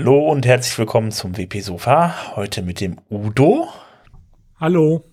Hallo 0.00 0.30
und 0.30 0.46
herzlich 0.46 0.78
willkommen 0.78 1.12
zum 1.12 1.36
WP 1.36 1.60
Sofa. 1.60 2.34
Heute 2.34 2.62
mit 2.62 2.80
dem 2.80 2.96
Udo. 3.10 3.68
Hallo. 4.58 5.04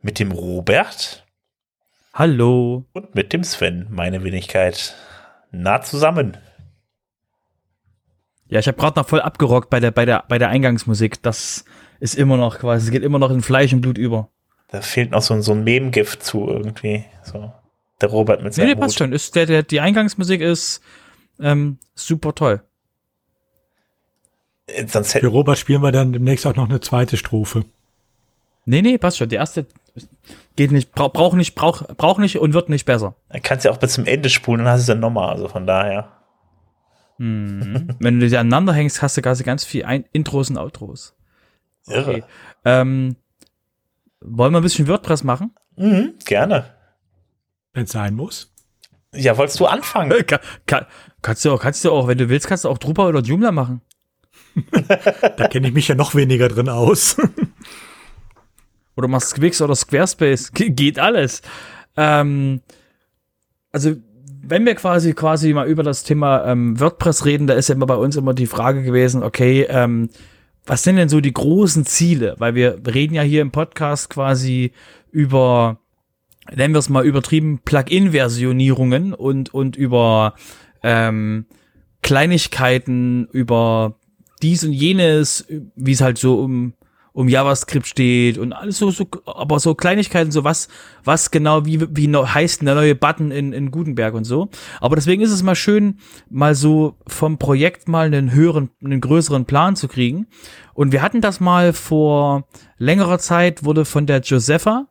Mit 0.00 0.18
dem 0.18 0.32
Robert. 0.32 1.24
Hallo. 2.12 2.84
Und 2.92 3.14
mit 3.14 3.32
dem 3.32 3.44
Sven, 3.44 3.86
meine 3.88 4.24
Wenigkeit. 4.24 4.96
Nah 5.52 5.80
zusammen. 5.82 6.38
Ja, 8.48 8.58
ich 8.58 8.66
habe 8.66 8.76
gerade 8.78 8.98
noch 8.98 9.08
voll 9.08 9.20
abgerockt 9.20 9.70
bei 9.70 9.78
der, 9.78 9.92
bei, 9.92 10.04
der, 10.04 10.24
bei 10.26 10.38
der 10.38 10.48
Eingangsmusik. 10.48 11.22
Das 11.22 11.64
ist 12.00 12.16
immer 12.16 12.36
noch 12.36 12.58
quasi, 12.58 12.86
es 12.86 12.90
geht 12.90 13.04
immer 13.04 13.20
noch 13.20 13.30
in 13.30 13.42
Fleisch 13.42 13.72
und 13.72 13.80
Blut 13.80 13.96
über. 13.96 14.28
Da 14.72 14.80
fehlt 14.80 15.12
noch 15.12 15.22
so, 15.22 15.40
so 15.40 15.52
ein 15.52 15.62
Mem-Gift 15.62 16.24
zu 16.24 16.48
irgendwie. 16.48 17.04
So. 17.22 17.52
Der 18.00 18.08
Robert 18.08 18.42
mit 18.42 18.54
seinem 18.54 18.66
Nee, 18.66 18.74
nee, 18.74 18.80
passt 18.80 18.98
schon. 18.98 19.12
Ist, 19.12 19.36
der, 19.36 19.46
der, 19.46 19.62
die 19.62 19.78
Eingangsmusik 19.78 20.40
ist 20.40 20.80
ähm, 21.38 21.78
super 21.94 22.34
toll. 22.34 22.64
Äh, 24.72 24.86
sonst 24.86 25.12
Für 25.12 25.26
Robert 25.26 25.58
spielen 25.58 25.82
wir 25.82 25.92
dann 25.92 26.12
demnächst 26.12 26.46
auch 26.46 26.56
noch 26.56 26.68
eine 26.68 26.80
zweite 26.80 27.16
Strophe. 27.16 27.64
Nee, 28.64 28.82
nee, 28.82 28.98
passt 28.98 29.18
schon. 29.18 29.28
Die 29.28 29.36
erste 29.36 29.66
geht 30.56 30.70
nicht, 30.70 30.92
brauch, 30.92 31.12
brauch 31.12 31.34
nicht, 31.34 31.54
brauch, 31.54 31.82
brauch 31.96 32.18
nicht 32.18 32.38
und 32.38 32.54
wird 32.54 32.68
nicht 32.68 32.84
besser. 32.84 33.14
Dann 33.28 33.42
kannst 33.42 33.64
du 33.64 33.68
ja 33.68 33.74
auch 33.74 33.78
bis 33.78 33.94
zum 33.94 34.06
Ende 34.06 34.28
spulen, 34.28 34.64
dann 34.64 34.68
hast 34.68 34.80
du 34.80 34.82
es 34.82 34.86
dann 34.86 35.00
nochmal. 35.00 35.30
Also 35.30 35.48
von 35.48 35.66
daher. 35.66 36.08
Mhm. 37.18 37.96
Wenn 37.98 38.20
du 38.20 38.28
die 38.28 38.36
aneinander 38.36 38.72
hängst, 38.72 39.02
hast 39.02 39.16
du 39.16 39.22
quasi 39.22 39.42
ganz 39.44 39.64
viel 39.64 39.84
Ein 39.84 40.04
Intros 40.12 40.50
und 40.50 40.58
Outros. 40.58 41.14
Irre. 41.86 42.10
Okay. 42.10 42.24
Ähm, 42.64 43.16
wollen 44.20 44.52
wir 44.52 44.60
ein 44.60 44.62
bisschen 44.62 44.88
WordPress 44.88 45.24
machen? 45.24 45.54
Mhm, 45.76 46.14
gerne. 46.24 46.66
Wenn 47.72 47.84
es 47.84 47.92
sein 47.92 48.14
muss. 48.14 48.52
Ja, 49.14 49.36
wolltest 49.36 49.60
du 49.60 49.66
anfangen? 49.66 50.26
Kann, 50.26 50.40
kann, 50.66 50.86
kannst, 51.20 51.44
du 51.44 51.52
auch, 51.52 51.60
kannst 51.60 51.84
du 51.84 51.90
auch, 51.90 52.06
wenn 52.06 52.18
du 52.18 52.28
willst, 52.28 52.46
kannst 52.46 52.64
du 52.64 52.68
auch 52.68 52.78
Drupal 52.78 53.08
oder 53.08 53.20
Joomla 53.20 53.52
machen. 53.52 53.82
Da 55.36 55.48
kenne 55.48 55.68
ich 55.68 55.74
mich 55.74 55.88
ja 55.88 55.94
noch 55.94 56.14
weniger 56.14 56.48
drin 56.48 56.68
aus. 56.68 57.16
Oder 58.96 59.08
machst 59.08 59.30
Squix 59.30 59.62
oder 59.62 59.74
Squarespace. 59.74 60.52
Ge 60.52 60.68
geht 60.70 60.98
alles. 60.98 61.40
Ähm, 61.96 62.60
also, 63.72 63.96
wenn 64.42 64.66
wir 64.66 64.74
quasi 64.74 65.14
quasi 65.14 65.52
mal 65.54 65.66
über 65.66 65.82
das 65.82 66.04
Thema 66.04 66.44
ähm, 66.46 66.78
WordPress 66.78 67.24
reden, 67.24 67.46
da 67.46 67.54
ist 67.54 67.68
ja 67.68 67.74
immer 67.74 67.86
bei 67.86 67.96
uns 67.96 68.16
immer 68.16 68.34
die 68.34 68.46
Frage 68.46 68.82
gewesen, 68.82 69.22
okay, 69.22 69.66
ähm, 69.68 70.10
was 70.66 70.82
sind 70.82 70.96
denn 70.96 71.08
so 71.08 71.20
die 71.20 71.32
großen 71.32 71.86
Ziele? 71.86 72.34
Weil 72.38 72.54
wir 72.54 72.80
reden 72.86 73.14
ja 73.14 73.22
hier 73.22 73.42
im 73.42 73.50
Podcast 73.50 74.10
quasi 74.10 74.72
über, 75.10 75.78
nennen 76.54 76.74
wir 76.74 76.78
es 76.78 76.88
mal 76.88 77.04
übertrieben, 77.04 77.60
Plugin-Versionierungen 77.64 79.14
und, 79.14 79.52
und 79.54 79.76
über 79.76 80.34
ähm, 80.82 81.46
Kleinigkeiten, 82.02 83.26
über 83.32 83.96
dies 84.42 84.64
und 84.64 84.72
jenes, 84.72 85.46
wie 85.76 85.92
es 85.92 86.00
halt 86.00 86.18
so 86.18 86.40
um 86.40 86.74
um 87.12 87.28
JavaScript 87.28 87.86
steht 87.86 88.38
und 88.38 88.52
alles 88.52 88.78
so, 88.78 88.90
so 88.90 89.06
aber 89.26 89.60
so 89.60 89.74
Kleinigkeiten, 89.74 90.32
so 90.32 90.44
was, 90.44 90.68
was 91.04 91.30
genau, 91.30 91.66
wie, 91.66 91.80
wie 91.94 92.14
heißt 92.14 92.62
der 92.62 92.74
neue 92.74 92.94
Button 92.94 93.30
in, 93.30 93.52
in 93.52 93.70
Gutenberg 93.70 94.14
und 94.14 94.24
so. 94.24 94.48
Aber 94.80 94.96
deswegen 94.96 95.22
ist 95.22 95.30
es 95.30 95.42
mal 95.42 95.54
schön, 95.54 95.98
mal 96.30 96.54
so 96.54 96.96
vom 97.06 97.38
Projekt 97.38 97.86
mal 97.88 98.06
einen 98.06 98.32
höheren, 98.32 98.70
einen 98.82 99.00
größeren 99.00 99.44
Plan 99.44 99.76
zu 99.76 99.88
kriegen. 99.88 100.26
Und 100.74 100.92
wir 100.92 101.02
hatten 101.02 101.20
das 101.20 101.38
mal 101.38 101.74
vor 101.74 102.46
längerer 102.78 103.18
Zeit, 103.18 103.64
wurde 103.64 103.84
von 103.84 104.06
der 104.06 104.20
Josepha 104.20 104.86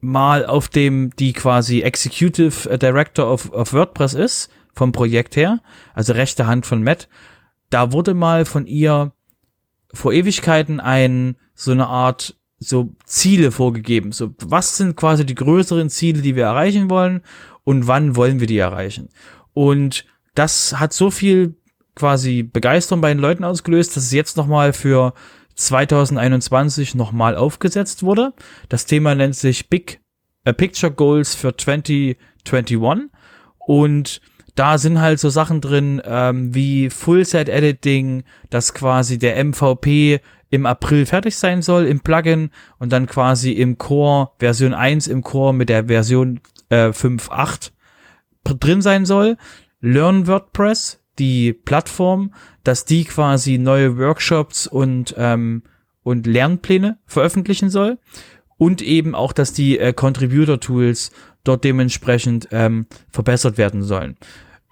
mal 0.00 0.46
auf 0.46 0.68
dem, 0.68 1.10
die 1.18 1.32
quasi 1.32 1.82
Executive 1.82 2.78
Director 2.78 3.30
of, 3.30 3.52
of 3.52 3.72
WordPress 3.72 4.14
ist, 4.14 4.50
vom 4.74 4.92
Projekt 4.92 5.36
her, 5.36 5.60
also 5.94 6.12
rechte 6.12 6.46
Hand 6.46 6.66
von 6.66 6.82
Matt, 6.82 7.08
da 7.70 7.92
wurde 7.92 8.14
mal 8.14 8.44
von 8.44 8.66
ihr 8.66 9.12
vor 9.92 10.12
Ewigkeiten 10.12 10.80
ein, 10.80 11.36
so 11.54 11.72
eine 11.72 11.86
Art, 11.86 12.36
so 12.58 12.94
Ziele 13.04 13.50
vorgegeben. 13.50 14.12
So, 14.12 14.34
was 14.38 14.76
sind 14.76 14.96
quasi 14.96 15.24
die 15.26 15.34
größeren 15.34 15.90
Ziele, 15.90 16.22
die 16.22 16.36
wir 16.36 16.44
erreichen 16.44 16.90
wollen 16.90 17.22
und 17.64 17.86
wann 17.86 18.16
wollen 18.16 18.40
wir 18.40 18.46
die 18.46 18.58
erreichen? 18.58 19.08
Und 19.52 20.04
das 20.34 20.78
hat 20.78 20.92
so 20.92 21.10
viel 21.10 21.56
quasi 21.94 22.42
Begeisterung 22.42 23.00
bei 23.00 23.08
den 23.08 23.20
Leuten 23.20 23.44
ausgelöst, 23.44 23.96
dass 23.96 24.04
es 24.04 24.12
jetzt 24.12 24.36
nochmal 24.36 24.72
für 24.72 25.14
2021 25.54 26.94
nochmal 26.94 27.36
aufgesetzt 27.36 28.02
wurde. 28.02 28.34
Das 28.68 28.84
Thema 28.86 29.14
nennt 29.14 29.34
sich 29.34 29.70
Big 29.70 30.00
äh, 30.44 30.52
Picture 30.52 30.92
Goals 30.92 31.34
für 31.34 31.56
2021 31.56 33.10
und 33.58 34.20
da 34.56 34.78
sind 34.78 35.00
halt 35.00 35.20
so 35.20 35.28
Sachen 35.28 35.60
drin 35.60 36.02
ähm, 36.04 36.54
wie 36.54 36.90
Full-Set-Editing, 36.90 38.24
dass 38.50 38.74
quasi 38.74 39.18
der 39.18 39.42
MVP 39.44 40.20
im 40.50 40.66
April 40.66 41.06
fertig 41.06 41.36
sein 41.36 41.62
soll 41.62 41.86
im 41.86 42.00
Plugin 42.00 42.50
und 42.78 42.90
dann 42.90 43.06
quasi 43.06 43.52
im 43.52 43.78
Core 43.78 44.30
Version 44.38 44.74
1 44.74 45.06
im 45.08 45.22
Core 45.22 45.54
mit 45.54 45.68
der 45.68 45.86
Version 45.86 46.40
äh, 46.70 46.88
5.8 46.88 47.70
drin 48.44 48.80
sein 48.80 49.04
soll. 49.04 49.36
Learn 49.80 50.26
WordPress, 50.26 51.00
die 51.18 51.52
Plattform, 51.52 52.32
dass 52.64 52.84
die 52.84 53.04
quasi 53.04 53.58
neue 53.58 53.98
Workshops 53.98 54.66
und, 54.66 55.14
ähm, 55.18 55.64
und 56.02 56.26
Lernpläne 56.26 56.98
veröffentlichen 57.06 57.70
soll. 57.70 57.98
Und 58.58 58.80
eben 58.80 59.14
auch, 59.14 59.34
dass 59.34 59.52
die 59.52 59.78
äh, 59.78 59.92
Contributor-Tools 59.92 61.10
dort 61.44 61.62
dementsprechend 61.64 62.48
ähm, 62.52 62.86
verbessert 63.10 63.58
werden 63.58 63.82
sollen. 63.82 64.16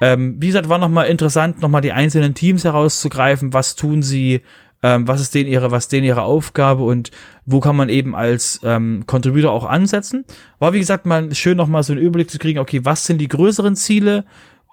Ähm, 0.00 0.36
wie 0.40 0.48
gesagt, 0.48 0.68
war 0.68 0.78
nochmal 0.78 1.06
interessant, 1.06 1.60
nochmal 1.60 1.80
die 1.80 1.92
einzelnen 1.92 2.34
Teams 2.34 2.64
herauszugreifen, 2.64 3.52
was 3.52 3.76
tun 3.76 4.02
sie, 4.02 4.42
ähm, 4.82 5.06
was 5.06 5.20
ist 5.20 5.34
denen 5.34 5.48
ihre, 5.48 5.70
was 5.70 5.88
denen 5.88 6.04
ihre 6.04 6.22
Aufgabe? 6.22 6.82
Und 6.82 7.10
wo 7.46 7.60
kann 7.60 7.76
man 7.76 7.88
eben 7.88 8.14
als 8.14 8.60
ähm, 8.64 9.04
Contributor 9.06 9.52
auch 9.52 9.64
ansetzen. 9.64 10.24
War 10.58 10.72
wie 10.72 10.80
gesagt 10.80 11.06
mal 11.06 11.34
schön 11.34 11.56
nochmal 11.56 11.82
so 11.82 11.92
einen 11.92 12.02
Überblick 12.02 12.30
zu 12.30 12.38
kriegen, 12.38 12.58
okay, 12.58 12.84
was 12.84 13.06
sind 13.06 13.18
die 13.18 13.28
größeren 13.28 13.76
Ziele? 13.76 14.24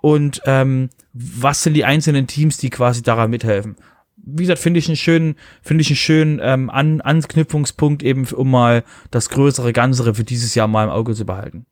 Und 0.02 0.42
ähm, 0.46 0.90
was 1.14 1.62
sind 1.62 1.76
die 1.76 1.86
einzelnen 1.86 2.26
Teams, 2.26 2.58
die 2.58 2.72
quasi 2.72 3.04
daran 3.04 3.30
mithelfen 3.30 3.76
wie 4.24 4.44
gesagt, 4.44 4.60
finde 4.60 4.80
ich 4.80 4.88
einen 4.88 4.98
schönen, 4.98 5.36
finde 5.62 5.82
ich 5.82 5.90
einen 5.90 5.98
schönen 5.98 6.40
ähm, 6.42 6.70
An 6.70 7.02
Anknüpfungspunkt 7.02 8.04
eben, 8.04 8.26
um 8.28 8.52
mal 8.52 8.84
das 9.10 9.30
größere 9.30 9.74
Ganze 9.74 10.14
für 10.14 10.24
dieses 10.24 10.56
Jahr 10.56 10.68
mal 10.68 10.84
im 10.86 10.90
Auge 10.90 11.14
zu 11.14 11.26
behalten. 11.26 11.66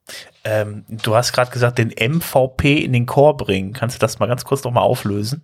Ähm, 0.43 0.85
du 0.89 1.15
hast 1.15 1.33
gerade 1.33 1.51
gesagt, 1.51 1.77
den 1.77 1.89
MVP 1.89 2.77
in 2.77 2.93
den 2.93 3.05
Core 3.05 3.38
bringen. 3.38 3.73
Kannst 3.73 3.95
du 3.95 3.99
das 3.99 4.19
mal 4.19 4.27
ganz 4.27 4.45
kurz 4.45 4.63
noch 4.63 4.71
mal 4.71 4.81
auflösen? 4.81 5.43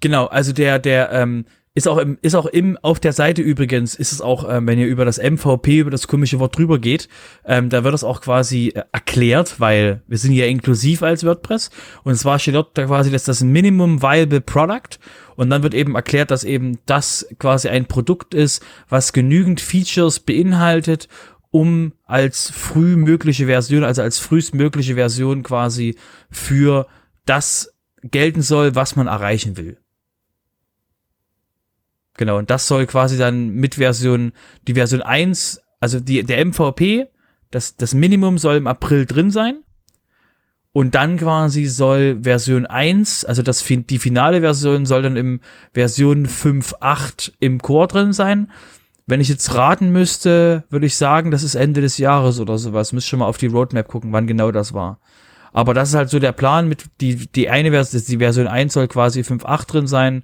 Genau, 0.00 0.26
also 0.26 0.52
der, 0.52 0.78
der, 0.78 1.12
ähm, 1.12 1.46
ist 1.74 1.88
auch 1.88 1.96
im, 1.96 2.18
ist 2.20 2.34
auch 2.34 2.46
im, 2.46 2.76
auf 2.82 3.00
der 3.00 3.12
Seite 3.12 3.40
übrigens, 3.40 3.94
ist 3.94 4.12
es 4.12 4.20
auch, 4.20 4.46
ähm, 4.48 4.66
wenn 4.66 4.78
ihr 4.78 4.86
über 4.86 5.06
das 5.06 5.18
MVP, 5.18 5.78
über 5.78 5.90
das 5.90 6.06
komische 6.06 6.38
Wort 6.38 6.56
drüber 6.56 6.78
geht, 6.78 7.08
ähm, 7.46 7.70
da 7.70 7.82
wird 7.82 7.94
es 7.94 8.04
auch 8.04 8.20
quasi 8.20 8.68
äh, 8.74 8.82
erklärt, 8.92 9.58
weil 9.58 10.02
wir 10.06 10.18
sind 10.18 10.32
ja 10.32 10.44
inklusiv 10.44 11.02
als 11.02 11.24
WordPress 11.24 11.70
und 12.04 12.14
zwar 12.16 12.38
steht 12.38 12.56
dort 12.56 12.76
da 12.76 12.84
quasi, 12.84 13.10
dass 13.10 13.24
das 13.24 13.42
Minimum 13.42 14.02
Viable 14.02 14.42
Product 14.42 14.98
und 15.36 15.48
dann 15.48 15.62
wird 15.62 15.72
eben 15.72 15.94
erklärt, 15.94 16.30
dass 16.30 16.44
eben 16.44 16.78
das 16.84 17.26
quasi 17.38 17.68
ein 17.68 17.86
Produkt 17.86 18.34
ist, 18.34 18.62
was 18.90 19.14
genügend 19.14 19.60
Features 19.60 20.20
beinhaltet, 20.20 21.08
um 21.50 21.92
als 22.04 22.50
früh 22.50 22.96
mögliche 22.96 23.46
Version, 23.46 23.84
also 23.84 24.02
als 24.02 24.18
frühestmögliche 24.18 24.94
Version 24.94 25.42
quasi 25.42 25.96
für 26.30 26.86
das 27.24 27.72
gelten 28.02 28.42
soll, 28.42 28.74
was 28.74 28.96
man 28.96 29.06
erreichen 29.06 29.56
will. 29.56 29.78
Genau, 32.22 32.38
und 32.38 32.50
das 32.50 32.68
soll 32.68 32.86
quasi 32.86 33.18
dann 33.18 33.48
mit 33.48 33.74
Version, 33.74 34.30
die 34.68 34.74
Version 34.74 35.02
1, 35.02 35.60
also 35.80 35.98
die, 35.98 36.22
der 36.22 36.46
MVP, 36.46 37.08
das, 37.50 37.74
das 37.76 37.94
Minimum 37.94 38.38
soll 38.38 38.54
im 38.54 38.68
April 38.68 39.06
drin 39.06 39.32
sein. 39.32 39.64
Und 40.70 40.94
dann 40.94 41.16
quasi 41.16 41.64
soll 41.64 42.20
Version 42.22 42.64
1, 42.64 43.24
also 43.24 43.42
das, 43.42 43.64
die 43.66 43.98
finale 43.98 44.40
Version 44.40 44.86
soll 44.86 45.02
dann 45.02 45.16
im 45.16 45.40
Version 45.74 46.28
5.8 46.28 47.32
im 47.40 47.60
Core 47.60 47.88
drin 47.88 48.12
sein. 48.12 48.52
Wenn 49.04 49.20
ich 49.20 49.28
jetzt 49.28 49.52
raten 49.56 49.90
müsste, 49.90 50.62
würde 50.70 50.86
ich 50.86 50.94
sagen, 50.94 51.32
das 51.32 51.42
ist 51.42 51.56
Ende 51.56 51.80
des 51.80 51.98
Jahres 51.98 52.38
oder 52.38 52.56
sowas. 52.56 52.92
Müsst 52.92 53.08
schon 53.08 53.18
mal 53.18 53.26
auf 53.26 53.38
die 53.38 53.48
Roadmap 53.48 53.88
gucken, 53.88 54.12
wann 54.12 54.28
genau 54.28 54.52
das 54.52 54.74
war. 54.74 55.00
Aber 55.52 55.74
das 55.74 55.88
ist 55.88 55.96
halt 55.96 56.08
so 56.08 56.20
der 56.20 56.30
Plan 56.30 56.68
mit, 56.68 56.84
die, 57.00 57.16
die 57.16 57.50
eine 57.50 57.72
Version, 57.72 58.00
die 58.06 58.18
Version 58.18 58.46
1 58.46 58.72
soll 58.72 58.86
quasi 58.86 59.22
5.8 59.22 59.66
drin 59.66 59.86
sein 59.88 60.22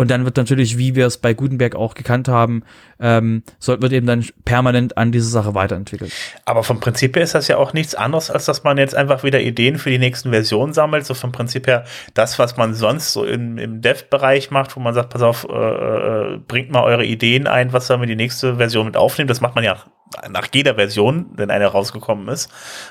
und 0.00 0.10
dann 0.10 0.24
wird 0.24 0.38
natürlich, 0.38 0.78
wie 0.78 0.94
wir 0.94 1.06
es 1.06 1.18
bei 1.18 1.34
Gutenberg 1.34 1.74
auch 1.74 1.92
gekannt 1.92 2.26
haben, 2.26 2.62
ähm, 3.00 3.42
soll, 3.58 3.82
wird 3.82 3.92
eben 3.92 4.06
dann 4.06 4.24
permanent 4.46 4.96
an 4.96 5.12
diese 5.12 5.28
Sache 5.28 5.54
weiterentwickelt. 5.54 6.10
Aber 6.46 6.62
vom 6.62 6.80
Prinzip 6.80 7.16
her 7.16 7.22
ist 7.22 7.34
das 7.34 7.48
ja 7.48 7.58
auch 7.58 7.74
nichts 7.74 7.94
anderes, 7.94 8.30
als 8.30 8.46
dass 8.46 8.64
man 8.64 8.78
jetzt 8.78 8.94
einfach 8.94 9.24
wieder 9.24 9.42
Ideen 9.42 9.76
für 9.76 9.90
die 9.90 9.98
nächsten 9.98 10.30
Versionen 10.30 10.72
sammelt. 10.72 11.04
So 11.04 11.12
vom 11.12 11.32
Prinzip 11.32 11.66
her 11.66 11.84
das, 12.14 12.38
was 12.38 12.56
man 12.56 12.72
sonst 12.72 13.12
so 13.12 13.26
in, 13.26 13.58
im 13.58 13.82
Dev-Bereich 13.82 14.50
macht, 14.50 14.74
wo 14.74 14.80
man 14.80 14.94
sagt, 14.94 15.10
pass 15.10 15.20
auf, 15.20 15.46
äh, 15.46 15.54
äh, 15.54 16.38
bringt 16.48 16.70
mal 16.70 16.82
eure 16.84 17.04
Ideen 17.04 17.46
ein, 17.46 17.74
was 17.74 17.90
wir 17.90 17.98
mit 17.98 18.08
die 18.08 18.16
nächste 18.16 18.56
Version 18.56 18.86
mit 18.86 18.96
aufnehmen. 18.96 19.28
Das 19.28 19.42
macht 19.42 19.54
man 19.54 19.64
ja 19.64 19.84
nach 20.28 20.48
jeder 20.52 20.74
Version, 20.74 21.26
wenn 21.34 21.50
eine 21.50 21.66
rausgekommen 21.66 22.28
ist. 22.28 22.48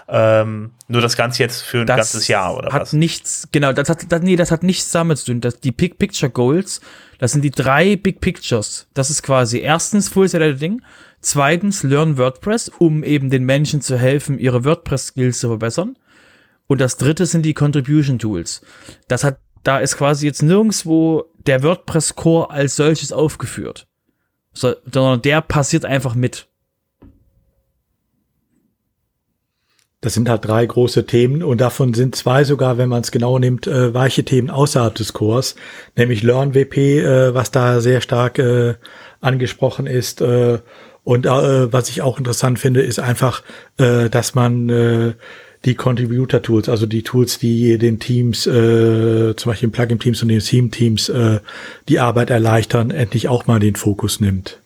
Ähm, 0.07 0.71
nur 0.87 1.01
das 1.01 1.17
Ganze 1.17 1.43
jetzt 1.43 1.61
für 1.61 1.81
ein 1.81 1.87
das 1.87 1.97
ganzes 1.97 2.27
Jahr 2.27 2.55
oder 2.55 2.71
hat 2.71 2.83
was? 2.83 2.93
nichts, 2.93 3.49
genau, 3.51 3.73
das 3.73 3.89
hat, 3.89 4.11
das, 4.11 4.21
nee, 4.21 4.35
das 4.35 4.51
hat 4.51 4.63
nichts 4.63 4.91
damit 4.91 5.17
zu 5.17 5.25
tun. 5.25 5.41
Das, 5.41 5.59
die 5.59 5.71
Big 5.71 5.97
Picture 5.97 6.31
Goals, 6.31 6.81
das 7.17 7.33
sind 7.33 7.41
die 7.43 7.51
drei 7.51 7.95
Big 7.95 8.21
Pictures. 8.21 8.87
Das 8.93 9.09
ist 9.09 9.21
quasi 9.21 9.59
erstens 9.59 10.09
Full 10.09 10.29
Set 10.29 10.41
Editing, 10.41 10.81
zweitens 11.19 11.83
Learn 11.83 12.17
WordPress, 12.17 12.69
um 12.69 13.03
eben 13.03 13.29
den 13.29 13.43
Menschen 13.43 13.81
zu 13.81 13.97
helfen, 13.97 14.39
ihre 14.39 14.63
WordPress-Skills 14.63 15.39
zu 15.39 15.49
verbessern. 15.49 15.97
Und 16.67 16.79
das 16.79 16.97
dritte 16.97 17.25
sind 17.25 17.43
die 17.43 17.53
Contribution 17.53 18.19
Tools. 18.19 18.61
Das 19.07 19.23
hat, 19.23 19.39
da 19.63 19.79
ist 19.79 19.97
quasi 19.97 20.27
jetzt 20.27 20.43
nirgendswo 20.43 21.25
der 21.47 21.63
WordPress 21.63 22.15
Core 22.15 22.51
als 22.51 22.75
solches 22.75 23.11
aufgeführt. 23.11 23.87
So, 24.53 24.75
sondern 24.85 25.21
der 25.21 25.41
passiert 25.41 25.83
einfach 25.83 26.15
mit. 26.15 26.48
Das 30.01 30.13
sind 30.13 30.29
halt 30.29 30.45
drei 30.45 30.65
große 30.65 31.05
Themen 31.05 31.43
und 31.43 31.59
davon 31.59 31.93
sind 31.93 32.15
zwei 32.15 32.45
sogar, 32.45 32.77
wenn 32.77 32.87
man 32.87 33.01
es 33.01 33.11
genau 33.11 33.37
nimmt, 33.37 33.67
äh, 33.67 33.93
weiche 33.93 34.23
Themen 34.23 34.49
außerhalb 34.49 34.95
des 34.95 35.11
Chors, 35.11 35.55
nämlich 35.97 36.23
LearnWP, 36.23 36.77
äh, 36.77 37.33
was 37.33 37.51
da 37.51 37.81
sehr 37.81 37.99
stark 37.99 38.39
äh, 38.39 38.75
angesprochen 39.19 39.87
ist. 39.87 40.21
Äh, 40.21 40.59
und 41.03 41.25
äh, 41.25 41.73
was 41.73 41.89
ich 41.89 42.01
auch 42.01 42.17
interessant 42.17 42.59
finde, 42.59 42.81
ist 42.81 42.99
einfach, 42.99 43.43
äh, 43.77 44.09
dass 44.09 44.35
man 44.35 44.69
äh, 44.69 45.13
die 45.65 45.75
Contributor 45.75 46.41
Tools, 46.41 46.69
also 46.69 46.85
die 46.85 47.03
Tools, 47.03 47.37
die 47.37 47.77
den 47.77 47.99
Teams, 47.99 48.47
äh, 48.47 49.35
zum 49.35 49.51
Beispiel 49.51 49.69
Plugin 49.69 49.99
Teams 49.99 50.21
und 50.21 50.29
den 50.29 50.39
Theme 50.39 50.69
Teams, 50.69 51.09
äh, 51.09 51.39
die 51.89 51.99
Arbeit 51.99 52.29
erleichtern, 52.29 52.91
endlich 52.91 53.27
auch 53.27 53.47
mal 53.47 53.59
den 53.59 53.75
Fokus 53.75 54.21
nimmt. 54.21 54.59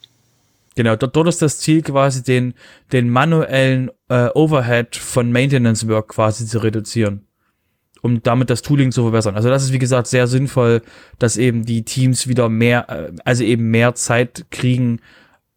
Genau, 0.75 0.95
dort, 0.95 1.15
dort 1.15 1.27
ist 1.27 1.41
das 1.41 1.59
Ziel 1.59 1.81
quasi 1.81 2.23
den, 2.23 2.53
den 2.91 3.09
manuellen 3.09 3.91
äh, 4.13 4.29
Overhead 4.35 4.95
von 4.95 5.31
Maintenance 5.31 5.87
Work 5.87 6.09
quasi 6.09 6.45
zu 6.45 6.59
reduzieren, 6.59 7.25
um 8.03 8.21
damit 8.21 8.51
das 8.51 8.61
Tooling 8.61 8.91
zu 8.91 9.01
verbessern. 9.01 9.35
Also 9.35 9.49
das 9.49 9.63
ist 9.63 9.73
wie 9.73 9.79
gesagt 9.79 10.05
sehr 10.05 10.27
sinnvoll, 10.27 10.83
dass 11.17 11.35
eben 11.35 11.65
die 11.65 11.83
Teams 11.83 12.27
wieder 12.27 12.47
mehr, 12.47 12.89
äh, 12.89 13.11
also 13.25 13.43
eben 13.43 13.71
mehr 13.71 13.95
Zeit 13.95 14.45
kriegen, 14.51 15.01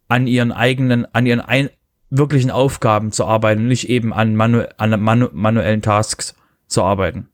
an 0.09 0.27
ihren 0.27 0.53
eigenen, 0.53 1.05
an 1.15 1.27
ihren 1.27 1.41
ein, 1.41 1.69
wirklichen 2.09 2.51
Aufgaben 2.51 3.13
zu 3.13 3.27
arbeiten 3.27 3.67
nicht 3.67 3.91
eben 3.91 4.15
an, 4.15 4.37
manu 4.37 4.63
an 4.79 4.99
manu 5.03 5.29
manuellen 5.33 5.83
Tasks 5.83 6.35
zu 6.67 6.83
arbeiten. 6.83 7.29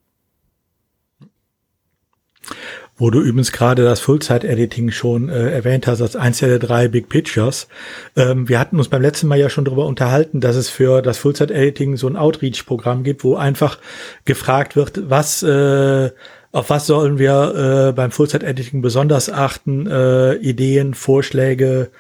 Wo 3.03 3.11
du 3.11 3.21
übrigens 3.21 3.51
gerade 3.51 3.83
das 3.83 3.99
Full-Site-Editing 3.99 4.93
schon 4.93 5.29
äh, 5.29 5.51
erwähnt 5.51 5.89
hast, 5.89 6.01
als 6.01 6.15
eins 6.15 6.39
der 6.39 6.61
drei 6.61 6.87
Big 6.87 7.09
Pictures. 7.09 7.67
Ähm, 8.15 8.49
wir 8.49 8.61
hatten 8.61 8.79
uns 8.79 8.87
beim 8.87 9.03
letzten 9.03 9.27
Mal 9.27 9.41
ja 9.41 9.51
schon 9.51 9.65
darüber 9.65 9.87
unterhalten, 9.87 10.41
dass 10.41 10.55
es 10.55 10.69
für 10.69 11.03
das 11.03 11.19
Full-Site-Editing 11.19 11.97
so 11.97 12.07
ein 12.07 12.15
Outreach-Programm 12.15 13.03
gibt, 13.03 13.25
wo 13.25 13.35
einfach 13.35 13.81
gefragt 14.25 14.77
wird, 14.77 15.11
was 15.11 15.43
äh, 15.43 16.13
auf 16.53 16.71
was 16.71 16.87
sollen 16.87 17.19
wir 17.19 17.89
äh, 17.89 17.93
beim 17.93 18.13
Full-Site-Editing 18.13 18.83
besonders 18.83 19.29
achten, 19.29 19.89
äh, 19.89 20.35
Ideen, 20.35 20.95
Vorschläge, 20.95 21.91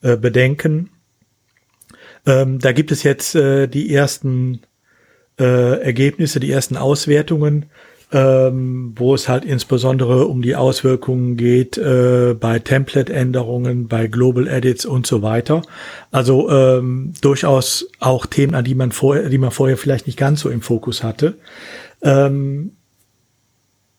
äh, 0.00 0.16
Bedenken. 0.16 0.88
Ähm, 2.24 2.60
da 2.60 2.72
gibt 2.72 2.92
es 2.92 3.02
jetzt 3.02 3.34
äh, 3.34 3.66
die 3.66 3.94
ersten 3.94 4.62
äh, 5.38 5.82
Ergebnisse, 5.82 6.40
die 6.40 6.50
ersten 6.50 6.78
Auswertungen, 6.78 7.66
ähm, 8.12 8.92
wo 8.96 9.14
es 9.14 9.28
halt 9.28 9.44
insbesondere 9.44 10.26
um 10.26 10.40
die 10.40 10.54
Auswirkungen 10.54 11.36
geht 11.36 11.76
äh, 11.76 12.36
bei 12.38 12.60
Template-Änderungen, 12.60 13.88
bei 13.88 14.06
Global 14.06 14.46
Edits 14.46 14.86
und 14.86 15.06
so 15.06 15.22
weiter. 15.22 15.62
Also 16.12 16.48
ähm, 16.50 17.14
durchaus 17.20 17.88
auch 17.98 18.26
Themen, 18.26 18.54
an 18.54 18.64
die 18.64 18.76
man 18.76 18.92
vorher, 18.92 19.28
die 19.28 19.38
man 19.38 19.50
vorher 19.50 19.76
vielleicht 19.76 20.06
nicht 20.06 20.18
ganz 20.18 20.40
so 20.40 20.50
im 20.50 20.62
Fokus 20.62 21.02
hatte. 21.02 21.34
Ähm, 22.02 22.72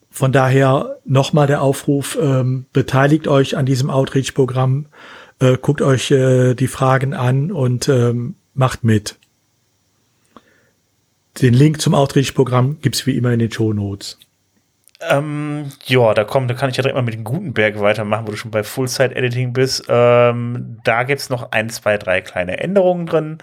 von 0.10 0.32
daher 0.32 0.98
nochmal 1.06 1.48
der 1.48 1.62
Aufruf, 1.62 2.18
ähm, 2.20 2.66
beteiligt 2.74 3.28
euch 3.28 3.58
an 3.58 3.66
diesem 3.66 3.90
Outreach-Programm, 3.90 4.88
äh, 5.40 5.58
guckt 5.62 5.82
euch 5.82 6.12
äh, 6.12 6.56
die 6.56 6.68
Fragen 6.68 7.14
an 7.14 7.52
und 7.52 7.90
ähm, 7.90 8.36
macht 8.54 8.84
mit. 8.84 9.18
Den 11.42 11.54
Link 11.54 11.82
zum 11.82 11.94
Outreach-Programm 11.94 12.80
gibt's 12.82 13.06
wie 13.06 13.16
immer 13.16 13.32
in 13.32 13.40
den 13.40 13.52
Show 13.52 13.74
Notes. 13.74 14.18
Ähm, 15.00 15.72
ja, 15.86 16.14
da 16.16 16.24
kommt, 16.24 16.50
da 16.50 16.56
kann 16.56 16.72
ich 16.72 16.78
ja 16.78 16.82
direkt 16.82 16.96
mal 16.96 17.04
mit 17.04 17.14
dem 17.14 17.24
Gutenberg 17.24 17.80
weitermachen, 17.80 18.26
wo 18.26 18.32
du 18.32 18.38
schon 18.38 18.50
bei 18.50 18.64
Full-Site-Editing 18.64 19.54
bist. 19.54 19.86
Ähm, 19.88 20.80
da 20.84 21.04
gibt's 21.04 21.30
noch 21.30 21.52
ein, 21.52 21.70
zwei, 21.70 21.98
drei 21.98 22.22
kleine 22.22 22.60
Änderungen 22.60 23.06
drin. 23.06 23.38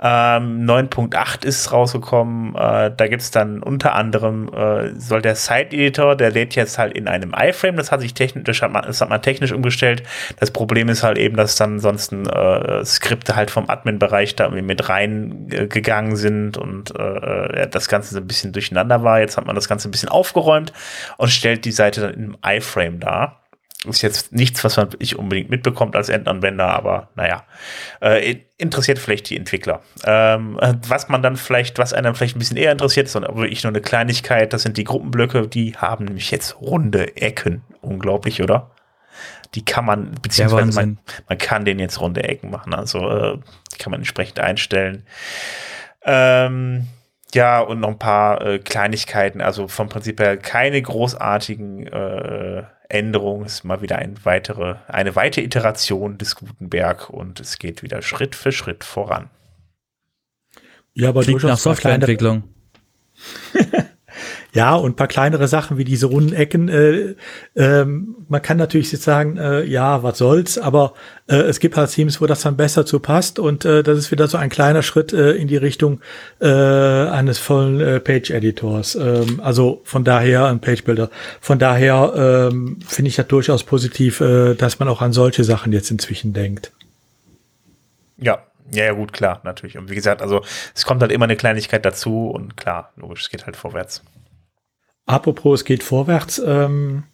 Ähm, 0.00 0.66
9.8 0.66 1.44
ist 1.44 1.70
rausgekommen. 1.70 2.54
Äh, 2.56 2.90
da 2.96 3.06
gibt's 3.06 3.30
dann 3.30 3.62
unter 3.62 3.94
anderem, 3.94 4.48
äh, 4.52 4.98
soll 4.98 5.22
der 5.22 5.36
Site-Editor, 5.36 6.16
der 6.16 6.30
lädt 6.30 6.56
jetzt 6.56 6.78
halt 6.78 6.94
in 6.94 7.06
einem 7.06 7.32
iFrame. 7.32 7.76
Das 7.76 7.92
hat 7.92 8.00
sich 8.00 8.12
technisch, 8.12 8.44
das 8.44 8.60
hat, 8.60 8.72
man, 8.72 8.82
das 8.82 9.00
hat 9.00 9.08
man 9.08 9.22
technisch 9.22 9.52
umgestellt. 9.52 10.02
Das 10.40 10.50
Problem 10.50 10.88
ist 10.88 11.04
halt 11.04 11.18
eben, 11.18 11.36
dass 11.36 11.56
dann 11.56 11.78
sonst 11.78 12.12
äh, 12.12 12.84
Skripte 12.84 13.36
halt 13.36 13.50
vom 13.50 13.70
Admin-Bereich 13.70 14.34
da 14.34 14.44
irgendwie 14.44 14.62
mit 14.62 14.88
reingegangen 14.88 16.16
sind 16.16 16.56
und 16.56 16.98
äh, 16.98 17.58
ja, 17.60 17.66
das 17.66 17.88
Ganze 17.88 18.14
so 18.14 18.20
ein 18.20 18.26
bisschen 18.26 18.52
durcheinander 18.52 19.04
war. 19.04 19.20
Jetzt 19.20 19.36
hat 19.36 19.46
man 19.46 19.54
das 19.54 19.68
Ganze 19.68 19.88
ein 19.88 19.92
bisschen 19.92 20.08
aufgeräumt 20.08 20.72
und 21.18 21.30
stellt 21.30 21.64
die 21.64 21.72
Seite 21.72 22.00
dann 22.00 22.14
im 22.14 22.36
iFrame 22.44 22.98
dar. 22.98 23.43
Ist 23.84 24.02
jetzt 24.02 24.32
nichts, 24.32 24.64
was 24.64 24.76
man 24.76 24.88
ich 24.98 25.18
unbedingt 25.18 25.50
mitbekommt 25.50 25.94
als 25.94 26.08
Endanwender, 26.08 26.66
aber 26.68 27.10
naja, 27.16 27.44
äh, 28.00 28.36
interessiert 28.56 28.98
vielleicht 28.98 29.28
die 29.28 29.36
Entwickler. 29.36 29.82
Ähm, 30.04 30.58
was 30.88 31.08
man 31.08 31.22
dann 31.22 31.36
vielleicht, 31.36 31.78
was 31.78 31.92
einen 31.92 32.14
vielleicht 32.14 32.36
ein 32.36 32.38
bisschen 32.38 32.56
eher 32.56 32.72
interessiert, 32.72 33.06
ist 33.06 33.16
aber 33.16 33.36
wirklich 33.36 33.62
nur 33.62 33.72
eine 33.72 33.82
Kleinigkeit, 33.82 34.52
das 34.52 34.62
sind 34.62 34.78
die 34.78 34.84
Gruppenblöcke, 34.84 35.48
die 35.48 35.76
haben 35.76 36.06
nämlich 36.06 36.30
jetzt 36.30 36.60
runde 36.60 37.16
Ecken. 37.16 37.62
Unglaublich, 37.82 38.42
oder? 38.42 38.70
Die 39.54 39.64
kann 39.64 39.84
man, 39.84 40.12
beziehungsweise 40.22 40.72
man, 40.72 40.98
man 41.28 41.38
kann 41.38 41.64
den 41.64 41.78
jetzt 41.78 42.00
runde 42.00 42.24
Ecken 42.24 42.50
machen, 42.50 42.74
also 42.74 42.98
äh, 43.10 43.38
die 43.72 43.78
kann 43.78 43.90
man 43.90 44.00
entsprechend 44.00 44.40
einstellen. 44.40 45.04
Ähm, 46.04 46.88
ja, 47.34 47.60
und 47.60 47.80
noch 47.80 47.88
ein 47.88 47.98
paar 47.98 48.40
äh, 48.42 48.58
Kleinigkeiten, 48.58 49.40
also 49.40 49.68
vom 49.68 49.88
Prinzip 49.88 50.20
her 50.20 50.36
keine 50.36 50.80
großartigen 50.80 51.86
äh, 51.86 52.62
Änderung 52.88 53.44
ist 53.44 53.64
mal 53.64 53.82
wieder 53.82 53.96
ein 53.96 54.16
weitere, 54.24 54.76
eine 54.88 55.16
weitere 55.16 55.44
Iteration 55.44 56.18
des 56.18 56.36
Gutenberg 56.36 57.10
und 57.10 57.40
es 57.40 57.58
geht 57.58 57.82
wieder 57.82 58.02
Schritt 58.02 58.34
für 58.34 58.52
Schritt 58.52 58.84
voran. 58.84 59.30
Ja, 60.92 61.08
aber 61.08 61.22
Klingt 61.22 61.42
nach 61.42 61.58
Softwareentwicklung. 61.58 62.44
ja, 64.54 64.76
und 64.76 64.94
paar 64.94 65.08
kleinere 65.08 65.48
Sachen 65.48 65.78
wie 65.78 65.84
diese 65.84 66.06
runden 66.06 66.32
Ecken. 66.32 66.68
Äh, 66.68 67.16
ähm, 67.56 68.14
man 68.28 68.40
kann 68.40 68.56
natürlich 68.56 68.92
jetzt 68.92 69.02
sagen, 69.02 69.36
äh, 69.36 69.64
ja, 69.64 70.04
was 70.04 70.18
soll's, 70.18 70.58
aber 70.58 70.94
äh, 71.26 71.34
es 71.34 71.58
gibt 71.58 71.76
halt 71.76 71.90
Teams, 71.90 72.20
wo 72.20 72.26
das 72.26 72.42
dann 72.42 72.56
besser 72.56 72.86
zu 72.86 73.00
passt 73.00 73.40
und 73.40 73.64
äh, 73.64 73.82
das 73.82 73.98
ist 73.98 74.12
wieder 74.12 74.28
so 74.28 74.38
ein 74.38 74.50
kleiner 74.50 74.82
Schritt 74.82 75.12
äh, 75.12 75.32
in 75.32 75.48
die 75.48 75.56
Richtung 75.56 76.00
äh, 76.40 76.46
eines 76.46 77.38
vollen 77.38 77.80
äh, 77.80 77.98
Page-Editors. 77.98 78.94
Ähm, 78.94 79.40
also 79.42 79.82
von 79.82 80.04
daher 80.04 80.46
ein 80.46 80.60
Page-Builder. 80.60 81.10
Von 81.40 81.58
daher 81.58 82.50
ähm, 82.52 82.78
finde 82.86 83.08
ich 83.08 83.16
das 83.16 83.26
durchaus 83.26 83.64
positiv, 83.64 84.20
äh, 84.20 84.54
dass 84.54 84.78
man 84.78 84.88
auch 84.88 85.02
an 85.02 85.12
solche 85.12 85.42
Sachen 85.42 85.72
jetzt 85.72 85.90
inzwischen 85.90 86.32
denkt. 86.32 86.70
Ja, 88.18 88.38
ja, 88.70 88.84
ja, 88.84 88.92
gut, 88.92 89.12
klar, 89.12 89.40
natürlich. 89.42 89.76
Und 89.76 89.90
wie 89.90 89.96
gesagt, 89.96 90.22
also 90.22 90.42
es 90.74 90.84
kommt 90.84 91.02
halt 91.02 91.10
immer 91.10 91.24
eine 91.24 91.36
Kleinigkeit 91.36 91.84
dazu 91.84 92.30
und 92.30 92.56
klar, 92.56 92.92
logisch, 92.96 93.22
es 93.22 93.30
geht 93.30 93.46
halt 93.46 93.56
vorwärts. 93.56 94.02
Apropos, 95.06 95.60
es 95.60 95.64
geht 95.64 95.82
vorwärts. 95.82 96.42
Ähm, 96.44 97.04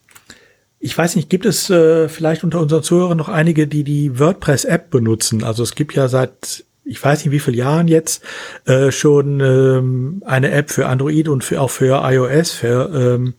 ich 0.78 0.96
weiß 0.96 1.16
nicht, 1.16 1.28
gibt 1.28 1.44
es 1.44 1.68
äh, 1.70 2.08
vielleicht 2.08 2.42
unter 2.42 2.60
unseren 2.60 2.82
Zuhörern 2.82 3.18
noch 3.18 3.28
einige, 3.28 3.66
die 3.66 3.84
die 3.84 4.18
WordPress-App 4.18 4.90
benutzen? 4.90 5.44
Also 5.44 5.62
es 5.62 5.74
gibt 5.74 5.94
ja 5.94 6.08
seit, 6.08 6.64
ich 6.84 7.04
weiß 7.04 7.24
nicht 7.24 7.32
wie 7.32 7.40
viele 7.40 7.58
Jahren 7.58 7.86
jetzt, 7.86 8.22
äh, 8.64 8.90
schon 8.90 9.40
ähm, 9.40 10.22
eine 10.24 10.50
App 10.52 10.70
für 10.70 10.86
Android 10.86 11.28
und 11.28 11.44
für, 11.44 11.60
auch 11.60 11.70
für 11.70 12.00
iOS, 12.02 12.52
für, 12.52 12.90
ähm, 12.94 13.34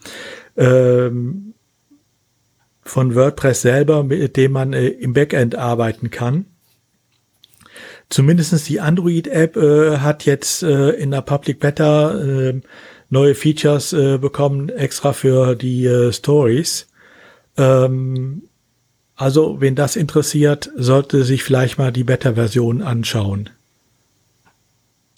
ähm, 0.57 1.53
von 2.83 3.15
WordPress 3.15 3.61
selber, 3.61 4.03
mit 4.03 4.37
dem 4.37 4.51
man 4.51 4.73
äh, 4.73 4.87
im 4.87 5.13
Backend 5.13 5.55
arbeiten 5.55 6.11
kann. 6.11 6.45
Zumindestens 8.09 8.65
die 8.65 8.81
Android-App 8.81 9.55
äh, 9.55 9.97
hat 9.99 10.25
jetzt 10.25 10.63
äh, 10.63 10.89
in 10.89 11.11
der 11.11 11.21
Public 11.21 11.59
Beta 11.59 12.19
äh, 12.19 12.61
neue 13.11 13.35
Features 13.35 13.93
äh, 13.93 14.17
bekommen, 14.17 14.69
extra 14.69 15.13
für 15.13 15.55
die 15.55 15.85
äh, 15.85 16.11
Stories. 16.11 16.87
Ähm, 17.57 18.43
also, 19.15 19.61
wen 19.61 19.75
das 19.75 19.95
interessiert, 19.95 20.71
sollte 20.75 21.23
sich 21.23 21.43
vielleicht 21.43 21.77
mal 21.77 21.91
die 21.91 22.03
Beta-Version 22.03 22.81
anschauen. 22.81 23.51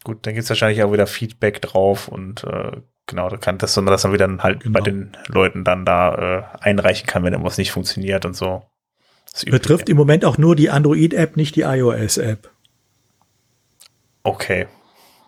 Gut, 0.04 0.26
dann 0.26 0.34
gibt 0.34 0.44
es 0.44 0.50
wahrscheinlich 0.50 0.84
auch 0.84 0.92
wieder 0.92 1.08
Feedback 1.08 1.62
drauf 1.62 2.10
und 2.10 2.44
äh, 2.44 2.72
genau, 3.08 3.30
da 3.30 3.38
kann 3.38 3.60
das, 3.60 3.74
dass 3.76 4.04
man 4.04 4.14
wieder 4.14 4.30
halt 4.40 4.62
genau. 4.62 4.80
bei 4.80 4.84
den 4.84 5.16
Leuten 5.28 5.64
dann 5.64 5.86
da 5.86 6.58
äh, 6.60 6.64
einreichen 6.64 7.08
kann, 7.08 7.24
wenn 7.24 7.32
irgendwas 7.32 7.58
nicht 7.58 7.72
funktioniert 7.72 8.26
und 8.26 8.36
so. 8.36 8.64
Betrifft 9.46 9.88
im 9.88 9.98
Moment 9.98 10.26
auch 10.26 10.38
nur 10.38 10.56
die 10.56 10.70
Android-App, 10.70 11.38
nicht 11.38 11.56
die 11.56 11.62
iOS-App. 11.62 12.50
Okay. 14.24 14.68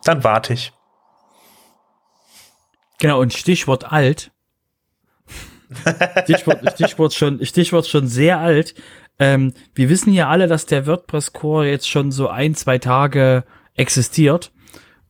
Dann 0.04 0.24
warte 0.24 0.54
ich. 0.54 0.74
Genau, 3.00 3.20
und 3.20 3.34
Stichwort 3.34 3.92
alt. 3.92 4.32
Stichwort, 6.24 6.60
Stichwort, 6.74 7.14
schon, 7.14 7.46
Stichwort 7.46 7.88
schon 7.88 8.08
sehr 8.08 8.40
alt. 8.40 8.76
Ähm, 9.20 9.54
wir 9.74 9.90
wissen 9.90 10.14
ja 10.14 10.30
alle, 10.30 10.48
dass 10.48 10.66
der 10.66 10.88
WordPress-Core 10.88 11.68
jetzt 11.68 11.90
schon 11.90 12.12
so 12.12 12.28
ein, 12.28 12.56
zwei 12.56 12.78
Tage 12.78 13.44
existiert. 13.76 14.52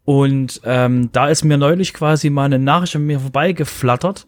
Und 0.04 0.62
ähm, 0.64 1.10
da 1.12 1.30
ist 1.30 1.44
mir 1.44 1.58
neulich 1.58 1.94
quasi 1.94 2.30
mal 2.30 2.46
eine 2.46 2.60
Nachricht 2.60 2.96
an 2.96 3.06
mir 3.06 3.20
vorbeigeflattert, 3.20 4.28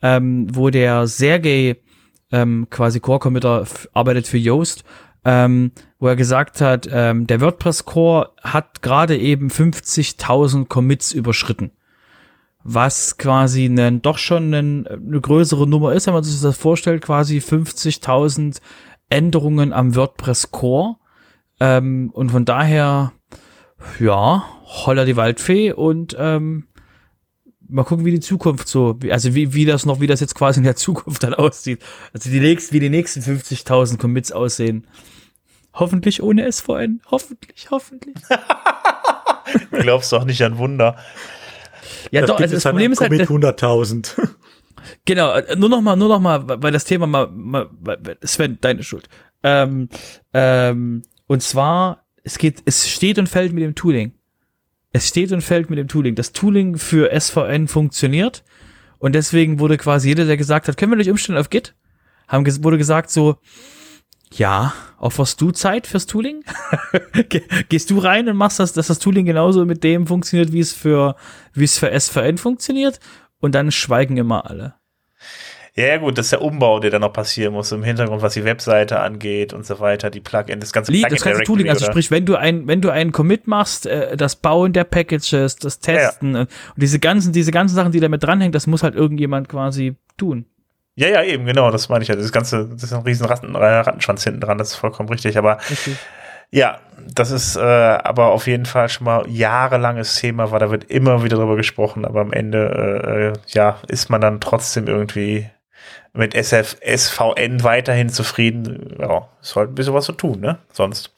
ähm, 0.00 0.46
wo 0.54 0.70
der 0.70 1.08
Sergey 1.08 1.82
ähm, 2.30 2.68
quasi 2.70 3.00
Core-Committer 3.00 3.66
arbeitet 3.92 4.28
für 4.28 4.38
Yoast, 4.38 4.84
ähm, 5.24 5.72
wo 5.98 6.06
er 6.06 6.14
gesagt 6.14 6.60
hat, 6.60 6.88
ähm, 6.90 7.26
der 7.26 7.40
WordPress-Core 7.40 8.30
hat 8.42 8.80
gerade 8.82 9.18
eben 9.18 9.48
50.000 9.48 10.66
Commits 10.68 11.12
überschritten 11.12 11.72
was 12.70 13.16
quasi 13.16 13.64
einen, 13.64 14.02
doch 14.02 14.18
schon 14.18 14.52
einen, 14.52 14.86
eine 14.86 15.20
größere 15.20 15.66
Nummer 15.66 15.94
ist, 15.94 16.06
wenn 16.06 16.12
man 16.12 16.22
sich 16.22 16.38
das 16.38 16.58
vorstellt, 16.58 17.02
quasi 17.02 17.38
50.000 17.38 18.60
Änderungen 19.08 19.72
am 19.72 19.96
WordPress 19.96 20.50
Core. 20.50 20.96
Ähm, 21.60 22.10
und 22.12 22.30
von 22.30 22.44
daher, 22.44 23.12
ja, 23.98 24.44
holla 24.64 25.06
die 25.06 25.16
Waldfee 25.16 25.72
und 25.72 26.14
ähm, 26.18 26.68
mal 27.66 27.84
gucken, 27.84 28.04
wie 28.04 28.10
die 28.10 28.20
Zukunft 28.20 28.68
so, 28.68 28.98
also 29.10 29.34
wie, 29.34 29.54
wie 29.54 29.64
das 29.64 29.86
noch, 29.86 30.00
wie 30.00 30.06
das 30.06 30.20
jetzt 30.20 30.34
quasi 30.34 30.60
in 30.60 30.64
der 30.64 30.76
Zukunft 30.76 31.22
dann 31.22 31.32
aussieht. 31.32 31.82
Also 32.12 32.28
die 32.28 32.40
nächsten, 32.40 32.74
wie 32.74 32.80
die 32.80 32.90
nächsten 32.90 33.20
50.000 33.20 33.96
Commits 33.96 34.30
aussehen. 34.30 34.86
Hoffentlich 35.72 36.22
ohne 36.22 36.52
SVN. 36.52 37.00
Hoffentlich, 37.10 37.70
hoffentlich. 37.70 38.16
du 39.70 39.78
glaubst 39.80 40.12
doch 40.12 40.24
nicht 40.24 40.42
an 40.42 40.58
Wunder. 40.58 40.96
Ja, 42.10 42.20
das 42.22 42.28
doch, 42.28 42.40
also 42.40 42.54
das 42.54 42.64
Problem 42.64 42.92
ist 42.92 43.00
halt. 43.00 43.10
Mit 43.10 43.28
100.000. 43.28 44.28
Genau, 45.04 45.32
äh, 45.32 45.56
nur 45.56 45.68
noch 45.68 45.80
mal, 45.80 45.96
nur 45.96 46.08
noch 46.08 46.20
mal, 46.20 46.44
weil 46.62 46.72
das 46.72 46.84
Thema 46.84 47.06
mal, 47.06 47.28
mal 47.30 47.68
Sven, 48.24 48.58
deine 48.60 48.82
Schuld. 48.82 49.08
Ähm, 49.42 49.88
ähm, 50.32 51.02
und 51.26 51.42
zwar, 51.42 52.04
es 52.22 52.38
geht, 52.38 52.62
es 52.64 52.88
steht 52.88 53.18
und 53.18 53.28
fällt 53.28 53.52
mit 53.52 53.64
dem 53.64 53.74
Tooling. 53.74 54.12
Es 54.92 55.08
steht 55.08 55.32
und 55.32 55.42
fällt 55.42 55.68
mit 55.68 55.78
dem 55.78 55.88
Tooling. 55.88 56.14
Das 56.14 56.32
Tooling 56.32 56.78
für 56.78 57.10
SVN 57.18 57.68
funktioniert 57.68 58.44
und 58.98 59.14
deswegen 59.14 59.58
wurde 59.58 59.76
quasi 59.76 60.08
jeder, 60.08 60.24
der 60.24 60.36
gesagt 60.36 60.68
hat, 60.68 60.76
können 60.76 60.92
wir 60.92 60.96
nicht 60.96 61.10
umstellen 61.10 61.38
auf 61.38 61.50
Git, 61.50 61.74
haben, 62.26 62.46
wurde 62.64 62.78
gesagt 62.78 63.10
so, 63.10 63.36
ja, 64.34 64.74
opferst 64.98 65.40
du 65.40 65.50
Zeit 65.50 65.86
fürs 65.86 66.06
Tooling? 66.06 66.44
Gehst 67.68 67.90
du 67.90 67.98
rein 67.98 68.28
und 68.28 68.36
machst 68.36 68.60
das, 68.60 68.72
dass 68.72 68.88
das 68.88 68.98
Tooling 68.98 69.26
genauso 69.26 69.64
mit 69.64 69.84
dem 69.84 70.06
funktioniert, 70.06 70.52
wie 70.52 70.60
es 70.60 70.72
für, 70.72 71.16
wie 71.54 71.64
es 71.64 71.78
für 71.78 71.98
SVN 71.98 72.38
funktioniert? 72.38 73.00
Und 73.40 73.54
dann 73.54 73.70
schweigen 73.70 74.16
immer 74.16 74.50
alle. 74.50 74.74
Ja, 75.78 75.96
gut, 75.98 76.18
das 76.18 76.26
ist 76.26 76.32
der 76.32 76.42
Umbau, 76.42 76.80
der 76.80 76.90
dann 76.90 77.02
noch 77.02 77.12
passieren 77.12 77.52
muss 77.52 77.70
im 77.70 77.84
Hintergrund, 77.84 78.20
was 78.20 78.34
die 78.34 78.42
Webseite 78.42 78.98
angeht 78.98 79.52
und 79.52 79.64
so 79.64 79.78
weiter, 79.78 80.10
die 80.10 80.18
Plugin, 80.18 80.58
das 80.58 80.72
ganze 80.72 80.90
Plugin. 80.90 81.08
Das 81.08 81.22
ganze 81.22 81.42
Tooling, 81.44 81.68
also 81.68 81.84
sprich, 81.84 82.10
wenn 82.10 82.26
du 82.26 82.34
ein, 82.34 82.66
wenn 82.66 82.80
du 82.80 82.90
einen 82.90 83.12
Commit 83.12 83.46
machst, 83.46 83.86
äh, 83.86 84.16
das 84.16 84.34
Bauen 84.34 84.72
der 84.72 84.82
Packages, 84.82 85.54
das 85.54 85.78
Testen 85.78 86.32
ja, 86.32 86.40
ja. 86.40 86.42
und 86.46 86.82
diese 86.82 86.98
ganzen, 86.98 87.32
diese 87.32 87.52
ganzen 87.52 87.76
Sachen, 87.76 87.92
die 87.92 88.00
damit 88.00 88.24
dranhängen, 88.24 88.50
das 88.50 88.66
muss 88.66 88.82
halt 88.82 88.96
irgendjemand 88.96 89.48
quasi 89.48 89.94
tun. 90.16 90.46
Ja, 90.98 91.06
ja, 91.06 91.22
eben, 91.22 91.46
genau, 91.46 91.70
das 91.70 91.88
meine 91.88 92.02
ich 92.02 92.08
ja. 92.08 92.16
Das 92.16 92.32
ganze, 92.32 92.66
das 92.66 92.82
ist 92.82 92.92
ein 92.92 93.02
riesen 93.02 93.24
Ratten, 93.24 93.54
Rattenschwanz 93.54 94.24
hinten 94.24 94.40
dran, 94.40 94.58
das 94.58 94.70
ist 94.70 94.74
vollkommen 94.74 95.08
richtig. 95.08 95.38
Aber 95.38 95.58
richtig. 95.70 95.96
ja, 96.50 96.80
das 97.14 97.30
ist 97.30 97.54
äh, 97.54 97.60
aber 97.60 98.32
auf 98.32 98.48
jeden 98.48 98.66
Fall 98.66 98.88
schon 98.88 99.04
mal 99.04 99.24
jahrelanges 99.28 100.16
Thema, 100.16 100.50
weil 100.50 100.58
da 100.58 100.72
wird 100.72 100.90
immer 100.90 101.22
wieder 101.22 101.36
drüber 101.36 101.54
gesprochen, 101.54 102.04
aber 102.04 102.20
am 102.20 102.32
Ende, 102.32 103.32
äh, 103.32 103.38
ja, 103.54 103.78
ist 103.86 104.10
man 104.10 104.20
dann 104.20 104.40
trotzdem 104.40 104.88
irgendwie 104.88 105.48
mit 106.14 106.34
SF, 106.34 106.78
SVN 106.84 107.62
weiterhin 107.62 108.08
zufrieden. 108.08 108.96
Ja, 108.98 109.28
ist 109.40 109.54
halt 109.54 109.70
ein 109.70 109.74
bisschen 109.76 109.94
was 109.94 110.06
zu 110.06 110.12
tun, 110.12 110.40
ne? 110.40 110.58
Sonst. 110.72 111.14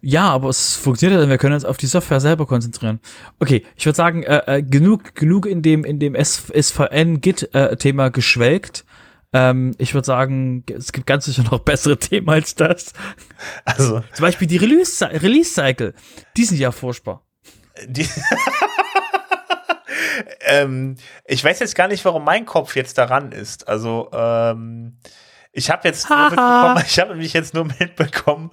Ja, 0.00 0.28
aber 0.30 0.48
es 0.48 0.74
funktioniert, 0.74 1.28
wir 1.28 1.38
können 1.38 1.54
uns 1.54 1.64
auf 1.64 1.76
die 1.76 1.86
Software 1.86 2.18
selber 2.18 2.46
konzentrieren. 2.46 2.98
Okay, 3.38 3.64
ich 3.76 3.86
würde 3.86 3.96
sagen, 3.96 4.24
äh, 4.24 4.56
äh, 4.56 4.62
genug, 4.64 5.14
genug 5.14 5.46
in 5.46 5.62
dem, 5.62 5.84
in 5.84 6.00
dem 6.00 6.16
SVN-Git-Thema 6.16 8.06
äh, 8.06 8.10
geschwelgt. 8.10 8.84
Ähm, 9.32 9.74
ich 9.78 9.94
würde 9.94 10.06
sagen, 10.06 10.64
es 10.76 10.92
gibt 10.92 11.06
ganz 11.06 11.26
sicher 11.26 11.44
noch 11.44 11.60
bessere 11.60 11.96
Themen 11.98 12.28
als 12.28 12.54
das. 12.54 12.92
Also. 13.64 14.02
Zum 14.12 14.22
Beispiel 14.22 14.48
die 14.48 14.56
Release-Cycle. 14.56 15.22
Release 15.22 15.94
die 16.36 16.44
sind 16.44 16.58
ja 16.58 16.72
furchtbar. 16.72 17.24
Die 17.86 18.08
ähm, 20.40 20.96
ich 21.26 21.42
weiß 21.42 21.60
jetzt 21.60 21.74
gar 21.74 21.88
nicht, 21.88 22.04
warum 22.04 22.24
mein 22.24 22.44
Kopf 22.44 22.76
jetzt 22.76 22.98
daran 22.98 23.32
ist. 23.32 23.68
Also, 23.68 24.10
ähm, 24.12 24.98
ich 25.52 25.68
habe 25.68 25.88
jetzt 25.88 26.08
nur 26.08 26.30
mitbekommen, 26.30 26.82
ich 26.86 27.00
habe 27.00 27.10
nämlich 27.10 27.32
jetzt 27.32 27.54
nur 27.54 27.64
mitbekommen, 27.64 28.50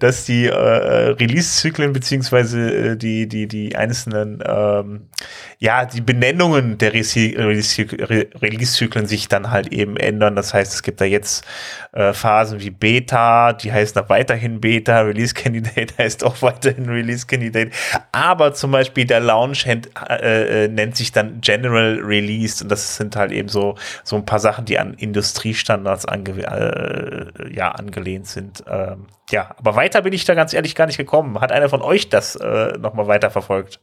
dass 0.00 0.24
die 0.24 0.46
äh, 0.46 0.52
Release-Zyklen 0.52 1.92
beziehungsweise 1.92 2.92
äh, 2.92 2.96
die 2.96 3.28
die 3.28 3.46
die 3.46 3.76
einzelnen 3.76 4.42
ähm, 4.44 5.10
ja 5.58 5.84
die 5.84 6.00
Benennungen 6.00 6.76
der 6.76 6.92
Release-Zyklen 6.92 9.06
sich 9.06 9.28
dann 9.28 9.52
halt 9.52 9.72
eben 9.72 9.96
ändern. 9.96 10.34
Das 10.34 10.52
heißt, 10.52 10.74
es 10.74 10.82
gibt 10.82 11.00
da 11.00 11.04
jetzt 11.04 11.46
äh, 11.92 12.12
Phasen 12.12 12.60
wie 12.60 12.70
Beta, 12.70 13.52
die 13.52 13.72
heißt 13.72 13.94
noch 13.94 14.08
weiterhin 14.08 14.60
Beta, 14.60 15.02
Release 15.02 15.34
Candidate 15.34 15.94
heißt 16.02 16.24
auch 16.24 16.42
weiterhin 16.42 16.88
Release 16.88 17.28
Candidate, 17.28 17.70
aber 18.10 18.54
zum 18.54 18.72
Beispiel 18.72 19.04
der 19.04 19.20
Launch 19.20 19.66
äh, 19.66 20.64
äh, 20.64 20.68
nennt 20.68 20.96
sich 20.96 21.12
dann 21.12 21.40
General 21.40 22.00
Release 22.02 22.64
und 22.64 22.72
das 22.72 22.96
sind 22.96 23.14
halt 23.14 23.30
eben 23.30 23.48
so 23.48 23.76
so 24.02 24.16
ein 24.16 24.24
paar 24.24 24.40
Sachen, 24.40 24.64
die 24.64 24.80
an 24.80 24.94
Industriestandards 24.94 26.06
angewendet 26.06 26.39
äh, 26.44 27.54
ja, 27.54 27.70
angelehnt 27.72 28.26
sind. 28.26 28.64
Ähm, 28.68 29.06
ja, 29.30 29.54
aber 29.58 29.76
weiter 29.76 30.02
bin 30.02 30.12
ich 30.12 30.24
da 30.24 30.34
ganz 30.34 30.52
ehrlich 30.52 30.74
gar 30.74 30.86
nicht 30.86 30.96
gekommen. 30.96 31.40
Hat 31.40 31.52
einer 31.52 31.68
von 31.68 31.82
euch 31.82 32.08
das 32.08 32.36
äh, 32.36 32.78
nochmal 32.78 33.06
weiter 33.06 33.30
verfolgt? 33.30 33.80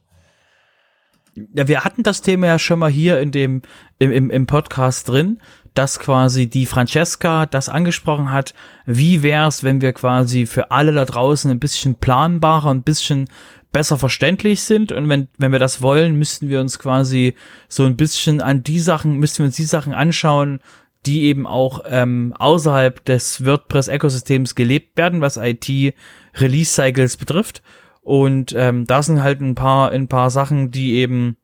Ja, 1.54 1.68
wir 1.68 1.84
hatten 1.84 2.04
das 2.04 2.22
Thema 2.22 2.48
ja 2.48 2.60
schon 2.60 2.80
mal 2.80 2.90
hier 2.90 3.20
in 3.20 3.32
dem, 3.32 3.62
im, 4.00 4.12
im, 4.12 4.30
im 4.32 4.48
Podcast 4.48 5.08
drin, 5.08 5.40
dass 5.76 6.00
quasi 6.00 6.48
die 6.48 6.66
Francesca 6.66 7.46
das 7.46 7.70
angesprochen 7.70 8.32
hat. 8.32 8.56
Wie 8.86 9.22
wär's, 9.22 9.64
wenn 9.64 9.82
wir 9.82 9.94
quasi 9.94 10.48
für 10.48 10.72
alle 10.72 10.94
da 10.94 11.06
draußen 11.06 11.52
ein 11.52 11.60
bisschen 11.60 11.96
planbarer, 11.96 12.72
ein 12.72 12.82
bisschen 12.82 13.28
besser 13.72 13.98
verständlich 13.98 14.64
sind 14.64 14.92
und 14.92 15.08
wenn, 15.10 15.28
wenn 15.38 15.52
wir 15.52 15.60
das 15.60 15.82
wollen, 15.82 16.18
müssten 16.18 16.50
wir 16.50 16.60
uns 16.60 16.80
quasi 16.80 17.36
so 17.68 17.84
ein 17.84 17.98
bisschen 17.98 18.42
an 18.42 18.64
die 18.64 18.80
Sachen, 18.80 19.18
müssten 19.18 19.40
wir 19.40 19.46
uns 19.48 19.56
die 19.56 19.66
Sachen 19.66 19.94
anschauen, 19.94 20.62
die 21.06 21.24
eben 21.24 21.48
auch 21.48 21.82
ähm, 21.88 22.34
außerhalb 22.38 23.04
des 23.06 23.46
WordPress-Ökosystems 23.46 24.56
gelebt 24.56 24.98
werden, 24.98 25.22
was 25.22 25.38
IT-Release-Cycles 25.38 27.18
betrifft. 27.18 27.62
Und 28.02 28.54
ähm, 28.58 28.86
da 28.86 29.04
sind 29.04 29.22
halt 29.22 29.42
ein 29.42 29.56
paar, 29.56 29.92
ein 29.92 30.08
paar 30.08 30.30
Sachen, 30.30 30.72
die 30.72 30.96
eben, 30.96 31.38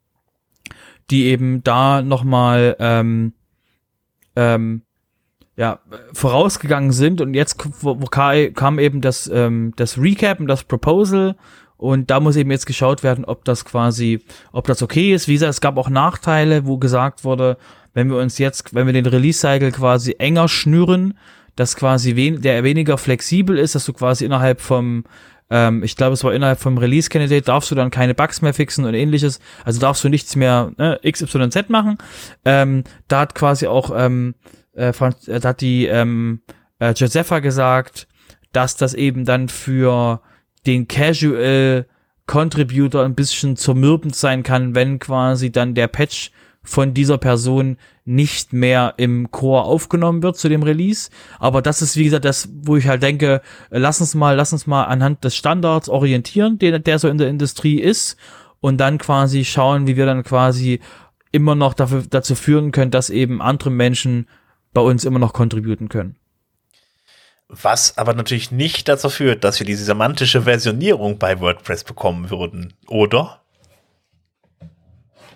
die 1.10 1.26
eben 1.26 1.64
da 1.64 2.02
nochmal 2.02 2.76
ähm, 2.80 3.34
ähm, 4.36 4.84
ja, 5.56 5.80
vorausgegangen 6.14 6.92
sind 6.92 7.22
und 7.22 7.36
jetzt 7.36 7.58
kam 8.56 8.80
eben 8.80 9.02
das, 9.02 9.30
ähm, 9.32 9.74
das 9.76 10.00
Recap 10.00 10.40
und 10.40 10.48
das 10.48 10.64
Proposal 10.64 11.36
und 11.78 12.10
da 12.10 12.20
muss 12.20 12.38
eben 12.38 12.50
jetzt 12.50 12.66
geschaut 12.66 13.04
werden, 13.04 13.26
ob 13.26 13.46
das 13.46 13.66
quasi, 13.66 14.24
ob 14.52 14.66
das 14.68 14.82
okay 14.82 15.14
ist. 15.14 15.28
Wie 15.28 15.34
gesagt, 15.34 15.50
es 15.50 15.62
gab 15.62 15.78
auch 15.78 15.90
Nachteile, 15.90 16.66
wo 16.66 16.78
gesagt 16.78 17.24
wurde, 17.24 17.58
wenn 17.94 18.10
wir 18.10 18.18
uns 18.18 18.38
jetzt, 18.38 18.74
wenn 18.74 18.86
wir 18.86 18.94
den 18.94 19.06
Release-Cycle 19.06 19.72
quasi 19.72 20.16
enger 20.18 20.48
schnüren, 20.48 21.18
dass 21.56 21.76
quasi 21.76 22.16
wen, 22.16 22.42
der 22.42 22.64
weniger 22.64 22.98
flexibel 22.98 23.58
ist, 23.58 23.76
dass 23.76 23.86
du 23.86 23.94
quasi 23.94 24.26
innerhalb 24.26 24.60
vom, 24.62 25.04
ähm, 25.50 25.84
ich 25.84 25.96
glaube, 25.96 26.14
es 26.14 26.24
war 26.24 26.34
innerhalb 26.34 26.60
vom 26.60 26.78
Release-Candidate, 26.78 27.44
darfst 27.44 27.70
du 27.70 27.76
dann 27.76 27.92
keine 27.92 28.16
Bugs 28.16 28.42
mehr 28.42 28.54
fixen 28.54 28.86
und 28.86 28.94
ähnliches. 28.96 29.40
Also 29.64 29.80
darfst 29.80 30.04
du 30.04 30.10
nichts 30.10 30.36
mehr 30.36 30.72
ne, 30.78 31.00
XYZ 31.08 31.70
machen. 31.70 31.98
Ähm, 32.46 32.84
da 33.08 33.22
hat 33.22 33.36
quasi 33.36 33.68
auch, 33.68 33.92
ähm, 33.96 34.36
äh, 34.76 34.90
äh, 34.90 35.40
da 35.40 35.50
hat 35.50 35.62
die 35.62 35.86
ähm, 35.86 36.42
äh, 36.80 36.94
Josepha 36.94 37.40
gesagt, 37.40 38.08
dass 38.52 38.76
das 38.76 38.94
eben 38.94 39.26
dann 39.26 39.50
für 39.50 40.22
den 40.66 40.88
Casual 40.88 41.86
Contributor 42.26 43.04
ein 43.04 43.16
bisschen 43.16 43.58
zermürbend 43.58 44.16
sein 44.16 44.44
kann, 44.44 44.76
wenn 44.76 45.00
quasi 45.00 45.52
dann 45.52 45.76
der 45.76 45.88
Patch 45.88 46.32
von 46.64 46.94
dieser 46.94 47.18
Person 47.18 47.78
nicht 48.06 48.54
mehr 48.54 48.94
im 48.98 49.32
Core 49.32 49.64
aufgenommen 49.64 50.24
wird 50.24 50.38
zu 50.38 50.50
dem 50.50 50.64
Release. 50.64 51.10
Aber 51.40 51.62
das 51.62 51.82
ist, 51.82 51.98
wie 51.98 52.06
gesagt, 52.06 52.26
das, 52.26 52.50
wo 52.62 52.78
ich 52.78 52.88
halt 52.88 53.04
denke, 53.04 53.42
lass 53.70 54.02
uns 54.02 54.16
mal, 54.16 54.36
lass 54.36 54.54
uns 54.54 54.66
mal 54.68 54.86
anhand 54.86 55.24
des 55.24 55.36
Standards 55.36 55.90
orientieren, 55.90 56.60
der, 56.60 56.80
der 56.80 57.00
so 57.00 57.08
in 57.10 57.18
der 57.18 57.28
Industrie 57.30 57.80
ist, 57.80 58.18
und 58.62 58.78
dann 58.78 58.98
quasi 58.98 59.44
schauen, 59.44 59.88
wie 59.88 59.98
wir 59.98 60.06
dann 60.06 60.24
quasi 60.24 60.80
immer 61.34 61.54
noch 61.54 61.74
dafür, 61.74 62.04
dazu 62.10 62.34
führen 62.34 62.72
können, 62.72 62.92
dass 62.92 63.10
eben 63.10 63.42
andere 63.42 63.70
Menschen 63.70 64.28
bei 64.74 64.80
uns 64.80 65.04
immer 65.04 65.20
noch 65.20 65.34
contributen 65.34 65.90
können. 65.90 66.16
Was 67.50 67.98
aber 67.98 68.14
natürlich 68.14 68.52
nicht 68.52 68.88
dazu 68.88 69.10
führt, 69.10 69.44
dass 69.44 69.60
wir 69.60 69.68
diese 69.68 69.84
semantische 69.84 70.44
Versionierung 70.44 71.20
bei 71.20 71.40
WordPress 71.42 71.84
bekommen 71.84 72.30
würden, 72.30 72.74
oder? 72.88 73.43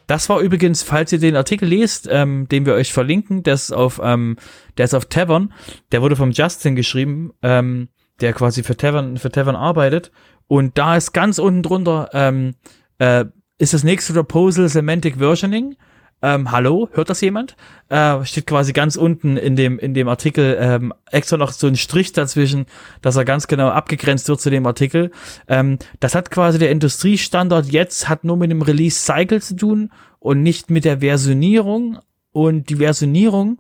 Das 0.08 0.30
war 0.30 0.40
übrigens, 0.40 0.84
falls 0.84 1.12
ihr 1.12 1.20
den 1.20 1.36
Artikel 1.36 1.68
lest, 1.68 2.08
ähm, 2.10 2.48
den 2.50 2.66
wir 2.66 2.74
euch 2.74 2.94
verlinken, 2.94 3.44
der 3.44 3.54
ist 3.54 3.72
auf, 3.72 4.00
ähm, 4.02 4.38
der 4.78 4.86
ist 4.86 4.94
auf 4.94 5.06
Tavern, 5.06 5.54
der 5.92 6.02
wurde 6.02 6.16
vom 6.16 6.32
Justin 6.32 6.76
geschrieben, 6.76 7.34
ähm, 7.44 7.90
der 8.22 8.34
quasi 8.34 8.64
für 8.64 8.78
Tavern, 8.78 9.18
für 9.18 9.30
Tavern 9.30 9.56
arbeitet. 9.56 10.12
Und 10.48 10.78
da 10.78 10.96
ist 10.96 11.12
ganz 11.12 11.40
unten 11.40 11.62
drunter, 11.62 12.10
ähm, 12.14 12.56
äh, 13.00 13.26
ist 13.58 13.74
das 13.74 13.84
nächste 13.84 14.14
Proposal 14.14 14.70
Semantic 14.70 15.18
Versioning. 15.18 15.76
Ähm, 16.22 16.52
hallo, 16.52 16.90
hört 16.94 17.12
das 17.12 17.22
jemand? 17.22 17.56
Äh, 17.90 18.26
steht 18.26 18.48
quasi 18.48 18.74
ganz 18.74 18.96
unten 18.96 19.38
in 19.38 19.56
dem, 19.56 19.78
in 19.78 19.94
dem 19.94 20.08
Artikel 20.08 20.58
ähm, 20.60 20.92
extra 21.12 21.38
noch 21.38 21.52
so 21.52 21.68
ein 21.68 21.76
Strich 21.76 22.12
dazwischen, 22.12 22.66
dass 23.04 23.16
er 23.16 23.26
ganz 23.26 23.48
genau 23.48 23.70
abgegrenzt 23.70 24.28
wird 24.28 24.42
zu 24.42 24.50
dem 24.50 24.66
Artikel. 24.66 25.12
Ähm, 25.48 25.78
das 26.00 26.16
hat 26.16 26.32
quasi 26.32 26.58
der 26.58 26.72
Industriestandard 26.72 27.68
jetzt, 27.68 28.10
hat 28.10 28.24
nur 28.24 28.36
mit 28.36 28.50
dem 28.50 28.64
Release 28.64 29.00
Cycle 29.00 29.42
zu 29.44 29.56
tun 29.56 29.92
und 30.20 30.42
nicht 30.42 30.72
mit 30.72 30.86
der 30.86 31.00
Versionierung. 31.02 32.00
Und 32.32 32.70
die 32.70 32.78
Versionierung, 32.78 33.60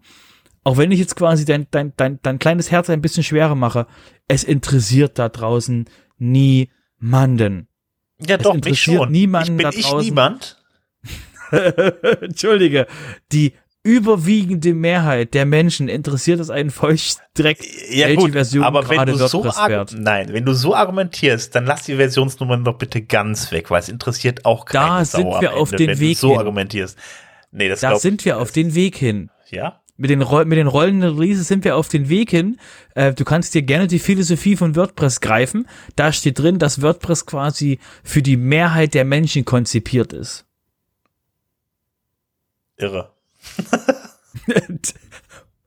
auch 0.63 0.77
wenn 0.77 0.91
ich 0.91 0.99
jetzt 0.99 1.15
quasi 1.15 1.45
dein, 1.45 1.67
dein, 1.69 1.93
dein, 1.95 2.19
dein 2.23 2.39
kleines 2.39 2.71
Herz 2.71 2.89
ein 2.89 3.01
bisschen 3.01 3.23
schwerer 3.23 3.55
mache, 3.55 3.85
es 4.27 4.43
interessiert 4.43 5.19
da 5.19 5.29
draußen 5.29 5.85
niemanden. 6.17 7.67
Ja, 8.19 8.37
Es 8.37 8.43
doch, 8.43 8.53
mich 8.53 8.65
interessiert 8.65 8.97
schon. 8.97 9.11
niemanden 9.11 9.57
ich 9.59 9.63
da 9.63 9.69
bin 9.69 9.79
ich 9.79 9.85
draußen. 9.85 10.05
niemand. 10.07 10.57
Entschuldige, 12.21 12.87
die 13.31 13.53
überwiegende 13.87 14.73
Mehrheit 14.73 15.33
der 15.33 15.45
Menschen 15.45 15.87
interessiert 15.87 16.41
es 16.41 16.49
einen 16.49 16.71
Feuchtdreck, 16.71 17.59
Ja, 17.89 18.07
welche 18.07 18.17
gut, 18.21 18.31
Version 18.33 18.63
aber 18.65 18.89
wenn 18.89 19.05
du 19.05 19.15
so 19.15 19.45
nein, 19.95 20.33
wenn 20.33 20.43
du 20.43 20.53
so 20.53 20.75
argumentierst, 20.75 21.55
dann 21.55 21.65
lass 21.65 21.83
die 21.83 21.95
Versionsnummern 21.95 22.65
doch 22.65 22.77
bitte 22.77 23.01
ganz 23.01 23.51
weg, 23.53 23.71
weil 23.71 23.79
es 23.79 23.87
interessiert 23.87 24.45
auch 24.45 24.65
keine 24.65 24.85
Da 24.99 25.05
Sau 25.05 25.17
sind 25.19 25.41
wir 25.41 25.53
auf 25.53 25.71
Ende, 25.71 25.87
den 25.87 25.99
Weg 25.99 26.17
so 26.17 26.31
hin. 26.31 26.39
argumentierst. 26.39 26.97
Nee, 27.51 27.69
das 27.69 27.79
Da 27.79 27.89
glaub 27.91 28.01
sind 28.01 28.25
wir 28.25 28.39
auf 28.39 28.51
den 28.51 28.75
Weg 28.75 28.97
hin. 28.97 29.29
Ja? 29.49 29.79
Mit 29.95 30.09
den, 30.09 30.21
Roll 30.21 30.43
mit 30.45 30.57
den 30.57 30.67
rollenden 30.67 31.17
Releases 31.17 31.47
sind 31.47 31.63
wir 31.63 31.77
auf 31.77 31.87
den 31.87 32.09
Weg 32.09 32.29
hin. 32.29 32.57
Äh, 32.93 33.13
du 33.13 33.23
kannst 33.23 33.55
dir 33.55 33.61
gerne 33.61 33.87
die 33.87 33.99
Philosophie 33.99 34.57
von 34.57 34.75
WordPress 34.75 35.21
greifen. 35.21 35.65
Da 35.95 36.11
steht 36.11 36.37
drin, 36.39 36.59
dass 36.59 36.81
WordPress 36.81 37.25
quasi 37.25 37.79
für 38.03 38.21
die 38.21 38.37
Mehrheit 38.37 38.93
der 38.93 39.05
Menschen 39.05 39.45
konzipiert 39.45 40.11
ist. 40.11 40.46
Irre. 42.77 43.09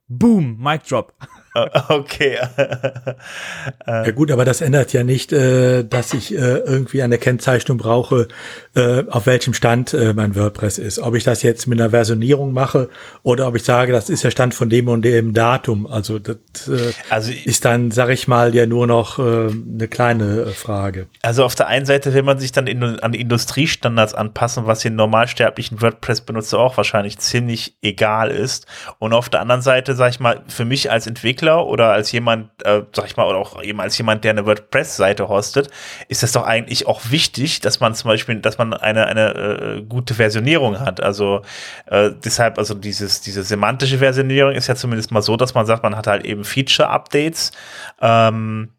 Boom, 0.09 0.57
Mic 0.59 0.85
Drop. 0.85 1.13
Okay. 1.89 2.39
Ja 3.87 4.11
gut, 4.13 4.31
aber 4.31 4.45
das 4.45 4.61
ändert 4.61 4.93
ja 4.93 5.03
nicht, 5.03 5.33
äh, 5.33 5.85
dass 5.85 6.15
ich 6.15 6.33
äh, 6.33 6.37
irgendwie 6.59 7.03
eine 7.03 7.19
Kennzeichnung 7.19 7.79
brauche, 7.79 8.29
äh, 8.75 9.05
auf 9.09 9.27
welchem 9.27 9.55
Stand 9.55 9.95
mein 10.15 10.35
WordPress 10.37 10.79
ist. 10.79 10.99
Ob 11.01 11.15
ich 11.15 11.25
das 11.25 11.43
jetzt 11.43 11.67
mit 11.67 11.81
einer 11.81 11.91
Versionierung 11.91 12.53
mache 12.53 12.89
oder 13.23 13.49
ob 13.49 13.57
ich 13.57 13.65
sage, 13.65 13.93
das 13.93 14.09
ist 14.11 14.25
der 14.25 14.31
Stand 14.31 14.55
von 14.55 14.71
dem 14.71 14.89
und 14.89 15.03
dem 15.03 15.35
Datum. 15.35 15.87
Also 15.87 16.19
das 16.19 16.37
Also, 17.09 17.33
ist 17.45 17.65
dann, 17.65 17.91
sag 17.91 18.11
ich 18.11 18.29
mal, 18.29 18.55
ja 18.55 18.67
nur 18.67 18.87
noch 18.87 19.19
eine 19.19 19.89
kleine 19.89 20.47
Frage. 20.49 21.07
also 21.23 21.45
auf 21.45 21.55
der 21.55 21.67
einen 21.67 21.87
Seite 21.87 22.15
will 22.15 22.23
man 22.23 22.39
sich 22.39 22.53
dann 22.53 22.69
an 23.01 23.15
Industriestandards 23.15 24.15
anpassen, 24.15 24.67
was 24.67 24.81
den 24.81 24.95
normalsterblichen 24.95 25.83
WordPress-Benutzer 25.83 26.59
auch 26.59 26.77
wahrscheinlich 26.77 27.19
ziemlich 27.19 27.75
egal 27.83 28.31
ist. 28.31 28.67
Und 28.99 29.13
auf 29.13 29.29
der 29.29 29.41
anderen 29.41 29.63
Seite, 29.63 29.95
sag 29.95 30.11
ich 30.11 30.21
mal, 30.21 30.43
für 30.49 30.65
mich 30.65 30.91
als 30.91 31.07
Entwickler 31.07 31.40
oder 31.49 31.93
als 31.93 32.13
jemand, 32.13 32.51
äh, 32.65 32.83
sag 32.93 33.07
ich 33.07 33.17
mal, 33.17 33.27
oder 33.27 33.39
auch 33.39 33.63
eben 33.63 33.81
als 33.81 33.97
jemand, 33.99 34.25
der 34.25 34.33
eine 34.33 34.47
WordPress-Seite 34.47 35.29
hostet, 35.29 35.71
ist 36.09 36.23
es 36.23 36.33
doch 36.33 36.45
eigentlich 36.45 36.87
auch 36.87 37.01
wichtig, 37.11 37.61
dass 37.61 37.81
man 37.81 37.95
zum 37.95 38.09
Beispiel, 38.09 38.37
dass 38.37 38.59
man 38.59 38.73
eine, 38.75 39.07
eine 39.07 39.35
äh, 39.35 39.83
gute 39.83 40.15
Versionierung 40.15 40.81
hat. 40.81 41.03
Also 41.03 41.43
äh, 41.87 42.11
deshalb, 42.25 42.59
also 42.59 42.75
dieses, 42.75 43.21
diese 43.21 43.43
semantische 43.43 43.99
Versionierung 43.99 44.53
ist 44.53 44.67
ja 44.67 44.75
zumindest 44.75 45.13
mal 45.13 45.23
so, 45.23 45.37
dass 45.37 45.55
man 45.55 45.67
sagt, 45.67 45.83
man 45.83 45.97
hat 45.97 46.07
halt 46.07 46.25
eben 46.25 46.45
Feature-Updates. 46.45 47.53
Ähm, 48.01 48.71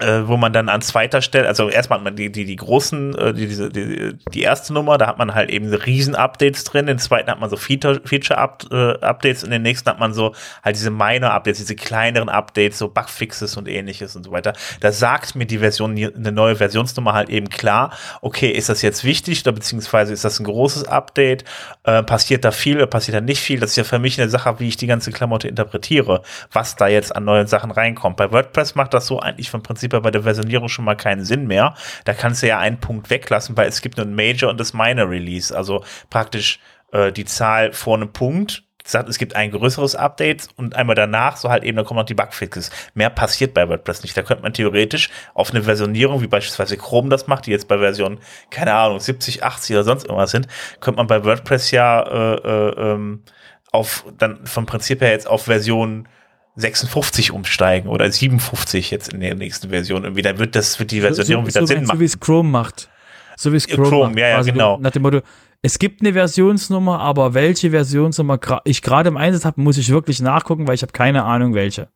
äh, 0.00 0.26
wo 0.26 0.38
man 0.38 0.54
dann 0.54 0.70
an 0.70 0.80
zweiter 0.80 1.20
Stelle, 1.20 1.46
also 1.46 1.68
erstmal 1.68 1.98
hat 1.98 2.04
man 2.04 2.16
die, 2.16 2.32
die, 2.32 2.46
die 2.46 2.56
großen, 2.56 3.14
äh, 3.14 3.34
die, 3.34 3.46
diese, 3.46 3.68
die, 3.68 4.16
die 4.32 4.42
erste 4.42 4.72
Nummer, 4.72 4.96
da 4.96 5.06
hat 5.06 5.18
man 5.18 5.34
halt 5.34 5.50
eben 5.50 5.72
riesen 5.72 6.14
Updates 6.14 6.64
drin, 6.64 6.86
den 6.86 6.98
zweiten 6.98 7.30
hat 7.30 7.40
man 7.40 7.50
so 7.50 7.56
Feature, 7.56 8.00
Feature 8.04 8.40
-Up, 8.40 8.72
äh, 8.72 9.44
und 9.44 9.50
den 9.50 9.62
nächsten 9.62 9.90
hat 9.90 10.00
man 10.00 10.14
so 10.14 10.34
halt 10.62 10.76
diese 10.76 10.90
Minor 10.90 11.32
Updates, 11.32 11.58
diese 11.58 11.76
kleineren 11.76 12.30
Updates, 12.30 12.78
so 12.78 12.88
Bugfixes 12.88 13.56
und 13.58 13.68
ähnliches 13.68 14.16
und 14.16 14.24
so 14.24 14.32
weiter. 14.32 14.54
Da 14.80 14.92
sagt 14.92 15.34
mir 15.34 15.44
die 15.44 15.58
Version, 15.58 15.92
eine 15.92 16.32
neue 16.32 16.56
Versionsnummer 16.56 17.12
halt 17.12 17.28
eben 17.28 17.50
klar, 17.50 17.92
okay, 18.22 18.50
ist 18.50 18.70
das 18.70 18.80
jetzt 18.80 19.04
wichtig 19.04 19.42
oder 19.42 19.52
beziehungsweise 19.52 20.14
ist 20.14 20.24
das 20.24 20.40
ein 20.40 20.44
großes 20.44 20.84
Update, 20.84 21.44
äh, 21.84 22.02
passiert 22.02 22.46
da 22.46 22.50
viel 22.50 22.76
oder 22.76 22.86
passiert 22.86 23.16
da 23.16 23.20
nicht 23.20 23.40
viel, 23.40 23.60
das 23.60 23.70
ist 23.70 23.76
ja 23.76 23.84
für 23.84 23.98
mich 23.98 24.18
eine 24.18 24.30
Sache, 24.30 24.58
wie 24.58 24.68
ich 24.68 24.78
die 24.78 24.86
ganze 24.86 25.12
Klamotte 25.12 25.48
interpretiere, 25.48 26.22
was 26.50 26.76
da 26.76 26.88
jetzt 26.88 27.14
an 27.14 27.24
neuen 27.24 27.46
Sachen 27.46 27.70
reinkommt. 27.70 28.16
Bei 28.16 28.32
WordPress 28.32 28.74
macht 28.74 28.94
das 28.94 29.06
so 29.06 29.20
eigentlich 29.20 29.50
vom 29.50 29.62
Prinzip 29.62 29.81
her 29.90 30.00
bei 30.00 30.10
der 30.10 30.22
Versionierung 30.22 30.68
schon 30.68 30.84
mal 30.84 30.96
keinen 30.96 31.24
Sinn 31.24 31.46
mehr. 31.46 31.74
Da 32.04 32.12
kannst 32.12 32.42
du 32.42 32.48
ja 32.48 32.58
einen 32.58 32.78
Punkt 32.78 33.10
weglassen, 33.10 33.56
weil 33.56 33.68
es 33.68 33.80
gibt 33.80 33.96
nur 33.96 34.06
ein 34.06 34.14
Major 34.14 34.50
und 34.50 34.60
das 34.60 34.74
Minor 34.74 35.08
Release, 35.08 35.56
also 35.56 35.84
praktisch 36.10 36.60
äh, 36.92 37.10
die 37.10 37.24
Zahl 37.24 37.72
vor 37.72 37.96
einem 37.96 38.12
Punkt 38.12 38.62
sagt, 38.84 39.08
es 39.08 39.18
gibt 39.18 39.36
ein 39.36 39.50
größeres 39.50 39.94
Update 39.94 40.48
und 40.56 40.74
einmal 40.74 40.96
danach, 40.96 41.36
so 41.36 41.50
halt 41.50 41.64
eben, 41.64 41.76
dann 41.76 41.86
kommen 41.86 41.98
noch 41.98 42.06
die 42.06 42.14
Bugfixes. 42.14 42.70
Mehr 42.94 43.10
passiert 43.10 43.54
bei 43.54 43.68
WordPress 43.68 44.02
nicht. 44.02 44.16
Da 44.16 44.22
könnte 44.22 44.42
man 44.42 44.52
theoretisch 44.52 45.10
auf 45.34 45.50
eine 45.50 45.62
Versionierung, 45.62 46.20
wie 46.20 46.26
beispielsweise 46.26 46.76
Chrome 46.76 47.08
das 47.08 47.26
macht, 47.26 47.46
die 47.46 47.50
jetzt 47.50 47.68
bei 47.68 47.78
Version, 47.78 48.18
keine 48.50 48.74
Ahnung, 48.74 49.00
70, 49.00 49.44
80 49.44 49.76
oder 49.76 49.84
sonst 49.84 50.04
irgendwas 50.04 50.30
sind, 50.30 50.48
könnte 50.80 50.96
man 50.96 51.06
bei 51.06 51.24
WordPress 51.24 51.70
ja 51.70 52.02
äh, 52.02 52.34
äh, 52.34 52.92
ähm, 52.92 53.22
auf, 53.70 54.04
dann 54.18 54.44
vom 54.46 54.66
Prinzip 54.66 55.00
her 55.00 55.10
jetzt 55.10 55.26
auf 55.26 55.44
Version 55.44 56.08
56 56.56 57.32
umsteigen 57.32 57.88
oder 57.88 58.10
57 58.10 58.90
jetzt 58.90 59.12
in 59.12 59.20
der 59.20 59.34
nächsten 59.34 59.70
Version. 59.70 60.04
Irgendwie, 60.04 60.22
dann 60.22 60.38
wird 60.38 60.54
das, 60.54 60.78
wird 60.78 60.90
die 60.90 61.00
Versionierung 61.00 61.46
wieder 61.46 61.60
so, 61.60 61.66
Sinn 61.66 61.80
so 61.80 61.86
machen. 61.86 62.00
wie 62.00 62.04
es 62.04 62.20
Chrome 62.20 62.48
macht. 62.48 62.88
So 63.36 63.52
wie 63.52 63.56
es 63.56 63.66
Chrome, 63.66 63.88
Chrome, 63.88 64.08
macht. 64.08 64.18
ja, 64.18 64.28
ja, 64.28 64.34
Quasi 64.36 64.52
genau. 64.52 64.78
Nach 64.78 64.90
dem 64.90 65.02
Motto, 65.02 65.20
es 65.62 65.78
gibt 65.78 66.02
eine 66.02 66.12
Versionsnummer, 66.12 67.00
aber 67.00 67.34
welche 67.34 67.70
Versionsnummer 67.70 68.38
ich 68.64 68.82
gerade 68.82 69.08
im 69.08 69.16
Einsatz 69.16 69.44
habe, 69.44 69.60
muss 69.60 69.78
ich 69.78 69.88
wirklich 69.90 70.20
nachgucken, 70.20 70.66
weil 70.68 70.74
ich 70.74 70.82
habe 70.82 70.92
keine 70.92 71.24
Ahnung 71.24 71.54
welche. 71.54 71.88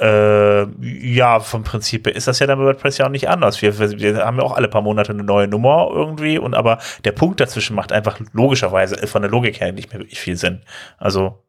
Äh, 0.00 0.66
ja, 0.80 1.40
vom 1.40 1.64
Prinzip 1.64 2.06
ist 2.06 2.26
das 2.26 2.38
ja 2.38 2.46
dann 2.46 2.58
bei 2.58 2.64
WordPress 2.64 2.98
ja 2.98 3.06
auch 3.06 3.10
nicht 3.10 3.28
anders. 3.28 3.60
Wir, 3.60 3.78
wir, 3.78 4.24
haben 4.24 4.38
ja 4.38 4.42
auch 4.42 4.56
alle 4.56 4.68
paar 4.68 4.80
Monate 4.80 5.12
eine 5.12 5.22
neue 5.22 5.48
Nummer 5.48 5.88
irgendwie 5.92 6.38
und 6.38 6.54
aber 6.54 6.78
der 7.04 7.12
Punkt 7.12 7.40
dazwischen 7.40 7.76
macht 7.76 7.92
einfach 7.92 8.18
logischerweise 8.32 9.06
von 9.06 9.20
der 9.20 9.30
Logik 9.30 9.60
her 9.60 9.70
nicht 9.72 9.92
mehr 9.92 10.00
wirklich 10.00 10.18
viel 10.18 10.36
Sinn. 10.36 10.62
Also 10.96 11.42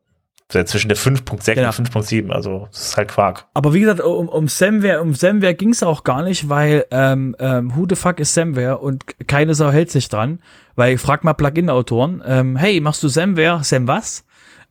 zwischen 0.50 0.88
der 0.90 0.98
5.6 0.98 1.56
Genau. 1.56 1.68
und 1.68 1.74
5.7, 1.74 2.30
also 2.32 2.68
das 2.72 2.90
ist 2.90 2.98
halt 2.98 3.10
Quark. 3.10 3.48
Aber 3.54 3.74
wie 3.74 3.80
gesagt, 3.80 4.02
um, 4.02 4.30
um 4.30 4.48
Samware, 4.48 5.02
um 5.02 5.14
Samware 5.16 5.56
ging 5.56 5.70
es 5.70 5.82
auch 5.84 6.04
gar 6.04 6.24
nicht, 6.24 6.50
weil 6.50 6.86
ähm, 6.92 7.36
ähm, 7.40 7.76
who 7.76 7.86
the 7.90 7.96
fuck 7.96 8.20
ist 8.20 8.34
Samware 8.34 8.78
und 8.78 9.04
keine 9.28 9.56
Sau 9.56 9.72
hält 9.72 9.90
sich 9.90 10.10
dran, 10.10 10.40
weil 10.76 10.94
ich 10.96 11.02
frag 11.02 11.24
mal 11.24 11.34
Plugin-Autoren, 11.34 12.22
ähm, 12.26 12.56
hey, 12.56 12.80
machst 12.82 13.02
du 13.04 13.08
Samware? 13.08 13.64
Sam 13.64 13.88
was? 13.88 14.26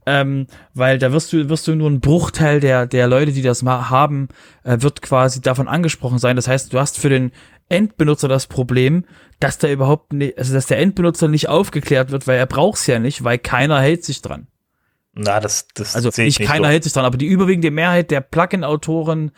Ähm, 0.04 0.46
weil 0.74 0.98
da 0.98 1.12
wirst 1.12 1.32
du, 1.32 1.48
wirst 1.48 1.68
du 1.68 1.74
nur 1.76 1.88
ein 1.88 2.00
Bruchteil 2.00 2.58
der, 2.58 2.86
der 2.86 3.06
Leute, 3.06 3.30
die 3.32 3.42
das 3.42 3.62
mal 3.62 3.88
haben, 3.88 4.28
äh, 4.64 4.78
wird 4.80 5.00
quasi 5.00 5.40
davon 5.40 5.68
angesprochen 5.68 6.18
sein. 6.18 6.34
Das 6.34 6.48
heißt, 6.48 6.72
du 6.72 6.78
hast 6.80 6.98
für 6.98 7.08
den 7.08 7.30
Endbenutzer 7.68 8.26
das 8.28 8.48
Problem, 8.48 9.04
dass 9.38 9.58
der 9.58 9.72
überhaupt 9.72 10.12
nicht, 10.12 10.36
also 10.38 10.54
dass 10.54 10.66
der 10.66 10.78
Endbenutzer 10.78 11.28
nicht 11.28 11.48
aufgeklärt 11.48 12.10
wird, 12.10 12.26
weil 12.26 12.36
er 12.38 12.46
braucht's 12.46 12.86
ja 12.88 12.98
nicht, 12.98 13.22
weil 13.24 13.38
keiner 13.38 13.80
hält 13.80 14.04
sich 14.04 14.22
dran. 14.22 14.48
Na, 15.14 15.40
das, 15.40 15.66
das 15.74 15.94
Also 15.94 16.08
ich 16.08 16.38
nicht 16.38 16.42
keiner 16.42 16.66
so. 16.66 16.70
hält 16.70 16.84
sich 16.84 16.92
dran, 16.92 17.04
aber 17.04 17.18
die 17.18 17.26
überwiegende 17.26 17.70
Mehrheit 17.70 18.10
der 18.10 18.20
Plugin-Autoren 18.20 19.32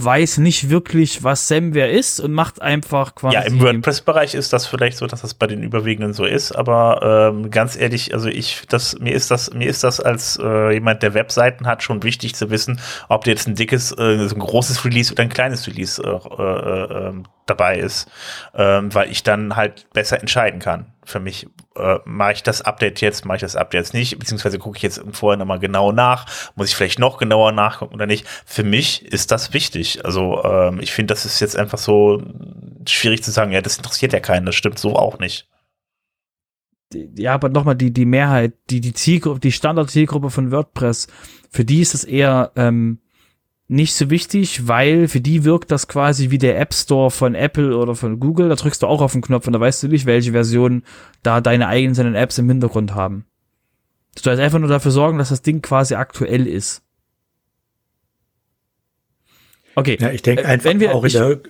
weiß 0.00 0.38
nicht 0.38 0.70
wirklich, 0.70 1.24
was 1.24 1.48
Samware 1.48 1.90
ist 1.90 2.20
und 2.20 2.32
macht 2.32 2.62
einfach 2.62 3.16
quasi. 3.16 3.34
Ja, 3.34 3.42
im 3.42 3.60
WordPress-Bereich 3.60 4.34
ist 4.34 4.52
das 4.52 4.64
vielleicht 4.64 4.96
so, 4.96 5.08
dass 5.08 5.22
das 5.22 5.34
bei 5.34 5.48
den 5.48 5.64
Überwiegenden 5.64 6.14
so 6.14 6.24
ist, 6.24 6.52
aber 6.52 7.32
ähm, 7.32 7.50
ganz 7.50 7.76
ehrlich, 7.76 8.14
also 8.14 8.28
ich, 8.28 8.62
das, 8.68 8.96
mir 9.00 9.12
ist 9.12 9.32
das, 9.32 9.52
mir 9.52 9.68
ist 9.68 9.82
das 9.82 9.98
als 9.98 10.38
äh, 10.40 10.72
jemand, 10.72 11.02
der 11.02 11.14
Webseiten 11.14 11.66
hat, 11.66 11.82
schon 11.82 12.04
wichtig 12.04 12.36
zu 12.36 12.48
wissen, 12.48 12.80
ob 13.08 13.26
jetzt 13.26 13.48
ein 13.48 13.56
dickes, 13.56 13.90
äh, 13.90 14.28
so 14.28 14.36
ein 14.36 14.40
großes 14.40 14.84
Release 14.84 15.12
oder 15.12 15.24
ein 15.24 15.30
kleines 15.30 15.66
Release 15.66 16.00
äh, 16.00 16.08
äh, 16.08 17.08
äh, 17.08 17.12
dabei 17.46 17.78
ist, 17.78 18.08
ähm, 18.54 18.94
weil 18.94 19.10
ich 19.10 19.24
dann 19.24 19.56
halt 19.56 19.88
besser 19.92 20.20
entscheiden 20.20 20.60
kann. 20.60 20.86
Für 21.04 21.18
mich 21.18 21.48
äh, 21.76 21.98
mache 22.04 22.32
ich 22.32 22.42
das 22.42 22.62
Update 22.62 23.00
jetzt, 23.00 23.24
mache 23.24 23.36
ich 23.36 23.42
das 23.42 23.56
Update 23.56 23.80
jetzt 23.80 23.94
nicht, 23.94 24.18
beziehungsweise 24.18 24.58
gucke 24.58 24.76
ich 24.76 24.82
jetzt 24.82 25.02
vorher 25.12 25.36
nochmal 25.36 25.58
genau 25.58 25.92
nach, 25.92 26.26
muss 26.56 26.68
ich 26.68 26.76
vielleicht 26.76 26.98
noch 26.98 27.18
genauer 27.18 27.52
nachgucken 27.52 27.94
oder 27.94 28.06
nicht. 28.06 28.26
Für 28.46 28.64
mich 28.64 29.04
ist 29.06 29.30
das 29.30 29.52
wichtig. 29.52 30.04
Also 30.04 30.42
ähm, 30.44 30.80
ich 30.80 30.92
finde, 30.92 31.14
das 31.14 31.24
ist 31.24 31.40
jetzt 31.40 31.56
einfach 31.56 31.78
so 31.78 32.22
schwierig 32.86 33.22
zu 33.22 33.30
sagen, 33.30 33.52
ja, 33.52 33.60
das 33.60 33.76
interessiert 33.76 34.12
ja 34.12 34.20
keinen, 34.20 34.46
das 34.46 34.54
stimmt 34.54 34.78
so 34.78 34.96
auch 34.96 35.18
nicht. 35.18 35.48
ja, 36.92 37.34
aber 37.34 37.48
nochmal 37.48 37.76
die, 37.76 37.92
die 37.92 38.06
Mehrheit, 38.06 38.54
die, 38.70 38.80
die 38.80 38.94
Zielgruppe, 38.94 39.40
die 39.40 39.52
Standard-Zielgruppe 39.52 40.30
von 40.30 40.50
WordPress, 40.50 41.06
für 41.50 41.64
die 41.64 41.80
ist 41.80 41.94
es 41.94 42.04
eher, 42.04 42.52
ähm, 42.56 42.98
nicht 43.68 43.94
so 43.94 44.08
wichtig, 44.08 44.66
weil 44.66 45.08
für 45.08 45.20
die 45.20 45.44
wirkt 45.44 45.70
das 45.70 45.88
quasi 45.88 46.30
wie 46.30 46.38
der 46.38 46.58
App 46.58 46.72
Store 46.72 47.10
von 47.10 47.34
Apple 47.34 47.76
oder 47.76 47.94
von 47.94 48.18
Google. 48.18 48.48
Da 48.48 48.54
drückst 48.54 48.82
du 48.82 48.86
auch 48.86 49.02
auf 49.02 49.12
den 49.12 49.20
Knopf 49.20 49.46
und 49.46 49.52
da 49.52 49.60
weißt 49.60 49.82
du 49.82 49.88
nicht, 49.88 50.06
welche 50.06 50.32
Version 50.32 50.82
da 51.22 51.42
deine 51.42 51.68
eigenen 51.68 52.14
Apps 52.14 52.38
im 52.38 52.48
Hintergrund 52.48 52.94
haben. 52.94 53.26
Du 54.16 54.22
sollst 54.22 54.40
einfach 54.40 54.58
nur 54.58 54.70
dafür 54.70 54.90
sorgen, 54.90 55.18
dass 55.18 55.28
das 55.28 55.42
Ding 55.42 55.60
quasi 55.60 55.94
aktuell 55.94 56.46
ist. 56.46 56.82
Okay. 59.74 59.98
Ja, 60.00 60.10
ich 60.10 60.22
denke 60.22 60.42
äh, 60.42 60.46
einfach 60.46 60.72
wir, 60.78 60.94
auch 60.94 61.04
in 61.04 61.12
der 61.12 61.40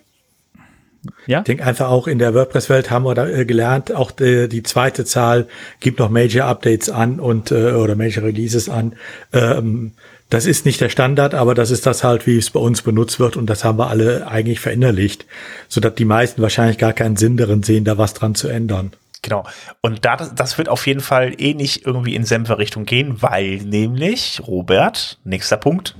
ja? 1.26 1.38
Ich 1.38 1.44
denke 1.44 1.64
einfach 1.64 1.88
auch 1.88 2.09
in 2.09 2.18
der 2.18 2.35
WordPress-Welt 2.35 2.90
haben 2.90 3.04
wir 3.04 3.14
da 3.14 3.28
äh, 3.28 3.44
gelernt, 3.44 3.94
auch 3.94 4.11
die, 4.11 4.48
die, 4.48 4.62
zweite 4.62 5.04
Zahl 5.04 5.46
gibt 5.81 6.00
noch 6.00 6.11
Major 6.11 6.46
Updates 6.46 6.90
an 6.90 7.20
und 7.20 7.52
äh, 7.52 7.72
oder 7.72 7.94
Major 7.94 8.24
Releases 8.24 8.68
an. 8.68 8.96
Ähm, 9.33 9.92
das 10.31 10.47
ist 10.47 10.67
nicht 10.67 10.81
der 10.81 10.91
Standard, 10.91 11.35
aber 11.35 11.55
das 11.55 11.71
ist 11.71 11.87
das 11.87 12.05
halt, 12.05 12.27
wie 12.27 12.37
es 12.37 12.51
bei 12.51 12.61
uns 12.61 12.83
benutzt 12.83 13.19
wird 13.19 13.37
und 13.37 13.49
das 13.49 13.64
haben 13.64 13.79
wir 13.79 13.88
alle 13.88 14.29
eigentlich 14.29 14.61
verinnerlicht, 14.61 15.27
sodass 15.69 15.95
die 15.95 16.05
meisten 16.05 16.43
wahrscheinlich 16.43 16.79
gar 16.79 16.93
keinen 16.93 17.17
Sinn 17.17 17.37
darin 17.37 17.62
sehen, 17.62 17.85
da 17.85 17.97
was 17.99 18.14
dran 18.14 18.35
zu 18.35 18.49
ändern. 18.49 18.93
Genau. 19.23 19.45
Und 19.81 20.05
da, 20.05 20.17
das 20.17 20.59
wird 20.59 20.69
auf 20.69 20.87
jeden 20.87 21.01
Fall 21.01 21.35
eh 21.38 21.55
nicht 21.55 21.85
irgendwie 21.87 22.14
in 22.14 22.25
Senfer-Richtung 22.25 22.85
gehen, 22.85 23.21
weil 23.21 23.57
nämlich, 23.57 24.41
Robert, 24.47 25.19
nächster 25.25 25.57
Punkt. 25.57 25.97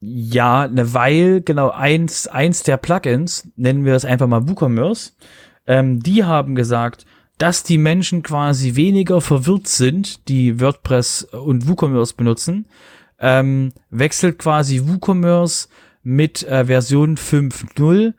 Ja, 0.00 0.68
ne, 0.68 0.92
weil 0.92 1.40
genau 1.40 1.70
eins, 1.70 2.26
eins 2.26 2.62
der 2.62 2.76
Plugins, 2.76 3.48
nennen 3.56 3.84
wir 3.84 3.94
es 3.94 4.04
einfach 4.04 4.26
mal 4.26 4.48
WooCommerce, 4.48 5.14
ähm, 5.66 6.00
die 6.02 6.24
haben 6.24 6.54
gesagt, 6.54 7.06
dass 7.38 7.62
die 7.62 7.78
Menschen 7.78 8.22
quasi 8.22 8.76
weniger 8.76 9.20
verwirrt 9.20 9.68
sind, 9.68 10.28
die 10.28 10.60
WordPress 10.60 11.24
und 11.24 11.68
WooCommerce 11.68 12.14
benutzen, 12.14 12.66
ähm, 13.18 13.72
wechselt 13.90 14.38
quasi 14.38 14.82
WooCommerce 14.84 15.68
mit 16.02 16.42
äh, 16.44 16.66
Version 16.66 17.16
5.0 17.16 18.14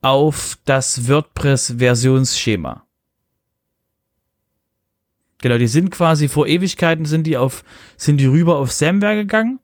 auf 0.00 0.58
das 0.64 1.08
WordPress-Versionsschema. 1.08 2.86
Genau, 5.38 5.58
die 5.58 5.66
sind 5.66 5.90
quasi 5.90 6.28
vor 6.28 6.46
Ewigkeiten 6.46 7.04
sind 7.04 7.26
die 7.26 7.36
auf, 7.36 7.62
sind 7.96 8.18
die 8.18 8.26
rüber 8.26 8.56
auf 8.56 8.72
Samware 8.72 9.16
gegangen 9.16 9.60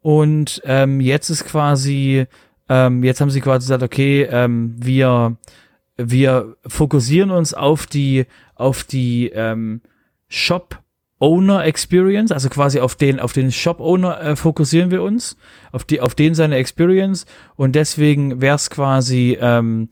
und 0.00 0.60
ähm, 0.64 1.00
jetzt 1.00 1.30
ist 1.30 1.44
quasi, 1.46 2.26
ähm, 2.68 3.02
jetzt 3.02 3.20
haben 3.20 3.30
sie 3.30 3.40
quasi 3.40 3.64
gesagt, 3.64 3.82
okay, 3.82 4.22
ähm, 4.30 4.76
wir, 4.78 5.36
wir 5.96 6.56
fokussieren 6.66 7.30
uns 7.30 7.54
auf 7.54 7.86
die, 7.86 8.26
auf 8.54 8.84
die 8.84 9.30
ähm, 9.30 9.80
Shop 10.28 10.82
Owner 11.18 11.64
Experience, 11.64 12.30
also 12.30 12.50
quasi 12.50 12.78
auf 12.80 12.94
den, 12.94 13.20
auf 13.20 13.32
den 13.32 13.50
Shop 13.50 13.80
Owner 13.80 14.20
äh, 14.20 14.36
fokussieren 14.36 14.90
wir 14.90 15.02
uns, 15.02 15.38
auf 15.72 15.84
die, 15.84 16.02
auf 16.02 16.14
den 16.14 16.34
seine 16.34 16.56
Experience 16.56 17.24
und 17.56 17.74
deswegen 17.74 18.42
wäre 18.42 18.56
es 18.56 18.68
quasi, 18.68 19.38
ähm, 19.40 19.88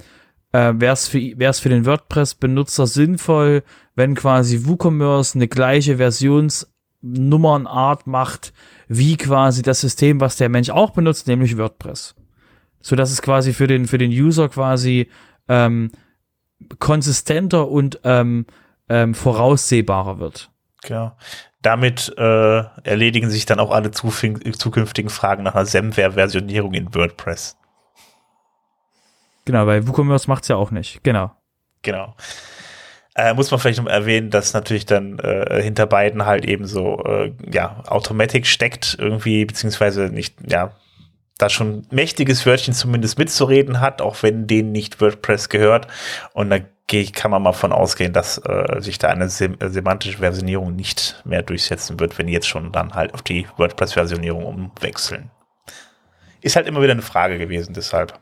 äh, 0.52 0.74
wäre 0.76 0.92
es 0.92 1.08
für, 1.08 1.18
wär's 1.38 1.60
für 1.60 1.70
den 1.70 1.86
WordPress-Benutzer 1.86 2.86
sinnvoll, 2.86 3.62
wenn 3.94 4.14
quasi 4.14 4.66
WooCommerce 4.66 5.36
eine 5.36 5.48
gleiche 5.48 5.96
Versionsnummernart 5.96 8.06
macht, 8.06 8.52
wie 8.88 9.16
quasi 9.16 9.62
das 9.62 9.80
System, 9.80 10.20
was 10.20 10.36
der 10.36 10.50
Mensch 10.50 10.68
auch 10.68 10.90
benutzt, 10.90 11.26
nämlich 11.26 11.56
WordPress. 11.56 12.14
So 12.82 12.96
dass 12.96 13.10
es 13.10 13.22
quasi 13.22 13.54
für 13.54 13.66
den, 13.66 13.86
für 13.86 13.96
den 13.96 14.10
User 14.10 14.50
quasi 14.50 15.08
ähm, 15.48 15.90
konsistenter 16.78 17.70
und 17.70 18.00
ähm, 18.04 18.44
ähm, 18.90 19.14
voraussehbarer 19.14 20.18
wird. 20.18 20.50
Genau. 20.84 21.16
Damit 21.62 22.14
äh, 22.18 22.62
erledigen 22.82 23.30
sich 23.30 23.46
dann 23.46 23.58
auch 23.58 23.70
alle 23.70 23.90
zukünftigen 23.90 25.10
Fragen 25.10 25.42
nach 25.42 25.54
einer 25.54 25.66
Semware-Versionierung 25.66 26.74
in 26.74 26.94
WordPress. 26.94 27.56
Genau, 29.46 29.66
weil 29.66 29.86
WooCommerce 29.86 30.28
macht 30.28 30.44
es 30.44 30.48
ja 30.48 30.56
auch 30.56 30.70
nicht. 30.70 31.02
Genau. 31.02 31.32
Genau. 31.82 32.14
Äh, 33.14 33.34
muss 33.34 33.50
man 33.50 33.60
vielleicht 33.60 33.80
noch 33.80 33.86
erwähnen, 33.86 34.30
dass 34.30 34.54
natürlich 34.54 34.86
dann 34.86 35.18
äh, 35.20 35.62
hinter 35.62 35.86
beiden 35.86 36.26
halt 36.26 36.44
eben 36.44 36.66
so, 36.66 37.02
äh, 37.04 37.32
ja, 37.50 37.82
Automatic 37.86 38.46
steckt 38.46 38.96
irgendwie, 38.98 39.44
beziehungsweise 39.44 40.06
nicht, 40.06 40.34
ja, 40.46 40.72
da 41.38 41.48
schon 41.48 41.86
mächtiges 41.90 42.44
Wörtchen 42.46 42.74
zumindest 42.74 43.18
mitzureden 43.18 43.80
hat, 43.80 44.02
auch 44.02 44.22
wenn 44.22 44.46
denen 44.46 44.72
nicht 44.72 45.00
WordPress 45.00 45.48
gehört. 45.48 45.88
Und 46.32 46.50
da 46.50 46.58
kann 47.02 47.30
man 47.30 47.42
mal 47.42 47.52
von 47.52 47.72
ausgehen, 47.72 48.12
dass 48.12 48.38
äh, 48.38 48.80
sich 48.80 48.98
da 48.98 49.08
eine 49.08 49.28
sem 49.28 49.56
äh, 49.58 49.68
semantische 49.68 50.18
Versionierung 50.18 50.76
nicht 50.76 51.22
mehr 51.24 51.42
durchsetzen 51.42 51.98
wird, 51.98 52.18
wenn 52.18 52.26
die 52.26 52.32
jetzt 52.32 52.48
schon 52.48 52.72
dann 52.72 52.94
halt 52.94 53.14
auf 53.14 53.22
die 53.22 53.46
WordPress-Versionierung 53.56 54.44
umwechseln. 54.44 55.30
Ist 56.40 56.56
halt 56.56 56.66
immer 56.66 56.82
wieder 56.82 56.92
eine 56.92 57.02
Frage 57.02 57.38
gewesen, 57.38 57.74
deshalb. 57.74 58.18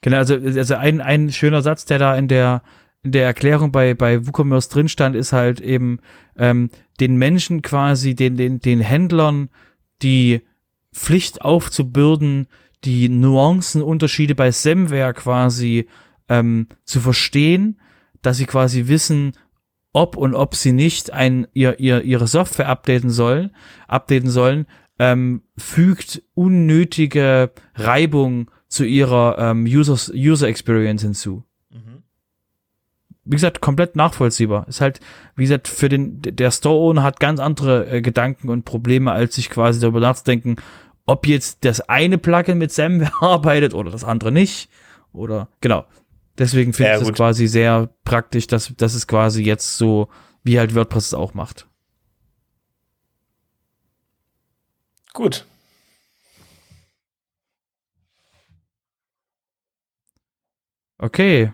Genau, 0.00 0.16
also, 0.18 0.34
also 0.34 0.74
ein, 0.74 1.00
ein 1.00 1.32
schöner 1.32 1.62
Satz, 1.62 1.84
der 1.84 1.98
da 1.98 2.16
in 2.16 2.28
der 2.28 2.62
in 3.04 3.12
der 3.12 3.26
Erklärung 3.26 3.70
bei, 3.70 3.92
bei 3.92 4.26
WooCommerce 4.26 4.70
drin 4.70 4.88
stand, 4.88 5.14
ist 5.14 5.34
halt 5.34 5.60
eben 5.60 6.00
ähm, 6.38 6.70
den 7.00 7.16
Menschen 7.16 7.60
quasi, 7.60 8.14
den, 8.14 8.36
den, 8.36 8.60
den 8.60 8.80
Händlern 8.80 9.50
die 10.02 10.40
Pflicht 10.92 11.42
aufzubürden, 11.42 12.46
die 12.84 13.10
Nuancenunterschiede 13.10 14.34
bei 14.34 14.50
Semware 14.50 15.12
quasi 15.12 15.86
ähm, 16.28 16.68
zu 16.84 17.00
verstehen, 17.00 17.80
dass 18.22 18.36
sie 18.36 18.46
quasi 18.46 18.88
wissen, 18.88 19.32
ob 19.92 20.16
und 20.16 20.34
ob 20.34 20.54
sie 20.54 20.72
nicht 20.72 21.12
ein, 21.12 21.46
ihr, 21.52 21.78
ihr, 21.78 22.02
ihre 22.02 22.26
Software 22.26 22.68
updaten 22.68 23.10
sollen, 23.10 23.50
updaten 23.86 24.30
sollen, 24.30 24.66
ähm, 24.98 25.42
fügt 25.56 26.22
unnötige 26.34 27.52
Reibung 27.74 28.50
zu 28.68 28.84
ihrer 28.84 29.38
ähm, 29.38 29.64
User, 29.64 29.98
User 30.14 30.48
Experience 30.48 31.02
hinzu 31.02 31.44
wie 33.24 33.36
gesagt, 33.36 33.60
komplett 33.60 33.96
nachvollziehbar. 33.96 34.68
Ist 34.68 34.80
halt, 34.80 35.00
wie 35.34 35.44
gesagt, 35.44 35.68
für 35.68 35.88
den, 35.88 36.20
der 36.20 36.50
Store-Owner 36.50 37.02
hat 37.02 37.20
ganz 37.20 37.40
andere 37.40 37.88
äh, 37.90 38.02
Gedanken 38.02 38.50
und 38.50 38.64
Probleme, 38.64 39.12
als 39.12 39.36
sich 39.36 39.50
quasi 39.50 39.80
darüber 39.80 40.00
nachzudenken, 40.00 40.56
ob 41.06 41.26
jetzt 41.26 41.64
das 41.64 41.80
eine 41.82 42.18
Plugin 42.18 42.58
mit 42.58 42.72
SAM 42.72 43.06
arbeitet 43.20 43.74
oder 43.74 43.90
das 43.90 44.04
andere 44.04 44.30
nicht. 44.30 44.68
Oder, 45.12 45.48
genau. 45.60 45.84
Deswegen 46.38 46.72
finde 46.72 46.92
ja, 46.92 47.00
ich 47.00 47.08
es 47.08 47.12
quasi 47.12 47.46
sehr 47.46 47.90
praktisch, 48.04 48.46
dass, 48.46 48.74
dass 48.76 48.94
es 48.94 49.06
quasi 49.06 49.42
jetzt 49.42 49.76
so, 49.76 50.08
wie 50.42 50.58
halt 50.58 50.74
WordPress 50.74 51.06
es 51.06 51.14
auch 51.14 51.34
macht. 51.34 51.68
Gut. 55.12 55.46
Okay. 60.98 61.52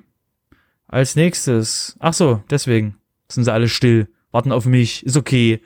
Als 0.86 1.14
nächstes, 1.14 1.96
ach 1.98 2.14
so, 2.14 2.42
deswegen 2.50 2.96
sind 3.28 3.44
sie 3.44 3.52
alle 3.52 3.68
still, 3.68 4.08
warten 4.32 4.50
auf 4.52 4.64
mich, 4.64 5.04
ist 5.04 5.16
okay. 5.16 5.60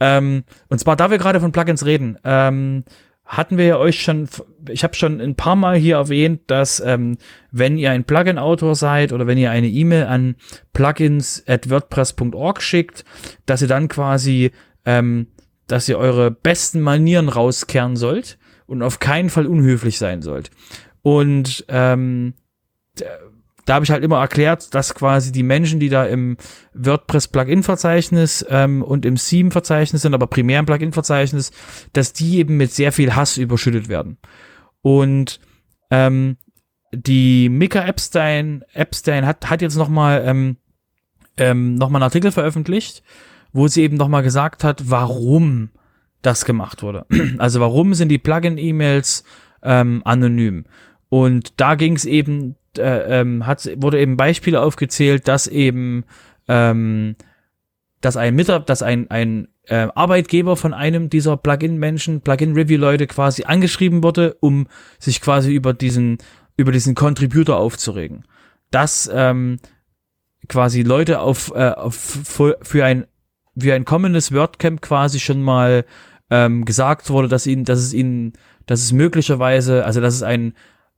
Ähm, 0.00 0.44
und 0.68 0.78
zwar, 0.78 0.96
da 0.96 1.10
wir 1.10 1.18
gerade 1.18 1.40
von 1.40 1.52
Plugins 1.52 1.84
reden, 1.84 2.18
ähm, 2.24 2.84
hatten 3.24 3.56
wir 3.58 3.66
ja 3.66 3.76
euch 3.78 4.02
schon, 4.02 4.28
ich 4.68 4.84
habe 4.84 4.94
schon 4.94 5.20
ein 5.20 5.34
paar 5.34 5.56
Mal 5.56 5.76
hier 5.76 5.96
erwähnt, 5.96 6.42
dass 6.46 6.80
ähm, 6.80 7.18
wenn 7.50 7.78
ihr 7.78 7.90
ein 7.90 8.04
Plugin-Autor 8.04 8.74
seid 8.74 9.12
oder 9.12 9.26
wenn 9.26 9.38
ihr 9.38 9.50
eine 9.50 9.68
E-Mail 9.68 10.04
an 10.04 10.36
plugins 10.72 11.42
at 11.46 11.70
wordpress.org 11.70 12.62
schickt, 12.62 13.04
dass 13.46 13.62
ihr 13.62 13.68
dann 13.68 13.88
quasi, 13.88 14.52
ähm, 14.84 15.28
dass 15.66 15.88
ihr 15.88 15.98
eure 15.98 16.30
besten 16.30 16.80
Manieren 16.80 17.28
rauskehren 17.28 17.96
sollt 17.96 18.38
und 18.66 18.82
auf 18.82 18.98
keinen 18.98 19.30
Fall 19.30 19.46
unhöflich 19.46 19.98
sein 19.98 20.22
sollt. 20.22 20.50
Und 21.02 21.64
ähm, 21.68 22.34
da 23.68 23.74
habe 23.74 23.84
ich 23.84 23.90
halt 23.90 24.02
immer 24.02 24.18
erklärt, 24.18 24.74
dass 24.74 24.94
quasi 24.94 25.30
die 25.30 25.42
Menschen, 25.42 25.78
die 25.78 25.90
da 25.90 26.06
im 26.06 26.38
WordPress-Plugin-Verzeichnis 26.72 28.44
ähm, 28.48 28.82
und 28.82 29.04
im 29.04 29.16
Theme-Verzeichnis 29.16 30.02
sind, 30.02 30.14
aber 30.14 30.26
primär 30.26 30.60
im 30.60 30.66
Plugin-Verzeichnis, 30.66 31.52
dass 31.92 32.14
die 32.14 32.38
eben 32.38 32.56
mit 32.56 32.72
sehr 32.72 32.92
viel 32.92 33.14
Hass 33.14 33.36
überschüttet 33.36 33.90
werden. 33.90 34.16
Und 34.82 35.40
ähm, 35.90 36.36
die 36.92 37.48
Mika 37.48 37.84
Epstein, 37.84 38.64
Epstein 38.72 39.26
hat, 39.26 39.50
hat 39.50 39.62
jetzt 39.62 39.76
nochmal 39.76 40.22
ähm, 40.26 40.56
ähm, 41.36 41.74
noch 41.74 41.88
einen 41.88 42.02
Artikel 42.02 42.32
veröffentlicht, 42.32 43.02
wo 43.52 43.68
sie 43.68 43.82
eben 43.82 43.96
nochmal 43.96 44.22
gesagt 44.22 44.64
hat, 44.64 44.90
warum 44.90 45.70
das 46.22 46.44
gemacht 46.44 46.82
wurde. 46.82 47.06
Also 47.38 47.60
warum 47.60 47.94
sind 47.94 48.08
die 48.08 48.18
Plugin-E-Mails 48.18 49.24
ähm, 49.62 50.02
anonym? 50.04 50.64
Und 51.08 51.60
da 51.60 51.74
ging 51.74 51.94
es 51.94 52.04
eben 52.04 52.56
äh, 52.76 53.20
ähm, 53.20 53.46
hat, 53.46 53.68
wurde 53.76 54.00
eben 54.00 54.16
Beispiele 54.16 54.60
aufgezählt, 54.60 55.28
dass 55.28 55.46
eben 55.46 56.04
ähm, 56.48 57.16
dass 58.00 58.16
ein 58.16 58.34
Mitarbeiter, 58.34 58.66
dass 58.66 58.82
ein, 58.82 59.10
ein 59.10 59.48
äh, 59.64 59.88
Arbeitgeber 59.94 60.56
von 60.56 60.74
einem 60.74 61.10
dieser 61.10 61.36
Plugin-Menschen, 61.36 62.20
Plugin-Review-Leute 62.20 63.06
quasi 63.06 63.44
angeschrieben 63.44 64.02
wurde, 64.02 64.36
um 64.40 64.66
sich 64.98 65.20
quasi 65.20 65.52
über 65.52 65.74
diesen, 65.74 66.18
über 66.56 66.72
diesen 66.72 66.94
Contributor 66.94 67.56
aufzuregen. 67.56 68.24
Dass 68.70 69.10
ähm, 69.12 69.58
quasi 70.48 70.82
Leute 70.82 71.20
auf, 71.20 71.52
äh, 71.54 71.70
auf 71.70 71.96
für 72.62 72.84
ein 72.84 73.06
für 73.60 73.74
ein 73.74 73.84
kommendes 73.84 74.32
WordCamp 74.32 74.80
quasi 74.80 75.20
schon 75.20 75.42
mal 75.42 75.84
ähm, 76.30 76.64
gesagt 76.64 77.10
wurde, 77.10 77.28
dass 77.28 77.46
ihnen, 77.46 77.64
dass 77.64 77.78
es 77.78 77.92
ihnen, 77.92 78.34
dass 78.66 78.80
es 78.82 78.92
möglicherweise, 78.92 79.84
also 79.84 80.00
dass 80.00 80.14
es 80.14 80.22
ein, 80.22 80.54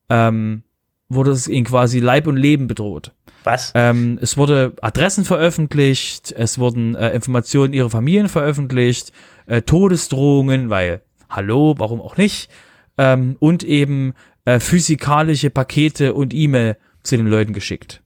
ähm, 0.09 0.63
wurde 1.09 1.31
es 1.31 1.49
ihnen 1.49 1.65
quasi 1.65 2.01
Leib 2.01 2.27
und 2.27 2.37
Leben 2.37 2.67
bedroht. 2.67 3.13
Was? 3.45 3.73
Ähm, 3.75 4.19
es 4.21 4.37
wurde 4.37 4.75
Adressen 4.83 5.25
veröffentlicht, 5.25 6.33
es 6.33 6.59
wurden 6.59 6.95
äh, 6.95 7.11
Informationen 7.11 7.73
ihrer 7.73 7.91
Familien 7.91 8.29
veröffentlicht, 8.29 9.13
äh, 9.47 9.63
Todesdrohungen, 9.63 10.71
weil, 10.71 11.03
hallo, 11.29 11.75
warum 11.79 12.01
auch 12.01 12.17
nicht, 12.17 12.51
ähm, 12.99 13.37
und 13.39 13.63
eben 13.63 14.15
äh, 14.45 14.61
physikalische 14.61 15.51
Pakete 15.51 16.15
und 16.15 16.35
E-Mail 16.35 16.77
zu 17.03 17.17
den 17.17 17.27
Leuten 17.27 17.53
geschickt. 17.53 18.03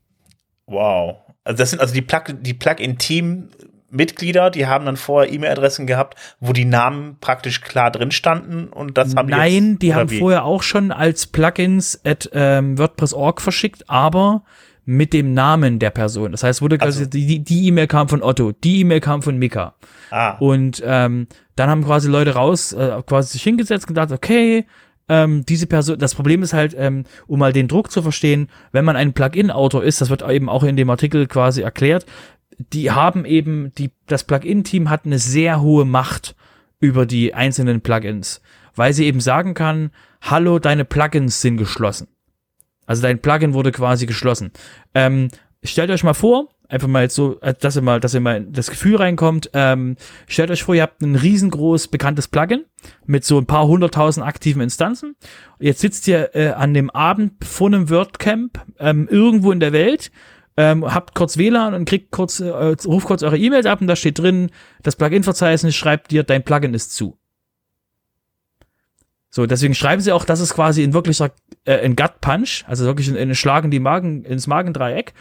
Wow. 0.66 1.16
Also 1.42 1.58
das 1.58 1.70
sind 1.70 1.80
also 1.80 1.92
die 1.92 2.02
Plug 2.02 2.22
die 2.40 2.54
Plug-in-Team 2.54 3.50
Mitglieder, 3.90 4.50
die 4.50 4.66
haben 4.66 4.86
dann 4.86 4.96
vorher 4.96 5.32
E-Mail-Adressen 5.32 5.86
gehabt, 5.86 6.18
wo 6.40 6.52
die 6.52 6.64
Namen 6.64 7.16
praktisch 7.20 7.60
klar 7.60 7.90
drin 7.92 8.10
standen 8.10 8.66
und 8.68 8.98
das 8.98 9.14
haben 9.14 9.28
Nein, 9.28 9.50
die 9.50 9.68
jetzt, 9.68 9.82
die 9.82 9.94
haben 9.94 10.10
wie? 10.10 10.18
vorher 10.18 10.44
auch 10.44 10.62
schon 10.62 10.90
als 10.90 11.28
Plugins 11.28 12.00
at 12.04 12.28
ähm, 12.32 12.76
WordPress.org 12.76 13.40
verschickt, 13.40 13.88
aber 13.88 14.42
mit 14.84 15.12
dem 15.12 15.34
Namen 15.34 15.78
der 15.78 15.90
Person. 15.90 16.32
Das 16.32 16.42
heißt, 16.42 16.60
wurde 16.62 16.78
quasi 16.78 17.00
Also. 17.00 17.10
die 17.10 17.42
die 17.42 17.66
E-Mail 17.66 17.86
kam 17.86 18.08
von 18.08 18.22
Otto, 18.22 18.52
die 18.52 18.80
E-Mail 18.80 19.00
kam 19.00 19.22
von 19.22 19.38
Mika. 19.38 19.74
Ah, 20.10 20.36
Und 20.38 20.82
ähm, 20.84 21.26
dann 21.56 21.70
haben 21.70 21.84
quasi 21.84 22.08
Leute 22.08 22.34
raus, 22.34 22.72
äh, 22.72 23.02
quasi 23.06 23.32
sich 23.32 23.42
hingesetzt 23.42 23.84
und 23.84 23.94
gedacht, 23.94 24.12
okay, 24.12 24.66
ähm, 25.08 25.44
diese 25.46 25.66
Person, 25.66 25.98
das 25.98 26.14
Problem 26.14 26.42
ist 26.42 26.52
halt, 26.52 26.74
ähm, 26.78 27.04
um 27.26 27.38
mal 27.38 27.52
den 27.52 27.68
Druck 27.68 27.90
zu 27.90 28.02
verstehen, 28.02 28.48
wenn 28.72 28.84
man 28.84 28.96
ein 28.96 29.12
Plugin-Autor 29.12 29.84
ist, 29.84 30.00
das 30.00 30.10
wird 30.10 30.28
eben 30.28 30.48
auch 30.48 30.64
in 30.64 30.76
dem 30.76 30.88
Artikel 30.90 31.26
quasi 31.26 31.62
erklärt, 31.62 32.06
die 32.58 32.90
haben 32.90 33.24
eben, 33.24 33.72
die, 33.76 33.90
das 34.06 34.24
Plugin-Team 34.24 34.88
hat 34.90 35.04
eine 35.04 35.18
sehr 35.18 35.60
hohe 35.60 35.84
Macht 35.84 36.34
über 36.80 37.06
die 37.06 37.34
einzelnen 37.34 37.80
Plugins, 37.80 38.40
weil 38.74 38.92
sie 38.92 39.06
eben 39.06 39.20
sagen 39.20 39.54
kann, 39.54 39.90
hallo, 40.22 40.58
deine 40.58 40.84
Plugins 40.84 41.40
sind 41.40 41.56
geschlossen. 41.56 42.08
Also 42.86 43.02
dein 43.02 43.20
Plugin 43.20 43.54
wurde 43.54 43.72
quasi 43.72 44.06
geschlossen. 44.06 44.52
Ähm, 44.94 45.28
stellt 45.62 45.90
euch 45.90 46.04
mal 46.04 46.14
vor, 46.14 46.48
einfach 46.68 46.88
mal 46.88 47.02
jetzt 47.02 47.14
so, 47.14 47.40
äh, 47.40 47.54
dass 47.58 47.76
ihr 47.76 47.82
mal, 47.82 48.00
dass 48.00 48.14
ihr 48.14 48.20
mal 48.20 48.44
das 48.44 48.70
Gefühl 48.70 48.96
reinkommt. 48.96 49.50
Ähm, 49.54 49.96
stellt 50.26 50.50
euch 50.50 50.62
vor, 50.62 50.74
ihr 50.74 50.82
habt 50.82 51.02
ein 51.02 51.16
riesengroß 51.16 51.88
bekanntes 51.88 52.28
Plugin 52.28 52.64
mit 53.06 53.24
so 53.24 53.38
ein 53.38 53.46
paar 53.46 53.66
hunderttausend 53.66 54.26
aktiven 54.26 54.62
Instanzen. 54.62 55.16
Jetzt 55.58 55.80
sitzt 55.80 56.08
ihr 56.08 56.34
äh, 56.34 56.48
an 56.48 56.74
dem 56.74 56.90
Abend 56.90 57.44
vor 57.44 57.68
einem 57.68 57.90
WordCamp 57.90 58.60
ähm, 58.78 59.08
irgendwo 59.10 59.52
in 59.52 59.60
der 59.60 59.72
Welt. 59.72 60.10
Ähm, 60.56 60.94
habt 60.94 61.16
kurz 61.16 61.36
WLAN 61.36 61.74
und 61.74 61.84
kriegt 61.84 62.12
kurz, 62.12 62.38
äh, 62.38 62.48
ruft 62.48 63.06
kurz 63.08 63.24
eure 63.24 63.36
E-Mails 63.36 63.66
ab 63.66 63.80
und 63.80 63.88
da 63.88 63.96
steht 63.96 64.20
drin, 64.20 64.50
das 64.84 64.94
Plugin-Verzeichnis 64.94 65.74
schreibt 65.74 66.12
dir, 66.12 66.22
dein 66.22 66.44
Plugin 66.44 66.74
ist 66.74 66.94
zu. 66.94 67.18
So, 69.34 69.46
deswegen 69.46 69.74
schreiben 69.74 70.00
sie 70.00 70.12
auch, 70.12 70.24
dass 70.24 70.38
es 70.38 70.54
quasi 70.54 70.84
in 70.84 70.92
wirklicher 70.92 71.32
äh, 71.64 71.84
ein 71.84 71.96
Gut 71.96 72.20
Punch, 72.20 72.62
also 72.68 72.84
wirklich 72.84 73.08
in, 73.08 73.16
in 73.16 73.34
Schlagen 73.34 73.72
die 73.72 73.80
Magen 73.80 74.22
ins 74.22 74.46
Magendreieck, 74.46 75.12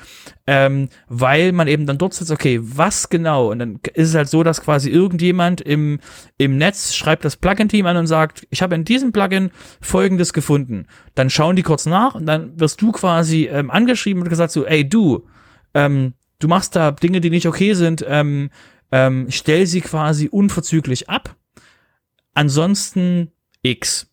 ähm, 0.46 0.90
weil 1.08 1.52
man 1.52 1.68
eben 1.68 1.88
dann 1.88 1.98
dort 1.98 2.14
sitzt, 2.14 2.30
okay, 2.30 2.60
was 2.62 3.10
genau? 3.10 3.50
Und 3.50 3.58
dann 3.58 3.80
ist 3.96 4.10
es 4.10 4.14
halt 4.14 4.30
so, 4.30 4.44
dass 4.44 4.62
quasi 4.62 4.92
irgendjemand 4.92 5.62
im 5.62 6.00
im 6.38 6.60
Netz 6.60 6.94
schreibt 6.94 7.26
das 7.26 7.38
Plugin-Team 7.38 7.88
an 7.88 7.98
und 7.98 8.06
sagt, 8.06 8.46
ich 8.52 8.62
habe 8.62 8.76
in 8.76 8.86
diesem 8.86 9.14
Plugin 9.14 9.50
Folgendes 9.82 10.32
gefunden. 10.32 10.86
Dann 11.16 11.32
schauen 11.32 11.56
die 11.56 11.64
kurz 11.64 11.88
nach 11.88 12.14
und 12.14 12.28
dann 12.28 12.60
wirst 12.60 12.84
du 12.84 12.92
quasi 12.92 13.50
ähm, 13.52 13.72
angeschrieben 13.72 14.22
und 14.22 14.30
gesagt 14.30 14.52
so, 14.52 14.64
ey 14.64 14.88
du, 14.88 15.26
ähm, 15.74 16.14
du 16.38 16.48
machst 16.48 16.76
da 16.76 16.92
Dinge, 16.92 17.20
die 17.20 17.32
nicht 17.32 17.48
okay 17.48 17.74
sind, 17.74 18.06
ähm, 18.08 18.52
ähm, 18.92 19.26
stell 19.32 19.66
sie 19.66 19.82
quasi 19.82 20.28
unverzüglich 20.28 21.10
ab. 21.10 21.36
Ansonsten 22.36 23.32
X. 23.64 24.08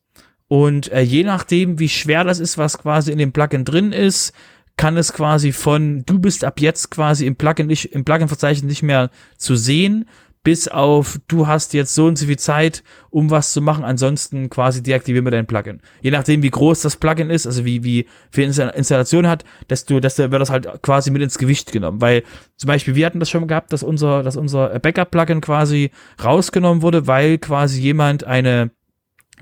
Und 0.48 0.90
äh, 0.90 1.02
je 1.02 1.22
nachdem, 1.22 1.78
wie 1.78 1.88
schwer 1.88 2.24
das 2.24 2.40
ist, 2.40 2.58
was 2.58 2.78
quasi 2.78 3.12
in 3.12 3.18
dem 3.18 3.32
Plugin 3.32 3.64
drin 3.64 3.92
ist, 3.92 4.32
kann 4.76 4.96
es 4.96 5.12
quasi 5.12 5.52
von 5.52 6.04
du 6.06 6.18
bist 6.18 6.42
ab 6.44 6.60
jetzt 6.60 6.90
quasi 6.90 7.26
im 7.26 7.36
Plugin 7.36 7.66
nicht, 7.66 7.92
im 7.92 8.04
Plugin-Verzeichnis 8.04 8.68
nicht 8.68 8.82
mehr 8.82 9.10
zu 9.36 9.54
sehen, 9.54 10.08
bis 10.42 10.68
auf 10.68 11.20
du 11.28 11.46
hast 11.46 11.74
jetzt 11.74 11.94
so 11.94 12.06
und 12.06 12.16
so 12.16 12.24
viel 12.26 12.38
Zeit, 12.38 12.82
um 13.10 13.30
was 13.30 13.52
zu 13.52 13.60
machen. 13.60 13.84
Ansonsten 13.84 14.48
quasi 14.48 14.82
deaktivieren 14.82 15.26
wir 15.26 15.30
dein 15.30 15.46
Plugin. 15.46 15.82
Je 16.00 16.10
nachdem, 16.10 16.42
wie 16.42 16.50
groß 16.50 16.80
das 16.80 16.96
Plugin 16.96 17.28
ist, 17.28 17.46
also 17.46 17.66
wie, 17.66 17.84
wie 17.84 18.06
viel 18.30 18.48
Insta- 18.48 18.72
Installation 18.72 19.26
hat, 19.26 19.44
desto, 19.68 20.00
desto 20.00 20.30
wird 20.30 20.40
das 20.40 20.50
halt 20.50 20.82
quasi 20.82 21.10
mit 21.10 21.20
ins 21.20 21.36
Gewicht 21.36 21.72
genommen. 21.72 22.00
Weil 22.00 22.22
zum 22.56 22.68
Beispiel, 22.68 22.94
wir 22.94 23.04
hatten 23.04 23.20
das 23.20 23.28
schon 23.28 23.46
gehabt, 23.48 23.72
dass 23.72 23.82
unser, 23.82 24.22
dass 24.22 24.36
unser 24.36 24.78
Backup-Plugin 24.78 25.42
quasi 25.42 25.90
rausgenommen 26.24 26.80
wurde, 26.80 27.06
weil 27.06 27.36
quasi 27.36 27.80
jemand 27.80 28.24
eine 28.24 28.70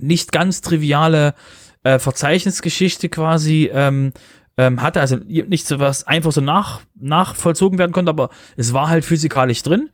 nicht 0.00 0.32
ganz 0.32 0.60
triviale 0.60 1.34
äh, 1.82 1.98
Verzeichnisgeschichte 1.98 3.08
quasi 3.08 3.70
ähm, 3.72 4.12
ähm, 4.56 4.82
hatte, 4.82 5.00
also 5.00 5.16
nicht 5.16 5.66
so 5.66 5.78
was 5.78 6.06
einfach 6.06 6.32
so 6.32 6.40
nach, 6.40 6.80
nachvollzogen 6.96 7.78
werden 7.78 7.92
konnte, 7.92 8.10
aber 8.10 8.30
es 8.56 8.72
war 8.72 8.88
halt 8.88 9.04
physikalisch 9.04 9.62
drin. 9.62 9.90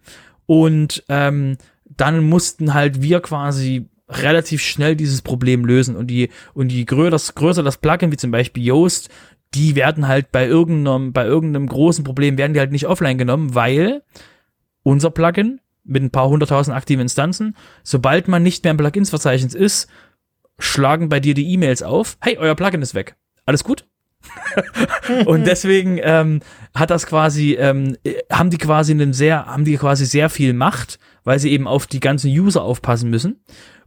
Und 0.47 1.05
ähm, 1.09 1.59
dann 1.85 2.25
mussten 2.25 2.75
halt 2.75 3.03
wir 3.03 3.21
quasi 3.21 3.89
relativ 4.09 4.63
schnell 4.63 4.97
dieses 4.97 5.23
Problem 5.23 5.65
lösen. 5.65 5.97
Und 5.97 6.09
die 6.09 6.31
und 6.55 6.69
die 6.69 6.85
größer 6.85 7.11
das, 7.11 7.35
größer 7.35 7.63
das 7.63 7.79
Plugin 7.79 8.13
wie 8.13 8.17
zum 8.17 8.31
Beispiel 8.31 8.65
Yoast, 8.65 9.11
die 9.55 9.77
werden 9.77 10.09
halt 10.09 10.33
bei 10.33 10.47
irgendeinem 10.47 11.13
bei 11.13 11.25
irgendeinem 11.25 11.67
großen 11.67 12.05
Problem 12.05 12.39
werden 12.39 12.55
die 12.55 12.61
halt 12.61 12.73
nicht 12.73 12.87
offline 12.87 13.19
genommen, 13.19 13.55
weil 13.55 14.03
unser 14.83 15.11
Plugin 15.11 15.61
mit 15.85 16.03
ein 16.03 16.11
paar 16.11 16.29
hunderttausend 16.29 16.77
aktiven 16.77 17.03
Instanzen. 17.03 17.57
Sobald 17.83 18.29
man 18.29 18.43
nicht 18.43 18.65
mehr 18.65 18.73
im 18.73 18.77
Plugins-Verzeichnis 18.77 19.55
ist, 19.55 19.89
schlagen 20.59 21.09
bei 21.09 21.21
dir 21.21 21.35
die 21.35 21.53
E-Mails 21.53 21.83
auf. 21.83 22.17
Hey, 22.21 22.39
euer 22.39 22.55
Plugin 22.55 22.83
ist 22.83 22.95
weg. 22.95 23.17
Alles 23.47 23.65
gut? 23.65 23.87
und 25.27 25.47
deswegen 25.47 25.99
ähm, 26.03 26.41
hat 26.75 26.91
das 26.91 27.07
quasi, 27.07 27.55
ähm, 27.55 27.97
äh, 28.05 28.15
haben 28.33 28.51
die 28.51 28.59
quasi 28.59 28.93
einen 28.93 29.13
sehr, 29.13 29.47
haben 29.47 29.65
die 29.65 29.77
quasi 29.77 30.07
sehr 30.07 30.31
viel 30.31 30.55
Macht, 30.55 30.99
weil 31.25 31.39
sie 31.39 31.51
eben 31.51 31.67
auf 31.67 31.87
die 31.87 32.01
ganzen 32.01 32.31
User 32.31 32.63
aufpassen 32.63 33.11
müssen. 33.11 33.41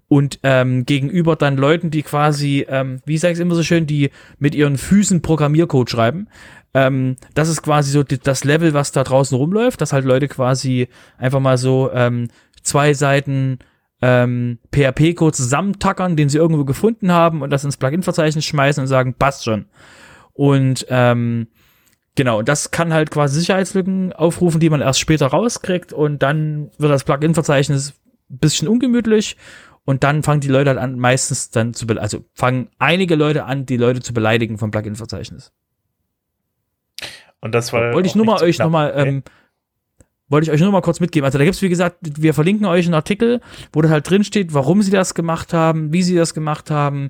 Und 0.09 0.39
ähm, 0.43 0.85
gegenüber 0.85 1.35
dann 1.35 1.57
Leuten, 1.57 1.91
die 1.91 2.01
quasi, 2.01 2.65
ähm, 2.69 3.01
wie 3.05 3.17
sage 3.17 3.33
ich 3.33 3.39
immer 3.39 3.55
so 3.55 3.63
schön, 3.63 3.87
die 3.87 4.11
mit 4.39 4.55
ihren 4.55 4.77
Füßen 4.77 5.21
Programmiercode 5.21 5.89
schreiben, 5.89 6.29
ähm, 6.73 7.15
das 7.33 7.49
ist 7.49 7.61
quasi 7.61 7.91
so 7.91 8.03
die, 8.03 8.19
das 8.19 8.43
Level, 8.43 8.73
was 8.73 8.91
da 8.91 9.03
draußen 9.03 9.37
rumläuft, 9.37 9.81
dass 9.81 9.93
halt 9.93 10.05
Leute 10.05 10.27
quasi 10.27 10.89
einfach 11.17 11.39
mal 11.39 11.57
so 11.57 11.91
ähm, 11.93 12.29
zwei 12.61 12.93
Seiten 12.93 13.59
ähm, 14.01 14.59
PHP-Code 14.71 15.35
zusammentackern, 15.35 16.15
den 16.15 16.29
sie 16.29 16.37
irgendwo 16.37 16.65
gefunden 16.65 17.11
haben 17.11 17.41
und 17.41 17.49
das 17.49 17.63
ins 17.63 17.77
Plugin-Verzeichnis 17.77 18.45
schmeißen 18.45 18.81
und 18.81 18.87
sagen, 18.87 19.15
passt 19.15 19.43
schon. 19.43 19.65
Und 20.33 20.85
ähm, 20.89 21.47
genau, 22.15 22.43
das 22.43 22.69
kann 22.69 22.93
halt 22.93 23.09
quasi 23.09 23.39
Sicherheitslücken 23.39 24.13
aufrufen, 24.13 24.59
die 24.59 24.69
man 24.69 24.81
erst 24.81 24.99
später 24.99 25.27
rauskriegt 25.27 25.93
und 25.93 26.21
dann 26.21 26.69
wird 26.77 26.91
das 26.91 27.05
Plugin-Verzeichnis 27.05 27.95
ein 28.29 28.37
bisschen 28.37 28.67
ungemütlich 28.67 29.37
und 29.85 30.03
dann 30.03 30.21
fangen 30.21 30.41
die 30.41 30.49
Leute 30.49 30.71
halt 30.71 30.79
an, 30.79 30.99
meistens 30.99 31.49
dann 31.49 31.73
zu, 31.73 31.87
also 31.87 32.25
fangen 32.33 32.69
einige 32.77 33.15
Leute 33.15 33.45
an, 33.45 33.65
die 33.65 33.77
Leute 33.77 34.01
zu 34.01 34.13
beleidigen 34.13 34.57
vom 34.57 34.69
Plugin-Verzeichnis. 34.69 35.53
Und 37.41 37.53
das 37.53 37.73
war 37.73 37.93
Wollte 37.93 38.07
ich 38.07 38.15
nur 38.15 38.25
mal 38.25 38.41
euch 38.41 38.55
knapp. 38.57 38.67
noch 38.67 38.71
mal, 38.71 38.93
ähm, 38.95 39.23
wollte 40.29 40.45
ich 40.45 40.51
euch 40.51 40.59
nur 40.59 40.71
mal 40.71 40.81
kurz 40.81 40.99
mitgeben. 40.99 41.25
Also 41.25 41.37
da 41.37 41.45
gibt's 41.45 41.61
wie 41.61 41.69
gesagt, 41.69 41.97
wir 42.01 42.33
verlinken 42.33 42.65
euch 42.65 42.85
einen 42.85 42.93
Artikel, 42.93 43.39
wo 43.71 43.81
da 43.81 43.89
halt 43.89 44.09
drin 44.09 44.23
steht, 44.23 44.53
warum 44.53 44.81
sie 44.81 44.91
das 44.91 45.13
gemacht 45.13 45.53
haben, 45.53 45.93
wie 45.93 46.03
sie 46.03 46.15
das 46.15 46.33
gemacht 46.33 46.69
haben, 46.69 47.09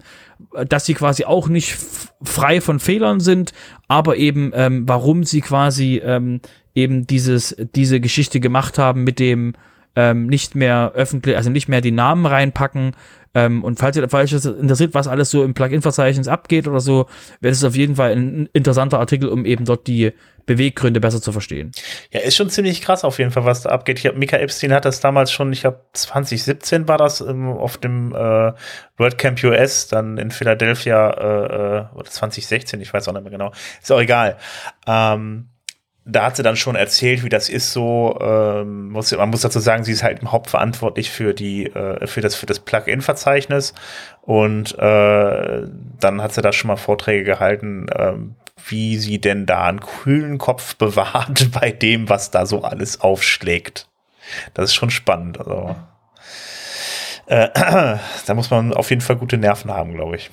äh, 0.53 0.65
dass 0.65 0.85
sie 0.85 0.93
quasi 0.93 1.25
auch 1.25 1.47
nicht 1.47 1.77
frei 2.23 2.61
von 2.61 2.79
Fehlern 2.79 3.19
sind, 3.19 3.53
aber 3.87 4.17
eben 4.17 4.51
ähm, 4.53 4.87
warum 4.87 5.23
sie 5.23 5.41
quasi 5.41 6.01
ähm, 6.03 6.41
eben 6.75 7.07
dieses 7.07 7.55
diese 7.75 7.99
Geschichte 7.99 8.39
gemacht 8.39 8.77
haben 8.77 9.03
mit 9.03 9.19
dem 9.19 9.53
ähm, 9.97 10.27
nicht 10.27 10.53
mehr 10.53 10.91
öffentlich, 10.93 11.35
also 11.35 11.49
nicht 11.49 11.67
mehr 11.67 11.81
die 11.81 11.91
Namen 11.91 12.27
reinpacken. 12.27 12.95
Ähm, 13.33 13.63
und 13.63 13.79
falls 13.79 13.97
ihr 13.97 14.07
falls 14.07 14.29
das 14.29 14.45
interessiert, 14.45 14.93
was 14.93 15.07
alles 15.07 15.31
so 15.31 15.43
im 15.43 15.55
Plugin-Verzeichnis 15.55 16.27
abgeht 16.27 16.67
oder 16.67 16.79
so, 16.79 17.07
wäre 17.41 17.51
es 17.51 17.63
auf 17.63 17.75
jeden 17.75 17.95
Fall 17.95 18.11
ein 18.11 18.47
interessanter 18.53 18.99
Artikel, 18.99 19.27
um 19.27 19.43
eben 19.43 19.65
dort 19.65 19.87
die 19.87 20.13
Beweggründe 20.45 21.01
besser 21.01 21.19
zu 21.19 21.31
verstehen. 21.31 21.71
Ja, 22.11 22.19
ist 22.19 22.35
schon 22.35 22.51
ziemlich 22.51 22.81
krass 22.81 23.03
auf 23.03 23.17
jeden 23.17 23.31
Fall, 23.31 23.43
was 23.43 23.63
da 23.63 23.69
abgeht. 23.69 23.97
Ich 23.97 24.05
hab, 24.05 24.15
Mika 24.15 24.37
Epstein 24.37 24.71
hat 24.71 24.85
das 24.85 24.99
damals 24.99 25.31
schon, 25.31 25.51
ich 25.51 25.61
glaube 25.61 25.81
2017 25.93 26.87
war 26.87 26.99
das 26.99 27.19
ähm, 27.21 27.47
auf 27.47 27.77
dem 27.77 28.13
äh, 28.13 28.53
WordCamp 28.97 29.43
US, 29.43 29.87
dann 29.87 30.19
in 30.19 30.29
Philadelphia, 30.29 31.09
äh, 31.09 31.45
äh, 31.45 31.85
oder 31.95 32.09
2016, 32.09 32.79
ich 32.81 32.93
weiß 32.93 33.07
auch 33.07 33.13
nicht 33.13 33.23
mehr 33.23 33.31
genau. 33.31 33.51
Ist 33.81 33.91
auch 33.91 33.99
egal. 33.99 34.37
Ähm, 34.85 35.49
da 36.07 36.25
hat 36.25 36.37
sie 36.37 36.43
dann 36.43 36.55
schon 36.55 36.75
erzählt, 36.75 37.23
wie 37.23 37.29
das 37.29 37.49
ist 37.49 37.73
so. 37.73 38.17
Ähm, 38.21 38.89
muss, 38.91 39.11
man 39.11 39.29
muss 39.29 39.41
dazu 39.41 39.59
sagen, 39.59 39.83
sie 39.83 39.91
ist 39.91 40.03
halt 40.03 40.23
hauptverantwortlich 40.23 41.11
für 41.11 41.33
die 41.33 41.65
äh, 41.67 42.07
für 42.07 42.21
das 42.21 42.35
für 42.35 42.45
das 42.45 42.59
Plugin-Verzeichnis 42.59 43.73
und 44.21 44.77
äh, 44.79 45.63
dann 45.99 46.21
hat 46.21 46.33
sie 46.33 46.41
da 46.41 46.53
schon 46.53 46.69
mal 46.69 46.77
Vorträge 46.77 47.23
gehalten, 47.23 47.87
ähm, 47.95 48.35
wie 48.67 48.97
sie 48.97 49.19
denn 49.19 49.45
da 49.45 49.65
einen 49.65 49.81
kühlen 49.81 50.37
Kopf 50.37 50.75
bewahrt 50.77 51.51
bei 51.51 51.71
dem, 51.71 52.09
was 52.09 52.31
da 52.31 52.45
so 52.45 52.63
alles 52.63 53.01
aufschlägt. 53.01 53.87
Das 54.53 54.65
ist 54.65 54.75
schon 54.75 54.89
spannend. 54.89 55.39
Also. 55.39 55.75
Äh, 57.27 57.49
da 58.25 58.33
muss 58.33 58.49
man 58.49 58.73
auf 58.73 58.89
jeden 58.89 59.01
Fall 59.01 59.17
gute 59.17 59.37
Nerven 59.37 59.71
haben, 59.71 59.93
glaube 59.93 60.15
ich. 60.15 60.31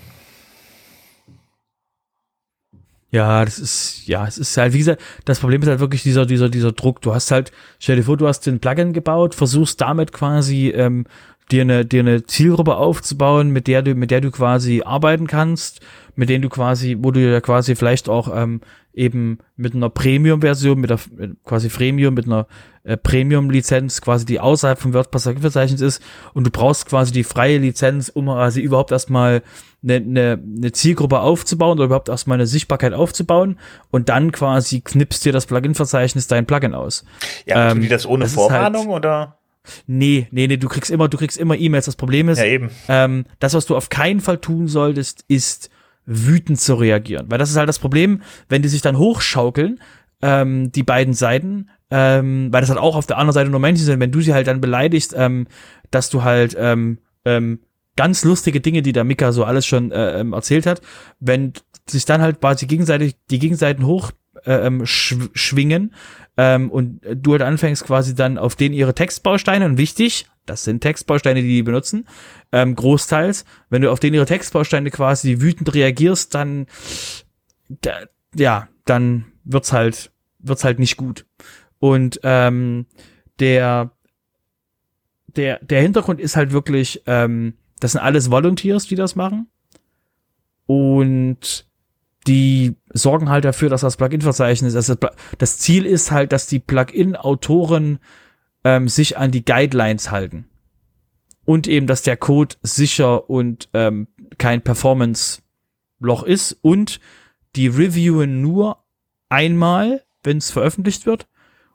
Ja, 3.15 3.45
das 3.45 3.61
ist, 3.61 4.09
ja, 4.09 4.27
es 4.27 4.39
ist 4.39 4.57
halt, 4.57 4.73
wie 4.73 4.79
gesagt, 4.79 5.01
das 5.25 5.39
Problem 5.39 5.63
ist 5.63 5.69
halt 5.69 5.79
wirklich 5.79 6.03
dieser, 6.03 6.27
dieser, 6.27 6.49
dieser 6.49 6.73
Druck. 6.73 7.01
Du 7.01 7.15
hast 7.15 7.31
halt, 7.31 7.53
stell 7.79 7.95
dir 7.95 8.03
vor, 8.03 8.17
du 8.17 8.27
hast 8.27 8.41
den 8.41 8.59
Plugin 8.59 8.93
gebaut, 8.93 9.37
versuchst 9.37 9.81
damit 9.81 10.11
quasi 10.13 10.71
ähm, 10.71 11.07
dir 11.49 11.63
eine, 11.63 11.85
dir 11.85 12.01
eine 12.01 12.25
Zielgruppe 12.25 12.75
aufzubauen, 12.75 13.51
mit 13.51 13.69
der 13.69 13.83
du, 13.83 13.95
mit 13.95 14.11
der 14.11 14.21
du 14.21 14.33
quasi 14.33 14.83
arbeiten 14.85 15.29
kannst, 15.29 15.81
mit 16.17 16.29
denen 16.29 16.43
du 16.43 16.49
quasi, 16.49 16.97
wo 17.01 17.11
du 17.11 17.21
ja 17.21 17.41
quasi 17.41 17.75
vielleicht 17.75 18.09
auch 18.09 18.35
ähm, 18.35 18.61
eben 18.93 19.39
mit 19.57 19.75
einer 19.75 19.91
Premium-Version, 19.91 20.81
mit 20.81 20.91
der 20.91 20.99
quasi 21.45 21.69
Freemium, 21.69 22.15
mit 22.15 22.27
einer 22.27 22.47
äh, 22.85 22.97
Premium-Lizenz 22.97 24.01
quasi, 24.01 24.25
die 24.25 24.41
außerhalb 24.41 24.79
vom 24.79 24.95
WordPress-Verzeichnis 24.95 25.81
ist 25.81 26.03
und 26.33 26.47
du 26.47 26.51
brauchst 26.51 26.87
quasi 26.87 27.13
die 27.13 27.25
freie 27.25 27.59
Lizenz, 27.59 28.09
um 28.09 28.27
quasi 28.27 28.61
überhaupt 28.61 28.93
erstmal 28.93 29.43
eine, 29.83 29.97
eine, 29.97 30.43
eine 30.59 30.73
Zielgruppe 30.73 31.21
aufzubauen 31.21 31.79
oder 31.79 31.87
überhaupt 31.87 32.09
erstmal 32.09 32.37
eine 32.37 32.47
Sichtbarkeit 32.47 32.93
aufzubauen 32.93 33.59
und 33.91 34.09
dann 34.09 34.33
quasi 34.33 34.81
knippst 34.81 35.25
dir 35.25 35.33
das 35.33 35.47
Plugin-Verzeichnis 35.47 36.27
dein 36.27 36.47
Plugin 36.47 36.75
aus. 36.75 37.05
Ja, 37.47 37.73
ähm, 37.73 37.81
die 37.81 37.89
das 37.89 38.07
ohne 38.07 38.25
das 38.25 38.35
Vorwarnung 38.35 38.87
halt, 38.87 38.97
oder? 38.97 39.39
Nee, 39.87 40.29
nee, 40.31 40.47
nee, 40.47 40.57
du 40.57 40.69
kriegst 40.69 40.91
immer, 40.91 41.09
du 41.09 41.17
kriegst 41.17 41.39
immer 41.39 41.57
E-Mails. 41.57 41.87
Das 41.87 41.97
Problem 41.97 42.29
ist, 42.29 42.39
ja, 42.39 42.45
eben. 42.45 42.71
Ähm, 42.89 43.25
das, 43.41 43.55
was 43.55 43.67
du 43.67 43.77
auf 43.77 43.89
keinen 43.89 44.21
Fall 44.21 44.39
tun 44.39 44.69
solltest, 44.69 45.25
ist 45.29 45.71
wütend 46.07 46.61
zu 46.61 46.75
reagieren. 46.75 47.27
Weil 47.31 47.39
das 47.39 47.51
ist 47.51 47.57
halt 47.57 47.69
das 47.69 47.79
Problem, 47.79 48.23
wenn 48.49 48.63
die 48.63 48.69
sich 48.69 48.83
dann 48.83 48.99
hochschaukeln, 48.99 49.81
ähm, 50.23 50.73
die 50.73 50.83
beiden 50.83 51.15
Seiten, 51.15 51.71
ähm, 51.91 52.53
weil 52.53 52.61
das 52.61 52.71
halt 52.71 52.81
auch 52.81 52.97
auf 52.97 53.07
der 53.07 53.19
anderen 53.19 53.35
Seite 53.35 53.51
nur 53.51 53.61
Menschen 53.61 53.85
sind, 53.85 54.01
wenn 54.01 54.13
du 54.13 54.21
sie 54.21 54.35
halt 54.35 54.47
dann 54.47 54.61
beleidigst, 54.61 55.15
ähm, 55.17 55.47
dass 55.91 56.11
du 56.11 56.25
halt 56.25 56.57
ähm, 56.59 56.99
ähm, 57.25 57.61
ganz 57.97 58.25
lustige 58.25 58.61
Dinge, 58.61 58.83
die 58.83 58.93
der 58.93 59.05
Mika 59.05 59.33
so 59.33 59.45
alles 59.45 59.67
schon 59.67 59.93
äh, 59.93 60.21
ähm, 60.21 60.33
erzählt 60.33 60.67
hat, 60.67 60.81
wenn 61.21 61.53
sich 61.89 62.05
dann 62.05 62.23
halt 62.23 62.41
quasi 62.41 62.67
gegenseitig 62.67 63.17
die 63.31 63.39
Gegenseiten 63.39 63.87
hoch 63.87 64.11
äh, 64.45 64.67
ähm, 64.67 64.85
schw 64.87 65.29
schwingen 65.35 65.95
ähm, 66.37 66.71
und 66.71 67.01
du 67.15 67.33
halt 67.33 67.43
anfängst 67.43 67.85
quasi 67.85 68.15
dann 68.15 68.39
auf 68.39 68.57
denen 68.57 68.75
ihre 68.75 68.95
Textbausteine 68.95 69.65
und 69.67 69.79
wichtig, 69.79 70.27
das 70.47 70.65
sind 70.65 70.81
Textbausteine, 70.81 71.43
die 71.43 71.49
die 71.49 71.63
benutzen, 71.63 72.07
ähm, 72.53 72.75
großteils, 72.75 73.45
wenn 73.71 73.83
du 73.83 73.91
auf 73.91 74.01
denen 74.01 74.15
ihre 74.15 74.27
Textbausteine 74.27 74.91
quasi 74.91 75.41
wütend 75.41 75.75
reagierst, 75.75 76.35
dann 76.35 76.67
da, 77.69 77.93
ja, 78.35 78.69
dann 78.85 79.27
wird's 79.45 79.73
halt 79.73 80.13
wird's 80.39 80.65
halt 80.65 80.79
nicht 80.79 80.97
gut. 80.97 81.27
Und 81.79 82.21
ähm, 82.23 82.87
der 83.41 83.93
der 85.37 85.59
der 85.65 85.83
Hintergrund 85.83 86.21
ist 86.21 86.37
halt 86.37 86.53
wirklich 86.53 87.03
ähm, 87.07 87.55
das 87.81 87.93
sind 87.93 88.01
alles 88.01 88.31
Volunteers, 88.31 88.87
die 88.87 88.95
das 88.95 89.17
machen. 89.17 89.49
Und 90.67 91.67
die 92.27 92.77
sorgen 92.93 93.29
halt 93.29 93.45
dafür, 93.45 93.69
dass 93.69 93.83
das 93.83 93.99
Plugin-Verzeichnis, 93.99 94.75
also 94.75 94.95
das 95.37 95.59
Ziel 95.59 95.85
ist 95.85 96.11
halt, 96.11 96.33
dass 96.33 96.47
die 96.47 96.59
Plugin-Autoren 96.59 97.99
ähm, 98.65 98.89
sich 98.89 99.17
an 99.17 99.31
die 99.31 99.45
Guidelines 99.45 100.11
halten. 100.11 100.47
Und 101.45 101.67
eben, 101.69 101.87
dass 101.87 102.03
der 102.03 102.17
Code 102.17 102.57
sicher 102.63 103.29
und 103.29 103.69
ähm, 103.75 104.09
kein 104.39 104.63
Performance-Loch 104.63 106.23
ist. 106.23 106.59
Und 106.63 107.01
die 107.55 107.69
reviewen 107.69 108.41
nur 108.41 108.79
einmal, 109.29 110.03
wenn 110.23 110.39
es 110.39 110.51
veröffentlicht 110.51 111.05
wird. 111.05 111.29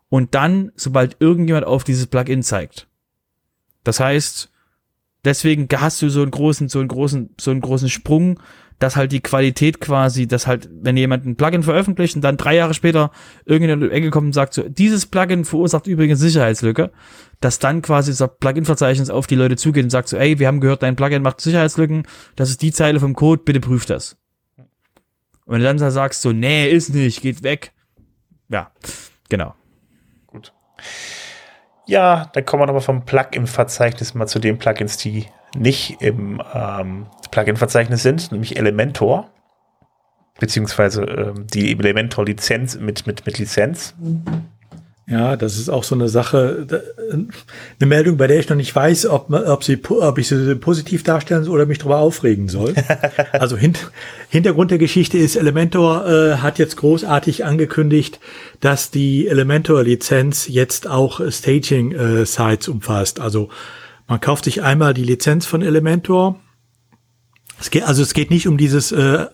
Und 0.09 0.33
dann, 0.33 0.71
sobald 0.75 1.17
irgendjemand 1.19 1.67
auf 1.67 1.83
dieses 1.83 2.07
Plugin 2.07 2.41
zeigt. 2.41 2.87
Das 3.83 3.99
heißt, 3.99 4.51
deswegen 5.23 5.67
hast 5.79 6.01
du 6.01 6.09
so 6.09 6.23
einen 6.23 6.31
großen, 6.31 6.67
so 6.67 6.79
einen 6.79 6.87
großen, 6.87 7.35
so 7.39 7.51
einen 7.51 7.61
großen 7.61 7.89
Sprung, 7.89 8.39
dass 8.79 8.95
halt 8.95 9.11
die 9.11 9.19
Qualität 9.19 9.81
quasi, 9.81 10.25
dass 10.25 10.47
halt, 10.47 10.69
wenn 10.71 10.97
jemand 10.97 11.25
ein 11.25 11.35
Plugin 11.35 11.63
veröffentlicht 11.63 12.15
und 12.15 12.21
dann 12.21 12.37
drei 12.37 12.55
Jahre 12.55 12.73
später 12.73 13.11
irgendeine 13.45 13.91
Ecke 13.91 14.09
kommt 14.09 14.27
und 14.27 14.33
sagt 14.33 14.53
so, 14.53 14.67
dieses 14.67 15.05
Plugin 15.05 15.45
verursacht 15.45 15.85
übrigens 15.85 16.19
Sicherheitslücke, 16.19 16.91
dass 17.41 17.59
dann 17.59 17.81
quasi 17.81 18.15
das 18.15 18.37
Plugin-Verzeichnis 18.39 19.09
auf 19.09 19.27
die 19.27 19.35
Leute 19.35 19.57
zugeht 19.57 19.83
und 19.83 19.89
sagt 19.89 20.07
so, 20.07 20.17
ey, 20.17 20.39
wir 20.39 20.47
haben 20.47 20.61
gehört, 20.61 20.81
dein 20.81 20.95
Plugin 20.95 21.21
macht 21.21 21.41
Sicherheitslücken, 21.41 22.03
das 22.35 22.49
ist 22.49 22.61
die 22.61 22.71
Zeile 22.71 22.99
vom 22.99 23.13
Code, 23.13 23.43
bitte 23.43 23.59
prüf 23.59 23.85
das. 23.85 24.17
Und 25.45 25.55
wenn 25.55 25.61
du 25.61 25.67
dann 25.79 25.91
sagst 25.91 26.21
so, 26.21 26.31
nee, 26.31 26.69
ist 26.69 26.93
nicht, 26.93 27.21
geht 27.21 27.43
weg. 27.43 27.73
Ja, 28.47 28.71
genau. 29.27 29.55
Gut. 30.27 30.53
Ja, 31.85 32.29
dann 32.33 32.45
kommen 32.45 32.61
wir 32.61 32.67
nochmal 32.67 32.81
vom 32.81 33.03
Plugin-Verzeichnis 33.03 34.13
mal 34.13 34.27
zu 34.27 34.39
den 34.39 34.57
Plugins, 34.57 34.97
die 34.97 35.25
nicht 35.57 36.01
im 36.01 36.41
ähm, 36.53 37.07
Plugin-Verzeichnis 37.31 38.03
sind, 38.03 38.31
nämlich 38.31 38.57
Elementor, 38.57 39.29
beziehungsweise 40.39 41.03
ähm, 41.03 41.47
die 41.47 41.71
Elementor-Lizenz 41.71 42.79
mit, 42.79 43.07
mit, 43.07 43.25
mit 43.25 43.37
Lizenz. 43.37 43.95
Ja, 45.09 45.35
das 45.35 45.57
ist 45.57 45.69
auch 45.69 45.83
so 45.83 45.95
eine 45.95 46.07
Sache, 46.07 46.67
eine 47.11 47.87
Meldung, 47.87 48.17
bei 48.17 48.27
der 48.27 48.39
ich 48.39 48.47
noch 48.47 48.55
nicht 48.55 48.75
weiß, 48.75 49.07
ob, 49.07 49.31
ob, 49.31 49.63
sie, 49.63 49.81
ob 49.89 50.19
ich 50.19 50.27
sie 50.27 50.55
positiv 50.55 51.01
darstellen 51.01 51.43
soll 51.43 51.55
oder 51.55 51.65
mich 51.65 51.79
darüber 51.79 51.97
aufregen 51.97 52.47
soll. 52.47 52.75
also 53.31 53.57
hint, 53.57 53.91
Hintergrund 54.29 54.69
der 54.69 54.77
Geschichte 54.77 55.17
ist, 55.17 55.35
Elementor 55.35 56.07
äh, 56.07 56.35
hat 56.37 56.59
jetzt 56.59 56.77
großartig 56.77 57.43
angekündigt, 57.43 58.19
dass 58.59 58.91
die 58.91 59.27
Elementor-Lizenz 59.27 60.47
jetzt 60.47 60.87
auch 60.87 61.21
Staging-Sites 61.27 62.67
äh, 62.67 62.71
umfasst. 62.71 63.19
Also 63.19 63.49
man 64.09 64.19
kauft 64.19 64.43
sich 64.43 64.63
einmal 64.63 64.93
die 64.93 65.03
Lizenz 65.03 65.45
von 65.45 65.61
Elementor. 65.61 66.39
Es 67.59 67.69
geht, 67.69 67.83
also 67.83 68.01
es 68.01 68.13
geht 68.13 68.31
nicht 68.31 68.47
um 68.47 68.57
dieses 68.57 68.91
äh, 68.91 69.27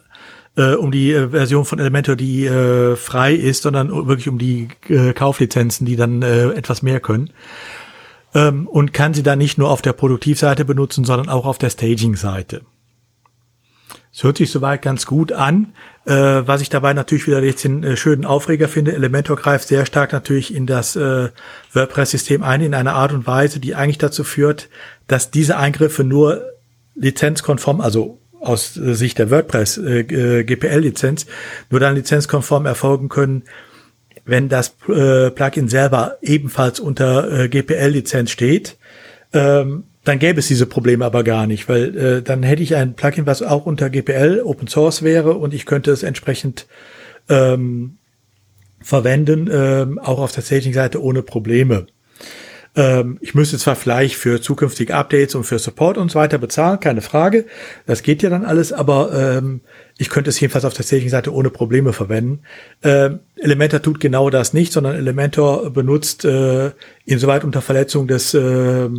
äh, 0.57 0.73
um 0.73 0.91
die 0.91 1.11
äh, 1.11 1.29
Version 1.29 1.65
von 1.65 1.79
Elementor, 1.79 2.15
die 2.15 2.45
äh, 2.45 2.95
frei 2.95 3.33
ist, 3.33 3.63
sondern 3.63 3.89
wirklich 4.07 4.29
um 4.29 4.37
die 4.37 4.69
äh, 4.87 5.13
Kauflizenzen, 5.13 5.85
die 5.85 5.95
dann 5.95 6.21
äh, 6.21 6.49
etwas 6.49 6.81
mehr 6.81 6.99
können. 6.99 7.31
Ähm, 8.33 8.67
und 8.67 8.93
kann 8.93 9.13
sie 9.13 9.23
dann 9.23 9.39
nicht 9.39 9.57
nur 9.57 9.69
auf 9.69 9.81
der 9.81 9.93
Produktivseite 9.93 10.65
benutzen, 10.65 11.05
sondern 11.05 11.29
auch 11.29 11.45
auf 11.45 11.57
der 11.57 11.69
Staging-Seite. 11.69 12.61
Es 14.15 14.23
hört 14.23 14.37
sich 14.37 14.49
soweit 14.49 14.81
ganz 14.81 15.05
gut 15.05 15.33
an. 15.33 15.73
Äh, 16.05 16.13
was 16.13 16.61
ich 16.61 16.69
dabei 16.69 16.93
natürlich 16.93 17.27
wieder 17.27 17.43
jetzt 17.43 17.65
den 17.65 17.83
äh, 17.83 17.97
schönen 17.97 18.23
Aufreger 18.23 18.69
finde, 18.69 18.93
Elementor 18.93 19.35
greift 19.35 19.67
sehr 19.67 19.85
stark 19.85 20.13
natürlich 20.13 20.55
in 20.55 20.65
das 20.65 20.95
äh, 20.95 21.29
WordPress-System 21.73 22.41
ein, 22.41 22.61
in 22.61 22.73
einer 22.73 22.93
Art 22.93 23.11
und 23.11 23.27
Weise, 23.27 23.59
die 23.59 23.75
eigentlich 23.75 23.97
dazu 23.97 24.23
führt, 24.23 24.69
dass 25.07 25.31
diese 25.31 25.57
Eingriffe 25.57 26.05
nur 26.05 26.45
lizenzkonform, 26.95 27.81
also 27.81 28.17
aus 28.39 28.73
Sicht 28.75 29.19
der 29.19 29.31
WordPress 29.31 29.79
äh, 29.79 29.99
äh 29.99 30.43
GPL-Lizenz 30.45 31.25
nur 31.69 31.81
dann 31.81 31.95
lizenzkonform 31.95 32.65
erfolgen 32.65 33.09
können, 33.09 33.43
wenn 34.23 34.47
das 34.47 34.75
äh, 34.87 35.29
Plugin 35.29 35.67
selber 35.67 36.19
ebenfalls 36.21 36.79
unter 36.79 37.29
äh, 37.31 37.49
GPL-Lizenz 37.49 38.31
steht. 38.31 38.77
Ähm, 39.33 39.83
dann 40.05 40.19
gäbe 40.19 40.39
es 40.39 40.47
diese 40.47 40.65
Probleme 40.65 41.03
aber 41.03 41.23
gar 41.23 41.47
nicht, 41.47 41.67
weil 41.67 41.97
äh, 41.97 42.21
dann 42.21 42.43
hätte 42.43 42.63
ich 42.63 42.75
ein 42.75 42.93
Plugin, 42.93 43.25
was 43.25 43.41
auch 43.41 43.65
unter 43.65 43.89
GPL 43.89 44.41
Open 44.45 44.67
Source 44.67 45.03
wäre 45.03 45.33
und 45.33 45.53
ich 45.53 45.65
könnte 45.65 45.91
es 45.91 46.03
entsprechend 46.03 46.67
ähm, 47.27 47.97
verwenden, 48.81 49.49
ähm, 49.51 49.99
auch 49.99 50.19
auf 50.19 50.31
der 50.31 50.43
Staging-Seite 50.43 51.01
ohne 51.01 51.23
Probleme. 51.23 51.87
Ähm, 52.75 53.17
ich 53.21 53.33
müsste 53.33 53.57
zwar 53.57 53.75
vielleicht 53.75 54.15
für 54.15 54.41
zukünftige 54.41 54.93
Updates 54.93 55.33
und 55.33 55.43
für 55.43 55.57
Support 55.57 55.97
und 55.97 56.11
so 56.11 56.19
weiter 56.19 56.37
bezahlen, 56.37 56.79
keine 56.79 57.01
Frage. 57.01 57.45
Das 57.87 58.03
geht 58.03 58.21
ja 58.21 58.29
dann 58.29 58.45
alles, 58.45 58.73
aber 58.73 59.11
ähm, 59.13 59.61
ich 59.97 60.09
könnte 60.09 60.29
es 60.29 60.39
jedenfalls 60.39 60.65
auf 60.65 60.73
der 60.73 60.83
Staging-Seite 60.83 61.33
ohne 61.33 61.49
Probleme 61.49 61.93
verwenden. 61.93 62.41
Ähm, 62.83 63.19
Elementor 63.37 63.81
tut 63.81 63.99
genau 63.99 64.29
das 64.29 64.53
nicht, 64.53 64.73
sondern 64.73 64.95
Elementor 64.95 65.71
benutzt 65.71 66.25
äh, 66.25 66.71
insoweit 67.05 67.43
unter 67.43 67.61
Verletzung 67.61 68.07
des 68.07 68.33
äh, 68.33 68.89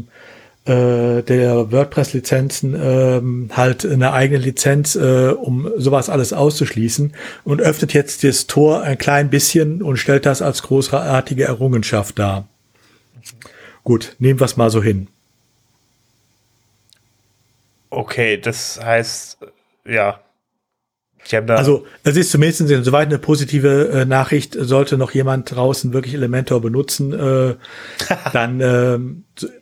äh, 0.66 1.22
der 1.22 1.70
WordPress-Lizenzen 1.70 2.74
ähm, 2.78 3.50
halt 3.52 3.86
eine 3.86 4.12
eigene 4.12 4.38
Lizenz, 4.38 4.96
äh, 4.96 5.28
um 5.28 5.70
sowas 5.76 6.08
alles 6.10 6.32
auszuschließen 6.32 7.14
und 7.44 7.60
öffnet 7.62 7.92
jetzt 7.94 8.24
das 8.24 8.46
Tor 8.46 8.82
ein 8.82 8.98
klein 8.98 9.30
bisschen 9.30 9.82
und 9.82 9.96
stellt 9.96 10.26
das 10.26 10.42
als 10.42 10.62
großartige 10.62 11.44
Errungenschaft 11.44 12.18
dar. 12.18 12.48
Gut, 13.84 14.16
nehmen 14.18 14.40
wir 14.40 14.44
es 14.44 14.56
mal 14.56 14.70
so 14.70 14.82
hin. 14.82 15.08
Okay, 17.90 18.36
das 18.36 18.80
heißt, 18.82 19.38
ja. 19.84 20.20
Also, 21.48 21.86
es 22.04 22.16
ist 22.16 22.30
zumindest 22.30 22.60
insoweit 22.62 23.08
eine 23.08 23.18
positive 23.18 23.88
äh, 23.88 24.04
Nachricht. 24.04 24.56
Sollte 24.58 24.96
noch 24.96 25.12
jemand 25.12 25.54
draußen 25.54 25.92
wirklich 25.92 26.14
Elementor 26.14 26.60
benutzen, 26.60 27.12
äh, 27.12 27.54
dann 28.32 28.60
äh, 28.60 28.98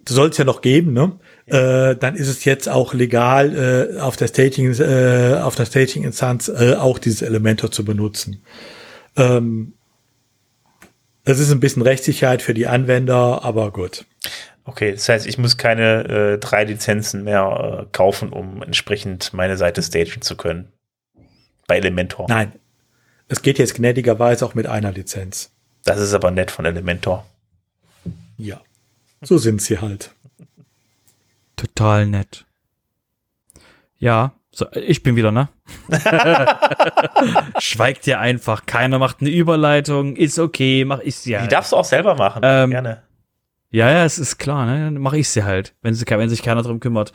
soll 0.08 0.28
es 0.28 0.38
ja 0.38 0.44
noch 0.44 0.60
geben, 0.60 0.92
ne? 0.92 1.12
Äh, 1.46 1.96
dann 1.96 2.14
ist 2.14 2.28
es 2.28 2.44
jetzt 2.44 2.68
auch 2.68 2.94
legal, 2.94 3.94
äh, 3.96 4.00
auf 4.00 4.16
der 4.16 4.28
Staging, 4.28 4.72
äh, 4.80 5.38
auf 5.42 5.54
der 5.54 5.66
Staging-Instanz 5.66 6.48
äh, 6.48 6.74
auch 6.74 6.98
dieses 6.98 7.22
Elementor 7.22 7.70
zu 7.70 7.84
benutzen. 7.84 8.42
Ähm, 9.16 9.74
das 11.24 11.38
ist 11.38 11.50
ein 11.50 11.60
bisschen 11.60 11.82
Rechtssicherheit 11.82 12.42
für 12.42 12.54
die 12.54 12.66
Anwender, 12.66 13.44
aber 13.44 13.70
gut. 13.72 14.04
Okay, 14.64 14.92
das 14.92 15.08
heißt, 15.08 15.26
ich 15.26 15.36
muss 15.36 15.58
keine 15.58 16.04
äh, 16.04 16.38
drei 16.38 16.64
Lizenzen 16.64 17.24
mehr 17.24 17.82
äh, 17.82 17.86
kaufen, 17.92 18.30
um 18.30 18.62
entsprechend 18.62 19.34
meine 19.34 19.58
Seite 19.58 19.82
stagen 19.82 20.22
zu 20.22 20.36
können. 20.36 20.72
Bei 21.66 21.76
Elementor. 21.76 22.26
Nein. 22.28 22.52
Es 23.28 23.42
geht 23.42 23.58
jetzt 23.58 23.74
gnädigerweise 23.74 24.44
auch 24.44 24.54
mit 24.54 24.66
einer 24.66 24.92
Lizenz. 24.92 25.50
Das 25.84 25.98
ist 25.98 26.14
aber 26.14 26.30
nett 26.30 26.50
von 26.50 26.64
Elementor. 26.64 27.26
Ja. 28.36 28.60
So 29.22 29.38
sind 29.38 29.62
sie 29.62 29.80
halt. 29.80 30.10
Total 31.56 32.06
nett. 32.06 32.44
Ja, 33.98 34.34
so, 34.56 34.66
ich 34.72 35.02
bin 35.02 35.16
wieder, 35.16 35.32
ne? 35.32 35.48
Schweigt 37.58 38.06
ihr 38.06 38.20
einfach. 38.20 38.66
Keiner 38.66 39.00
macht 39.00 39.20
eine 39.20 39.30
Überleitung. 39.30 40.14
Ist 40.14 40.38
okay, 40.38 40.84
mach 40.84 41.00
ich 41.00 41.16
sie 41.16 41.36
halt. 41.36 41.50
Die 41.50 41.54
darfst 41.54 41.72
du 41.72 41.76
auch 41.76 41.84
selber 41.84 42.14
machen. 42.14 42.42
Ähm, 42.44 42.70
Gerne. 42.70 43.02
Ja, 43.70 43.90
ja, 43.90 44.04
es 44.04 44.20
ist 44.20 44.38
klar, 44.38 44.66
ne? 44.66 44.84
Dann 44.84 44.98
mache 44.98 45.18
ich 45.18 45.28
sie 45.28 45.42
halt, 45.42 45.74
wenn, 45.82 45.94
sie, 45.94 46.04
wenn 46.06 46.28
sich 46.28 46.42
keiner 46.44 46.62
drum 46.62 46.78
kümmert. 46.78 47.12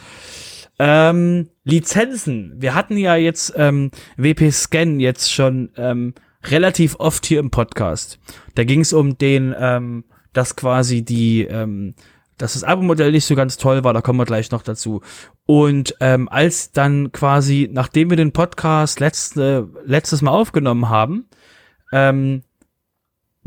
Ähm, 0.80 1.50
Lizenzen. 1.66 2.54
Wir 2.58 2.74
hatten 2.74 2.98
ja 2.98 3.16
jetzt 3.16 3.54
ähm, 3.58 3.92
WP 4.16 4.52
Scan 4.52 5.00
jetzt 5.00 5.32
schon 5.32 5.72
ähm, 5.76 6.14
relativ 6.44 6.96
oft 7.00 7.26
hier 7.26 7.40
im 7.40 7.52
Podcast. 7.52 8.20
Da 8.56 8.64
ging 8.64 8.80
es 8.80 8.94
um 8.94 9.18
den, 9.18 9.54
ähm, 9.60 10.06
dass 10.32 10.56
quasi 10.56 11.04
die, 11.04 11.44
ähm, 11.44 11.96
dass 12.38 12.54
das 12.54 12.64
Abo-Modell 12.64 13.12
nicht 13.12 13.26
so 13.26 13.36
ganz 13.36 13.58
toll 13.58 13.84
war, 13.84 13.94
da 13.94 14.02
kommen 14.02 14.20
wir 14.20 14.26
gleich 14.26 14.52
noch 14.52 14.64
dazu. 14.64 15.02
Und 15.46 15.96
ähm, 16.00 16.30
als 16.30 16.72
dann 16.72 17.12
quasi, 17.12 17.70
nachdem 17.70 18.10
wir 18.10 18.18
den 18.18 18.32
Podcast 18.32 19.02
letzte, 19.02 19.70
letztes 19.86 20.22
Mal 20.22 20.32
aufgenommen 20.32 20.88
haben, 20.88 21.26
ähm, 21.92 22.44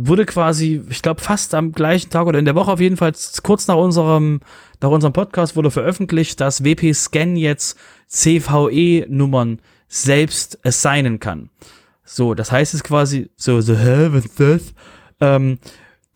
wurde 0.07 0.26
quasi, 0.26 0.82
ich 0.88 1.03
glaube, 1.03 1.20
fast 1.20 1.55
am 1.55 1.72
gleichen 1.72 2.11
Tag 2.11 2.26
oder 2.26 2.38
in 2.38 2.44
der 2.44 2.55
Woche 2.55 2.72
auf 2.72 2.80
jeden 2.80 2.96
Fall, 2.96 3.12
kurz 3.42 3.66
nach 3.66 3.76
unserem, 3.76 4.40
nach 4.80 4.90
unserem 4.90 5.12
Podcast 5.12 5.57
wurde 5.57 5.70
veröffentlicht, 5.70 6.40
dass 6.40 6.64
WP 6.64 6.92
Scan 6.94 7.36
jetzt 7.36 7.78
CVE-Nummern 8.09 9.61
selbst 9.88 10.64
assignen 10.66 11.20
kann. 11.20 11.50
So, 12.05 12.34
das 12.34 12.50
heißt 12.50 12.74
es 12.74 12.82
quasi 12.82 13.30
so, 13.36 13.61
so, 13.61 13.76
hä, 13.76 14.09
was 14.11 14.24
ist 14.24 14.40
das? 14.40 14.74
Ähm, 15.20 15.59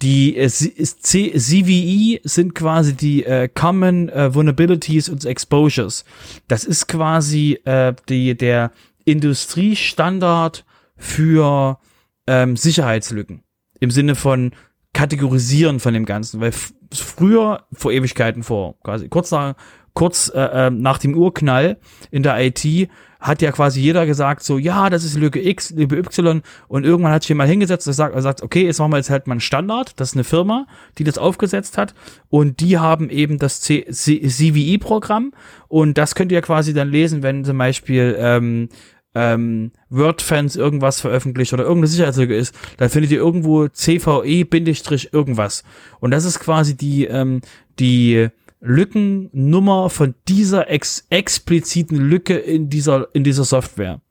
die 0.03 0.37
äh, 0.37 0.49
CVE 0.49 2.21
sind 2.25 2.55
quasi 2.55 2.95
die 2.95 3.25
äh, 3.25 3.49
Common 3.49 4.09
äh, 4.11 4.35
Vulnerabilities 4.35 5.09
und 5.09 5.25
Exposures. 5.25 6.05
Das 6.49 6.65
ist 6.65 6.87
quasi 6.87 7.61
äh, 7.65 7.95
die, 8.09 8.37
der 8.37 8.73
Industriestandard 9.05 10.67
für 10.97 11.79
ähm, 12.27 12.57
Sicherheitslücken 12.57 13.46
im 13.81 13.91
Sinne 13.91 14.15
von 14.15 14.53
Kategorisieren 14.93 15.79
von 15.79 15.93
dem 15.93 16.07
Ganzen, 16.07 16.41
weil 16.41 16.53
früher, 16.93 17.65
vor 17.73 17.93
Ewigkeiten 17.93 18.43
vor, 18.43 18.77
quasi 18.83 19.09
kurz 19.09 19.31
nach, 19.31 19.55
kurz 19.93 20.33
äh, 20.35 20.67
ähm, 20.67 20.81
nach 20.81 20.99
dem 20.99 21.15
Urknall 21.15 21.79
in 22.11 22.23
der 22.23 22.39
IT, 22.45 22.89
hat 23.21 23.43
ja 23.43 23.51
quasi 23.51 23.81
jeder 23.81 24.07
gesagt, 24.07 24.43
so, 24.43 24.59
ja, 24.59 24.89
das 24.91 25.05
ist 25.05 25.17
Lücke 25.17 25.41
X, 25.47 25.71
Lücke 25.71 25.97
Y, 25.97 26.43
und 26.69 26.85
irgendwann 26.85 27.13
hat 27.13 27.23
sich 27.23 27.31
jemand 27.31 27.51
hingesetzt 27.51 27.87
und 27.87 27.93
sagt, 27.95 28.21
sagt, 28.23 28.43
okay, 28.43 28.65
jetzt 28.65 28.79
machen 28.79 28.93
wir 28.93 28.99
jetzt 28.99 29.11
halt 29.11 29.27
mal 29.27 29.33
einen 29.33 29.41
Standard, 29.41 29.99
das 30.01 30.11
ist 30.11 30.15
eine 30.15 30.25
Firma, 30.25 30.67
die 30.99 31.05
das 31.05 31.19
aufgesetzt 31.19 31.77
hat, 31.77 31.95
und 32.29 32.61
die 32.61 32.79
haben 32.79 33.11
eben 33.11 33.39
das 33.39 33.61
CVE-Programm, 33.61 35.33
und 35.69 35.99
das 35.99 36.15
könnt 36.15 36.31
ihr 36.31 36.43
quasi 36.43 36.73
dann 36.73 36.91
lesen, 36.91 37.23
wenn 37.23 37.45
zum 37.45 37.59
Beispiel 37.59 38.17
ähm, 38.19 38.69
ähm, 39.17 39.73
Word-Fans 39.89 40.57
irgendwas 40.57 41.01
veröffentlicht 41.01 41.55
oder 41.55 41.63
irgendeine 41.63 41.87
Sicherheitslücke 41.87 42.37
ist, 42.37 42.55
dann 42.77 42.91
findet 42.91 43.11
ihr 43.13 43.17
irgendwo 43.17 43.67
CVE-irgendwas. 43.67 45.65
Und 46.01 46.11
das 46.11 46.27
ist 46.27 46.39
quasi 46.39 46.77
die, 46.77 47.07
ähm, 47.07 47.41
die 47.79 48.29
Lückennummer 48.61 49.89
von 49.89 50.15
dieser 50.29 50.69
ex 50.69 51.07
expliziten 51.09 51.97
Lücke 51.97 52.37
in 52.37 52.69
dieser, 52.69 53.09
in 53.15 53.25
dieser 53.25 53.45
Software. 53.45 54.03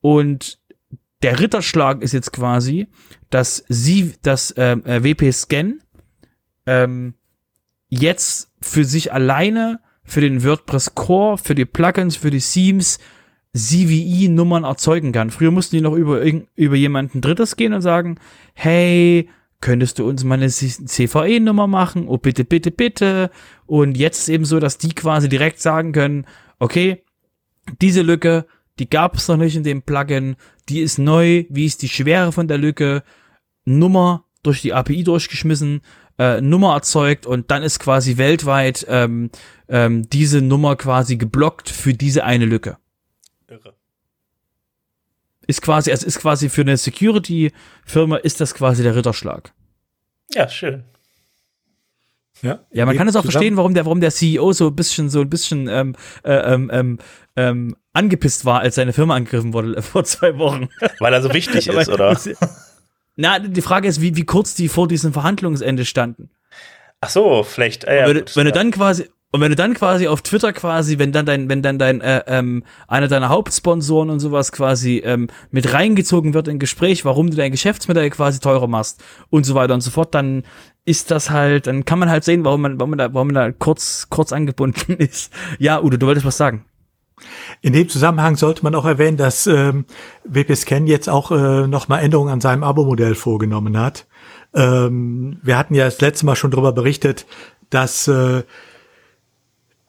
Und 0.00 0.60
der 1.22 1.40
Ritterschlag 1.40 2.00
ist 2.00 2.12
jetzt 2.12 2.32
quasi, 2.32 2.86
dass 3.30 3.64
sie, 3.68 4.14
das 4.22 4.54
ähm, 4.56 4.84
äh, 4.86 5.02
WP 5.02 5.32
Scan 5.32 5.80
ähm, 6.64 7.14
jetzt 7.88 8.52
für 8.60 8.84
sich 8.84 9.12
alleine, 9.12 9.80
für 10.04 10.20
den 10.20 10.44
WordPress 10.44 10.94
Core, 10.94 11.38
für 11.38 11.56
die 11.56 11.64
Plugins, 11.64 12.14
für 12.14 12.30
die 12.30 12.38
Themes, 12.38 13.00
CVE-Nummern 13.56 14.64
erzeugen 14.64 15.12
kann. 15.12 15.30
Früher 15.30 15.50
mussten 15.50 15.76
die 15.76 15.82
noch 15.82 15.94
über, 15.94 16.22
über 16.22 16.76
jemanden 16.76 17.20
Drittes 17.20 17.56
gehen 17.56 17.72
und 17.72 17.82
sagen, 17.82 18.18
hey, 18.54 19.28
könntest 19.60 19.98
du 19.98 20.08
uns 20.08 20.24
mal 20.24 20.34
eine 20.34 20.48
CVE-Nummer 20.48 21.66
machen? 21.66 22.08
Oh, 22.08 22.18
bitte, 22.18 22.44
bitte, 22.44 22.70
bitte. 22.70 23.30
Und 23.66 23.96
jetzt 23.96 24.20
ist 24.20 24.28
eben 24.28 24.44
so, 24.44 24.60
dass 24.60 24.78
die 24.78 24.90
quasi 24.90 25.28
direkt 25.28 25.60
sagen 25.60 25.92
können, 25.92 26.26
okay, 26.58 27.02
diese 27.80 28.02
Lücke, 28.02 28.46
die 28.78 28.88
gab 28.88 29.16
es 29.16 29.28
noch 29.28 29.36
nicht 29.36 29.56
in 29.56 29.64
dem 29.64 29.82
Plugin, 29.82 30.36
die 30.68 30.80
ist 30.80 30.98
neu, 30.98 31.44
wie 31.48 31.66
ist 31.66 31.82
die 31.82 31.88
Schwere 31.88 32.32
von 32.32 32.48
der 32.48 32.58
Lücke, 32.58 33.02
Nummer 33.64 34.24
durch 34.42 34.62
die 34.62 34.72
API 34.72 35.02
durchgeschmissen, 35.02 35.80
äh, 36.18 36.40
Nummer 36.40 36.74
erzeugt 36.74 37.26
und 37.26 37.50
dann 37.50 37.62
ist 37.62 37.80
quasi 37.80 38.16
weltweit 38.16 38.86
ähm, 38.88 39.30
ähm, 39.68 40.08
diese 40.08 40.40
Nummer 40.40 40.76
quasi 40.76 41.16
geblockt 41.16 41.68
für 41.68 41.92
diese 41.92 42.24
eine 42.24 42.44
Lücke. 42.44 42.78
Ist 45.48 45.62
quasi, 45.62 45.90
es 45.90 46.04
ist 46.04 46.20
quasi 46.20 46.48
für 46.48 46.60
eine 46.60 46.76
Security-Firma 46.76 48.18
ist 48.18 48.40
das 48.40 48.54
quasi 48.54 48.82
der 48.82 48.94
Ritterschlag. 48.94 49.52
Ja, 50.34 50.48
schön. 50.48 50.84
Ja, 52.42 52.60
ja 52.70 52.86
man 52.86 52.96
kann 52.96 53.08
es 53.08 53.16
auch 53.16 53.22
zusammen. 53.22 53.32
verstehen, 53.32 53.56
warum 53.56 53.74
der, 53.74 53.84
warum 53.84 54.00
der 54.00 54.10
CEO 54.10 54.52
so 54.52 54.68
ein 54.68 54.76
bisschen, 54.76 55.08
so 55.08 55.22
ein 55.22 55.30
bisschen 55.30 55.66
ähm, 55.68 55.96
äh, 56.22 56.32
ähm, 56.32 56.70
ähm, 56.72 56.98
ähm, 57.34 57.76
angepisst 57.94 58.44
war, 58.44 58.60
als 58.60 58.74
seine 58.74 58.92
Firma 58.92 59.16
angegriffen 59.16 59.54
wurde 59.54 59.80
vor 59.82 60.04
zwei 60.04 60.36
Wochen. 60.38 60.68
Weil 60.98 61.14
er 61.14 61.22
so 61.22 61.32
wichtig 61.32 61.66
ist, 61.68 61.88
oder? 61.88 62.18
Na, 63.16 63.38
die 63.38 63.62
Frage 63.62 63.88
ist, 63.88 64.00
wie, 64.00 64.14
wie 64.16 64.24
kurz 64.24 64.54
die 64.54 64.68
vor 64.68 64.86
diesem 64.86 65.12
Verhandlungsende 65.12 65.84
standen. 65.84 66.30
Ach 67.00 67.08
so, 67.08 67.42
vielleicht. 67.42 67.84
Äh, 67.84 68.00
ja, 68.00 68.06
wenn, 68.06 68.18
gut, 68.18 68.36
wenn 68.36 68.46
ja. 68.46 68.52
du 68.52 68.58
dann 68.58 68.70
quasi, 68.70 69.08
und 69.30 69.42
wenn 69.42 69.50
du 69.50 69.56
dann 69.56 69.74
quasi 69.74 70.08
auf 70.08 70.22
Twitter 70.22 70.54
quasi, 70.54 70.98
wenn 70.98 71.12
dann 71.12 71.26
dein, 71.26 71.50
wenn 71.50 71.60
dann 71.60 71.78
dein, 71.78 72.00
äh, 72.00 72.22
ähm, 72.26 72.64
einer 72.86 73.08
deiner 73.08 73.28
Hauptsponsoren 73.28 74.08
und 74.08 74.20
sowas 74.20 74.52
quasi 74.52 75.02
ähm, 75.04 75.28
mit 75.50 75.72
reingezogen 75.74 76.32
wird 76.32 76.48
in 76.48 76.58
Gespräch, 76.58 77.04
warum 77.04 77.30
du 77.30 77.36
dein 77.36 77.52
Geschäftsmodell 77.52 78.08
quasi 78.08 78.40
teurer 78.40 78.68
machst 78.68 79.04
und 79.28 79.44
so 79.44 79.54
weiter 79.54 79.74
und 79.74 79.82
so 79.82 79.90
fort, 79.90 80.14
dann 80.14 80.44
ist 80.86 81.10
das 81.10 81.28
halt, 81.28 81.66
dann 81.66 81.84
kann 81.84 81.98
man 81.98 82.08
halt 82.08 82.24
sehen, 82.24 82.42
warum 82.44 82.62
man, 82.62 82.80
warum 82.80 82.90
man 82.90 82.98
da, 82.98 83.12
warum 83.12 83.28
man 83.28 83.34
da 83.34 83.52
kurz, 83.52 84.06
kurz 84.08 84.32
angebunden 84.32 84.92
ist. 84.98 85.30
Ja, 85.58 85.82
Udo, 85.82 85.98
du 85.98 86.06
wolltest 86.06 86.24
was 86.24 86.38
sagen. 86.38 86.64
In 87.60 87.74
dem 87.74 87.88
Zusammenhang 87.88 88.36
sollte 88.36 88.62
man 88.62 88.74
auch 88.74 88.86
erwähnen, 88.86 89.18
dass 89.18 89.46
ähm, 89.46 89.84
WP 90.24 90.54
Scan 90.56 90.86
jetzt 90.86 91.08
auch 91.08 91.30
äh, 91.32 91.66
nochmal 91.66 92.02
Änderungen 92.02 92.32
an 92.32 92.40
seinem 92.40 92.62
Abo-Modell 92.62 93.14
vorgenommen 93.14 93.78
hat. 93.78 94.06
Ähm, 94.54 95.38
wir 95.42 95.58
hatten 95.58 95.74
ja 95.74 95.84
das 95.84 96.00
letzte 96.00 96.24
Mal 96.24 96.36
schon 96.36 96.50
darüber 96.50 96.72
berichtet, 96.72 97.26
dass 97.70 98.08
äh, 98.08 98.44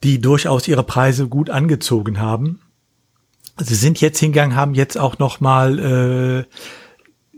die 0.02 0.20
durchaus 0.20 0.66
ihre 0.68 0.82
Preise 0.82 1.28
gut 1.28 1.50
angezogen 1.50 2.20
haben. 2.20 2.60
Sie 3.58 3.74
sind 3.74 4.00
jetzt 4.00 4.18
hingegangen, 4.18 4.56
haben 4.56 4.74
jetzt 4.74 4.96
auch 4.96 5.18
noch 5.18 5.40
mal 5.40 5.78
äh, 5.78 6.44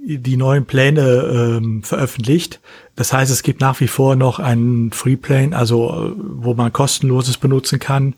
die 0.04 0.36
neuen 0.36 0.66
Pläne 0.66 1.58
ähm, 1.60 1.82
veröffentlicht. 1.82 2.60
Das 2.96 3.12
heißt, 3.12 3.30
es 3.30 3.42
gibt 3.42 3.60
nach 3.60 3.80
wie 3.80 3.88
vor 3.88 4.16
noch 4.16 4.38
einen 4.38 4.90
Freeplane, 4.92 5.56
also 5.56 6.12
wo 6.16 6.54
man 6.54 6.72
kostenloses 6.72 7.38
benutzen 7.38 7.78
kann 7.78 8.14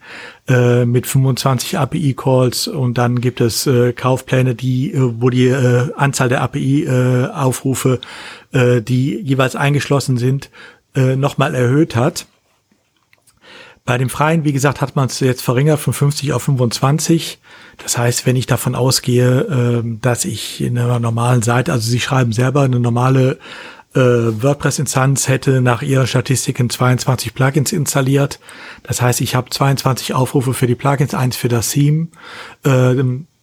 äh, 0.48 0.84
mit 0.86 1.06
25 1.06 1.78
API-Calls 1.78 2.68
und 2.68 2.96
dann 2.96 3.20
gibt 3.20 3.40
es 3.40 3.66
äh, 3.66 3.92
Kaufpläne, 3.92 4.54
die, 4.54 4.92
äh, 4.92 5.12
wo 5.20 5.30
die 5.30 5.46
äh, 5.46 5.92
Anzahl 5.94 6.28
der 6.28 6.42
API-Aufrufe, 6.42 8.00
äh, 8.52 8.80
die 8.80 9.20
jeweils 9.20 9.54
eingeschlossen 9.54 10.16
sind, 10.16 10.50
äh, 10.94 11.16
nochmal 11.16 11.54
erhöht 11.54 11.96
hat. 11.96 12.26
Bei 13.86 13.98
dem 13.98 14.08
Freien, 14.08 14.44
wie 14.44 14.54
gesagt, 14.54 14.80
hat 14.80 14.96
man 14.96 15.06
es 15.06 15.20
jetzt 15.20 15.42
verringert 15.42 15.78
von 15.78 15.92
50 15.92 16.32
auf 16.32 16.44
25. 16.44 17.38
Das 17.76 17.98
heißt, 17.98 18.24
wenn 18.24 18.34
ich 18.34 18.46
davon 18.46 18.74
ausgehe, 18.74 19.82
äh, 19.84 19.98
dass 20.00 20.24
ich 20.24 20.62
in 20.62 20.78
einer 20.78 20.98
normalen 20.98 21.42
Seite, 21.42 21.70
also 21.70 21.90
Sie 21.90 22.00
schreiben 22.00 22.32
selber 22.32 22.62
eine 22.62 22.80
normale 22.80 23.38
äh, 23.94 24.00
WordPress-Instanz 24.00 25.28
hätte 25.28 25.60
nach 25.60 25.82
Ihren 25.82 26.06
Statistiken 26.06 26.70
22 26.70 27.34
Plugins 27.34 27.72
installiert. 27.72 28.40
Das 28.84 29.02
heißt, 29.02 29.20
ich 29.20 29.34
habe 29.34 29.50
22 29.50 30.14
Aufrufe 30.14 30.54
für 30.54 30.66
die 30.66 30.76
Plugins, 30.76 31.12
eins 31.12 31.36
für 31.36 31.48
das 31.48 31.70
Theme. 31.70 32.08
Äh, 32.64 32.94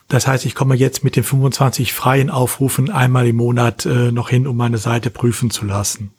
das 0.07 0.25
heißt, 0.25 0.47
ich 0.47 0.55
komme 0.55 0.73
jetzt 0.73 1.03
mit 1.03 1.15
den 1.15 1.23
25 1.23 1.93
freien 1.93 2.31
Aufrufen 2.31 2.89
einmal 2.89 3.27
im 3.27 3.35
Monat 3.35 3.85
äh, 3.85 4.11
noch 4.11 4.29
hin, 4.29 4.47
um 4.47 4.57
meine 4.57 4.79
Seite 4.79 5.11
prüfen 5.11 5.51
zu 5.51 5.65
lassen. 5.65 6.11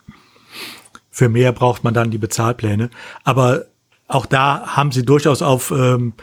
Für 1.11 1.29
mehr 1.29 1.51
braucht 1.51 1.83
man 1.83 1.93
dann 1.93 2.13
die 2.13 2.19
Bezahlpläne. 2.19 2.89
Aber 3.25 3.67
auch 4.13 4.27
da 4.27 4.63
haben 4.67 4.93
sie 4.93 5.05
durchaus 5.05 5.43
auf 5.43 5.71
ähm, 5.71 6.15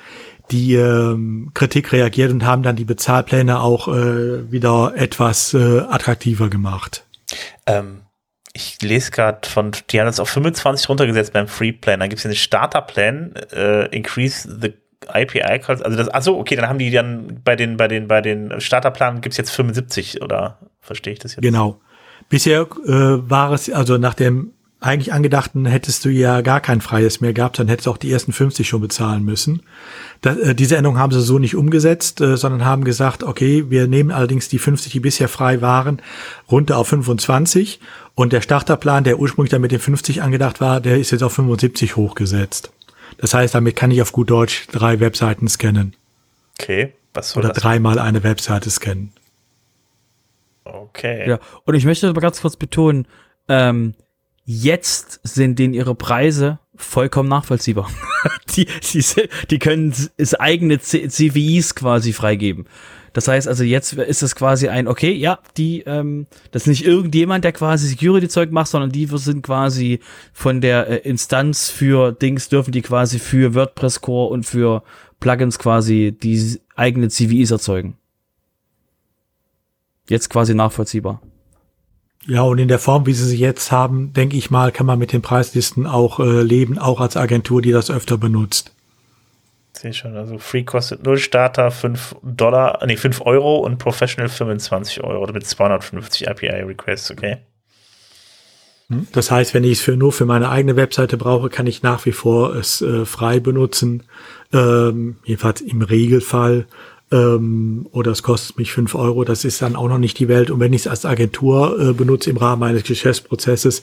die 0.52 0.76
ähm, 0.76 1.52
Kritik 1.54 1.92
reagiert 1.92 2.32
und 2.32 2.46
haben 2.46 2.64
dann 2.64 2.76
die 2.76 2.86
Bezahlpläne 2.86 3.62
auch 3.62 3.88
äh, 3.88 4.52
wieder 4.52 4.94
etwas 4.96 5.54
äh, 5.54 5.80
attraktiver 5.80 6.50
gemacht. 6.50 7.06
Ähm, 7.66 8.02
ich 8.54 8.82
lese 8.82 9.12
gerade 9.12 9.48
von, 9.48 9.72
die 9.90 10.00
haben 10.00 10.08
das 10.08 10.20
auf 10.20 10.30
25 10.30 10.90
runtergesetzt 10.90 11.34
beim 11.34 11.48
Free 11.48 11.72
Plan. 11.72 12.00
Dann 12.00 12.10
gibt 12.10 12.20
es 12.20 12.26
einen 12.26 12.36
Starter-Plan, 12.36 13.34
äh, 13.54 13.96
Increase 13.96 14.58
the 14.60 14.74
IPI 15.14 15.60
Calls. 15.60 15.82
Also 15.82 15.98
das, 15.98 16.10
achso, 16.10 16.38
okay, 16.38 16.56
dann 16.56 16.68
haben 16.68 16.80
die 16.80 16.92
dann 16.92 17.42
bei 17.44 17.56
den, 17.56 17.78
bei 17.78 17.88
den, 17.88 18.08
bei 18.08 18.22
den 18.22 18.60
Starterplan 18.60 19.22
gibt 19.22 19.34
es 19.34 19.38
jetzt 19.38 19.52
75 19.52 20.22
oder 20.22 20.60
verstehe 20.82 21.14
ich 21.14 21.20
das 21.20 21.36
jetzt? 21.36 21.42
Genau. 21.42 21.80
Bisher 22.28 22.62
äh, 22.62 23.30
war 23.30 23.52
es, 23.54 23.72
also 23.72 23.98
nach 23.98 24.14
dem 24.14 24.54
eigentlich 24.82 25.12
angedachten 25.12 25.66
hättest 25.66 26.06
du 26.06 26.10
ja 26.10 26.40
gar 26.42 26.62
kein 26.62 26.80
freies 26.80 27.20
mehr 27.20 27.34
gehabt, 27.34 27.60
dann 27.60 27.68
hättest 27.68 27.88
du 27.88 27.92
auch 27.92 27.98
die 27.98 28.12
ersten 28.12 28.32
50 28.32 28.68
schon 28.68 28.80
bezahlen 28.80 29.26
müssen. 29.26 29.62
Das, 30.22 30.38
äh, 30.38 30.56
diese 30.56 30.78
Änderung 30.78 30.98
haben 30.98 31.12
sie 31.12 31.22
so 31.22 31.38
nicht 31.38 31.56
umgesetzt, 31.56 32.22
äh, 32.22 32.38
sondern 32.38 32.64
haben 32.64 32.86
gesagt, 32.86 33.24
okay, 33.24 33.66
wir 33.70 33.88
nehmen 33.88 34.12
allerdings 34.12 34.48
die 34.48 34.60
50, 34.60 34.92
die 34.92 35.00
bisher 35.02 35.28
frei 35.28 35.62
waren, 35.62 36.02
runter 36.50 36.78
auf 36.78 36.88
25 36.88 37.82
und 38.16 38.32
der 38.32 38.42
Starterplan, 38.42 39.04
der 39.04 39.20
ursprünglich 39.20 39.52
dann 39.52 39.62
mit 39.62 39.72
den 39.72 39.80
50 39.80 40.22
angedacht 40.22 40.62
war, 40.62 40.80
der 40.80 40.98
ist 40.98 41.12
jetzt 41.12 41.24
auf 41.24 41.34
75 41.34 41.98
hochgesetzt. 41.98 42.72
Das 43.18 43.34
heißt, 43.34 43.54
damit 43.54 43.76
kann 43.76 43.92
ich 43.92 44.02
auf 44.02 44.14
gut 44.14 44.30
Deutsch 44.30 44.68
drei 44.72 45.02
Webseiten 45.02 45.50
scannen. 45.50 45.94
Okay, 46.58 46.94
was 47.14 47.32
soll 47.32 47.44
Oder 47.44 47.54
das? 47.54 47.62
dreimal 47.62 48.00
eine 48.00 48.24
Webseite 48.24 48.70
scannen. 48.70 49.12
Okay. 50.64 51.28
Ja, 51.28 51.40
und 51.66 51.74
ich 51.76 51.86
möchte 51.86 52.08
aber 52.08 52.22
ganz 52.22 52.42
kurz 52.42 52.56
betonen, 52.56 53.08
ähm, 53.48 53.96
jetzt 54.52 55.20
sind 55.22 55.60
denen 55.60 55.76
ihre 55.76 55.94
Preise 55.94 56.58
vollkommen 56.76 57.30
nachvollziehbar. 57.30 57.88
die, 58.56 58.66
die, 58.66 59.06
die 59.52 59.60
können 59.60 59.94
es 60.18 60.34
eigene 60.34 60.80
CVIs 60.80 61.76
quasi 61.76 62.14
freigeben. 62.14 62.66
Das 63.14 63.28
heißt 63.28 63.48
also, 63.48 63.64
jetzt 63.64 63.94
ist 63.94 64.24
es 64.24 64.36
quasi 64.36 64.68
ein, 64.68 64.88
okay, 64.88 65.12
ja, 65.12 65.38
die, 65.58 65.82
ähm, 65.82 66.26
das 66.50 66.64
ist 66.64 66.68
nicht 66.68 66.86
irgendjemand, 66.86 67.44
der 67.44 67.52
quasi 67.52 67.90
Security-Zeug 67.90 68.52
macht, 68.52 68.70
sondern 68.70 68.92
die 68.92 69.06
sind 69.06 69.44
quasi 69.44 70.00
von 70.34 70.62
der 70.62 70.88
äh, 70.88 71.08
Instanz 71.08 71.70
für 71.70 72.12
Dings, 72.12 72.50
dürfen 72.50 72.72
die 72.72 72.82
quasi 72.82 73.20
für 73.20 73.54
WordPress 73.54 74.02
Core 74.02 74.32
und 74.34 74.48
für 74.48 74.82
Plugins 75.20 75.60
quasi 75.60 76.18
die 76.20 76.60
eigene 76.76 77.10
CVIs 77.10 77.52
erzeugen. 77.52 77.98
Jetzt 80.08 80.30
quasi 80.30 80.56
nachvollziehbar. 80.56 81.22
Ja, 82.30 82.44
und 82.44 82.60
in 82.60 82.68
der 82.68 82.78
Form, 82.78 83.08
wie 83.08 83.14
sie 83.14 83.26
sie 83.26 83.40
jetzt 83.40 83.72
haben, 83.72 84.14
denke 84.14 84.38
ich 84.38 84.52
mal, 84.52 84.72
kann 84.72 84.86
man 84.86 85.00
mit 85.00 85.12
den 85.14 85.24
Preislisten 85.24 85.88
auch 85.88 86.20
äh, 86.20 86.44
leben, 86.44 86.78
auch 86.78 87.02
als 87.02 87.18
Agentur, 87.18 87.64
die 87.64 87.72
das 87.72 87.90
öfter 87.90 88.20
benutzt. 88.20 88.72
Sehe 89.74 89.94
schon, 89.94 90.16
also 90.16 90.38
Free 90.38 90.64
kostet 90.64 91.04
0 91.04 91.18
Starter 91.18 91.72
5 91.72 92.18
Dollar, 92.22 92.86
nee, 92.86 92.98
5 92.98 93.22
Euro 93.22 93.58
und 93.58 93.80
Professional 93.80 94.30
25 94.30 95.04
Euro 95.04 95.32
mit 95.34 95.48
250 95.48 96.30
API-Requests, 96.30 97.10
okay. 97.10 97.38
Hm? 98.90 99.08
Das 99.12 99.32
heißt, 99.32 99.56
wenn 99.56 99.64
ich 99.64 99.74
es 99.74 99.82
für, 99.82 99.98
nur 99.98 100.12
für 100.12 100.26
meine 100.26 100.50
eigene 100.50 100.76
Webseite 100.76 101.18
brauche, 101.18 101.50
kann 101.50 101.66
ich 101.66 101.82
nach 101.82 102.06
wie 102.06 102.12
vor 102.12 102.56
es 102.56 102.82
äh, 102.82 103.06
frei 103.06 103.40
benutzen. 103.40 104.04
Ähm, 104.54 105.18
jedenfalls 105.24 105.62
im 105.62 105.82
Regelfall 105.82 106.68
ähm, 107.12 107.88
oder 107.92 108.12
es 108.12 108.24
kostet 108.24 108.58
mich 108.58 108.72
fünf 108.72 108.94
Euro, 108.96 109.24
das 109.24 109.46
ist 109.46 109.62
dann 109.62 109.76
auch 109.76 109.88
noch 109.88 109.98
nicht 109.98 110.20
die 110.20 110.28
Welt. 110.28 110.52
Und 110.52 110.60
wenn 110.60 110.74
ich 110.74 110.82
es 110.82 110.88
als 110.88 111.06
Agentur 111.06 111.80
äh, 111.80 111.94
benutze 111.94 112.30
im 112.30 112.38
Rahmen 112.38 112.64
eines 112.64 112.84
Geschäftsprozesses, 112.84 113.82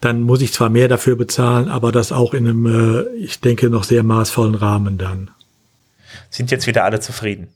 dann 0.00 0.22
muss 0.22 0.42
ich 0.42 0.52
zwar 0.52 0.68
mehr 0.68 0.88
dafür 0.88 1.16
bezahlen, 1.16 1.68
aber 1.68 1.92
das 1.92 2.12
auch 2.12 2.34
in 2.34 2.48
einem, 2.48 2.66
äh, 2.66 3.02
ich 3.16 3.40
denke, 3.40 3.68
noch 3.68 3.84
sehr 3.84 4.02
maßvollen 4.02 4.54
Rahmen 4.54 4.98
dann. 4.98 5.30
Sind 6.30 6.50
jetzt 6.50 6.66
wieder 6.66 6.84
alle 6.84 7.00
zufrieden? 7.00 7.48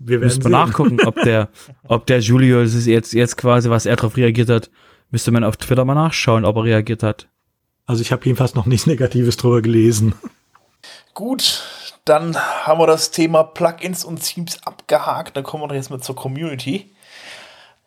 Wir 0.00 0.20
werden 0.20 0.42
mal 0.42 0.66
nachgucken, 0.66 1.00
ob 1.04 1.20
der, 1.22 1.48
ob 1.84 2.06
der 2.06 2.20
Julio, 2.20 2.62
das 2.62 2.74
ist 2.74 2.86
jetzt, 2.86 3.12
jetzt 3.12 3.36
quasi, 3.36 3.70
was 3.70 3.86
er 3.86 3.96
darauf 3.96 4.16
reagiert 4.16 4.48
hat, 4.48 4.70
müsste 5.10 5.30
man 5.30 5.44
auf 5.44 5.56
Twitter 5.56 5.84
mal 5.84 5.94
nachschauen, 5.94 6.44
ob 6.44 6.56
er 6.56 6.64
reagiert 6.64 7.02
hat. 7.02 7.28
Also 7.86 8.02
ich 8.02 8.12
habe 8.12 8.24
jedenfalls 8.24 8.54
noch 8.54 8.66
nichts 8.66 8.86
Negatives 8.86 9.36
drüber 9.36 9.62
gelesen. 9.62 10.14
Gut, 11.14 11.64
dann 12.08 12.36
haben 12.36 12.80
wir 12.80 12.86
das 12.86 13.10
Thema 13.10 13.44
Plugins 13.44 14.04
und 14.04 14.22
Themes 14.22 14.58
abgehakt. 14.64 15.36
Dann 15.36 15.44
kommen 15.44 15.62
wir 15.62 15.68
doch 15.68 15.74
jetzt 15.74 15.90
mal 15.90 16.00
zur 16.00 16.16
Community. 16.16 16.90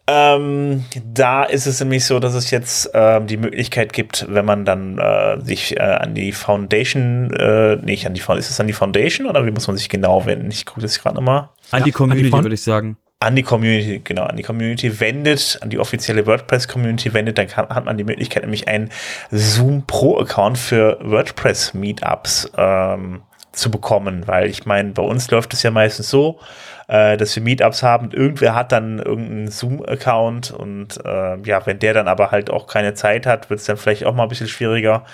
Ähm, 0.07 0.83
da 1.05 1.43
ist 1.43 1.67
es 1.67 1.79
nämlich 1.79 2.05
so, 2.05 2.19
dass 2.19 2.33
es 2.33 2.51
jetzt 2.51 2.89
ähm, 2.93 3.27
die 3.27 3.37
Möglichkeit 3.37 3.93
gibt, 3.93 4.25
wenn 4.29 4.45
man 4.45 4.65
dann 4.65 4.97
äh, 4.97 5.39
sich 5.41 5.77
äh, 5.77 5.81
an 5.81 6.15
die 6.15 6.31
Foundation, 6.31 7.31
äh, 7.31 7.77
nicht 7.77 8.05
an 8.07 8.13
die 8.13 8.19
Foundation, 8.19 8.39
ist 8.39 8.49
es 8.49 8.59
an 8.59 8.67
die 8.67 8.73
Foundation 8.73 9.27
oder 9.27 9.45
wie 9.45 9.51
muss 9.51 9.67
man 9.67 9.77
sich 9.77 9.89
genau 9.89 10.25
wenden? 10.25 10.49
Ich 10.49 10.65
gucke 10.65 10.81
das 10.81 10.99
gerade 10.99 11.15
nochmal. 11.15 11.49
An 11.69 11.83
die 11.83 11.91
Community, 11.91 12.31
würde 12.31 12.55
ich 12.55 12.63
sagen. 12.63 12.97
An 13.19 13.35
die 13.35 13.43
Community, 13.43 14.01
genau, 14.03 14.23
an 14.23 14.35
die 14.35 14.43
Community 14.43 14.99
wendet, 14.99 15.59
an 15.61 15.69
die 15.69 15.77
offizielle 15.77 16.25
WordPress-Community 16.25 17.13
wendet, 17.13 17.37
dann 17.37 17.47
kann, 17.47 17.69
hat 17.69 17.85
man 17.85 17.95
die 17.95 18.03
Möglichkeit, 18.03 18.41
nämlich 18.41 18.67
einen 18.67 18.89
Zoom 19.29 19.83
Pro-Account 19.85 20.57
für 20.57 20.97
WordPress-Meetups 21.03 22.51
ähm, 22.57 23.21
zu 23.51 23.69
bekommen, 23.69 24.27
weil 24.27 24.49
ich 24.49 24.65
meine, 24.65 24.91
bei 24.91 25.01
uns 25.01 25.29
läuft 25.29 25.53
es 25.53 25.63
ja 25.63 25.71
meistens 25.71 26.09
so, 26.09 26.39
äh, 26.87 27.17
dass 27.17 27.35
wir 27.35 27.43
Meetups 27.43 27.83
haben, 27.83 28.11
irgendwer 28.11 28.55
hat 28.55 28.71
dann 28.71 28.99
irgendeinen 28.99 29.49
Zoom-Account 29.49 30.51
und 30.51 31.03
äh, 31.05 31.37
ja, 31.41 31.65
wenn 31.65 31.79
der 31.79 31.93
dann 31.93 32.07
aber 32.07 32.31
halt 32.31 32.49
auch 32.49 32.67
keine 32.67 32.93
Zeit 32.93 33.25
hat, 33.25 33.49
wird 33.49 33.59
es 33.59 33.65
dann 33.65 33.77
vielleicht 33.77 34.05
auch 34.05 34.13
mal 34.13 34.23
ein 34.23 34.29
bisschen 34.29 34.47
schwieriger. 34.47 35.05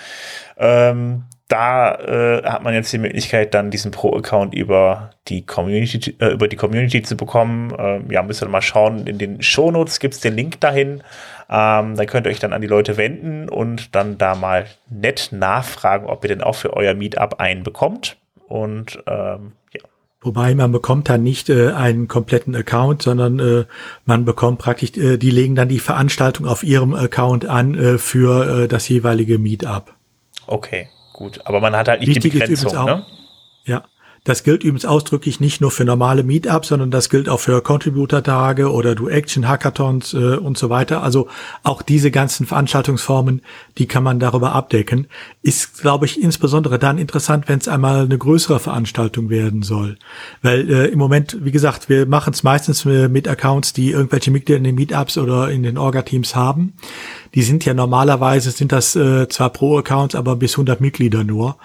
Ähm, 0.56 1.24
da 1.48 1.94
äh, 1.94 2.42
hat 2.44 2.62
man 2.62 2.74
jetzt 2.74 2.92
die 2.92 2.98
Möglichkeit, 2.98 3.54
dann 3.54 3.70
diesen 3.70 3.90
Pro-Account 3.90 4.54
über 4.54 5.10
die 5.28 5.46
Community, 5.46 6.14
äh, 6.20 6.28
über 6.28 6.46
die 6.46 6.56
Community 6.56 7.02
zu 7.02 7.16
bekommen. 7.16 7.72
Ähm, 7.78 8.10
ja, 8.10 8.22
müsst 8.22 8.42
ihr 8.42 8.48
mal 8.48 8.60
schauen. 8.60 9.06
In 9.06 9.16
den 9.16 9.40
Shownotes 9.40 9.98
gibt 9.98 10.14
es 10.14 10.20
den 10.20 10.36
Link 10.36 10.60
dahin. 10.60 11.02
Ähm, 11.48 11.96
da 11.96 12.04
könnt 12.04 12.26
ihr 12.26 12.30
euch 12.30 12.38
dann 12.38 12.52
an 12.52 12.60
die 12.60 12.66
Leute 12.66 12.98
wenden 12.98 13.48
und 13.48 13.94
dann 13.94 14.18
da 14.18 14.34
mal 14.34 14.66
nett 14.90 15.30
nachfragen, 15.32 16.06
ob 16.06 16.22
ihr 16.24 16.28
denn 16.28 16.42
auch 16.42 16.54
für 16.54 16.74
euer 16.74 16.92
Meetup 16.92 17.40
einen 17.40 17.62
bekommt. 17.62 18.18
Und 18.48 19.02
ähm, 19.06 19.52
ja. 19.72 19.82
Wobei 20.20 20.54
man 20.54 20.72
bekommt 20.72 21.08
dann 21.08 21.22
nicht 21.22 21.48
äh, 21.48 21.72
einen 21.72 22.08
kompletten 22.08 22.56
Account, 22.56 23.02
sondern 23.02 23.38
äh, 23.38 23.64
man 24.04 24.24
bekommt 24.24 24.58
praktisch, 24.58 24.96
äh, 24.96 25.16
die 25.16 25.30
legen 25.30 25.54
dann 25.54 25.68
die 25.68 25.78
Veranstaltung 25.78 26.46
auf 26.46 26.64
ihrem 26.64 26.94
Account 26.94 27.46
an 27.46 27.74
äh, 27.74 27.98
für 27.98 28.64
äh, 28.64 28.68
das 28.68 28.88
jeweilige 28.88 29.38
Meetup. 29.38 29.94
Okay, 30.46 30.88
gut. 31.12 31.40
Aber 31.44 31.60
man 31.60 31.76
hat 31.76 31.88
halt 31.88 32.00
nicht 32.00 32.08
Wichtig 32.08 32.32
die 32.32 32.38
Begrenzung, 32.38 32.76
auch, 32.76 32.86
ne? 32.86 33.06
Ja. 33.64 33.84
Das 34.24 34.42
gilt 34.42 34.64
übrigens 34.64 34.84
ausdrücklich 34.84 35.40
nicht 35.40 35.60
nur 35.60 35.70
für 35.70 35.84
normale 35.84 36.22
Meetups, 36.22 36.68
sondern 36.68 36.90
das 36.90 37.08
gilt 37.08 37.28
auch 37.28 37.40
für 37.40 37.62
Contributor-Tage 37.62 38.70
oder 38.70 38.94
Do 38.94 39.08
Action 39.08 39.48
Hackathons 39.48 40.14
äh, 40.14 40.36
und 40.36 40.58
so 40.58 40.70
weiter. 40.70 41.02
Also 41.02 41.28
auch 41.62 41.82
diese 41.82 42.10
ganzen 42.10 42.46
Veranstaltungsformen, 42.46 43.42
die 43.78 43.86
kann 43.86 44.02
man 44.02 44.20
darüber 44.20 44.52
abdecken. 44.52 45.06
Ist, 45.42 45.80
glaube 45.80 46.06
ich, 46.06 46.22
insbesondere 46.22 46.78
dann 46.78 46.98
interessant, 46.98 47.48
wenn 47.48 47.58
es 47.58 47.68
einmal 47.68 48.04
eine 48.04 48.18
größere 48.18 48.60
Veranstaltung 48.60 49.30
werden 49.30 49.62
soll. 49.62 49.96
Weil 50.42 50.68
äh, 50.70 50.86
im 50.88 50.98
Moment, 50.98 51.38
wie 51.40 51.52
gesagt, 51.52 51.88
wir 51.88 52.06
machen 52.06 52.32
es 52.32 52.42
meistens 52.42 52.84
mit 52.84 53.28
Accounts, 53.28 53.72
die 53.72 53.90
irgendwelche 53.90 54.30
Mitglieder 54.30 54.58
in 54.58 54.64
den 54.64 54.74
Meetups 54.74 55.18
oder 55.18 55.50
in 55.50 55.62
den 55.62 55.78
Orga-Teams 55.78 56.34
haben. 56.34 56.74
Die 57.34 57.42
sind 57.42 57.64
ja 57.64 57.74
normalerweise, 57.74 58.50
sind 58.50 58.72
das 58.72 58.96
äh, 58.96 59.28
zwar 59.28 59.50
Pro-Accounts, 59.50 60.14
aber 60.14 60.36
bis 60.36 60.54
100 60.54 60.80
Mitglieder 60.80 61.24
nur. 61.24 61.56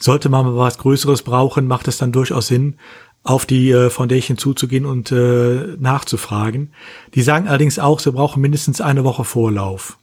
Sollte 0.00 0.28
man 0.28 0.46
mal 0.46 0.56
was 0.56 0.78
Größeres 0.78 1.22
brauchen, 1.22 1.66
macht 1.66 1.86
es 1.86 1.98
dann 1.98 2.10
durchaus 2.10 2.48
Sinn, 2.48 2.78
auf 3.22 3.44
die 3.44 3.70
äh, 3.70 3.90
Foundation 3.90 4.38
zuzugehen 4.38 4.86
und 4.86 5.12
äh, 5.12 5.76
nachzufragen. 5.78 6.72
Die 7.14 7.22
sagen 7.22 7.48
allerdings 7.48 7.78
auch, 7.78 8.00
sie 8.00 8.10
brauchen 8.10 8.40
mindestens 8.40 8.80
eine 8.80 9.04
Woche 9.04 9.24
Vorlauf. 9.24 9.98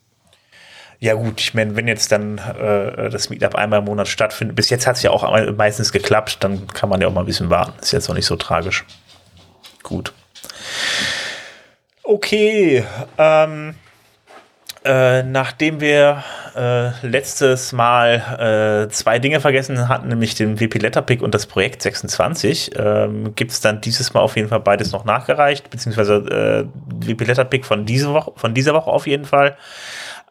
Ja 1.00 1.14
gut, 1.14 1.40
ich 1.42 1.54
meine, 1.54 1.76
wenn 1.76 1.88
jetzt 1.88 2.12
dann 2.12 2.38
äh, 2.38 3.10
das 3.10 3.30
Meetup 3.30 3.56
einmal 3.56 3.80
im 3.80 3.86
Monat 3.86 4.08
stattfindet, 4.08 4.56
bis 4.56 4.70
jetzt 4.70 4.88
hat 4.88 4.96
es 4.96 5.04
ja 5.04 5.12
auch 5.12 5.24
meistens 5.56 5.92
geklappt, 5.92 6.38
dann 6.42 6.68
kann 6.68 6.90
man 6.90 7.02
ja 7.02 7.08
auch 7.08 7.14
mal 7.14 7.22
ein 7.22 7.28
bisschen 7.28 7.50
warten. 7.50 7.74
Ist 7.80 7.92
jetzt 7.92 8.10
auch 8.10 8.16
nicht 8.16 8.26
so 8.26 8.36
tragisch. 8.36 8.86
Gut. 9.84 10.14
Okay, 12.04 12.84
ähm, 13.18 13.76
äh, 14.88 15.24
nachdem 15.24 15.82
wir 15.82 16.24
äh, 16.56 17.06
letztes 17.06 17.74
Mal 17.74 18.86
äh, 18.88 18.90
zwei 18.90 19.20
Dinge 19.20 19.42
vergessen 19.42 19.90
hatten, 19.90 20.08
nämlich 20.08 20.36
den 20.36 20.60
WP 20.60 20.80
Letterpick 20.80 21.22
und 21.22 21.36
das 21.36 21.46
Projekt 21.46 21.82
26, 21.82 22.72
ähm, 22.78 23.36
gibt 23.36 23.52
es 23.52 23.60
dann 23.60 23.82
dieses 23.82 24.14
Mal 24.14 24.22
auf 24.22 24.38
jeden 24.38 24.48
Fall 24.48 24.62
beides 24.62 24.94
noch 24.94 25.04
nachgereicht, 25.04 25.70
beziehungsweise 25.70 26.70
äh, 27.04 27.06
WP 27.06 27.26
Letterpick 27.26 27.66
von, 27.66 27.86
diese 27.86 28.14
Woche, 28.14 28.32
von 28.36 28.54
dieser 28.54 28.74
Woche 28.74 28.90
auf 28.90 29.08
jeden 29.08 29.26
Fall. 29.26 29.58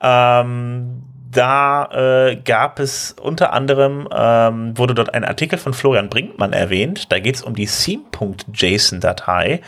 Ähm, 0.01 1.03
da 1.31 2.29
äh, 2.29 2.37
gab 2.37 2.79
es 2.79 3.15
unter 3.21 3.53
anderem, 3.53 4.09
ähm, 4.15 4.77
wurde 4.79 4.95
dort 4.95 5.15
ein 5.15 5.25
Artikel 5.25 5.59
von 5.59 5.75
Florian 5.75 6.09
Brinkmann 6.09 6.53
erwähnt. 6.53 7.11
Da 7.11 7.19
geht 7.19 7.37
es 7.37 7.43
um 7.43 7.55
die 7.55 7.67
Theme.json-Datei. 7.67 9.61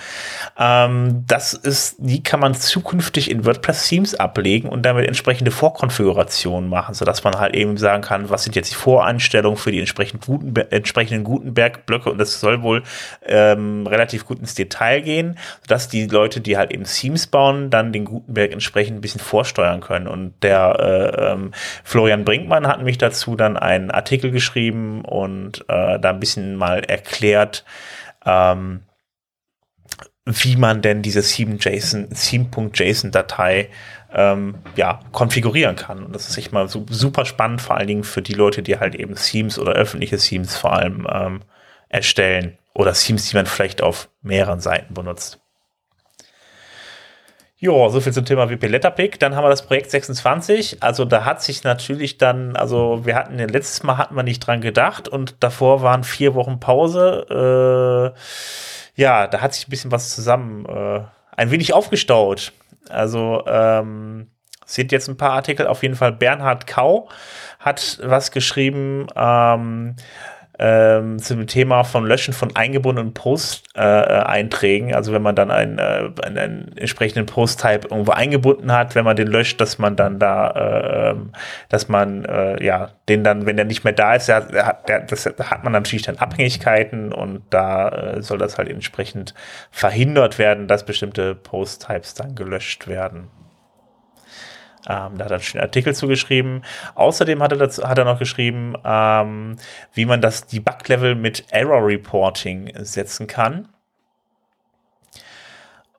Ähm, 0.58 1.24
das 1.26 1.54
ist, 1.54 1.96
die 1.98 2.22
kann 2.22 2.40
man 2.40 2.54
zukünftig 2.54 3.30
in 3.30 3.44
WordPress-Themes 3.44 4.14
ablegen 4.14 4.68
und 4.68 4.82
damit 4.82 5.06
entsprechende 5.06 5.50
Vorkonfigurationen 5.50 6.68
machen, 6.68 6.94
sodass 6.94 7.24
man 7.24 7.38
halt 7.38 7.54
eben 7.54 7.76
sagen 7.76 8.02
kann, 8.02 8.30
was 8.30 8.44
sind 8.44 8.56
jetzt 8.56 8.70
die 8.70 8.76
Voreinstellungen 8.76 9.56
für 9.56 9.72
die 9.72 9.80
entsprechend 9.80 10.24
guten, 10.24 10.54
entsprechenden 10.56 11.24
Gutenberg-Blöcke 11.24 12.10
und 12.10 12.18
das 12.18 12.40
soll 12.40 12.62
wohl 12.62 12.82
ähm, 13.26 13.86
relativ 13.86 14.26
gut 14.26 14.38
ins 14.38 14.54
Detail 14.54 15.00
gehen, 15.00 15.38
dass 15.66 15.88
die 15.88 16.06
Leute, 16.06 16.40
die 16.40 16.56
halt 16.56 16.72
eben 16.72 16.84
Themes 16.84 17.26
bauen, 17.26 17.70
dann 17.70 17.92
den 17.92 18.04
Gutenberg 18.04 18.52
entsprechend 18.52 18.98
ein 18.98 19.00
bisschen 19.00 19.20
vorsteuern 19.20 19.80
können. 19.80 20.06
Und 20.06 20.34
der 20.42 20.78
äh, 20.78 21.47
Florian 21.84 22.24
Brinkmann 22.24 22.66
hat 22.66 22.82
mich 22.82 22.98
dazu 22.98 23.36
dann 23.36 23.56
einen 23.56 23.90
Artikel 23.90 24.30
geschrieben 24.30 25.04
und 25.04 25.64
äh, 25.68 25.98
da 25.98 26.10
ein 26.10 26.20
bisschen 26.20 26.56
mal 26.56 26.80
erklärt, 26.80 27.64
ähm, 28.24 28.82
wie 30.24 30.56
man 30.56 30.82
denn 30.82 31.02
diese 31.02 31.22
Theme.json-Datei 31.22 33.70
ähm, 34.12 34.56
ja, 34.76 35.00
konfigurieren 35.12 35.76
kann. 35.76 36.04
Und 36.04 36.14
das 36.14 36.28
ist 36.28 36.36
echt 36.36 36.52
mal 36.52 36.68
super 36.68 37.24
spannend, 37.24 37.62
vor 37.62 37.76
allen 37.76 37.86
Dingen 37.86 38.04
für 38.04 38.22
die 38.22 38.34
Leute, 38.34 38.62
die 38.62 38.78
halt 38.78 38.94
eben 38.94 39.14
Themes 39.14 39.58
oder 39.58 39.72
öffentliche 39.72 40.18
Themes 40.18 40.56
vor 40.56 40.74
allem 40.74 41.06
ähm, 41.10 41.40
erstellen 41.88 42.58
oder 42.74 42.92
Themes, 42.92 43.28
die 43.28 43.36
man 43.36 43.46
vielleicht 43.46 43.82
auf 43.82 44.10
mehreren 44.22 44.60
Seiten 44.60 44.94
benutzt. 44.94 45.40
Ja, 47.60 47.88
so 47.88 48.00
viel 48.00 48.12
zum 48.12 48.24
Thema 48.24 48.48
WP 48.50 48.68
Letterpick. 48.68 49.18
Dann 49.18 49.34
haben 49.34 49.44
wir 49.44 49.48
das 49.48 49.66
Projekt 49.66 49.90
26. 49.90 50.80
Also 50.80 51.04
da 51.04 51.24
hat 51.24 51.42
sich 51.42 51.64
natürlich 51.64 52.16
dann, 52.16 52.54
also 52.54 53.04
wir 53.04 53.16
hatten 53.16 53.36
letztes 53.36 53.82
Mal 53.82 53.98
hatten 53.98 54.14
wir 54.14 54.22
nicht 54.22 54.38
dran 54.40 54.60
gedacht 54.60 55.08
und 55.08 55.34
davor 55.40 55.82
waren 55.82 56.04
vier 56.04 56.36
Wochen 56.36 56.60
Pause. 56.60 58.14
Äh, 58.14 59.00
ja, 59.00 59.26
da 59.26 59.40
hat 59.40 59.54
sich 59.54 59.66
ein 59.66 59.70
bisschen 59.70 59.90
was 59.90 60.14
zusammen, 60.14 60.66
äh, 60.66 61.00
ein 61.36 61.50
wenig 61.50 61.72
aufgestaut. 61.72 62.52
Also 62.90 63.42
ähm, 63.48 64.28
sind 64.64 64.92
jetzt 64.92 65.08
ein 65.08 65.16
paar 65.16 65.32
Artikel. 65.32 65.66
Auf 65.66 65.82
jeden 65.82 65.96
Fall 65.96 66.12
Bernhard 66.12 66.68
Kau 66.68 67.08
hat 67.58 67.98
was 68.04 68.30
geschrieben. 68.30 69.08
Ähm, 69.16 69.96
ähm, 70.58 71.18
zum 71.18 71.46
Thema 71.46 71.84
von 71.84 72.04
Löschen 72.04 72.34
von 72.34 72.54
eingebundenen 72.56 73.14
Post-Einträgen. 73.14 74.90
Äh, 74.90 74.94
also 74.94 75.12
wenn 75.12 75.22
man 75.22 75.36
dann 75.36 75.50
einen, 75.50 75.78
äh, 75.78 76.10
einen, 76.24 76.38
einen 76.38 76.76
entsprechenden 76.76 77.26
Post-Type 77.26 77.88
irgendwo 77.90 78.12
eingebunden 78.12 78.72
hat, 78.72 78.94
wenn 78.94 79.04
man 79.04 79.16
den 79.16 79.28
löscht, 79.28 79.60
dass 79.60 79.78
man 79.78 79.94
dann 79.96 80.18
da, 80.18 81.12
äh, 81.12 81.14
dass 81.68 81.88
man 81.88 82.24
äh, 82.24 82.62
ja 82.64 82.90
den 83.08 83.22
dann, 83.22 83.46
wenn 83.46 83.56
der 83.56 83.64
nicht 83.64 83.84
mehr 83.84 83.92
da 83.92 84.14
ist, 84.14 84.28
der, 84.28 84.40
der 84.40 85.00
das, 85.00 85.24
da 85.36 85.50
hat 85.50 85.64
man 85.64 85.72
natürlich 85.72 86.02
dann 86.02 86.16
Abhängigkeiten 86.16 87.12
und 87.12 87.42
da 87.50 87.88
äh, 87.88 88.22
soll 88.22 88.38
das 88.38 88.58
halt 88.58 88.68
entsprechend 88.68 89.34
verhindert 89.70 90.38
werden, 90.38 90.66
dass 90.66 90.84
bestimmte 90.84 91.34
Post-Types 91.34 92.14
dann 92.14 92.34
gelöscht 92.34 92.88
werden. 92.88 93.28
Ähm, 94.88 95.18
da 95.18 95.24
hat 95.24 95.30
er 95.30 95.40
einen 95.54 95.62
Artikel 95.62 95.94
zugeschrieben. 95.94 96.64
Außerdem 96.94 97.42
hat 97.42 97.52
er, 97.52 97.58
dazu, 97.58 97.88
hat 97.88 97.98
er 97.98 98.04
noch 98.04 98.18
geschrieben, 98.18 98.74
ähm, 98.84 99.56
wie 99.94 100.04
man 100.04 100.20
das 100.20 100.46
Debug-Level 100.46 101.14
mit 101.14 101.44
Error 101.50 101.86
Reporting 101.86 102.72
setzen 102.76 103.26
kann. 103.26 103.68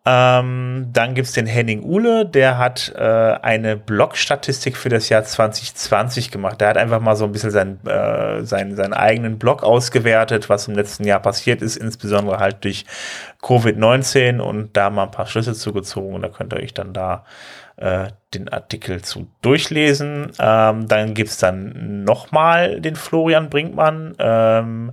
Ähm, 0.06 0.88
dann 0.92 1.14
gibt 1.14 1.28
es 1.28 1.34
den 1.34 1.46
Henning 1.46 1.84
Uhle, 1.84 2.26
der 2.26 2.58
hat 2.58 2.92
äh, 2.96 3.04
eine 3.04 3.76
Blog-Statistik 3.76 4.76
für 4.76 4.90
das 4.90 5.10
Jahr 5.10 5.24
2020 5.24 6.32
gemacht. 6.32 6.62
Der 6.62 6.70
hat 6.70 6.78
einfach 6.78 7.02
mal 7.02 7.16
so 7.16 7.26
ein 7.26 7.32
bisschen 7.32 7.52
sein, 7.52 7.86
äh, 7.86 8.44
sein, 8.44 8.76
seinen 8.76 8.94
eigenen 8.94 9.38
Blog 9.38 9.62
ausgewertet, 9.62 10.50
was 10.50 10.68
im 10.68 10.74
letzten 10.74 11.04
Jahr 11.04 11.20
passiert 11.20 11.62
ist, 11.62 11.76
insbesondere 11.76 12.40
halt 12.40 12.64
durch 12.64 12.86
Covid-19 13.44 14.40
und 14.40 14.76
da 14.76 14.90
mal 14.90 15.04
ein 15.04 15.12
paar 15.12 15.28
Schlüsse 15.28 15.54
zugezogen. 15.54 16.16
Und 16.16 16.22
da 16.24 16.30
könnt 16.30 16.54
ihr 16.54 16.60
euch 16.60 16.74
dann 16.74 16.94
da 16.94 17.26
äh, 17.80 18.10
den 18.34 18.50
Artikel 18.50 19.02
zu 19.02 19.28
durchlesen. 19.42 20.32
Ähm, 20.40 20.88
dann 20.88 21.14
gibt's 21.14 21.38
dann 21.38 22.04
nochmal 22.04 22.82
den 22.82 22.96
Florian 22.96 23.50
Brinkmann. 23.50 24.16
Ähm, 24.20 24.92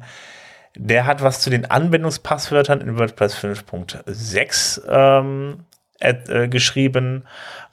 der 0.77 1.07
hat 1.07 1.23
was 1.23 1.41
zu 1.41 1.51
den 1.51 1.71
Anwendungspasswörtern 1.71 2.81
in 2.81 2.99
WordPress 2.99 3.37
5.6 3.37 4.83
ähm, 4.89 5.65
äh, 5.99 6.49
geschrieben. 6.49 7.25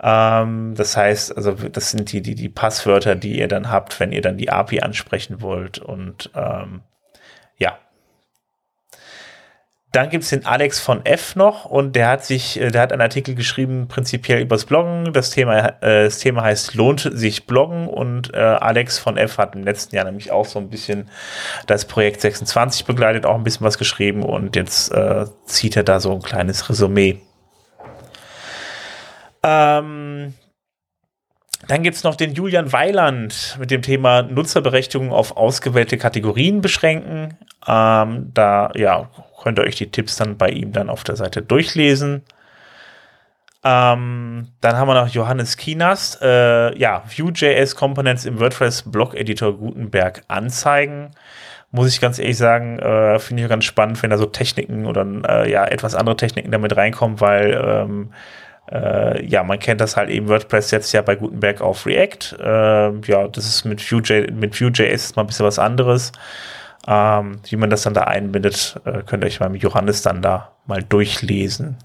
Ähm, 0.01 0.73
das 0.75 0.97
heißt, 0.97 1.35
also 1.35 1.51
das 1.51 1.91
sind 1.91 2.11
die, 2.11 2.21
die, 2.21 2.35
die 2.35 2.49
Passwörter, 2.49 3.15
die 3.15 3.37
ihr 3.37 3.47
dann 3.47 3.69
habt, 3.69 3.99
wenn 3.99 4.11
ihr 4.11 4.21
dann 4.21 4.37
die 4.37 4.49
API 4.49 4.81
ansprechen 4.81 5.41
wollt. 5.41 5.79
Und 5.79 6.31
ähm, 6.33 6.81
ja, 7.57 7.77
dann 9.93 10.09
gibt 10.09 10.23
es 10.23 10.31
den 10.31 10.45
Alex 10.45 10.79
von 10.79 11.05
F 11.05 11.35
noch 11.35 11.65
und 11.65 11.95
der 11.95 12.09
hat 12.09 12.25
sich, 12.25 12.59
äh, 12.59 12.71
der 12.71 12.81
hat 12.81 12.91
einen 12.91 13.01
Artikel 13.01 13.35
geschrieben, 13.35 13.87
prinzipiell 13.87 14.41
übers 14.41 14.65
Bloggen. 14.65 15.13
Das 15.13 15.29
Thema, 15.29 15.81
äh, 15.81 16.05
das 16.05 16.17
Thema 16.17 16.41
heißt 16.41 16.73
Lohnt 16.73 17.07
sich 17.13 17.45
Bloggen 17.45 17.87
und 17.87 18.33
äh, 18.33 18.37
Alex 18.37 18.97
von 18.97 19.17
F 19.17 19.37
hat 19.37 19.55
im 19.55 19.63
letzten 19.63 19.95
Jahr 19.95 20.05
nämlich 20.05 20.31
auch 20.31 20.45
so 20.45 20.57
ein 20.57 20.69
bisschen 20.69 21.09
das 21.67 21.85
Projekt 21.85 22.21
26 22.21 22.85
begleitet, 22.85 23.27
auch 23.27 23.35
ein 23.35 23.43
bisschen 23.43 23.67
was 23.67 23.77
geschrieben 23.77 24.23
und 24.23 24.55
jetzt 24.55 24.91
äh, 24.91 25.25
zieht 25.45 25.77
er 25.77 25.83
da 25.83 25.99
so 25.99 26.11
ein 26.11 26.23
kleines 26.23 26.67
Resümee. 26.69 27.19
Ähm, 29.43 30.33
dann 31.67 31.83
gibt's 31.83 32.03
noch 32.03 32.15
den 32.15 32.33
Julian 32.33 32.71
Weiland 32.73 33.57
mit 33.59 33.71
dem 33.71 33.81
Thema 33.81 34.21
Nutzerberechtigung 34.21 35.11
auf 35.11 35.37
ausgewählte 35.37 35.97
Kategorien 35.97 36.61
beschränken. 36.61 37.37
Ähm, 37.67 38.31
da 38.33 38.71
ja, 38.75 39.09
könnt 39.41 39.59
ihr 39.59 39.63
euch 39.63 39.75
die 39.75 39.91
Tipps 39.91 40.17
dann 40.17 40.37
bei 40.37 40.49
ihm 40.49 40.71
dann 40.73 40.89
auf 40.89 41.03
der 41.03 41.15
Seite 41.15 41.41
durchlesen. 41.41 42.23
Ähm, 43.65 44.49
dann 44.59 44.75
haben 44.75 44.87
wir 44.89 44.93
noch 44.93 45.07
Johannes 45.07 45.55
Kinas, 45.55 46.19
äh, 46.21 46.77
ja, 46.77 47.03
Vue.js 47.05 47.75
Components 47.77 48.25
im 48.25 48.39
WordPress 48.39 48.83
Blog 48.83 49.15
Editor 49.15 49.57
Gutenberg 49.57 50.23
anzeigen. 50.27 51.11
Muss 51.71 51.87
ich 51.87 52.01
ganz 52.01 52.19
ehrlich 52.19 52.37
sagen, 52.37 52.77
äh, 52.79 53.17
finde 53.19 53.43
ich 53.43 53.49
ganz 53.49 53.63
spannend, 53.63 54.03
wenn 54.03 54.09
da 54.09 54.17
so 54.17 54.25
Techniken 54.25 54.85
oder 54.85 55.05
äh, 55.27 55.49
ja 55.49 55.65
etwas 55.65 55.95
andere 55.95 56.17
Techniken 56.17 56.51
damit 56.51 56.75
reinkommen, 56.75 57.21
weil 57.21 57.53
ähm, 57.65 58.13
äh, 58.71 59.25
ja, 59.25 59.43
man 59.43 59.59
kennt 59.59 59.81
das 59.81 59.97
halt 59.97 60.09
eben 60.09 60.29
WordPress 60.29 60.71
jetzt 60.71 60.91
ja 60.93 61.01
bei 61.01 61.15
Gutenberg 61.15 61.61
auf 61.61 61.85
React. 61.85 62.37
Äh, 62.39 63.11
ja, 63.11 63.27
das 63.27 63.45
ist 63.45 63.65
mit 63.65 63.91
Vue.js 63.91 64.31
mit 64.31 64.59
Vue.js 64.59 65.15
mal 65.15 65.23
ein 65.23 65.27
bisschen 65.27 65.45
was 65.45 65.59
anderes. 65.59 66.11
Ähm, 66.87 67.39
wie 67.49 67.55
man 67.55 67.69
das 67.69 67.83
dann 67.83 67.93
da 67.93 68.03
einbindet, 68.03 68.79
äh, 68.85 69.03
könnt 69.03 69.23
ihr 69.23 69.27
euch 69.27 69.39
beim 69.39 69.55
Johannes 69.55 70.01
dann 70.01 70.21
da 70.21 70.51
mal 70.65 70.83
durchlesen. 70.83 71.77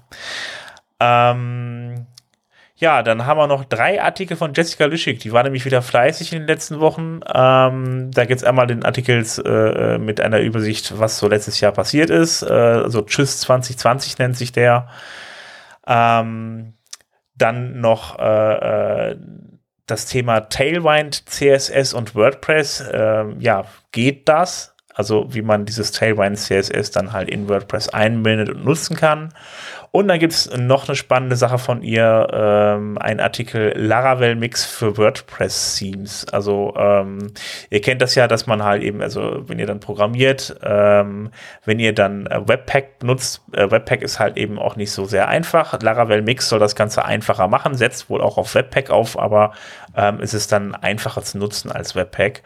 Ähm, 0.99 2.05
ja, 2.75 3.03
dann 3.03 3.25
haben 3.25 3.37
wir 3.37 3.47
noch 3.47 3.65
drei 3.65 4.01
Artikel 4.01 4.37
von 4.37 4.53
Jessica 4.53 4.85
Lüschig. 4.85 5.19
Die 5.19 5.33
war 5.33 5.43
nämlich 5.43 5.65
wieder 5.65 5.81
fleißig 5.81 6.31
in 6.31 6.39
den 6.39 6.47
letzten 6.47 6.79
Wochen. 6.79 7.19
Ähm, 7.33 8.09
da 8.11 8.25
gibt 8.25 8.39
es 8.39 8.43
einmal 8.45 8.67
den 8.67 8.85
Artikel 8.85 9.25
äh, 9.45 9.97
mit 9.97 10.21
einer 10.21 10.39
Übersicht, 10.39 10.97
was 10.97 11.17
so 11.17 11.27
letztes 11.27 11.59
Jahr 11.59 11.73
passiert 11.73 12.09
ist. 12.09 12.41
Äh, 12.41 12.53
also 12.53 13.01
Tschüss 13.01 13.41
2020 13.41 14.17
nennt 14.17 14.37
sich 14.37 14.53
der. 14.53 14.87
Ähm, 15.89 16.75
dann 17.35 17.81
noch 17.81 18.17
äh, 18.19 19.11
äh 19.11 19.17
das 19.89 20.05
Thema 20.05 20.41
Tailwind, 20.41 21.27
CSS 21.27 21.93
und 21.93 22.13
WordPress. 22.13 22.83
Ähm, 22.93 23.37
ja, 23.39 23.65
geht 23.91 24.29
das? 24.29 24.75
Also 24.93 25.33
wie 25.33 25.41
man 25.41 25.65
dieses 25.65 25.91
Tailwind 25.91 26.37
CSS 26.37 26.91
dann 26.91 27.11
halt 27.11 27.29
in 27.29 27.49
WordPress 27.49 27.89
einbindet 27.89 28.49
und 28.49 28.65
nutzen 28.65 28.95
kann. 28.95 29.33
Und 29.91 30.07
dann 30.07 30.19
gibt 30.19 30.33
es 30.33 30.55
noch 30.55 30.87
eine 30.87 30.95
spannende 30.95 31.35
Sache 31.35 31.57
von 31.57 31.81
ihr, 31.81 32.27
ähm, 32.31 32.97
ein 32.99 33.19
Artikel 33.19 33.73
Laravel 33.75 34.35
Mix 34.35 34.65
für 34.65 34.97
WordPress 34.97 35.77
Themes. 35.77 36.25
Also 36.31 36.73
ähm, 36.77 37.31
ihr 37.71 37.81
kennt 37.81 38.01
das 38.01 38.13
ja, 38.13 38.27
dass 38.27 38.45
man 38.45 38.63
halt 38.63 38.83
eben, 38.83 39.01
also 39.01 39.43
wenn 39.47 39.57
ihr 39.57 39.65
dann 39.65 39.79
programmiert, 39.79 40.55
ähm, 40.61 41.31
wenn 41.65 41.79
ihr 41.79 41.95
dann 41.95 42.27
äh, 42.27 42.47
Webpack 42.47 42.99
benutzt, 42.99 43.41
äh, 43.53 43.71
Webpack 43.71 44.03
ist 44.03 44.19
halt 44.19 44.37
eben 44.37 44.59
auch 44.59 44.75
nicht 44.75 44.91
so 44.91 45.05
sehr 45.05 45.27
einfach. 45.27 45.81
Laravel 45.81 46.21
Mix 46.21 46.49
soll 46.49 46.59
das 46.59 46.75
Ganze 46.75 47.05
einfacher 47.05 47.47
machen, 47.47 47.73
setzt 47.73 48.09
wohl 48.11 48.21
auch 48.21 48.37
auf 48.37 48.53
Webpack 48.53 48.91
auf, 48.91 49.17
aber 49.17 49.53
ähm, 49.95 50.19
ist 50.19 50.33
es 50.33 50.47
dann 50.47 50.75
einfacher 50.75 51.23
zu 51.23 51.39
nutzen 51.39 51.71
als 51.71 51.95
Webpack. 51.95 52.43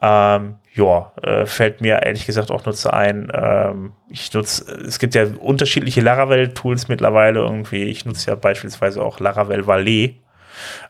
Ähm, 0.00 0.56
ja, 0.74 1.12
äh, 1.22 1.46
fällt 1.46 1.80
mir 1.80 2.02
ehrlich 2.02 2.26
gesagt 2.26 2.50
auch 2.50 2.64
nutze 2.64 2.92
ein. 2.92 3.32
Ähm, 3.34 3.92
ich 4.08 4.32
nutze, 4.32 4.70
es 4.86 4.98
gibt 4.98 5.14
ja 5.14 5.26
unterschiedliche 5.40 6.00
Laravel-Tools 6.00 6.88
mittlerweile 6.88 7.40
irgendwie. 7.40 7.84
Ich 7.84 8.04
nutze 8.04 8.30
ja 8.30 8.36
beispielsweise 8.36 9.02
auch 9.02 9.18
Laravel 9.18 9.66
Valet. 9.66 10.20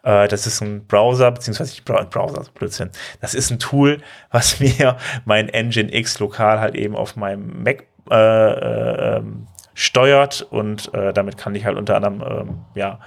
Äh, 0.03 0.29
das 0.29 0.47
ist 0.47 0.61
ein 0.61 0.87
Browser, 0.87 1.31
beziehungsweise 1.31 1.71
nicht 1.71 1.85
Browser, 1.85 2.45
Blödsinn. 2.55 2.91
Das 3.21 3.35
ist 3.35 3.51
ein 3.51 3.59
Tool, 3.59 3.99
was 4.31 4.61
mir 4.61 4.97
mein 5.25 5.49
Engine 5.49 5.95
X 5.95 6.19
lokal 6.19 6.61
halt 6.61 6.75
eben 6.75 6.95
auf 6.95 7.17
meinem 7.17 7.63
Mac 7.63 7.87
äh, 8.11 8.15
äh, 8.15 9.17
ähm, 9.17 9.47
steuert 9.75 10.43
und 10.51 10.93
äh, 10.93 11.13
damit 11.13 11.37
kann 11.37 11.55
ich 11.55 11.65
halt 11.65 11.77
unter 11.77 11.95
anderem 11.97 12.23
ähm, 12.23 12.59
ja 12.75 12.99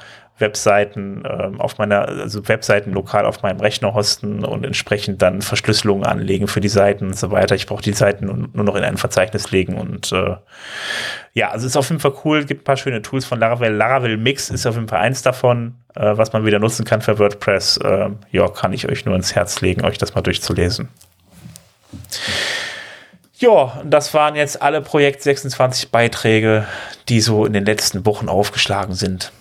Webseiten 0.42 1.24
äh, 1.24 1.52
auf 1.58 1.78
meiner, 1.78 2.08
also 2.08 2.48
Webseiten 2.48 2.92
lokal 2.92 3.26
auf 3.26 3.42
meinem 3.42 3.60
Rechner 3.60 3.94
hosten 3.94 4.44
und 4.44 4.66
entsprechend 4.66 5.22
dann 5.22 5.42
Verschlüsselungen 5.42 6.06
anlegen 6.06 6.48
für 6.48 6.60
die 6.60 6.70
Seiten 6.70 7.08
und 7.08 7.18
so 7.18 7.32
weiter. 7.32 7.56
Ich 7.56 7.68
brauche 7.68 7.82
die 7.82 7.94
Seiten 7.94 8.50
nur 8.54 8.64
noch 8.66 8.76
in 8.76 8.84
ein 8.84 8.98
Verzeichnis 8.98 9.52
legen 9.52 9.76
und 9.76 10.12
äh, 10.12 10.36
ja, 11.34 11.50
also 11.50 11.68
ist 11.68 11.78
auf 11.78 11.90
jeden 11.90 12.02
Fall 12.02 12.14
cool. 12.26 12.44
Gibt 12.44 12.62
ein 12.62 12.66
paar 12.66 12.78
schöne 12.78 13.02
Tools 13.02 13.26
von 13.26 13.40
Laravel. 13.40 13.74
Laravel 13.74 14.18
Mix 14.18 14.50
ist 14.50 14.66
auf 14.66 14.76
jeden 14.76 14.88
Fall 14.88 15.00
eins 15.00 15.22
davon, 15.22 15.76
äh, 15.96 16.18
was 16.18 16.34
man 16.34 16.46
wieder 16.46 16.60
nutzen 16.60 16.84
kann 16.84 17.02
für 17.02 17.20
WordPress. 17.20 17.78
Äh, 17.78 18.10
ja, 18.32 18.48
kann 18.50 18.74
ich 18.74 18.90
euch 18.90 19.06
nur 19.06 19.16
ins 19.16 19.36
Herz 19.36 19.62
legen, 19.62 19.86
euch 19.86 19.98
das 19.98 20.16
mal 20.16 20.22
durchzulesen. 20.22 20.90
Ja, 23.42 23.82
das 23.84 24.14
waren 24.14 24.36
jetzt 24.36 24.62
alle 24.62 24.82
Projekt 24.82 25.24
26 25.24 25.90
Beiträge, 25.90 26.66
die 27.10 27.22
so 27.22 27.46
in 27.46 27.54
den 27.54 27.66
letzten 27.66 28.06
Wochen 28.06 28.30
aufgeschlagen 28.30 28.94
sind. 28.94 29.32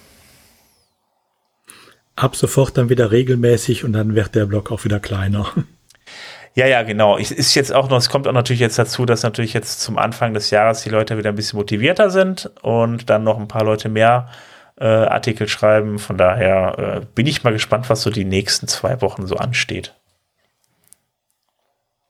Ab 2.20 2.36
sofort 2.36 2.76
dann 2.76 2.90
wieder 2.90 3.10
regelmäßig 3.10 3.82
und 3.82 3.94
dann 3.94 4.14
wird 4.14 4.34
der 4.34 4.44
Blog 4.44 4.70
auch 4.70 4.84
wieder 4.84 5.00
kleiner. 5.00 5.50
Ja, 6.54 6.66
ja, 6.66 6.82
genau. 6.82 7.16
Es 7.16 7.30
ist 7.30 7.54
jetzt 7.54 7.72
auch 7.72 7.88
noch, 7.88 7.96
es 7.96 8.10
kommt 8.10 8.28
auch 8.28 8.32
natürlich 8.32 8.60
jetzt 8.60 8.78
dazu, 8.78 9.06
dass 9.06 9.22
natürlich 9.22 9.54
jetzt 9.54 9.80
zum 9.80 9.96
Anfang 9.96 10.34
des 10.34 10.50
Jahres 10.50 10.82
die 10.82 10.90
Leute 10.90 11.16
wieder 11.16 11.30
ein 11.30 11.36
bisschen 11.36 11.58
motivierter 11.58 12.10
sind 12.10 12.50
und 12.60 13.08
dann 13.08 13.24
noch 13.24 13.38
ein 13.38 13.48
paar 13.48 13.64
Leute 13.64 13.88
mehr 13.88 14.28
äh, 14.76 14.84
Artikel 14.84 15.48
schreiben. 15.48 15.98
Von 15.98 16.18
daher 16.18 16.78
äh, 16.78 17.06
bin 17.14 17.26
ich 17.26 17.42
mal 17.42 17.54
gespannt, 17.54 17.88
was 17.88 18.02
so 18.02 18.10
die 18.10 18.26
nächsten 18.26 18.68
zwei 18.68 19.00
Wochen 19.00 19.26
so 19.26 19.36
ansteht. 19.36 19.94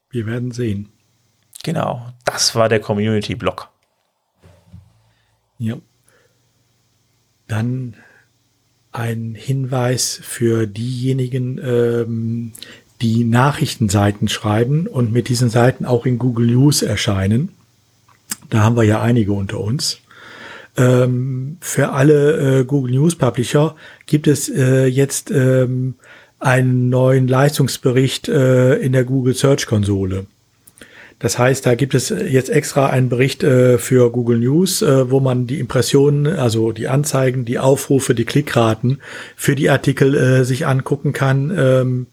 Wir 0.08 0.26
werden 0.26 0.50
sehen. 0.50 0.90
Genau, 1.62 2.04
das 2.24 2.56
war 2.56 2.68
der 2.68 2.80
Community-Blog. 2.80 3.68
Ja. 5.58 5.76
Dann 7.46 7.94
ein 8.92 9.34
Hinweis 9.34 10.20
für 10.22 10.66
diejenigen, 10.66 11.60
ähm, 11.62 12.52
die 13.00 13.24
Nachrichtenseiten 13.24 14.28
schreiben 14.28 14.86
und 14.86 15.12
mit 15.12 15.28
diesen 15.28 15.48
Seiten 15.48 15.84
auch 15.84 16.06
in 16.06 16.18
Google 16.18 16.46
News 16.46 16.82
erscheinen. 16.82 17.50
Da 18.50 18.60
haben 18.60 18.76
wir 18.76 18.84
ja 18.84 19.00
einige 19.00 19.32
unter 19.32 19.60
uns. 19.60 20.00
Ähm, 20.76 21.56
für 21.60 21.90
alle 21.90 22.60
äh, 22.60 22.64
Google 22.64 22.94
News 22.94 23.16
Publisher 23.16 23.74
gibt 24.06 24.26
es 24.26 24.48
äh, 24.48 24.86
jetzt 24.86 25.30
ähm, 25.30 25.94
einen 26.38 26.88
neuen 26.88 27.28
Leistungsbericht 27.28 28.28
äh, 28.28 28.76
in 28.76 28.92
der 28.92 29.04
Google 29.04 29.34
Search 29.34 29.66
Konsole. 29.66 30.26
Das 31.20 31.38
heißt, 31.38 31.66
da 31.66 31.74
gibt 31.74 31.94
es 31.94 32.08
jetzt 32.08 32.48
extra 32.48 32.86
einen 32.86 33.10
Bericht 33.10 33.44
äh, 33.44 33.76
für 33.76 34.10
Google 34.10 34.38
News, 34.38 34.80
äh, 34.80 35.10
wo 35.10 35.20
man 35.20 35.46
die 35.46 35.60
Impressionen, 35.60 36.26
also 36.26 36.72
die 36.72 36.88
Anzeigen, 36.88 37.44
die 37.44 37.58
Aufrufe, 37.58 38.14
die 38.14 38.24
Klickraten 38.24 39.00
für 39.36 39.54
die 39.54 39.68
Artikel 39.68 40.16
äh, 40.16 40.44
sich 40.44 40.66
angucken 40.66 41.12
kann, 41.12 41.54
ähm, 41.56 42.06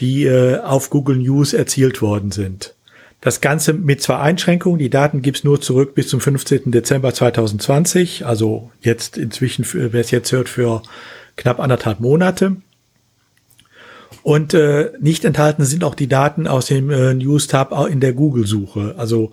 die 0.00 0.24
äh, 0.24 0.58
auf 0.58 0.90
Google 0.90 1.18
News 1.18 1.52
erzielt 1.52 2.02
worden 2.02 2.32
sind. 2.32 2.74
Das 3.20 3.40
Ganze 3.40 3.72
mit 3.72 4.02
zwei 4.02 4.16
Einschränkungen. 4.16 4.80
Die 4.80 4.90
Daten 4.90 5.22
gibt's 5.22 5.44
nur 5.44 5.60
zurück 5.60 5.94
bis 5.94 6.08
zum 6.08 6.20
15. 6.20 6.72
Dezember 6.72 7.14
2020. 7.14 8.26
Also 8.26 8.70
jetzt 8.80 9.16
inzwischen, 9.16 9.64
wer 9.72 10.00
es 10.00 10.10
jetzt 10.10 10.32
hört, 10.32 10.48
für 10.48 10.82
knapp 11.36 11.60
anderthalb 11.60 12.00
Monate. 12.00 12.56
Und 14.22 14.54
äh, 14.54 14.92
nicht 15.00 15.24
enthalten 15.24 15.64
sind 15.64 15.84
auch 15.84 15.94
die 15.94 16.08
Daten 16.08 16.46
aus 16.46 16.66
dem 16.66 16.90
äh, 16.90 17.14
News-Tab 17.14 17.72
in 17.90 18.00
der 18.00 18.12
Google-Suche. 18.12 18.94
Also 18.98 19.32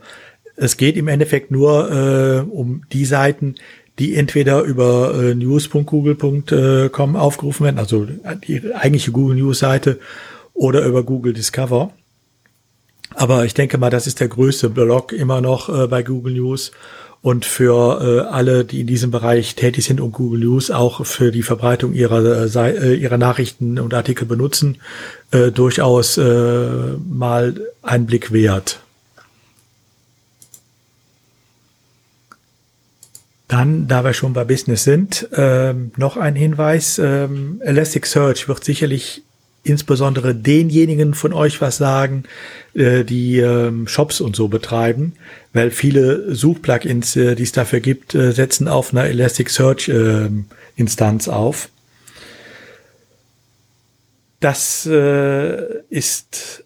es 0.56 0.78
geht 0.78 0.98
im 0.98 1.08
Endeffekt 1.08 1.52
nur 1.52 1.92
äh, 1.92 2.40
um 2.50 2.84
die 2.92 3.06
Seiten, 3.06 3.56
die 4.00 4.16
entweder 4.16 4.62
über 4.62 5.14
äh, 5.16 5.36
news.google.com 5.36 7.16
aufgerufen 7.16 7.66
werden, 7.66 7.80
also 7.80 8.08
die 8.48 8.74
eigentliche 8.76 9.12
Google 9.12 9.38
News-Seite, 9.38 10.00
oder 10.54 10.86
über 10.86 11.04
Google 11.04 11.34
Discover. 11.34 11.92
Aber 13.16 13.46
ich 13.46 13.54
denke 13.54 13.78
mal, 13.78 13.90
das 13.90 14.08
ist 14.08 14.20
der 14.20 14.28
größte 14.28 14.70
Blog 14.70 15.14
immer 15.14 15.42
noch 15.42 15.70
äh, 15.70 15.88
bei 15.88 16.04
Google 16.04 16.34
News 16.34 16.72
und 17.22 17.46
für 17.46 18.02
äh, 18.02 18.20
alle, 18.28 18.64
die 18.64 18.82
in 18.82 18.88
diesem 18.88 19.12
Bereich 19.12 19.56
tätig 19.56 19.86
sind 19.86 20.00
und 20.00 20.12
Google 20.12 20.40
News 20.40 20.72
auch 20.72 21.06
für 21.06 21.32
die 21.32 21.44
Verbreitung 21.44 21.94
ihrer, 21.94 22.56
äh, 22.56 22.96
ihrer 22.96 23.18
Nachrichten 23.18 23.80
und 23.80 23.94
Artikel 23.94 24.26
benutzen, 24.26 24.78
äh, 25.32 25.52
durchaus 25.52 26.18
äh, 26.18 26.68
mal 27.10 27.60
einen 27.82 28.06
Blick 28.06 28.32
wert. 28.32 28.80
Dann, 33.48 33.88
da 33.88 34.04
wir 34.04 34.14
schon 34.14 34.34
bei 34.34 34.44
Business 34.44 34.84
sind, 34.84 35.30
ähm, 35.34 35.92
noch 35.96 36.18
ein 36.18 36.36
Hinweis. 36.36 37.00
Ähm, 37.00 37.62
Elasticsearch 37.64 38.50
wird 38.50 38.64
sicherlich 38.64 39.24
insbesondere 39.68 40.34
denjenigen 40.36 41.14
von 41.14 41.34
euch 41.34 41.62
was 41.62 41.78
sagen, 41.78 42.24
äh, 42.74 43.04
die 43.04 43.40
ähm, 43.40 43.88
Shops 43.88 44.22
und 44.22 44.36
so 44.36 44.48
betreiben, 44.48 45.14
weil 45.54 45.72
viele 45.72 46.34
Suchplugins, 46.36 47.16
äh, 47.16 47.36
die 47.36 47.44
es 47.44 47.52
dafür 47.52 47.80
gibt, 47.80 48.16
äh, 48.16 48.32
setzen 48.32 48.68
auf 48.68 48.94
einer 48.94 49.06
Elasticsearch 49.06 49.90
äh, 49.90 50.30
Instanz 50.76 51.28
auf. 51.28 51.70
Das 54.40 54.86
ist 54.86 56.64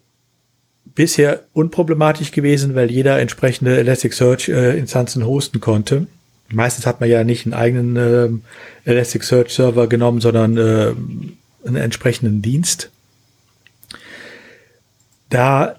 bisher 0.95 1.43
unproblematisch 1.53 2.31
gewesen, 2.31 2.75
weil 2.75 2.91
jeder 2.91 3.19
entsprechende 3.19 3.77
Elasticsearch 3.77 4.49
äh, 4.49 4.77
Instanzen 4.77 5.25
hosten 5.25 5.59
konnte. 5.59 6.07
Meistens 6.51 6.85
hat 6.85 6.99
man 6.99 7.09
ja 7.09 7.23
nicht 7.23 7.45
einen 7.45 7.53
eigenen 7.53 7.95
äh, 7.95 8.89
Elasticsearch 8.89 9.53
Server 9.53 9.87
genommen, 9.87 10.19
sondern 10.19 10.57
äh, 10.57 10.91
einen 11.65 11.77
entsprechenden 11.77 12.41
Dienst. 12.41 12.89
Da 15.29 15.77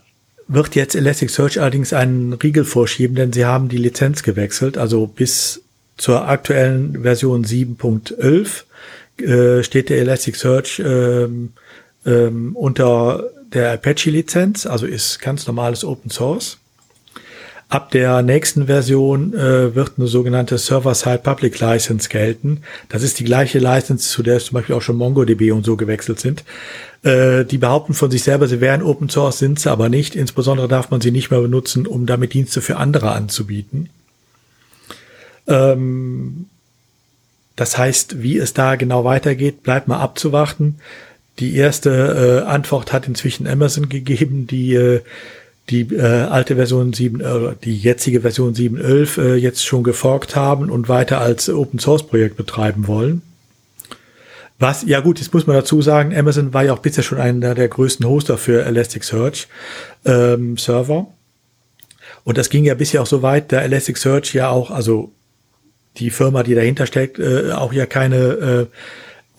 wird 0.48 0.74
jetzt 0.74 0.94
Elasticsearch 0.94 1.60
allerdings 1.60 1.92
einen 1.92 2.32
Riegel 2.32 2.64
vorschieben, 2.64 3.16
denn 3.16 3.32
sie 3.32 3.44
haben 3.44 3.68
die 3.68 3.78
Lizenz 3.78 4.22
gewechselt. 4.22 4.76
Also 4.78 5.06
bis 5.06 5.62
zur 5.96 6.28
aktuellen 6.28 7.02
Version 7.02 7.44
7.11 7.44 8.64
äh, 9.22 9.62
steht 9.62 9.88
der 9.88 9.98
Elasticsearch 9.98 10.82
ähm, 10.84 11.52
ähm, 12.04 12.56
unter 12.56 13.30
der 13.52 13.72
Apache-Lizenz, 13.72 14.66
also 14.66 14.86
ist 14.86 15.20
ganz 15.20 15.46
normales 15.46 15.84
Open 15.84 16.10
Source. 16.10 16.58
Ab 17.72 17.90
der 17.90 18.20
nächsten 18.20 18.66
Version 18.66 19.32
äh, 19.32 19.74
wird 19.74 19.92
eine 19.96 20.06
sogenannte 20.06 20.58
Server-Side 20.58 21.20
Public 21.22 21.58
License 21.58 22.10
gelten. 22.10 22.60
Das 22.90 23.02
ist 23.02 23.18
die 23.18 23.24
gleiche 23.24 23.60
License, 23.60 24.10
zu 24.10 24.22
der 24.22 24.40
zum 24.40 24.56
Beispiel 24.56 24.74
auch 24.74 24.82
schon 24.82 24.98
MongoDB 24.98 25.52
und 25.52 25.64
so 25.64 25.78
gewechselt 25.78 26.20
sind. 26.20 26.44
Äh, 27.02 27.46
die 27.46 27.56
behaupten 27.56 27.94
von 27.94 28.10
sich 28.10 28.24
selber, 28.24 28.46
sie 28.46 28.60
wären 28.60 28.82
Open 28.82 29.08
Source, 29.08 29.38
sind 29.38 29.58
sie 29.58 29.70
aber 29.70 29.88
nicht. 29.88 30.16
Insbesondere 30.16 30.68
darf 30.68 30.90
man 30.90 31.00
sie 31.00 31.12
nicht 31.12 31.30
mehr 31.30 31.40
benutzen, 31.40 31.86
um 31.86 32.04
damit 32.04 32.34
Dienste 32.34 32.60
für 32.60 32.76
andere 32.76 33.12
anzubieten. 33.12 33.88
Ähm, 35.46 36.50
das 37.56 37.78
heißt, 37.78 38.22
wie 38.22 38.36
es 38.36 38.52
da 38.52 38.76
genau 38.76 39.04
weitergeht, 39.06 39.62
bleibt 39.62 39.88
mal 39.88 40.00
abzuwarten. 40.00 40.78
Die 41.38 41.56
erste 41.56 42.42
äh, 42.44 42.46
Antwort 42.46 42.92
hat 42.92 43.08
inzwischen 43.08 43.46
Amazon 43.46 43.88
gegeben, 43.88 44.46
die 44.46 44.74
äh, 44.74 45.00
die 45.70 45.82
äh, 45.94 46.02
alte 46.02 46.56
Version 46.56 46.92
7, 46.92 47.20
äh, 47.20 47.54
die 47.62 47.76
jetzige 47.76 48.22
Version 48.22 48.54
7.11 48.54 49.20
äh, 49.20 49.34
jetzt 49.36 49.64
schon 49.64 49.84
geforkt 49.84 50.36
haben 50.36 50.70
und 50.70 50.88
weiter 50.88 51.20
als 51.20 51.48
Open 51.48 51.78
Source 51.78 52.06
Projekt 52.06 52.36
betreiben 52.36 52.86
wollen. 52.86 53.22
Was, 54.58 54.84
ja 54.86 55.00
gut, 55.00 55.18
jetzt 55.18 55.34
muss 55.34 55.46
man 55.46 55.56
dazu 55.56 55.82
sagen, 55.82 56.16
Amazon 56.16 56.54
war 56.54 56.64
ja 56.64 56.72
auch 56.72 56.78
bisher 56.78 57.02
schon 57.02 57.18
einer 57.18 57.54
der 57.54 57.68
größten 57.68 58.06
Hoster 58.06 58.38
für 58.38 58.64
Elasticsearch 58.64 59.48
ähm, 60.04 60.56
Server. 60.56 61.08
Und 62.24 62.38
das 62.38 62.48
ging 62.48 62.64
ja 62.64 62.74
bisher 62.74 63.02
auch 63.02 63.06
so 63.06 63.22
weit, 63.22 63.50
da 63.50 63.60
Elasticsearch 63.60 64.34
ja 64.34 64.50
auch, 64.50 64.70
also 64.70 65.10
die 65.96 66.10
Firma, 66.10 66.42
die 66.42 66.54
dahinter 66.54 66.86
steckt, 66.86 67.18
äh, 67.18 67.52
auch 67.52 67.72
ja 67.72 67.86
keine 67.86 68.16
äh, 68.16 68.66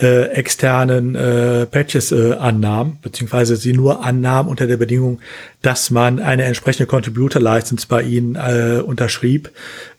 äh, 0.02 0.30
externen 0.30 1.16
äh, 1.16 1.66
Patches 1.66 2.12
äh, 2.12 2.34
annahm, 2.34 2.98
beziehungsweise 3.02 3.56
sie 3.56 3.74
nur 3.74 4.04
annahm 4.04 4.48
unter 4.48 4.68
der 4.68 4.78
Bedingung, 4.78 5.22
dass 5.62 5.92
man 5.92 6.20
eine 6.20 6.44
entsprechende 6.44 6.88
Contributor 6.88 7.42
License 7.42 7.88
bei 7.88 8.02
ihnen 8.02 8.36
äh, 8.36 8.82
unterschrieb, 8.82 9.52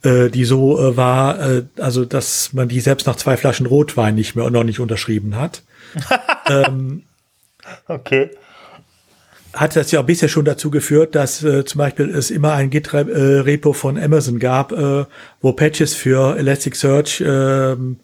äh, 0.02 0.30
die 0.30 0.44
so 0.44 0.78
äh, 0.80 0.96
war, 0.96 1.40
äh, 1.40 1.62
also 1.78 2.04
dass 2.04 2.52
man 2.52 2.68
die 2.68 2.80
selbst 2.80 3.06
nach 3.06 3.16
zwei 3.16 3.36
Flaschen 3.36 3.66
Rotwein 3.66 4.14
nicht 4.14 4.34
mehr 4.34 4.50
noch 4.50 4.64
nicht 4.64 4.80
unterschrieben 4.80 5.36
hat. 5.36 5.62
ähm, 6.48 7.02
okay 7.86 8.30
hat 9.54 9.76
das 9.76 9.90
ja 9.92 10.00
auch 10.00 10.04
bisher 10.04 10.28
schon 10.28 10.44
dazu 10.44 10.70
geführt, 10.70 11.14
dass 11.14 11.42
äh, 11.44 11.64
zum 11.64 11.78
Beispiel 11.78 12.10
es 12.10 12.30
immer 12.30 12.54
ein 12.54 12.70
Git-Repo 12.70 13.70
äh, 13.70 13.74
von 13.74 13.98
Amazon 13.98 14.38
gab, 14.38 14.72
äh, 14.72 15.04
wo 15.40 15.52
Patches 15.52 15.94
für 15.94 16.36
Elasticsearch 16.36 17.22
ähm, 17.24 18.00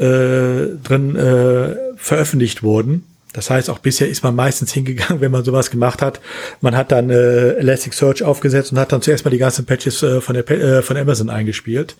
äh, 0.00 0.78
drin 0.82 1.14
äh, 1.16 1.76
veröffentlicht 1.96 2.62
wurden. 2.62 3.04
Das 3.32 3.48
heißt, 3.48 3.70
auch 3.70 3.78
bisher 3.78 4.08
ist 4.08 4.24
man 4.24 4.34
meistens 4.34 4.72
hingegangen, 4.72 5.20
wenn 5.20 5.30
man 5.30 5.44
sowas 5.44 5.70
gemacht 5.70 6.02
hat. 6.02 6.20
Man 6.60 6.76
hat 6.76 6.90
dann 6.90 7.10
äh, 7.10 7.52
Elasticsearch 7.52 8.22
aufgesetzt 8.22 8.72
und 8.72 8.78
hat 8.78 8.92
dann 8.92 9.02
zuerst 9.02 9.24
mal 9.24 9.30
die 9.30 9.38
ganzen 9.38 9.66
Patches 9.66 10.02
äh, 10.02 10.20
von, 10.20 10.34
der, 10.34 10.50
äh, 10.50 10.82
von 10.82 10.96
Amazon 10.96 11.30
eingespielt. 11.30 11.96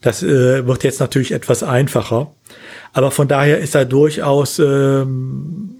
Das 0.00 0.22
äh, 0.22 0.66
wird 0.66 0.84
jetzt 0.84 1.00
natürlich 1.00 1.32
etwas 1.32 1.62
einfacher. 1.62 2.32
Aber 2.92 3.10
von 3.10 3.28
daher 3.28 3.58
ist 3.58 3.74
da 3.74 3.84
durchaus 3.84 4.58
ähm, 4.58 5.70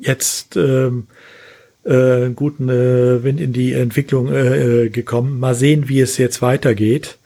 jetzt 0.00 0.56
ähm, 0.56 1.06
äh, 1.84 1.92
einen 1.92 2.36
guten 2.36 2.68
äh, 2.68 3.22
Wind 3.24 3.40
in 3.40 3.52
die 3.52 3.72
Entwicklung 3.72 4.32
äh, 4.32 4.84
äh 4.84 4.88
gekommen. 4.88 5.40
Mal 5.40 5.54
sehen, 5.54 5.88
wie 5.88 6.00
es 6.00 6.16
jetzt 6.16 6.42
weitergeht. 6.42 7.18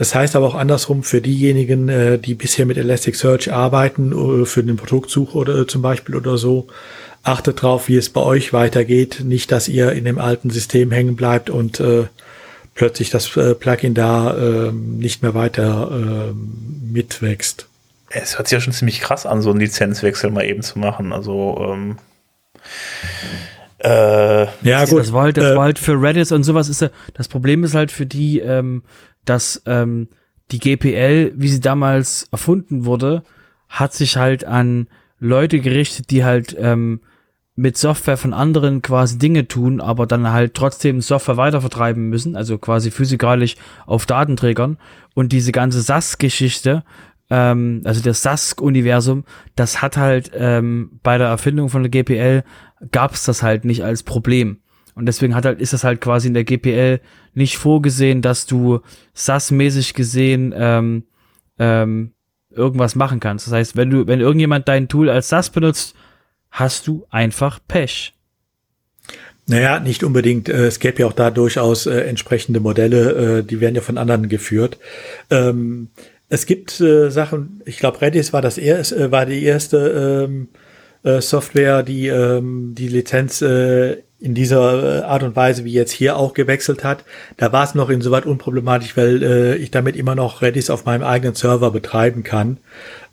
Das 0.00 0.14
heißt 0.14 0.34
aber 0.34 0.46
auch 0.46 0.54
andersrum 0.54 1.02
für 1.02 1.20
diejenigen, 1.20 1.90
äh, 1.90 2.18
die 2.18 2.32
bisher 2.32 2.64
mit 2.64 2.78
Elasticsearch 2.78 3.52
arbeiten, 3.52 4.12
äh, 4.12 4.46
für 4.46 4.64
den 4.64 4.78
Produktsuch 4.78 5.34
oder 5.34 5.54
äh, 5.58 5.66
zum 5.66 5.82
Beispiel 5.82 6.16
oder 6.16 6.38
so, 6.38 6.68
achtet 7.22 7.60
drauf, 7.60 7.86
wie 7.88 7.98
es 7.98 8.08
bei 8.08 8.22
euch 8.22 8.54
weitergeht. 8.54 9.20
Nicht, 9.22 9.52
dass 9.52 9.68
ihr 9.68 9.92
in 9.92 10.06
dem 10.06 10.18
alten 10.18 10.48
System 10.48 10.90
hängen 10.90 11.16
bleibt 11.16 11.50
und 11.50 11.80
äh, 11.80 12.04
plötzlich 12.74 13.10
das 13.10 13.36
äh, 13.36 13.54
Plugin 13.54 13.92
da 13.92 14.34
äh, 14.38 14.72
nicht 14.72 15.22
mehr 15.22 15.34
weiter 15.34 15.90
äh, 15.92 16.32
mitwächst. 16.90 17.66
Es 18.08 18.38
hört 18.38 18.48
sich 18.48 18.56
ja 18.56 18.62
schon 18.62 18.72
ziemlich 18.72 19.02
krass 19.02 19.26
an, 19.26 19.42
so 19.42 19.50
einen 19.50 19.60
Lizenzwechsel 19.60 20.30
mal 20.30 20.46
eben 20.46 20.62
zu 20.62 20.78
machen. 20.78 21.12
Also 21.12 21.58
ähm, 21.74 21.98
äh, 23.80 24.46
ja 24.62 24.86
gut, 24.86 25.00
das 25.00 25.12
war 25.12 25.24
halt, 25.24 25.36
das 25.36 25.52
äh, 25.52 25.56
war 25.56 25.64
halt 25.64 25.78
für 25.78 26.00
Redis 26.00 26.32
und 26.32 26.42
sowas 26.42 26.70
ist 26.70 26.80
ja, 26.80 26.88
das 27.12 27.28
Problem 27.28 27.64
ist 27.64 27.74
halt 27.74 27.92
für 27.92 28.06
die 28.06 28.38
ähm, 28.40 28.82
dass 29.24 29.62
ähm, 29.66 30.08
die 30.50 30.58
GPL, 30.58 31.32
wie 31.36 31.48
sie 31.48 31.60
damals 31.60 32.28
erfunden 32.32 32.84
wurde, 32.84 33.22
hat 33.68 33.94
sich 33.94 34.16
halt 34.16 34.44
an 34.44 34.88
Leute 35.18 35.60
gerichtet, 35.60 36.10
die 36.10 36.24
halt 36.24 36.56
ähm, 36.58 37.00
mit 37.54 37.76
Software 37.76 38.16
von 38.16 38.32
anderen 38.32 38.80
quasi 38.80 39.18
Dinge 39.18 39.46
tun, 39.46 39.80
aber 39.80 40.06
dann 40.06 40.32
halt 40.32 40.54
trotzdem 40.54 41.00
Software 41.02 41.36
weitervertreiben 41.36 42.08
müssen, 42.08 42.34
also 42.34 42.58
quasi 42.58 42.90
physikalisch 42.90 43.56
auf 43.86 44.06
Datenträgern. 44.06 44.78
Und 45.14 45.32
diese 45.32 45.52
ganze 45.52 45.82
SAS-Geschichte, 45.82 46.84
ähm, 47.28 47.82
also 47.84 48.02
das 48.02 48.22
SAS-Universum, 48.22 49.24
das 49.56 49.82
hat 49.82 49.96
halt 49.96 50.30
ähm, 50.34 51.00
bei 51.02 51.18
der 51.18 51.28
Erfindung 51.28 51.68
von 51.68 51.82
der 51.82 51.90
GPL 51.90 52.44
gab 52.92 53.12
es 53.12 53.24
das 53.24 53.42
halt 53.42 53.64
nicht 53.64 53.84
als 53.84 54.02
Problem. 54.02 54.60
Und 54.94 55.06
deswegen 55.06 55.34
hat 55.34 55.44
halt, 55.44 55.60
ist 55.60 55.72
das 55.72 55.84
halt 55.84 56.00
quasi 56.00 56.28
in 56.28 56.34
der 56.34 56.44
GPL 56.44 57.00
nicht 57.34 57.56
vorgesehen, 57.56 58.22
dass 58.22 58.46
du 58.46 58.80
SAS-mäßig 59.14 59.94
gesehen 59.94 60.52
ähm, 60.56 61.04
ähm, 61.58 62.12
irgendwas 62.50 62.94
machen 62.96 63.20
kannst. 63.20 63.46
Das 63.46 63.54
heißt, 63.54 63.76
wenn 63.76 63.90
du, 63.90 64.06
wenn 64.06 64.20
irgendjemand 64.20 64.68
dein 64.68 64.88
Tool 64.88 65.08
als 65.08 65.28
SAS 65.28 65.50
benutzt, 65.50 65.94
hast 66.50 66.86
du 66.86 67.06
einfach 67.10 67.60
Pech. 67.66 68.14
Naja, 69.46 69.80
nicht 69.80 70.04
unbedingt. 70.04 70.48
Äh, 70.48 70.66
es 70.66 70.78
gäbe 70.78 71.00
ja 71.00 71.06
auch 71.06 71.12
da 71.12 71.30
durchaus 71.30 71.86
äh, 71.86 72.00
entsprechende 72.02 72.60
Modelle, 72.60 73.38
äh, 73.38 73.42
die 73.42 73.60
werden 73.60 73.74
ja 73.74 73.80
von 73.80 73.98
anderen 73.98 74.28
geführt. 74.28 74.78
Ähm, 75.30 75.88
es 76.28 76.46
gibt 76.46 76.80
äh, 76.80 77.10
Sachen, 77.10 77.60
ich 77.64 77.78
glaube, 77.78 78.00
Redis 78.00 78.32
war 78.32 78.42
das 78.42 78.58
erste, 78.58 78.96
äh, 78.96 79.10
war 79.10 79.26
die 79.26 79.42
erste 79.42 80.28
ähm, 80.28 80.48
äh, 81.02 81.20
Software, 81.20 81.82
die 81.82 82.06
ähm, 82.06 82.74
die 82.76 82.88
Lizenz 82.88 83.42
äh, 83.42 83.98
in 84.20 84.34
dieser 84.34 85.00
äh, 85.00 85.02
Art 85.02 85.22
und 85.22 85.34
Weise, 85.34 85.64
wie 85.64 85.72
jetzt 85.72 85.92
hier 85.92 86.16
auch 86.16 86.34
gewechselt 86.34 86.84
hat. 86.84 87.04
Da 87.38 87.52
war 87.52 87.64
es 87.64 87.74
noch 87.74 87.88
insoweit 87.88 88.26
unproblematisch, 88.26 88.96
weil 88.96 89.22
äh, 89.22 89.56
ich 89.56 89.70
damit 89.70 89.96
immer 89.96 90.14
noch 90.14 90.42
Redis 90.42 90.68
auf 90.68 90.84
meinem 90.84 91.04
eigenen 91.04 91.34
Server 91.34 91.70
betreiben 91.70 92.22
kann 92.22 92.58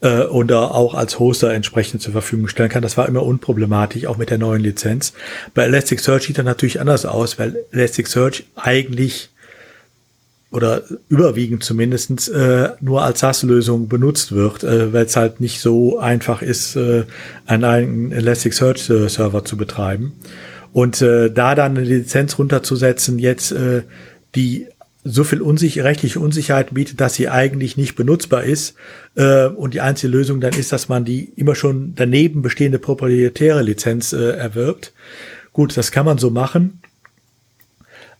äh, 0.01 0.23
und 0.23 0.51
auch 0.51 0.93
als 0.93 1.17
Hoster 1.17 1.53
entsprechend 1.53 2.01
zur 2.01 2.11
Verfügung 2.11 2.49
stellen 2.49 2.69
kann. 2.69 2.81
Das 2.81 2.97
war 2.97 3.07
immer 3.07 3.23
unproblematisch, 3.23 4.05
auch 4.05 4.17
mit 4.17 4.29
der 4.29 4.37
neuen 4.37 4.61
Lizenz. 4.61 5.13
Bei 5.53 5.63
Elasticsearch 5.63 6.23
sieht 6.23 6.37
das 6.37 6.45
natürlich 6.45 6.81
anders 6.81 7.05
aus, 7.05 7.39
weil 7.39 7.55
Elasticsearch 7.71 8.43
eigentlich 8.55 9.29
oder 10.51 10.83
überwiegend 11.09 11.63
zumindestens 11.63 12.29
äh, 12.29 12.69
nur 12.79 13.03
als 13.03 13.19
SaaS-Lösung 13.19 13.89
benutzt 13.89 14.31
wird, 14.31 14.63
äh, 14.63 14.93
weil 14.93 15.05
es 15.05 15.15
halt 15.15 15.41
nicht 15.41 15.59
so 15.59 15.99
einfach 15.99 16.41
ist, 16.41 16.75
äh, 16.75 17.03
einen 17.45 17.63
eigenen 17.65 18.11
Elasticsearch-Server 18.13 19.43
zu 19.43 19.57
betreiben. 19.57 20.13
Und 20.77 21.01
äh, 21.01 21.31
da 21.31 21.55
dann 21.55 21.75
eine 21.75 21.83
Lizenz 21.83 22.37
runterzusetzen, 22.37 23.17
jetzt 23.17 23.51
äh, 23.51 23.81
die 24.35 24.67
so 25.03 25.23
viel 25.23 25.41
unsich 25.41 25.79
rechtliche 25.79 26.19
Unsicherheit 26.19 26.71
bietet, 26.71 27.01
dass 27.01 27.15
sie 27.15 27.29
eigentlich 27.29 27.77
nicht 27.77 27.95
benutzbar 27.95 28.43
ist. 28.43 28.75
Äh, 29.15 29.47
und 29.47 29.73
die 29.73 29.81
einzige 29.81 30.11
Lösung 30.15 30.39
dann 30.39 30.53
ist, 30.53 30.71
dass 30.71 30.87
man 30.87 31.03
die 31.03 31.33
immer 31.35 31.55
schon 31.55 31.93
daneben 31.95 32.43
bestehende 32.43 32.77
proprietäre 32.77 33.63
Lizenz 33.63 34.13
äh, 34.13 34.33
erwirbt. 34.33 34.93
Gut, 35.51 35.75
das 35.75 35.91
kann 35.91 36.05
man 36.05 36.19
so 36.19 36.29
machen. 36.29 36.79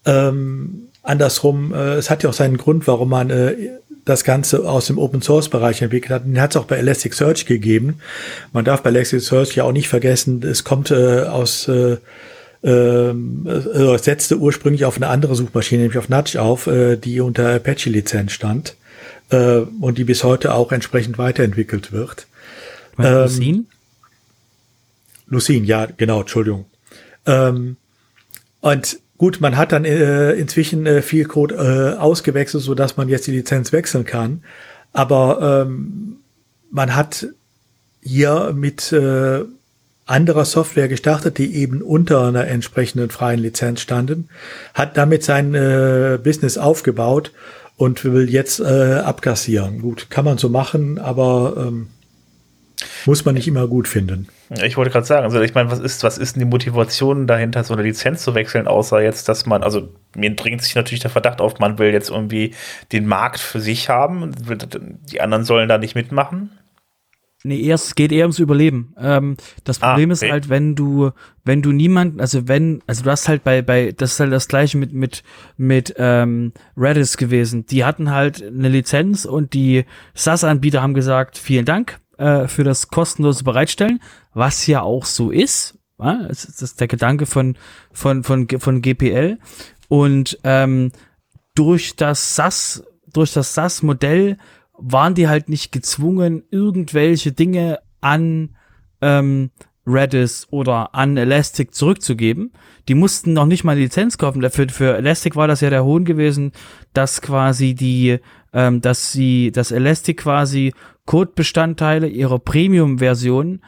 Ähm, 0.08 0.88
andersrum, 1.04 1.76
äh, 1.76 1.94
es 1.98 2.10
hat 2.10 2.24
ja 2.24 2.32
auch 2.32 2.34
seinen 2.34 2.58
Grund, 2.58 2.88
warum 2.88 3.10
man 3.10 3.30
äh, 3.30 3.54
das 4.04 4.24
Ganze 4.24 4.68
aus 4.68 4.88
dem 4.88 4.98
Open 4.98 5.22
Source 5.22 5.50
Bereich 5.50 5.84
entwickelt 5.84 6.12
hat. 6.12 6.26
Den 6.26 6.42
hat 6.42 6.56
es 6.56 6.58
auch 6.58 6.66
bei 6.66 6.78
Elasticsearch 6.78 7.46
gegeben. 7.46 8.00
Man 8.52 8.66
darf 8.66 8.82
bei 8.82 8.90
Elasticsearch 8.90 9.56
ja 9.56 9.64
auch 9.64 9.74
nicht 9.74 9.90
vergessen, 9.90 10.42
es 10.42 10.64
kommt 10.64 10.90
äh, 10.90 11.22
aus 11.22 11.68
äh, 11.68 11.98
ähm, 12.64 13.46
äh, 13.48 13.98
setzte 13.98 14.38
ursprünglich 14.38 14.86
auf 14.86 14.98
eine 14.98 15.08
andere 15.08 15.36
Suchmaschine, 15.36 15.84
nämlich 15.84 15.98
auf 15.98 16.10
Nudge 16.10 16.42
auf, 16.42 16.68
äh, 16.68 16.98
die 16.98 17.20
unter 17.20 17.56
Apache-Lizenz 17.56 18.32
stand 18.32 18.76
äh, 19.30 19.60
und 19.80 19.98
die 19.98 20.04
bis 20.04 20.24
heute 20.24 20.54
auch 20.54 20.72
entsprechend 20.72 21.18
weiterentwickelt 21.18 21.92
wird. 21.92 22.28
Ähm, 22.98 23.24
Lucene? 23.24 23.64
Lucene, 25.28 25.66
ja, 25.66 25.86
genau, 25.86 26.22
Entschuldigung. 26.22 26.66
Ähm, 27.26 27.78
und 28.62 29.00
gut, 29.18 29.40
man 29.42 29.58
hat 29.58 29.72
dann 29.72 29.86
äh, 29.86 30.34
inzwischen 30.34 30.86
äh, 30.86 31.02
viel 31.02 31.26
Code 31.26 31.56
äh, 31.56 32.00
ausgewechselt, 32.00 32.64
so 32.64 32.74
dass 32.74 32.98
man 32.98 33.10
jetzt 33.10 33.28
die 33.28 33.32
Lizenz 33.32 33.72
wechseln 33.72 34.06
kann. 34.06 34.44
Aber 34.94 35.66
ähm, 35.68 36.18
man 36.72 36.96
hat 36.96 37.28
hier 38.02 38.54
mit 38.56 38.92
äh, 38.94 39.44
anderer 40.08 40.46
Software 40.46 40.88
gestartet, 40.88 41.38
die 41.38 41.56
eben 41.56 41.82
unter 41.82 42.26
einer 42.28 42.48
entsprechenden 42.48 43.10
freien 43.10 43.40
Lizenz 43.40 43.82
standen, 43.82 44.30
hat 44.74 44.98
damit 44.98 45.24
sein 45.24 45.54
äh, 45.54 46.18
Business 46.24 46.58
aufgebaut 46.58 47.32
und 47.76 48.04
will 48.04 48.30
jetzt 48.30 48.60
äh, 48.60 48.96
abkassieren. 48.96 49.82
Gut, 49.82 50.10
kann 50.10 50.26
man 50.26 50.38
so 50.38 50.50
machen, 50.50 50.98
aber 50.98 51.56
ähm, 51.58 51.88
muss 53.06 53.26
man 53.26 53.36
nicht 53.36 53.48
immer 53.48 53.68
gut 53.68 53.88
finden. 53.88 54.28
Ich 54.64 54.78
wollte 54.78 54.92
gerade 54.92 55.06
sagen, 55.06 55.26
also 55.26 55.42
ich 55.42 55.54
meine, 55.54 55.70
was 55.72 55.80
ist, 55.80 56.04
was 56.04 56.18
ist 56.18 56.36
denn 56.36 56.42
die 56.42 56.50
Motivation 56.50 57.28
dahinter, 57.28 57.64
so 57.64 57.74
eine 57.74 57.84
Lizenz 57.84 58.24
zu 58.24 58.34
wechseln, 58.34 58.68
außer 58.68 59.02
jetzt, 59.02 59.28
dass 59.28 59.46
man, 59.46 59.64
also 59.64 59.90
mir 60.16 60.36
dringt 60.36 60.62
sich 60.62 60.76
natürlich 60.76 61.02
der 61.02 61.12
Verdacht 61.12 61.42
auf, 61.42 61.60
man 61.60 61.80
will 61.80 61.92
jetzt 61.92 62.10
irgendwie 62.10 62.54
den 62.92 63.06
Markt 63.06 63.40
für 63.40 63.60
sich 63.60 63.90
haben, 63.90 64.32
die 65.12 65.22
anderen 65.22 65.44
sollen 65.44 65.68
da 65.68 65.78
nicht 65.78 65.96
mitmachen. 65.96 66.52
Nee, 67.48 67.62
erst 67.62 67.96
geht 67.96 68.12
eher 68.12 68.26
ums 68.26 68.40
Überleben. 68.40 68.94
Ähm, 69.00 69.38
das 69.64 69.82
ah, 69.82 69.90
Problem 69.90 70.12
ah, 70.12 70.14
okay. 70.14 70.26
ist 70.26 70.32
halt, 70.32 70.50
wenn 70.50 70.76
du, 70.76 71.12
wenn 71.46 71.62
du 71.62 71.72
niemanden, 71.72 72.20
also 72.20 72.48
wenn, 72.50 72.82
also 72.88 73.04
du 73.04 73.10
hast 73.12 73.30
halt 73.30 73.46
bei, 73.46 73.62
bei, 73.62 73.94
das 73.96 74.14
ist 74.14 74.20
halt 74.20 74.34
das 74.34 74.50
gleiche 74.50 74.78
mit, 74.78 74.92
mit, 74.92 75.24
mit 75.56 75.96
ähm, 75.98 76.52
Redis 76.76 77.16
gewesen. 77.16 77.66
Die 77.66 77.86
hatten 77.86 78.12
halt 78.12 78.44
eine 78.44 78.68
Lizenz 78.68 79.24
und 79.24 79.54
die 79.54 79.86
SaaS-Anbieter 80.14 80.82
haben 80.82 80.94
gesagt, 80.94 81.38
vielen 81.38 81.64
Dank 81.64 82.00
äh, 82.18 82.48
für 82.48 82.66
das 82.66 82.90
kostenlose 82.90 83.46
Bereitstellen, 83.46 84.02
was 84.34 84.68
ja 84.68 84.82
auch 84.82 85.06
so 85.06 85.32
ist. 85.32 85.78
Ja? 86.00 86.26
Das 86.28 86.44
ist 86.44 86.82
der 86.82 86.90
Gedanke 86.90 87.26
von, 87.26 87.58
von, 87.94 88.24
von, 88.24 88.48
von 88.60 88.82
GPL. 88.82 89.40
Und 89.88 90.38
ähm, 90.44 90.92
durch 91.56 91.96
das 91.96 92.36
SaaS, 92.36 92.84
durch 93.12 93.32
das 93.32 93.54
SaaS-Modell 93.54 94.38
waren 94.78 95.16
die 95.16 95.28
halt 95.28 95.50
nicht 95.50 95.72
gezwungen, 95.72 96.44
irgendwelche 96.52 97.32
Dinge 97.32 97.80
an 98.02 98.56
ähm, 99.02 99.52
Redis 99.88 100.48
oder 100.52 100.94
an 100.94 101.18
Elastic 101.18 101.74
zurückzugeben. 101.74 102.52
Die 102.88 102.94
mussten 102.94 103.34
noch 103.34 103.46
nicht 103.46 103.64
mal 103.64 103.72
eine 103.74 103.82
Lizenz 103.82 104.18
kaufen. 104.18 104.48
Für, 104.50 104.68
für 104.70 104.98
Elastic 104.98 105.36
war 105.36 105.48
das 105.48 105.62
ja 105.62 105.70
der 105.70 105.86
Hohn 105.86 106.06
gewesen, 106.06 106.52
dass 106.94 107.22
quasi 107.22 107.74
die, 107.74 108.20
ähm, 108.54 108.82
dass 108.82 109.12
sie, 109.12 109.52
dass 109.52 109.72
Elastic 109.72 110.18
quasi 110.18 110.74
Codebestandteile 111.06 112.08
ihrer 112.08 112.40
Premium-Version 112.40 113.62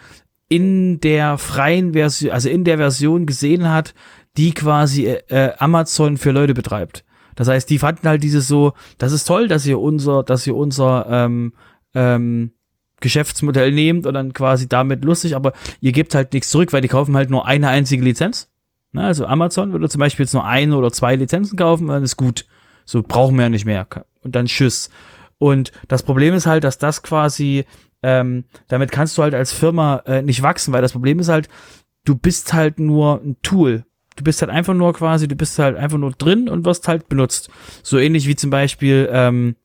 in 0.49 0.99
der 0.99 1.37
freien 1.37 1.93
Version, 1.93 2.31
also 2.31 2.49
in 2.49 2.63
der 2.65 2.77
Version 2.77 3.25
gesehen 3.25 3.69
hat, 3.69 3.93
die 4.35 4.53
quasi 4.53 5.05
äh, 5.05 5.53
Amazon 5.57 6.17
für 6.17 6.31
Leute 6.31 6.53
betreibt. 6.53 7.05
Das 7.39 7.47
heißt, 7.47 7.69
die 7.69 7.79
fanden 7.79 8.05
halt 8.05 8.21
dieses 8.21 8.49
so, 8.49 8.73
das 8.97 9.13
ist 9.13 9.23
toll, 9.23 9.47
dass 9.47 9.65
ihr 9.65 9.79
unser, 9.79 10.23
dass 10.23 10.45
ihr 10.45 10.57
unser 10.57 11.05
ähm, 11.09 11.53
ähm, 11.93 12.51
Geschäftsmodell 12.99 13.71
nehmt 13.71 14.05
und 14.05 14.13
dann 14.13 14.33
quasi 14.33 14.67
damit 14.67 15.05
lustig, 15.05 15.37
aber 15.37 15.53
ihr 15.79 15.93
gebt 15.93 16.13
halt 16.15 16.33
nichts 16.33 16.49
zurück, 16.49 16.73
weil 16.73 16.81
die 16.81 16.89
kaufen 16.89 17.15
halt 17.15 17.29
nur 17.29 17.45
eine 17.45 17.69
einzige 17.69 18.03
Lizenz. 18.03 18.51
Na, 18.91 19.07
also 19.07 19.25
Amazon 19.25 19.71
würde 19.71 19.87
zum 19.87 19.99
Beispiel 19.99 20.25
jetzt 20.25 20.33
nur 20.33 20.45
eine 20.45 20.75
oder 20.75 20.91
zwei 20.91 21.15
Lizenzen 21.15 21.57
kaufen, 21.57 21.87
dann 21.87 22.03
ist 22.03 22.17
gut. 22.17 22.45
So 22.83 23.03
brauchen 23.03 23.37
wir 23.37 23.43
ja 23.43 23.49
nicht 23.49 23.65
mehr. 23.65 23.87
Und 24.21 24.35
dann 24.35 24.47
tschüss. 24.47 24.89
Und 25.37 25.71
das 25.87 26.03
Problem 26.03 26.33
ist 26.33 26.45
halt, 26.45 26.65
dass 26.65 26.77
das 26.77 27.03
quasi 27.03 27.65
ähm, 28.03 28.43
damit 28.67 28.91
kannst 28.91 29.17
du 29.17 29.23
halt 29.23 29.33
als 29.33 29.53
Firma 29.53 30.03
äh, 30.05 30.21
nicht 30.21 30.41
wachsen, 30.41 30.73
weil 30.73 30.81
das 30.81 30.91
Problem 30.91 31.19
ist 31.19 31.29
halt, 31.29 31.47
du 32.05 32.15
bist 32.15 32.53
halt 32.53 32.79
nur 32.79 33.21
ein 33.21 33.37
Tool. 33.41 33.85
Du 34.19 34.25
bist 34.25 34.41
halt 34.41 34.51
einfach 34.51 34.73
nur 34.73 34.93
quasi, 34.93 35.29
du 35.29 35.35
bist 35.35 35.57
halt 35.59 35.77
einfach 35.77 35.97
nur 35.97 36.11
drin 36.11 36.49
und 36.49 36.65
wirst 36.65 36.89
halt 36.89 37.07
benutzt. 37.07 37.49
So 37.83 37.97
ähnlich 37.97 38.27
wie 38.27 38.35
zum 38.35 38.49
Beispiel, 38.49 39.09
ähm, 39.11 39.55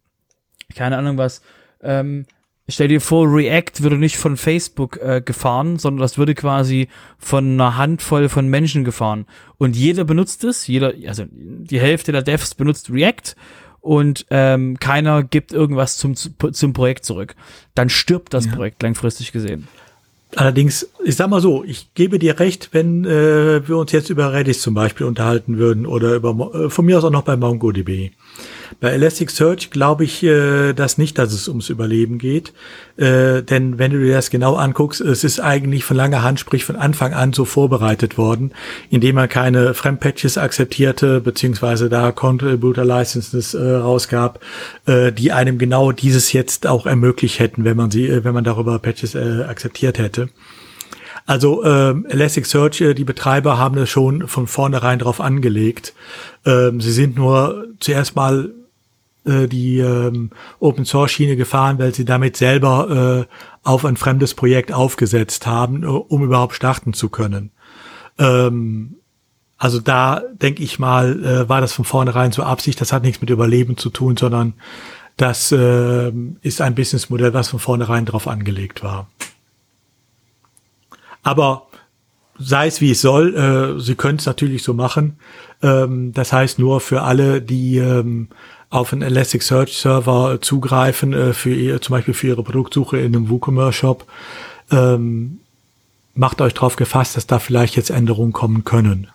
keine 0.77 0.97
Ahnung 0.97 1.19
was, 1.19 1.43
ähm, 1.83 2.25
stell 2.69 2.87
dir 2.87 3.01
vor, 3.01 3.27
React 3.27 3.83
würde 3.83 3.99
nicht 3.99 4.17
von 4.17 4.37
Facebook 4.37 4.99
äh, 5.03 5.21
gefahren, 5.25 5.77
sondern 5.81 6.03
das 6.03 6.19
würde 6.19 6.37
quasi 6.37 6.87
von 7.19 7.55
einer 7.55 7.77
Handvoll 7.77 8.29
von 8.29 8.47
Menschen 8.47 8.85
gefahren. 8.85 9.27
Und 9.59 9.75
jeder 9.75 10.05
benutzt 10.05 10.45
es, 10.45 10.69
jeder, 10.69 10.93
also 11.09 11.25
die 11.29 11.81
Hälfte 11.81 12.13
der 12.13 12.23
Devs 12.23 12.55
benutzt 12.55 12.91
React 12.91 13.35
und 13.81 14.25
ähm, 14.31 14.79
keiner 14.79 15.25
gibt 15.25 15.53
irgendwas 15.53 15.97
zum, 15.97 16.15
zum 16.15 16.73
Projekt 16.73 17.05
zurück. 17.05 17.35
Dann 17.75 17.89
stirbt 17.89 18.33
das 18.33 18.47
ja. 18.47 18.55
Projekt 18.55 18.85
langfristig 18.85 19.33
gesehen. 19.33 19.67
Allerdings, 20.37 20.89
ich 21.05 21.17
sag 21.17 21.29
mal 21.29 21.41
so, 21.41 21.65
ich 21.65 21.95
gebe 21.95 22.19
dir 22.19 22.39
recht, 22.41 22.71
wenn 22.73 23.05
äh, 23.05 23.67
wir 23.67 23.77
uns 23.77 23.93
jetzt 23.93 24.11
über 24.11 24.33
Redis 24.33 24.61
zum 24.63 24.75
Beispiel 24.75 25.07
unterhalten 25.07 25.59
würden 25.59 25.87
oder 25.87 26.15
über 26.15 26.55
äh, 26.55 26.71
von 26.71 26.85
mir 26.85 26.99
aus 26.99 27.05
auch 27.05 27.11
noch 27.11 27.23
bei 27.23 27.37
MongoDB. 27.37 28.11
Bei 28.81 28.91
Elasticsearch 28.91 29.71
glaube 29.71 30.05
ich 30.05 30.23
äh, 30.23 30.73
das 30.73 30.99
nicht, 30.99 31.19
dass 31.19 31.33
es 31.33 31.49
ums 31.49 31.71
Überleben 31.71 32.19
geht. 32.19 32.53
Äh, 32.97 33.43
denn 33.43 33.79
wenn 33.79 33.91
du 33.91 33.99
dir 33.99 34.15
das 34.15 34.31
genau 34.31 34.57
anguckst, 34.57 35.01
es 35.01 35.25
ist 35.25 35.41
eigentlich 35.41 35.85
von 35.85 35.97
langer 35.97 36.23
Hand, 36.23 36.41
sprich 36.41 36.65
von 36.65 36.77
Anfang 36.77 37.13
an 37.13 37.33
so 37.33 37.45
vorbereitet 37.45 38.19
worden, 38.19 38.53
indem 38.91 39.17
man 39.17 39.29
keine 39.29 39.75
Fremdpatches 39.75 40.39
akzeptierte, 40.39 41.21
beziehungsweise 41.21 41.89
da 41.89 42.13
Contributor 42.13 42.85
Licenses 42.85 43.55
äh, 43.55 43.63
rausgab, 43.63 44.41
äh, 44.87 45.13
die 45.13 45.33
einem 45.33 45.59
genau 45.59 45.93
dieses 45.93 46.33
jetzt 46.33 46.67
auch 46.67 46.87
ermöglicht 46.87 47.39
hätten, 47.39 47.65
wenn 47.65 47.77
man 47.77 47.91
sie, 47.91 48.07
äh, 48.07 48.25
wenn 48.25 48.35
man 48.35 48.45
darüber 48.45 48.79
Patches 48.79 49.15
äh, 49.15 49.45
akzeptiert 49.49 49.99
hätte. 49.99 50.29
Also 51.27 51.65
ähm, 51.65 52.07
Elasticsearch, 52.09 52.81
äh, 52.83 52.95
die 52.95 53.05
Betreiber 53.05 53.59
haben 53.59 53.79
es 53.79 53.89
schon 53.89 54.29
von 54.29 54.47
vornherein 54.47 54.99
drauf 54.99 55.21
angelegt. 55.21 55.95
Ähm, 56.45 56.81
sie 56.81 56.93
sind 56.93 57.17
nur 57.17 57.67
zuerst 57.81 58.15
mal 58.15 58.51
äh, 59.25 59.47
die 59.47 59.79
ähm, 59.79 60.31
Open 60.61 60.85
Source 60.85 61.13
Schiene 61.13 61.37
gefahren, 61.37 61.79
weil 61.79 61.95
sie 61.95 62.05
damit 62.05 62.37
selber 62.37 63.27
äh, 63.29 63.35
auf 63.63 63.85
ein 63.85 63.97
fremdes 63.97 64.35
Projekt 64.35 64.73
aufgesetzt 64.73 65.47
haben, 65.47 65.83
äh, 65.83 65.87
um 65.87 66.23
überhaupt 66.23 66.55
starten 66.55 66.93
zu 66.93 67.09
können. 67.09 67.51
Ähm, 68.19 68.97
also 69.57 69.81
da 69.81 70.23
denke 70.35 70.63
ich 70.63 70.79
mal, 70.79 71.25
äh, 71.25 71.49
war 71.49 71.61
das 71.61 71.73
von 71.73 71.85
vornherein 71.85 72.33
so 72.33 72.43
Absicht. 72.43 72.81
Das 72.81 72.93
hat 72.93 73.03
nichts 73.03 73.21
mit 73.21 73.31
Überleben 73.31 73.77
zu 73.77 73.91
tun, 73.91 74.17
sondern 74.17 74.55
das 75.17 75.53
äh, 75.53 76.13
ist 76.43 76.61
ein 76.61 76.75
Businessmodell, 76.75 77.35
was 77.35 77.49
von 77.49 77.61
vornherein 77.61 78.05
drauf 78.05 78.27
angelegt 78.27 78.83
war. 78.83 79.09
Aber 81.23 81.69
sei 82.39 82.67
es 82.67 82.81
wie 82.81 82.91
es 82.91 83.01
soll, 83.01 83.35
äh, 83.35 83.81
sie 83.81 83.95
können 83.95 84.19
es 84.19 84.27
natürlich 84.27 84.63
so 84.63 84.75
machen. 84.75 85.19
Ähm, 85.63 86.13
das 86.13 86.33
heißt 86.33 86.59
nur 86.59 86.81
für 86.81 87.03
alle, 87.03 87.41
die 87.41 87.79
ähm, 87.79 88.29
auf 88.71 88.93
einen 88.93 89.03
Elasticsearch 89.03 89.77
Server 89.77 90.41
zugreifen, 90.41 91.13
äh, 91.13 91.33
für 91.33 91.55
ihr, 91.55 91.81
zum 91.81 91.95
Beispiel 91.95 92.15
für 92.15 92.29
ihre 92.29 92.43
Produktsuche 92.43 92.99
in 92.99 93.15
einem 93.15 93.29
WooCommerce 93.31 93.77
Shop, 93.77 94.07
ähm, 94.71 95.41
macht 96.15 96.41
euch 96.41 96.55
darauf 96.55 96.77
gefasst, 96.77 97.17
dass 97.17 97.27
da 97.27 97.39
vielleicht 97.39 97.77
jetzt 97.77 97.91
Änderungen 97.91 98.33
kommen 98.33 98.65
können. 98.65 99.09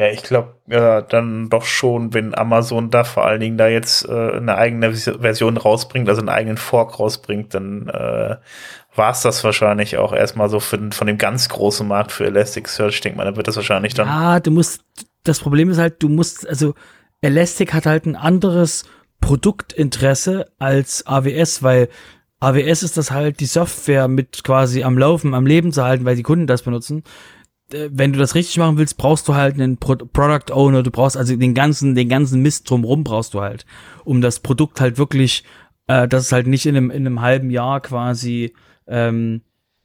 Ja, 0.00 0.06
ich 0.06 0.22
glaube 0.22 0.54
ja, 0.66 1.02
dann 1.02 1.50
doch 1.50 1.64
schon, 1.64 2.14
wenn 2.14 2.34
Amazon 2.34 2.90
da 2.90 3.04
vor 3.04 3.26
allen 3.26 3.40
Dingen 3.40 3.58
da 3.58 3.68
jetzt 3.68 4.08
äh, 4.08 4.32
eine 4.32 4.56
eigene 4.56 4.94
Version 4.94 5.58
rausbringt, 5.58 6.08
also 6.08 6.20
einen 6.20 6.30
eigenen 6.30 6.56
Fork 6.56 6.98
rausbringt, 6.98 7.52
dann 7.52 7.88
äh, 7.88 8.36
war 8.94 9.10
es 9.10 9.20
das 9.20 9.44
wahrscheinlich 9.44 9.98
auch 9.98 10.14
erstmal 10.14 10.48
so 10.48 10.58
für, 10.58 10.78
von 10.92 11.06
dem 11.06 11.18
ganz 11.18 11.50
großen 11.50 11.86
Markt 11.86 12.12
für 12.12 12.24
Elasticsearch. 12.24 12.94
Ich 12.94 13.00
denke 13.02 13.18
mal, 13.18 13.24
dann 13.24 13.36
wird 13.36 13.48
das 13.48 13.56
wahrscheinlich 13.56 13.92
dann. 13.92 14.08
Ja, 14.08 14.40
du 14.40 14.50
musst, 14.50 14.82
das 15.24 15.40
Problem 15.40 15.68
ist 15.68 15.76
halt, 15.76 16.02
du 16.02 16.08
musst, 16.08 16.48
also 16.48 16.74
Elastic 17.20 17.74
hat 17.74 17.86
halt 17.86 18.06
ein 18.06 18.16
anderes 18.16 18.84
Produktinteresse 19.20 20.50
als 20.58 21.06
AWS, 21.06 21.62
weil 21.62 21.88
AWS 22.40 22.82
ist 22.82 22.96
das 22.96 23.10
halt 23.10 23.40
die 23.40 23.46
Software 23.46 24.08
mit 24.08 24.44
quasi 24.44 24.82
am 24.82 24.96
Laufen, 24.96 25.34
am 25.34 25.46
Leben 25.46 25.72
zu 25.72 25.84
halten, 25.84 26.06
weil 26.06 26.16
die 26.16 26.22
Kunden 26.22 26.46
das 26.46 26.62
benutzen. 26.62 27.04
Äh, 27.72 27.90
wenn 27.92 28.12
du 28.12 28.18
das 28.18 28.34
richtig 28.34 28.56
machen 28.58 28.78
willst, 28.78 28.96
brauchst 28.96 29.28
du 29.28 29.34
halt 29.34 29.54
einen 29.54 29.76
Pro 29.76 29.96
Product 29.96 30.52
Owner, 30.52 30.82
du 30.82 30.90
brauchst 30.90 31.16
also 31.16 31.36
den 31.36 31.54
ganzen, 31.54 31.94
den 31.94 32.08
ganzen 32.08 32.42
Mist 32.42 32.68
drumrum 32.68 33.04
brauchst 33.04 33.34
du 33.34 33.40
halt, 33.40 33.66
um 34.04 34.20
das 34.20 34.40
Produkt 34.40 34.80
halt 34.80 34.98
wirklich, 34.98 35.44
äh, 35.86 36.08
dass 36.08 36.24
es 36.24 36.32
halt 36.32 36.46
nicht 36.46 36.66
in 36.66 36.76
einem, 36.76 36.90
in 36.90 37.06
einem 37.06 37.20
halben 37.20 37.50
Jahr 37.50 37.80
quasi 37.80 38.54
ähm, 38.86 39.42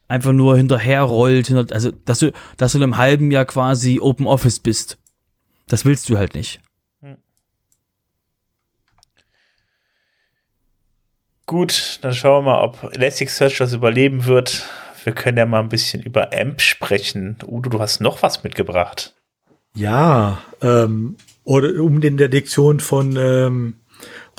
einfach 0.08 0.34
nur 0.34 0.58
hinterherrollt, 0.58 1.48
hinter, 1.48 1.74
also 1.74 1.92
dass 1.92 2.20
du, 2.20 2.32
dass 2.58 2.72
du 2.72 2.78
in 2.78 2.84
einem 2.84 2.98
halben 2.98 3.32
Jahr 3.32 3.46
quasi 3.46 4.00
Open 4.00 4.28
Office 4.28 4.60
bist. 4.60 4.98
Das 5.68 5.86
willst 5.86 6.10
du 6.10 6.18
halt 6.18 6.36
nicht. 6.36 6.62
Hm. 7.02 7.18
Gut, 11.46 12.00
dann 12.02 12.14
schauen 12.14 12.46
wir 12.46 12.52
mal, 12.52 12.64
ob 12.64 12.92
Elasticsearch 12.96 13.58
das 13.58 13.74
überleben 13.74 14.26
wird. 14.26 14.68
Wir 15.04 15.14
können 15.14 15.38
ja 15.38 15.46
mal 15.46 15.60
ein 15.60 15.70
bisschen 15.70 16.02
über 16.02 16.34
AMP 16.34 16.62
sprechen. 16.62 17.38
Udo, 17.46 17.70
du 17.70 17.80
hast 17.80 18.02
noch 18.02 18.24
was 18.24 18.44
mitgebracht. 18.44 19.14
Ja, 19.76 20.40
ähm, 20.62 21.18
oder 21.44 21.82
um 21.82 22.02
in 22.02 22.18
der 22.18 22.30
Diktion 22.30 22.80
von 22.80 23.16
ähm, 23.18 23.76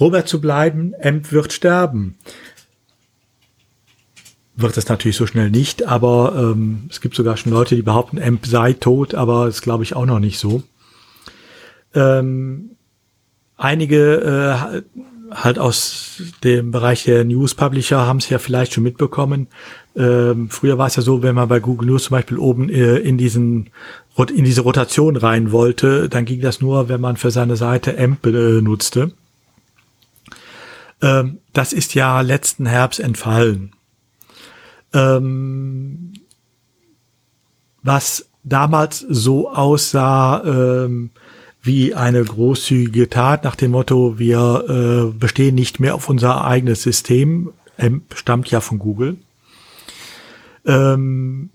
Robert 0.01 0.27
zu 0.27 0.41
bleiben, 0.41 0.95
AMP 1.01 1.31
wird 1.31 1.53
sterben 1.53 2.19
wird 4.57 4.77
es 4.77 4.89
natürlich 4.89 5.17
so 5.17 5.27
schnell 5.27 5.51
nicht, 5.51 5.87
aber 5.87 6.35
ähm, 6.37 6.89
es 6.91 7.01
gibt 7.01 7.15
sogar 7.15 7.37
schon 7.37 7.53
Leute, 7.53 7.77
die 7.77 7.83
behaupten, 7.83 8.21
AMP 8.21 8.47
sei 8.47 8.73
tot, 8.73 9.15
aber 9.15 9.47
das 9.47 9.61
glaube 9.61 9.85
ich 9.85 9.95
auch 9.95 10.07
noch 10.07 10.19
nicht 10.19 10.39
so. 10.39 10.63
Ähm, 11.95 12.71
einige 13.57 14.83
äh, 14.83 14.83
halt 15.31 15.59
aus 15.59 16.23
dem 16.45 16.71
Bereich 16.71 17.05
der 17.05 17.25
News 17.25 17.55
Publisher 17.55 18.07
haben 18.07 18.19
es 18.19 18.29
ja 18.29 18.39
vielleicht 18.39 18.75
schon 18.75 18.85
mitbekommen. 18.85 19.49
Ähm, 19.97 20.51
früher 20.51 20.79
war 20.79 20.87
es 20.87 20.97
ja 20.97 21.03
so, 21.03 21.23
wenn 21.23 21.35
man 21.35 21.49
bei 21.49 21.61
Google 21.61 21.89
News 21.89 22.05
zum 22.05 22.17
Beispiel 22.17 22.39
oben 22.39 22.69
äh, 22.69 22.97
in 22.99 23.19
diesen 23.19 23.71
in 24.35 24.45
diese 24.45 24.63
Rotation 24.63 25.17
rein 25.17 25.53
wollte, 25.53 26.09
dann 26.09 26.25
ging 26.25 26.41
das 26.41 26.63
nur, 26.63 26.89
wenn 26.89 27.03
man 27.03 27.19
für 27.19 27.31
seine 27.31 27.57
Seite 27.57 27.99
AMP 27.99 28.23
benutzte. 28.23 29.13
Ähm, 31.03 31.39
das 31.53 31.75
ist 31.75 31.95
ja 31.95 32.23
letzten 32.23 32.65
Herbst 32.65 32.99
entfallen 32.99 33.73
ähm, 34.97 36.15
was 37.83 38.29
damals 38.43 39.01
so 39.01 39.51
aussah 39.51 40.43
ähm, 40.45 41.11
wie 41.67 41.95
eine 41.95 42.23
großzügige 42.25 43.11
Tat 43.11 43.45
nach 43.45 43.57
dem 43.57 43.73
Motto, 43.73 44.19
wir 44.19 44.65
äh, 45.13 45.19
bestehen 45.19 45.55
nicht 45.55 45.81
mehr 45.81 45.95
auf 45.95 46.09
unser 46.09 46.45
eigenes 46.45 46.83
System, 46.83 47.53
ähm, 47.79 48.03
stammt 48.15 48.51
ja 48.51 48.61
von 48.61 48.79
Google. 48.79 49.17
Ähm, 50.65 51.51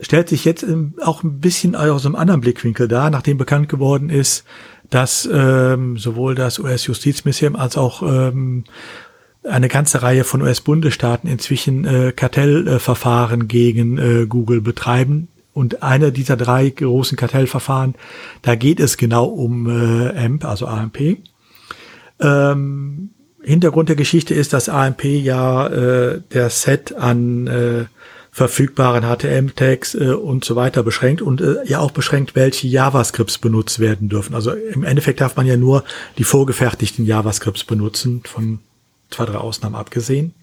stellt 0.00 0.28
sich 0.28 0.44
jetzt 0.44 0.66
auch 1.00 1.22
ein 1.22 1.40
bisschen 1.40 1.76
aus 1.76 2.04
einem 2.04 2.16
anderen 2.16 2.40
Blickwinkel 2.40 2.88
dar, 2.88 3.10
nachdem 3.10 3.38
bekannt 3.38 3.68
geworden 3.68 4.10
ist, 4.10 4.44
dass 4.90 5.28
ähm, 5.32 5.96
sowohl 5.98 6.34
das 6.34 6.58
US-Justizministerium 6.58 7.56
als 7.56 7.76
auch 7.76 8.02
ähm, 8.02 8.64
eine 9.44 9.68
ganze 9.68 10.02
Reihe 10.02 10.24
von 10.24 10.42
US-Bundesstaaten 10.42 11.28
inzwischen 11.28 11.84
äh, 11.84 12.12
Kartellverfahren 12.12 13.48
gegen 13.48 13.98
äh, 13.98 14.26
Google 14.26 14.60
betreiben. 14.60 15.28
Und 15.54 15.82
einer 15.82 16.10
dieser 16.10 16.36
drei 16.36 16.68
großen 16.68 17.16
Kartellverfahren, 17.16 17.94
da 18.42 18.56
geht 18.56 18.80
es 18.80 18.96
genau 18.96 19.26
um 19.26 19.68
äh, 19.68 20.10
AMP, 20.10 20.44
also 20.44 20.66
AMP. 20.66 21.18
Ähm, 22.20 23.10
Hintergrund 23.40 23.88
der 23.88 23.96
Geschichte 23.96 24.34
ist, 24.34 24.52
dass 24.52 24.68
AMP 24.68 25.04
ja 25.04 25.66
äh, 25.68 26.20
der 26.32 26.50
Set 26.50 26.94
an 26.94 27.46
äh, 27.46 27.84
verfügbaren 28.34 29.04
HTML-Tags 29.04 29.94
äh, 29.94 30.08
und 30.08 30.44
so 30.44 30.56
weiter 30.56 30.82
beschränkt 30.82 31.22
und 31.22 31.40
äh, 31.40 31.56
ja 31.66 31.78
auch 31.78 31.92
beschränkt, 31.92 32.34
welche 32.34 32.66
JavaScripts 32.66 33.38
benutzt 33.38 33.78
werden 33.78 34.08
dürfen. 34.08 34.34
Also 34.34 34.50
im 34.50 34.82
Endeffekt 34.82 35.20
darf 35.20 35.36
man 35.36 35.46
ja 35.46 35.56
nur 35.56 35.84
die 36.18 36.24
vorgefertigten 36.24 37.06
JavaScripts 37.06 37.62
benutzen 37.62 38.22
von 38.24 38.58
zwei, 39.10 39.26
drei 39.26 39.38
Ausnahmen 39.38 39.76
abgesehen. 39.76 40.34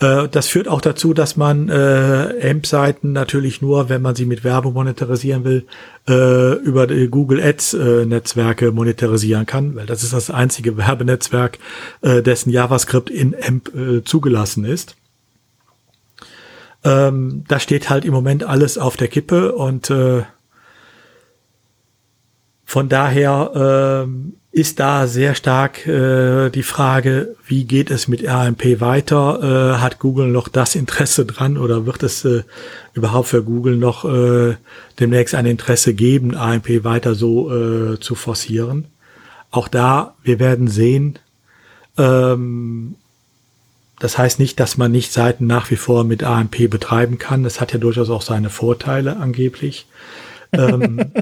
Äh, 0.00 0.28
das 0.28 0.48
führt 0.48 0.68
auch 0.68 0.80
dazu, 0.80 1.14
dass 1.14 1.36
man 1.36 1.68
äh, 1.68 2.50
AMP-Seiten 2.50 3.12
natürlich 3.12 3.62
nur, 3.62 3.88
wenn 3.88 4.02
man 4.02 4.14
sie 4.14 4.26
mit 4.26 4.44
Werbung 4.44 4.74
monetarisieren 4.74 5.44
will, 5.44 5.66
äh, 6.08 6.54
über 6.54 6.86
die 6.86 7.08
Google 7.08 7.42
Ads-Netzwerke 7.42 8.66
äh, 8.66 8.70
monetarisieren 8.70 9.46
kann, 9.46 9.74
weil 9.74 9.86
das 9.86 10.02
ist 10.02 10.12
das 10.12 10.30
einzige 10.30 10.76
Werbenetzwerk, 10.76 11.58
äh, 12.02 12.22
dessen 12.22 12.50
JavaScript 12.50 13.10
in 13.10 13.34
AMP 13.34 13.74
äh, 13.74 14.04
zugelassen 14.04 14.64
ist. 14.64 14.96
Ähm, 16.84 17.44
da 17.48 17.58
steht 17.58 17.88
halt 17.88 18.04
im 18.04 18.12
Moment 18.12 18.44
alles 18.44 18.78
auf 18.78 18.96
der 18.96 19.08
Kippe 19.08 19.52
und 19.52 19.90
äh, 19.90 20.22
von 22.64 22.88
daher 22.88 24.06
äh, 24.06 24.08
ist 24.56 24.80
da 24.80 25.06
sehr 25.06 25.34
stark 25.34 25.86
äh, 25.86 26.48
die 26.48 26.62
Frage, 26.62 27.36
wie 27.46 27.64
geht 27.64 27.90
es 27.90 28.08
mit 28.08 28.26
RMP 28.26 28.80
weiter? 28.80 29.74
Äh, 29.76 29.80
hat 29.82 29.98
Google 29.98 30.28
noch 30.28 30.48
das 30.48 30.74
Interesse 30.74 31.26
dran 31.26 31.58
oder 31.58 31.84
wird 31.84 32.02
es 32.02 32.24
äh, 32.24 32.42
überhaupt 32.94 33.28
für 33.28 33.42
Google 33.42 33.76
noch 33.76 34.06
äh, 34.06 34.56
demnächst 34.98 35.34
ein 35.34 35.44
Interesse 35.44 35.92
geben, 35.92 36.34
AMP 36.34 36.84
weiter 36.84 37.14
so 37.14 37.52
äh, 37.54 38.00
zu 38.00 38.14
forcieren? 38.14 38.86
Auch 39.50 39.68
da, 39.68 40.14
wir 40.22 40.38
werden 40.38 40.68
sehen. 40.68 41.18
Ähm, 41.98 42.94
das 43.98 44.16
heißt 44.16 44.38
nicht, 44.38 44.58
dass 44.58 44.78
man 44.78 44.90
nicht 44.90 45.12
Seiten 45.12 45.46
nach 45.46 45.70
wie 45.70 45.76
vor 45.76 46.04
mit 46.04 46.24
AMP 46.24 46.70
betreiben 46.70 47.18
kann. 47.18 47.42
Das 47.42 47.60
hat 47.60 47.74
ja 47.74 47.78
durchaus 47.78 48.08
auch 48.08 48.22
seine 48.22 48.48
Vorteile 48.48 49.18
angeblich. 49.18 49.86
ähm, 50.52 51.12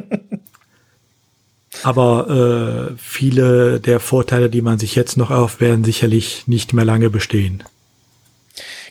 aber 1.85 2.91
äh, 2.91 2.95
viele 2.97 3.79
der 3.79 4.01
Vorteile, 4.01 4.49
die 4.49 4.63
man 4.63 4.79
sich 4.79 4.95
jetzt 4.95 5.17
noch 5.17 5.31
erhofft, 5.31 5.61
werden 5.61 5.85
sicherlich 5.85 6.49
nicht 6.49 6.73
mehr 6.73 6.85
lange 6.85 7.11
bestehen. 7.11 7.63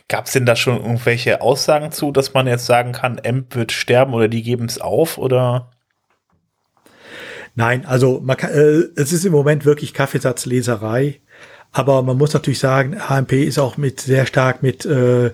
Gab 0.08 0.26
es 0.26 0.32
denn 0.32 0.46
da 0.46 0.54
schon 0.54 0.76
irgendwelche 0.76 1.40
Aussagen 1.40 1.90
zu, 1.90 2.12
dass 2.12 2.34
man 2.34 2.46
jetzt 2.46 2.66
sagen 2.66 2.92
kann, 2.92 3.20
AMP 3.24 3.56
wird 3.56 3.72
sterben 3.72 4.14
oder 4.14 4.28
die 4.28 4.42
geben 4.42 4.66
es 4.66 4.80
auf 4.80 5.18
oder? 5.18 5.70
Nein, 7.56 7.84
also 7.84 8.20
man 8.22 8.36
kann, 8.36 8.50
äh, 8.50 8.82
es 8.96 9.12
ist 9.12 9.24
im 9.24 9.32
Moment 9.32 9.64
wirklich 9.64 9.92
Kaffeesatzleserei, 9.92 11.20
aber 11.72 12.02
man 12.02 12.16
muss 12.16 12.32
natürlich 12.32 12.60
sagen, 12.60 12.96
AMP 13.00 13.32
ist 13.32 13.58
auch 13.58 13.76
mit 13.76 14.00
sehr 14.00 14.26
stark 14.26 14.62
mit 14.62 14.86
äh, 14.86 15.32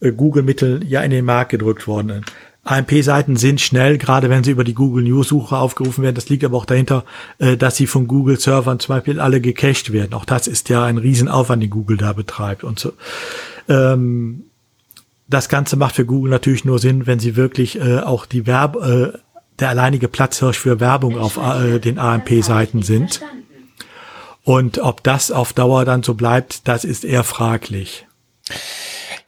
Google-Mitteln 0.00 0.84
ja 0.88 1.02
in 1.02 1.10
den 1.10 1.24
Markt 1.24 1.50
gedrückt 1.50 1.86
worden. 1.86 2.24
AMP-Seiten 2.66 3.36
sind 3.36 3.60
schnell, 3.60 3.96
gerade 3.96 4.28
wenn 4.28 4.44
sie 4.44 4.50
über 4.50 4.64
die 4.64 4.74
Google 4.74 5.04
News-Suche 5.04 5.56
aufgerufen 5.56 6.02
werden. 6.02 6.16
Das 6.16 6.28
liegt 6.28 6.44
aber 6.44 6.56
auch 6.56 6.64
dahinter, 6.64 7.04
äh, 7.38 7.56
dass 7.56 7.76
sie 7.76 7.86
von 7.86 8.06
Google-Servern 8.08 8.80
zum 8.80 8.96
Beispiel 8.96 9.20
alle 9.20 9.40
gecached 9.40 9.92
werden. 9.92 10.14
Auch 10.14 10.24
das 10.24 10.48
ist 10.48 10.68
ja 10.68 10.84
ein 10.84 10.98
Riesenaufwand, 10.98 11.62
den 11.62 11.70
Google 11.70 11.96
da 11.96 12.12
betreibt 12.12 12.64
und 12.64 12.78
so. 12.78 12.92
Ähm, 13.68 14.44
das 15.28 15.48
Ganze 15.48 15.76
macht 15.76 15.94
für 15.94 16.04
Google 16.04 16.30
natürlich 16.30 16.64
nur 16.64 16.78
Sinn, 16.78 17.06
wenn 17.06 17.20
sie 17.20 17.36
wirklich 17.36 17.80
äh, 17.80 18.00
auch 18.00 18.26
die 18.26 18.46
Werb 18.46 18.76
äh, 18.76 19.12
der 19.58 19.70
alleinige 19.70 20.08
Platzhirsch 20.08 20.58
für 20.58 20.80
Werbung 20.80 21.18
auf 21.18 21.38
äh, 21.38 21.78
den 21.78 21.98
AMP-Seiten 21.98 22.82
sind. 22.82 23.20
Und 24.44 24.78
ob 24.78 25.02
das 25.02 25.30
auf 25.30 25.52
Dauer 25.52 25.84
dann 25.84 26.02
so 26.02 26.14
bleibt, 26.14 26.68
das 26.68 26.84
ist 26.84 27.04
eher 27.04 27.24
fraglich. 27.24 28.06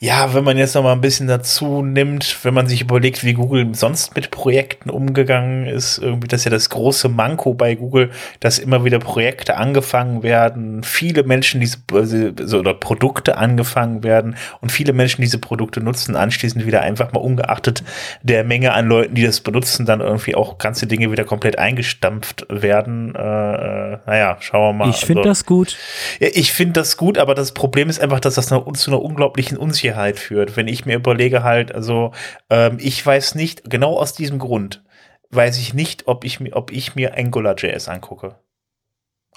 Ja, 0.00 0.32
wenn 0.32 0.44
man 0.44 0.56
jetzt 0.56 0.76
noch 0.76 0.84
mal 0.84 0.92
ein 0.92 1.00
bisschen 1.00 1.26
dazu 1.26 1.82
nimmt, 1.82 2.44
wenn 2.44 2.54
man 2.54 2.68
sich 2.68 2.82
überlegt, 2.82 3.24
wie 3.24 3.32
Google 3.32 3.74
sonst 3.74 4.14
mit 4.14 4.30
Projekten 4.30 4.90
umgegangen 4.90 5.66
ist, 5.66 5.98
irgendwie 5.98 6.28
das 6.28 6.42
ist 6.42 6.44
ja 6.44 6.52
das 6.52 6.70
große 6.70 7.08
Manko 7.08 7.52
bei 7.54 7.74
Google, 7.74 8.12
dass 8.38 8.60
immer 8.60 8.84
wieder 8.84 9.00
Projekte 9.00 9.56
angefangen 9.56 10.22
werden, 10.22 10.84
viele 10.84 11.24
Menschen 11.24 11.60
diese 11.60 11.78
also, 11.92 12.60
oder 12.60 12.74
Produkte 12.74 13.38
angefangen 13.38 14.04
werden 14.04 14.36
und 14.60 14.70
viele 14.70 14.92
Menschen 14.92 15.20
diese 15.20 15.38
Produkte 15.38 15.80
nutzen, 15.80 16.14
anschließend 16.14 16.64
wieder 16.64 16.82
einfach 16.82 17.10
mal 17.10 17.18
ungeachtet 17.18 17.82
der 18.22 18.44
Menge 18.44 18.74
an 18.74 18.86
Leuten, 18.86 19.16
die 19.16 19.24
das 19.24 19.40
benutzen, 19.40 19.84
dann 19.84 20.00
irgendwie 20.00 20.36
auch 20.36 20.58
ganze 20.58 20.86
Dinge 20.86 21.10
wieder 21.10 21.24
komplett 21.24 21.58
eingestampft 21.58 22.46
werden. 22.48 23.16
Äh, 23.16 23.94
äh, 23.94 23.98
naja, 24.06 24.36
schauen 24.38 24.78
wir 24.78 24.84
mal. 24.84 24.90
Ich 24.90 25.04
finde 25.04 25.22
also, 25.22 25.30
das 25.30 25.44
gut. 25.44 25.76
Ja, 26.20 26.28
ich 26.32 26.52
finde 26.52 26.74
das 26.74 26.96
gut, 26.96 27.18
aber 27.18 27.34
das 27.34 27.50
Problem 27.50 27.88
ist 27.88 28.00
einfach, 28.00 28.20
dass 28.20 28.36
das 28.36 28.46
zu 28.46 28.90
einer 28.90 29.02
unglaublichen 29.02 29.58
Unsicherheit 29.58 29.87
Unsicherheit 29.88 30.18
führt. 30.18 30.56
Wenn 30.56 30.68
ich 30.68 30.86
mir 30.86 30.96
überlege 30.96 31.42
halt, 31.42 31.74
also 31.74 32.12
ähm, 32.50 32.78
ich 32.80 33.04
weiß 33.04 33.34
nicht, 33.34 33.70
genau 33.70 33.96
aus 33.98 34.12
diesem 34.12 34.38
Grund, 34.38 34.82
weiß 35.30 35.58
ich 35.58 35.74
nicht, 35.74 36.06
ob 36.06 36.24
ich 36.24 36.40
mir, 36.40 36.54
ob 36.56 36.70
ich 36.72 36.94
mir 36.94 37.16
AngularJS 37.16 37.88
angucke. 37.88 38.36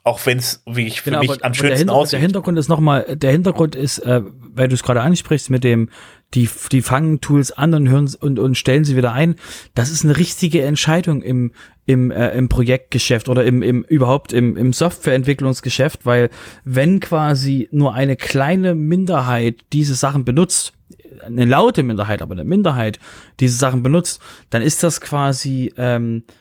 Auch 0.03 0.25
wenn 0.25 0.39
es, 0.39 0.63
wie 0.65 0.87
ich 0.87 1.01
für 1.01 1.11
genau, 1.11 1.19
mich 1.19 1.29
aber, 1.29 1.45
am 1.45 1.53
schönsten 1.53 1.87
der 1.87 1.95
aussieht. 1.95 2.13
Der 2.13 2.21
Hintergrund 2.21 2.57
ist 2.57 2.69
nochmal, 2.69 3.15
der 3.15 3.31
Hintergrund 3.31 3.75
ist, 3.75 3.99
äh, 3.99 4.21
weil 4.23 4.67
du 4.67 4.73
es 4.73 4.81
gerade 4.81 5.01
ansprichst 5.01 5.51
mit 5.51 5.63
dem, 5.63 5.89
die, 6.33 6.49
die 6.71 6.81
fangen 6.81 7.21
Tools 7.21 7.51
an 7.51 7.73
und 7.75 7.87
hören 7.87 8.09
und, 8.19 8.39
und 8.39 8.57
stellen 8.57 8.83
sie 8.83 8.97
wieder 8.97 9.13
ein. 9.13 9.35
Das 9.75 9.91
ist 9.91 10.03
eine 10.03 10.17
richtige 10.17 10.63
Entscheidung 10.63 11.21
im, 11.21 11.51
im, 11.85 12.09
äh, 12.09 12.31
im 12.31 12.49
Projektgeschäft 12.49 13.29
oder 13.29 13.43
im, 13.45 13.61
im 13.61 13.83
überhaupt 13.83 14.33
im, 14.33 14.57
im 14.57 14.73
Softwareentwicklungsgeschäft, 14.73 16.03
weil 16.03 16.29
wenn 16.63 16.99
quasi 16.99 17.69
nur 17.71 17.93
eine 17.93 18.15
kleine 18.15 18.73
Minderheit 18.73 19.57
diese 19.71 19.93
Sachen 19.93 20.25
benutzt, 20.25 20.73
eine 21.23 21.45
laute 21.45 21.83
Minderheit, 21.83 22.23
aber 22.23 22.33
eine 22.33 22.45
Minderheit 22.45 22.97
diese 23.39 23.57
Sachen 23.57 23.83
benutzt, 23.83 24.19
dann 24.49 24.63
ist 24.63 24.81
das 24.81 24.99
quasi 24.99 25.71
ähm, 25.77 26.23
äh, 26.27 26.31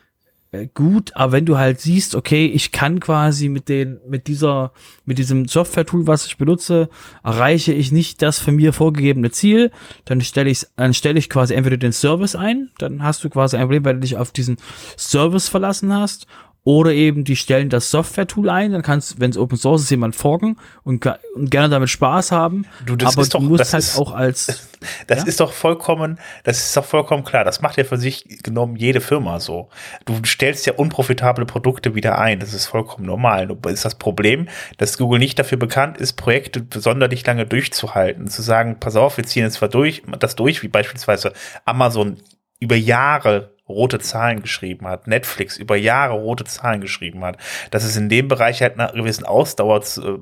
gut, 0.75 1.15
aber 1.15 1.33
wenn 1.33 1.47
du 1.47 1.59
halt 1.59 1.81
siehst, 1.81 2.17
okay, 2.17 2.47
ich 2.47 2.73
kann 2.73 2.99
quasi 2.99 3.49
mit 3.49 3.69
den, 3.69 4.01
mit 4.09 4.27
dieser, 4.27 4.73
mit 5.05 5.19
diesem 5.19 5.47
Software-Tool, 5.47 6.09
was 6.09 6.27
ich 6.27 6.39
benutze, 6.39 6.89
erreiche 7.23 7.73
ich 7.73 7.93
nicht 7.93 8.21
das 8.21 8.41
von 8.41 8.57
mir 8.57 8.73
vorgegebene 8.73 9.31
Ziel, 9.31 9.71
dann 10.07 10.21
stelle 10.21 10.51
ich, 10.51 10.67
dann 10.75 10.93
stelle 10.93 11.21
ich 11.21 11.31
quasi 11.31 11.55
entweder 11.55 11.77
den 11.77 11.93
Service 11.93 12.35
ein, 12.35 12.71
dann 12.79 13.03
hast 13.05 13.23
du 13.23 13.31
quasi 13.31 13.57
ein 13.57 13.63
Problem, 13.63 13.85
weil 13.85 13.95
du 13.95 14.01
dich 14.01 14.17
auf 14.17 14.33
diesen 14.33 14.57
Service 14.97 15.49
verlassen 15.49 15.95
hast, 15.95 16.27
oder 16.63 16.93
eben 16.93 17.25
die 17.25 17.37
stellen 17.37 17.71
das 17.71 17.91
Software-Tool 17.91 18.51
ein, 18.51 18.73
dann 18.73 18.83
kannst, 18.83 19.19
wenn 19.19 19.31
es 19.31 19.39
Open 19.39 19.57
Source 19.57 19.83
ist, 19.83 19.91
jemand 19.91 20.15
forken 20.15 20.59
und, 20.83 21.07
und 21.35 21.51
gerne 21.51 21.71
damit 21.71 21.89
Spaß 21.89 22.33
haben. 22.33 22.67
Du, 22.85 22.97
das 22.97 23.15
aber 23.15 23.23
ist 23.23 23.35
doch, 23.35 23.41
du 23.41 23.47
musst 23.47 23.73
halt 23.73 23.83
ist, 23.83 23.99
auch 23.99 24.13
als. 24.13 24.69
Das 25.07 25.19
ja? 25.19 25.25
ist 25.27 25.41
doch 25.41 25.53
vollkommen, 25.53 26.19
das 26.43 26.57
ist 26.59 26.75
doch 26.75 26.87
vollkommen 26.87 27.23
klar. 27.23 27.45
Das 27.45 27.61
macht 27.61 27.77
ja 27.77 27.85
für 27.85 27.99
sich 27.99 28.43
genommen 28.43 28.77
jede 28.77 29.03
Firma 29.03 29.39
so. 29.39 29.69
Du 30.07 30.15
stellst 30.25 30.65
ja 30.65 30.73
unprofitable 30.73 31.45
Produkte 31.45 31.95
wieder 31.95 32.19
ein. 32.19 32.41
Das 32.41 32.55
ist 32.55 32.65
vollkommen 32.65 33.05
normal. 33.05 33.47
Nur 33.47 33.59
ist 33.67 33.85
das 33.85 33.97
Problem, 33.97 34.49
dass 34.79 34.97
Google 34.97 35.19
nicht 35.19 35.39
dafür 35.39 35.59
bekannt 35.59 35.99
ist, 35.99 36.15
Projekte 36.15 36.65
sonderlich 36.81 37.27
lange 37.27 37.45
durchzuhalten. 37.45 38.29
Zu 38.29 38.41
sagen, 38.41 38.79
pass 38.81 38.97
auf, 38.97 39.19
wir 39.19 39.25
ziehen 39.25 39.43
jetzt 39.43 39.57
zwar 39.57 39.69
durch, 39.69 40.03
das 40.19 40.35
durch, 40.35 40.63
wie 40.63 40.69
beispielsweise 40.69 41.35
Amazon 41.67 42.17
über 42.61 42.77
Jahre 42.77 43.55
rote 43.69 43.99
Zahlen 43.99 44.43
geschrieben 44.43 44.87
hat, 44.87 45.07
Netflix 45.07 45.57
über 45.57 45.77
Jahre 45.77 46.15
rote 46.15 46.45
Zahlen 46.45 46.81
geschrieben 46.81 47.25
hat, 47.25 47.39
dass 47.71 47.85
es 47.85 47.97
in 47.97 48.09
dem 48.09 48.29
Bereich 48.29 48.63
halt 48.63 48.79
einer 48.79 48.93
gewissen 48.93 49.25
Ausdauer 49.25 49.81
äh, 49.81 50.19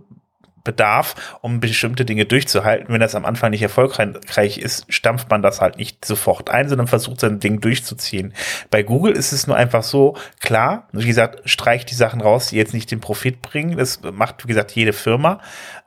bedarf, 0.69 1.39
um 1.41 1.61
bestimmte 1.61 2.05
Dinge 2.05 2.27
durchzuhalten. 2.27 2.93
Wenn 2.93 3.01
das 3.01 3.15
am 3.15 3.25
Anfang 3.25 3.53
nicht 3.53 3.63
erfolgreich 3.63 4.59
ist, 4.59 4.85
stampft 4.93 5.31
man 5.31 5.41
das 5.41 5.63
halt 5.63 5.79
nicht 5.79 6.05
sofort 6.05 6.51
ein, 6.51 6.69
sondern 6.69 6.87
versucht 6.87 7.21
sein 7.21 7.41
Ding 7.41 7.63
durchzuziehen. 7.63 8.35
Bei 8.71 8.83
Google 8.83 9.15
ist 9.15 9.33
es 9.33 9.47
nur 9.47 9.57
einfach 9.57 9.83
so, 9.83 10.15
klar, 10.41 10.87
wie 10.93 11.07
gesagt, 11.07 11.49
streicht 11.49 11.91
die 11.91 11.95
Sachen 11.95 12.21
raus, 12.21 12.49
die 12.49 12.57
jetzt 12.57 12.75
nicht 12.75 12.91
den 12.91 13.01
Profit 13.01 13.41
bringen. 13.41 13.79
Das 13.79 14.03
macht, 14.13 14.45
wie 14.45 14.49
gesagt, 14.49 14.73
jede 14.73 14.93
Firma. 14.93 15.41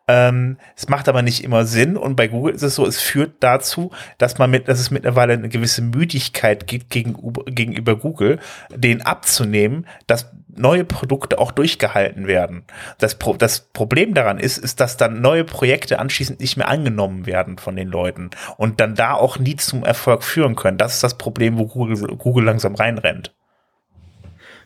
Ähm, 0.08 0.58
es 0.76 0.90
macht 0.90 1.08
aber 1.08 1.22
nicht 1.22 1.44
immer 1.44 1.66
Sinn 1.66 1.96
und 1.96 2.16
bei 2.16 2.28
Google 2.28 2.56
ist 2.56 2.64
es 2.64 2.76
so, 2.76 2.88
es 2.88 3.00
führt 3.00 3.36
dazu, 3.40 3.92
dass 4.18 4.40
man 4.40 4.50
mit, 4.50 4.68
dass 4.68 4.80
es 4.80 4.90
mittlerweile 4.90 5.34
eine 5.34 5.48
gewisse 5.48 5.84
Müdigkeit 5.84 6.66
gibt 6.66 6.90
gegenüber, 6.90 7.44
gegenüber 7.46 7.96
Google, 7.96 8.40
den 8.76 9.04
abzunehmen, 9.04 9.86
dass 10.08 10.32
neue 10.56 10.84
Produkte 10.84 11.40
auch 11.40 11.52
durchgehalten 11.52 12.28
werden. 12.28 12.64
Das, 13.00 13.16
Pro 13.16 13.36
das 13.36 13.70
Problem 13.74 14.14
daran 14.14 14.40
ist, 14.40 14.58
ist, 14.58 14.80
dass 14.80 14.98
dann 14.98 15.22
neue 15.22 15.44
Projekte 15.44 16.00
anschließend 16.00 16.40
nicht 16.40 16.58
mehr 16.58 16.70
angenommen 16.70 17.26
werden 17.26 17.58
von 17.58 17.76
den 17.76 17.88
Leuten 17.88 18.30
und 18.58 18.80
dann 18.80 18.96
da 18.96 19.14
auch 19.14 19.40
nie 19.40 19.56
zum 19.56 19.84
Erfolg 19.84 20.24
führen 20.24 20.56
können. 20.56 20.78
Das 20.78 20.96
ist 20.96 21.04
das 21.04 21.18
Problem, 21.18 21.58
wo 21.58 21.66
Google, 21.66 22.16
Google 22.18 22.46
langsam 22.46 22.76
reinrennt. 22.76 23.34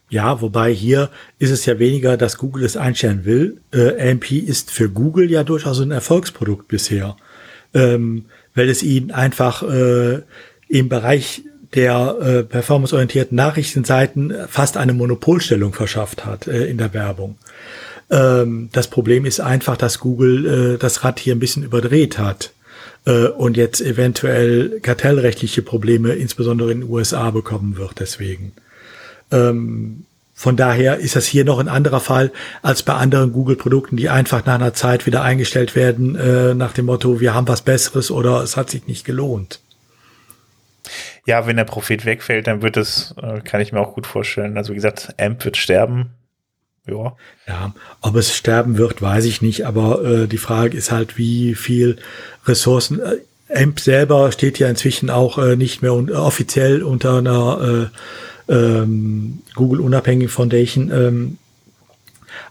Ja, 0.10 0.40
wobei 0.42 0.72
hier 0.72 1.10
ist 1.40 1.50
es 1.50 1.66
ja 1.66 1.80
weniger, 1.80 2.16
dass 2.16 2.38
Google 2.38 2.64
es 2.64 2.78
einstellen 2.78 3.26
will. 3.26 3.62
Äh, 3.74 4.12
AMP 4.12 4.32
ist 4.32 4.72
für 4.72 4.90
Google 4.90 5.32
ja 5.32 5.44
durchaus 5.44 5.80
ein 5.80 5.92
Erfolgsprodukt 5.92 6.68
bisher, 6.68 7.16
ähm, 7.74 8.26
weil 8.54 8.70
es 8.70 8.84
ihnen 8.84 9.12
einfach 9.12 9.64
äh, 9.64 10.22
im 10.68 10.90
Bereich 10.90 11.44
der 11.76 12.18
äh, 12.22 12.44
performanceorientierten 12.44 13.36
Nachrichtenseiten 13.36 14.34
fast 14.48 14.78
eine 14.78 14.94
Monopolstellung 14.94 15.74
verschafft 15.74 16.26
hat 16.26 16.48
äh, 16.48 16.66
in 16.66 16.78
der 16.78 16.94
Werbung. 16.94 17.38
Ähm, 18.10 18.70
das 18.72 18.88
Problem 18.88 19.26
ist 19.26 19.40
einfach, 19.40 19.78
dass 19.78 20.00
Google 20.00 20.76
äh, 20.76 20.78
das 20.78 21.04
Rad 21.04 21.20
hier 21.20 21.36
ein 21.36 21.40
bisschen 21.40 21.64
überdreht 21.64 22.18
hat 22.18 22.52
äh, 23.06 23.28
und 23.28 23.58
jetzt 23.58 23.82
eventuell 23.82 24.80
kartellrechtliche 24.82 25.62
Probleme, 25.62 26.14
insbesondere 26.14 26.72
in 26.72 26.82
den 26.82 26.90
USA, 26.90 27.32
bekommen 27.32 27.78
wird 27.78 28.00
deswegen. 28.00 28.54
Ähm, 29.32 30.06
von 30.38 30.58
daher 30.58 30.98
ist 30.98 31.16
das 31.16 31.26
hier 31.26 31.46
noch 31.46 31.60
ein 31.60 31.70
anderer 31.70 32.02
Fall 32.02 32.32
als 32.62 32.84
bei 32.84 32.94
anderen 32.94 33.32
Google-Produkten, 33.32 33.96
die 33.96 34.10
einfach 34.10 34.46
nach 34.46 34.56
einer 34.56 34.74
Zeit 34.74 35.06
wieder 35.06 35.22
eingestellt 35.22 35.76
werden, 35.76 36.16
äh, 36.16 36.54
nach 36.54 36.74
dem 36.74 36.86
Motto, 36.86 37.22
wir 37.22 37.34
haben 37.34 37.48
was 37.48 37.62
Besseres 37.62 38.12
oder 38.12 38.44
es 38.44 38.58
hat 38.58 38.70
sich 38.70 38.86
nicht 38.86 39.06
gelohnt. 39.06 39.62
Ja, 41.26 41.48
wenn 41.48 41.58
der 41.58 41.64
Profit 41.66 42.06
wegfällt, 42.06 42.48
dann 42.48 42.62
wird 42.62 42.78
es, 42.78 43.16
äh, 43.22 43.42
kann 43.42 43.62
ich 43.62 43.72
mir 43.72 43.80
auch 43.80 43.94
gut 43.94 44.08
vorstellen. 44.08 44.58
Also 44.58 44.72
wie 44.72 44.76
gesagt, 44.76 45.16
AMP 45.20 45.46
wird 45.46 45.58
sterben. 45.58 46.12
Ja. 46.88 47.16
Ja, 47.48 47.74
ob 48.02 48.16
es 48.16 48.36
sterben 48.36 48.78
wird, 48.78 49.02
weiß 49.02 49.26
ich 49.26 49.42
nicht, 49.42 49.66
aber 49.66 50.04
äh, 50.06 50.28
die 50.28 50.38
Frage 50.38 50.78
ist 50.78 50.92
halt, 50.92 51.18
wie 51.18 51.56
viel 51.56 51.98
Ressourcen. 52.46 53.00
Äh, 53.00 53.18
AMP 53.64 53.80
selber 53.80 54.32
steht 54.32 54.60
ja 54.60 54.70
inzwischen 54.70 55.10
auch 55.10 55.38
äh, 55.38 55.56
nicht 55.56 55.82
mehr 55.82 55.94
un 55.94 56.12
offiziell 56.12 56.84
unter 56.84 57.18
einer 57.20 57.90
äh, 58.48 58.54
ähm, 58.54 59.40
Google 59.56 59.82
Unabhängig 59.82 60.30
Foundation. 60.30 60.92
Ähm, 60.92 61.38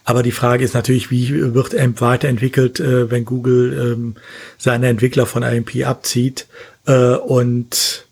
Aber 0.05 0.23
die 0.23 0.33
Frage 0.33 0.65
ist 0.65 0.75
natürlich, 0.75 1.11
wie 1.11 1.55
wird 1.55 1.75
AMP 1.79 2.01
weiterentwickelt, 2.01 2.81
äh, 2.81 3.11
wenn 3.11 3.25
Google 3.25 3.93
ähm, 3.93 4.15
seine 4.59 4.89
Entwickler 4.89 5.27
von 5.27 5.45
AMP 5.45 5.85
abzieht? 5.85 6.47
Äh, 6.87 7.15
und 7.15 8.04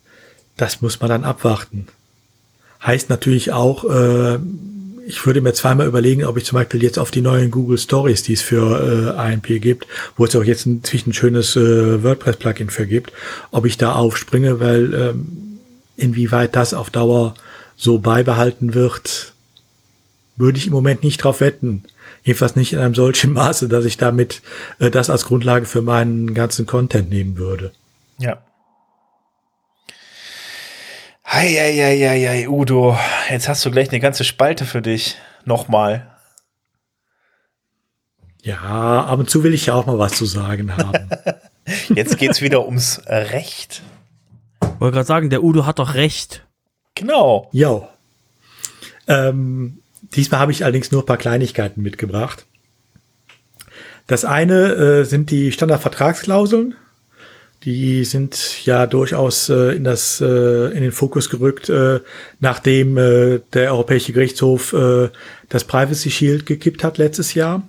das 0.63 0.81
muss 0.81 1.01
man 1.01 1.11
dann 1.11 1.25
abwarten. 1.25 1.89
Heißt 2.87 3.11
natürlich 3.11 3.51
auch, 3.51 3.85
äh, 3.85 4.39
ich 5.05 5.27
würde 5.27 5.41
mir 5.41 5.55
zweimal 5.55 5.89
überlegen, 5.89 6.25
ob 6.25 6.37
ich 6.37 6.45
zum 6.45 6.55
Beispiel 6.57 6.85
jetzt 6.85 7.01
auf 7.01 7.11
die 7.11 7.21
neuen 7.21 7.51
Google 7.51 7.79
Stories, 7.79 8.23
die 8.23 8.35
es 8.35 8.43
für 8.43 9.17
äh, 9.17 9.19
AMP 9.19 9.61
gibt, 9.61 9.89
wo 10.17 10.25
es 10.25 10.37
auch 10.37 10.45
jetzt 10.45 10.65
inzwischen 10.65 11.11
ein 11.11 11.15
schönes 11.15 11.57
äh, 11.57 12.05
WordPress-Plugin 12.05 12.71
für 12.71 12.87
gibt, 12.87 13.13
ob 13.51 13.67
ich 13.67 13.77
da 13.77 13.95
aufspringe, 13.95 14.61
weil 14.61 14.95
ähm, 14.95 15.59
inwieweit 15.97 16.55
das 16.55 16.75
auf 16.75 16.91
Dauer 16.91 17.35
so 17.77 17.99
beibehalten 17.99 18.73
wird, 18.75 19.33
würde 20.37 20.59
ich 20.59 20.69
im 20.69 20.73
Moment 20.73 21.03
nicht 21.03 21.19
drauf 21.19 21.41
wetten. 21.41 21.83
Jedenfalls 22.23 22.55
nicht 22.55 22.73
in 22.73 22.79
einem 22.79 22.95
solchen 22.95 23.33
Maße, 23.33 23.67
dass 23.69 23.85
ich 23.85 23.97
damit 23.97 24.43
äh, 24.79 24.93
das 24.93 25.11
als 25.11 25.25
Grundlage 25.25 25.67
für 25.67 25.83
meinen 25.83 26.35
ganzen 26.35 26.67
Content 26.67 27.11
nehmen 27.11 27.37
würde. 27.37 27.73
Ja. 28.19 28.39
Heieieiei, 31.33 32.47
Udo, 32.47 32.99
jetzt 33.31 33.49
hast 33.49 33.65
du 33.65 33.71
gleich 33.71 33.89
eine 33.89 34.01
ganze 34.01 34.23
Spalte 34.23 34.67
für 34.67 34.83
dich. 34.83 35.17
Nochmal. 35.47 36.11
Ja, 38.43 39.07
ab 39.07 39.19
und 39.19 39.31
zu 39.31 39.43
will 39.43 39.55
ich 39.55 39.65
ja 39.67 39.75
auch 39.75 39.87
mal 39.87 39.99
was 39.99 40.13
zu 40.13 40.27
sagen 40.27 40.77
haben. 40.77 41.09
jetzt 41.95 42.19
geht's 42.19 42.43
wieder 42.43 42.67
ums 42.67 43.01
Recht. 43.07 43.81
Wollte 44.79 44.97
gerade 44.97 45.07
sagen, 45.07 45.31
der 45.31 45.43
Udo 45.43 45.65
hat 45.65 45.79
doch 45.79 45.95
recht. 45.95 46.45
Genau. 46.95 47.49
Ja. 47.53 47.89
Ähm, 49.09 49.79
diesmal 50.15 50.39
habe 50.41 50.53
ich 50.53 50.65
allerdings 50.65 50.93
nur 50.93 51.03
ein 51.03 51.07
paar 51.07 51.17
Kleinigkeiten 51.17 51.81
mitgebracht. 51.81 52.45
Das 54.07 54.27
eine 54.27 54.75
äh, 54.75 55.05
sind 55.05 55.31
die 55.31 55.51
Standardvertragsklauseln. 55.51 56.75
Die 57.65 58.05
sind 58.05 58.65
ja 58.65 58.87
durchaus 58.87 59.49
äh, 59.49 59.77
in 59.77 59.85
das 59.85 60.21
äh, 60.21 60.77
in 60.77 60.83
den 60.83 60.93
Fokus 60.93 61.31
gerückt, 61.31 61.69
äh, 61.69 62.01
nachdem 62.41 62.97
äh, 62.97 63.41
der 63.53 63.73
Europäische 63.73 64.13
Gerichtshof 64.13 64.73
äh, 64.73 65.11
das 65.49 65.65
Privacy 65.65 66.11
Shield 66.11 66.47
gekippt 66.47 66.83
hat 66.83 66.99
letztes 66.99 67.35
Jahr. 67.35 67.63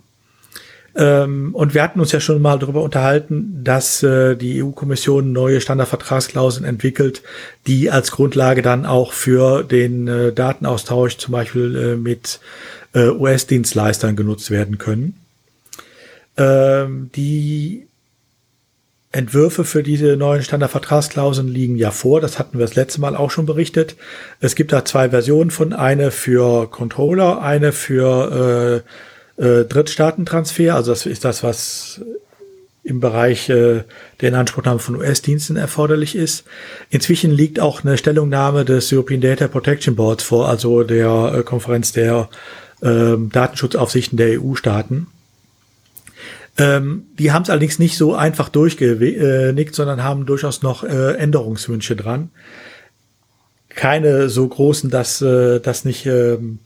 Ähm, 0.96 1.56
und 1.56 1.74
wir 1.74 1.82
hatten 1.82 2.00
uns 2.00 2.12
ja 2.12 2.20
schon 2.20 2.42
mal 2.42 2.60
darüber 2.60 2.84
unterhalten, 2.84 3.64
dass 3.64 4.04
äh, 4.04 4.36
die 4.36 4.64
EU-Kommission 4.64 5.32
neue 5.32 5.60
Standardvertragsklauseln 5.60 6.66
entwickelt, 6.66 7.24
die 7.66 7.90
als 7.90 8.12
Grundlage 8.12 8.62
dann 8.62 8.86
auch 8.86 9.12
für 9.12 9.64
den 9.64 10.08
äh, 10.08 10.32
Datenaustausch 10.32 11.18
zum 11.18 11.32
Beispiel 11.32 11.76
äh, 11.76 11.96
mit 11.96 12.40
äh, 12.94 13.08
US-Dienstleistern 13.08 14.16
genutzt 14.16 14.52
werden 14.52 14.78
können. 14.78 15.18
Ähm, 16.38 17.10
die 17.16 17.88
Entwürfe 19.14 19.64
für 19.64 19.84
diese 19.84 20.18
neuen 20.18 20.44
Standardvertragsklauseln 20.44 21.48
liegen 21.48 21.76
ja 21.76 21.92
vor. 21.92 22.20
Das 22.20 22.40
hatten 22.40 22.58
wir 22.58 22.66
das 22.66 22.76
letzte 22.76 23.00
Mal 23.00 23.16
auch 23.16 23.32
schon 23.32 23.46
berichtet. 23.46 23.96
Es 24.40 24.56
gibt 24.56 24.74
da 24.74 24.84
zwei 24.84 25.12
Versionen 25.12 25.52
von, 25.52 25.72
eine 25.72 26.12
für 26.12 26.70
Controller, 26.70 27.42
eine 27.42 27.72
für 27.72 28.84
äh, 29.38 29.44
äh, 29.44 29.66
Drittstaatentransfer, 29.66 30.76
also 30.76 30.92
das 30.92 31.06
ist 31.06 31.26
das, 31.26 31.44
was 31.44 32.02
im 32.84 33.00
Bereich 33.00 33.50
äh, 33.50 33.84
der 34.20 34.30
Inanspruchnahme 34.30 34.80
von 34.80 34.96
US-Diensten 34.96 35.56
erforderlich 35.56 36.16
ist. 36.16 36.44
Inzwischen 36.90 37.32
liegt 37.32 37.60
auch 37.60 37.84
eine 37.84 37.98
Stellungnahme 37.98 38.66
des 38.66 38.92
European 38.92 39.22
Data 39.22 39.48
Protection 39.48 39.96
Boards 39.96 40.24
vor, 40.24 40.50
also 40.50 40.84
der 40.84 41.34
äh, 41.34 41.44
Konferenz 41.44 41.94
der 41.94 42.30
äh, 42.82 43.16
Datenschutzaufsichten 43.18 44.18
der 44.18 44.42
EU-Staaten. 44.42 45.08
Ähm, 46.58 47.08
die 47.18 47.32
haben 47.32 47.44
es 47.44 47.50
allerdings 47.50 47.80
nicht 47.80 47.98
so 47.98 48.14
einfach 48.14 48.50
durchgenickt, 48.50 49.74
sondern 49.74 50.04
haben 50.04 50.26
durchaus 50.26 50.62
noch 50.62 50.84
äh, 50.84 51.14
Änderungswünsche 51.16 51.96
dran. 51.96 52.30
Keine 53.70 54.30
so 54.30 54.48
großen, 54.48 54.92
dass 54.92 55.22
äh, 55.22 55.60
das 55.60 55.84
nicht 55.84 56.06
ähm, 56.06 56.60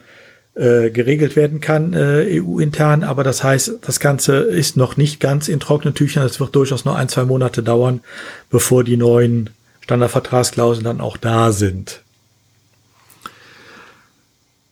äh, 0.55 0.89
geregelt 0.89 1.35
werden 1.35 1.61
kann, 1.61 1.93
äh, 1.93 2.41
EU-intern. 2.41 3.03
Aber 3.03 3.23
das 3.23 3.43
heißt, 3.43 3.79
das 3.81 3.99
Ganze 4.01 4.37
ist 4.37 4.75
noch 4.75 4.97
nicht 4.97 5.21
ganz 5.21 5.47
in 5.47 5.61
trockenen 5.61 5.95
Tüchern. 5.95 6.25
Es 6.25 6.39
wird 6.39 6.55
durchaus 6.55 6.83
noch 6.83 6.95
ein, 6.95 7.07
zwei 7.07 7.23
Monate 7.23 7.63
dauern, 7.63 8.01
bevor 8.49 8.83
die 8.83 8.97
neuen 8.97 9.51
Standardvertragsklauseln 9.81 10.83
dann 10.83 10.99
auch 10.99 11.15
da 11.15 11.53
sind. 11.53 12.01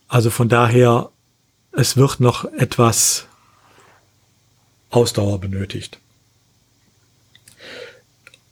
Also 0.10 0.30
von 0.30 0.50
daher, 0.50 1.10
es 1.72 1.96
wird 1.96 2.20
noch 2.20 2.52
etwas 2.54 3.28
Ausdauer 4.90 5.40
benötigt. 5.40 6.00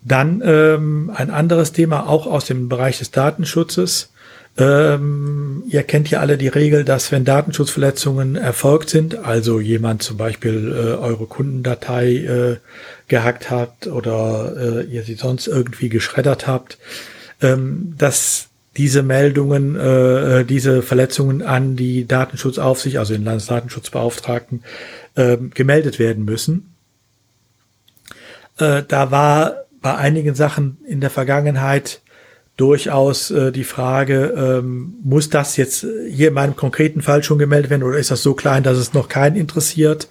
Dann 0.01 0.41
ähm, 0.45 1.11
ein 1.15 1.29
anderes 1.29 1.71
Thema 1.71 2.07
auch 2.09 2.27
aus 2.27 2.45
dem 2.45 2.67
Bereich 2.67 2.99
des 2.99 3.11
Datenschutzes. 3.11 4.11
Ähm, 4.57 5.63
ihr 5.67 5.83
kennt 5.83 6.09
ja 6.09 6.19
alle 6.19 6.37
die 6.37 6.49
Regel, 6.49 6.83
dass 6.83 7.11
wenn 7.11 7.25
Datenschutzverletzungen 7.25 8.35
erfolgt 8.35 8.89
sind, 8.89 9.15
also 9.15 9.59
jemand 9.59 10.03
zum 10.03 10.17
Beispiel 10.17 10.71
äh, 10.71 11.01
eure 11.01 11.25
Kundendatei 11.25 12.17
äh, 12.17 12.57
gehackt 13.07 13.49
hat 13.49 13.87
oder 13.87 14.53
äh, 14.57 14.83
ihr 14.83 15.03
sie 15.03 15.15
sonst 15.15 15.47
irgendwie 15.47 15.89
geschreddert 15.89 16.45
habt, 16.45 16.77
ähm, 17.41 17.95
dass 17.97 18.49
diese 18.77 19.03
Meldungen, 19.03 19.75
äh, 19.75 20.41
äh 20.41 20.43
diese 20.45 20.81
Verletzungen 20.81 21.41
an 21.41 21.75
die 21.75 22.05
Datenschutzaufsicht, 22.07 22.97
also 22.97 23.13
den 23.13 23.23
Landesdatenschutzbeauftragten, 23.23 24.63
äh, 25.15 25.37
gemeldet 25.37 25.99
werden 25.99 26.25
müssen. 26.25 26.73
Äh, 28.57 28.83
da 28.87 29.11
war 29.11 29.65
bei 29.81 29.95
einigen 29.95 30.35
Sachen 30.35 30.77
in 30.87 31.01
der 31.01 31.09
Vergangenheit 31.09 32.01
durchaus 32.57 33.31
äh, 33.31 33.51
die 33.51 33.63
Frage, 33.63 34.33
ähm, 34.37 34.95
muss 35.03 35.29
das 35.29 35.57
jetzt 35.57 35.85
hier 36.09 36.27
in 36.27 36.33
meinem 36.33 36.55
konkreten 36.55 37.01
Fall 37.01 37.23
schon 37.23 37.39
gemeldet 37.39 37.71
werden 37.71 37.83
oder 37.83 37.97
ist 37.97 38.11
das 38.11 38.21
so 38.21 38.33
klein, 38.35 38.63
dass 38.63 38.77
es 38.77 38.93
noch 38.93 39.09
keinen 39.09 39.35
interessiert? 39.35 40.07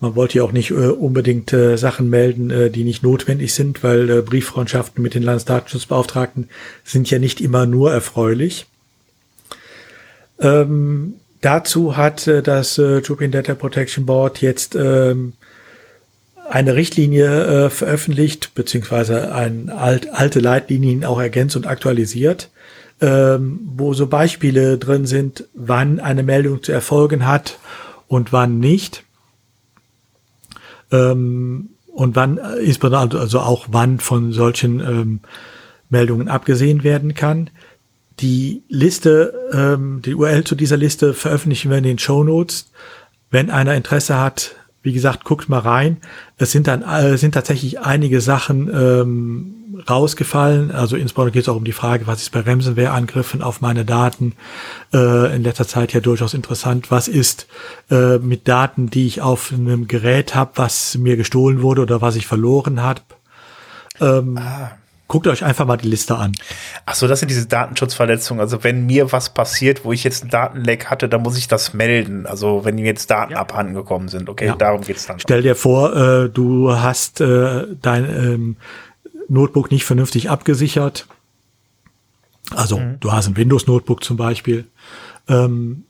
Man 0.00 0.14
wollte 0.14 0.38
ja 0.38 0.44
auch 0.44 0.52
nicht 0.52 0.70
äh, 0.70 0.74
unbedingt 0.74 1.52
äh, 1.52 1.76
Sachen 1.76 2.08
melden, 2.08 2.50
äh, 2.50 2.70
die 2.70 2.84
nicht 2.84 3.02
notwendig 3.02 3.52
sind, 3.52 3.82
weil 3.82 4.08
äh, 4.08 4.22
Brieffreundschaften 4.22 5.02
mit 5.02 5.14
den 5.14 5.24
Landesdatenschutzbeauftragten 5.24 6.48
sind 6.84 7.10
ja 7.10 7.18
nicht 7.18 7.40
immer 7.40 7.66
nur 7.66 7.92
erfreulich. 7.92 8.66
Ähm, 10.40 11.14
dazu 11.40 11.96
hat 11.96 12.28
äh, 12.28 12.42
das 12.42 12.78
äh, 12.78 13.02
European 13.04 13.32
Data 13.32 13.54
Protection 13.54 14.06
Board 14.06 14.40
jetzt 14.40 14.76
ähm, 14.76 15.32
eine 16.48 16.76
Richtlinie 16.76 17.66
äh, 17.66 17.70
veröffentlicht, 17.70 18.54
beziehungsweise 18.54 19.34
ein 19.34 19.68
alt, 19.68 20.12
alte 20.12 20.40
Leitlinien 20.40 21.04
auch 21.04 21.20
ergänzt 21.20 21.56
und 21.56 21.66
aktualisiert, 21.66 22.50
ähm, 23.00 23.60
wo 23.76 23.94
so 23.94 24.06
Beispiele 24.06 24.78
drin 24.78 25.06
sind, 25.06 25.44
wann 25.54 26.00
eine 26.00 26.22
Meldung 26.22 26.62
zu 26.62 26.72
erfolgen 26.72 27.26
hat 27.26 27.58
und 28.06 28.32
wann 28.32 28.60
nicht. 28.60 29.04
Ähm, 30.90 31.70
und 31.92 32.14
wann, 32.14 32.38
insbesondere 32.64 33.20
also 33.20 33.40
auch 33.40 33.66
wann 33.70 33.98
von 33.98 34.32
solchen 34.32 34.80
ähm, 34.80 35.20
Meldungen 35.88 36.28
abgesehen 36.28 36.84
werden 36.84 37.14
kann. 37.14 37.50
Die 38.20 38.62
Liste, 38.68 39.34
ähm, 39.52 40.02
die 40.04 40.14
URL 40.14 40.44
zu 40.44 40.54
dieser 40.54 40.76
Liste 40.76 41.14
veröffentlichen 41.14 41.70
wir 41.70 41.78
in 41.78 41.84
den 41.84 41.98
Show 41.98 42.22
Notes. 42.24 42.70
Wenn 43.30 43.50
einer 43.50 43.74
Interesse 43.74 44.18
hat, 44.18 44.56
wie 44.82 44.92
gesagt, 44.92 45.24
guckt 45.24 45.48
mal 45.48 45.58
rein. 45.58 45.98
Es 46.36 46.52
sind 46.52 46.66
dann 46.66 46.82
äh, 46.82 47.16
sind 47.18 47.32
tatsächlich 47.32 47.80
einige 47.80 48.20
Sachen 48.20 48.68
ähm, 48.72 49.54
rausgefallen. 49.88 50.70
Also 50.70 50.96
insbesondere 50.96 51.32
geht 51.32 51.42
es 51.42 51.48
auch 51.48 51.56
um 51.56 51.64
die 51.64 51.72
Frage, 51.72 52.06
was 52.06 52.22
ist 52.22 52.30
bei 52.30 52.40
Ransomware-Angriffen 52.40 53.42
auf 53.42 53.60
meine 53.60 53.84
Daten 53.84 54.34
äh, 54.92 55.34
in 55.34 55.42
letzter 55.42 55.66
Zeit 55.66 55.92
ja 55.92 56.00
durchaus 56.00 56.34
interessant. 56.34 56.90
Was 56.90 57.08
ist 57.08 57.46
äh, 57.90 58.18
mit 58.18 58.48
Daten, 58.48 58.88
die 58.90 59.06
ich 59.06 59.20
auf 59.20 59.52
einem 59.52 59.88
Gerät 59.88 60.34
habe, 60.34 60.52
was 60.56 60.96
mir 60.96 61.16
gestohlen 61.16 61.62
wurde 61.62 61.82
oder 61.82 62.00
was 62.00 62.16
ich 62.16 62.26
verloren 62.26 62.82
habe? 62.82 63.02
Ähm, 64.00 64.38
ah. 64.38 64.70
Guckt 65.08 65.26
euch 65.26 65.42
einfach 65.42 65.64
mal 65.64 65.78
die 65.78 65.88
Liste 65.88 66.16
an. 66.16 66.32
Ach 66.84 66.94
so, 66.94 67.08
das 67.08 67.20
sind 67.20 67.30
diese 67.30 67.46
Datenschutzverletzungen. 67.46 68.42
Also 68.42 68.62
wenn 68.62 68.84
mir 68.84 69.10
was 69.10 69.30
passiert, 69.30 69.86
wo 69.86 69.92
ich 69.92 70.04
jetzt 70.04 70.22
einen 70.22 70.30
Datenleck 70.30 70.86
hatte, 70.90 71.08
dann 71.08 71.22
muss 71.22 71.38
ich 71.38 71.48
das 71.48 71.72
melden. 71.72 72.26
Also 72.26 72.66
wenn 72.66 72.74
mir 72.74 72.84
jetzt 72.84 73.10
Daten 73.10 73.32
ja. 73.32 73.38
abhanden 73.38 73.72
gekommen 73.72 74.08
sind. 74.08 74.28
Okay, 74.28 74.46
ja. 74.46 74.54
darum 74.54 74.82
geht's 74.82 75.06
dann. 75.06 75.18
Stell 75.18 75.40
dir 75.40 75.56
vor, 75.56 75.96
äh, 75.96 76.28
du 76.28 76.74
hast 76.74 77.22
äh, 77.22 77.66
dein 77.80 78.04
ähm, 78.04 78.56
Notebook 79.28 79.70
nicht 79.70 79.86
vernünftig 79.86 80.28
abgesichert. 80.28 81.06
Also 82.54 82.78
mhm. 82.78 83.00
du 83.00 83.10
hast 83.10 83.28
ein 83.28 83.36
Windows-Notebook 83.36 84.04
zum 84.04 84.18
Beispiel 84.18 84.66
ähm, 85.26 85.84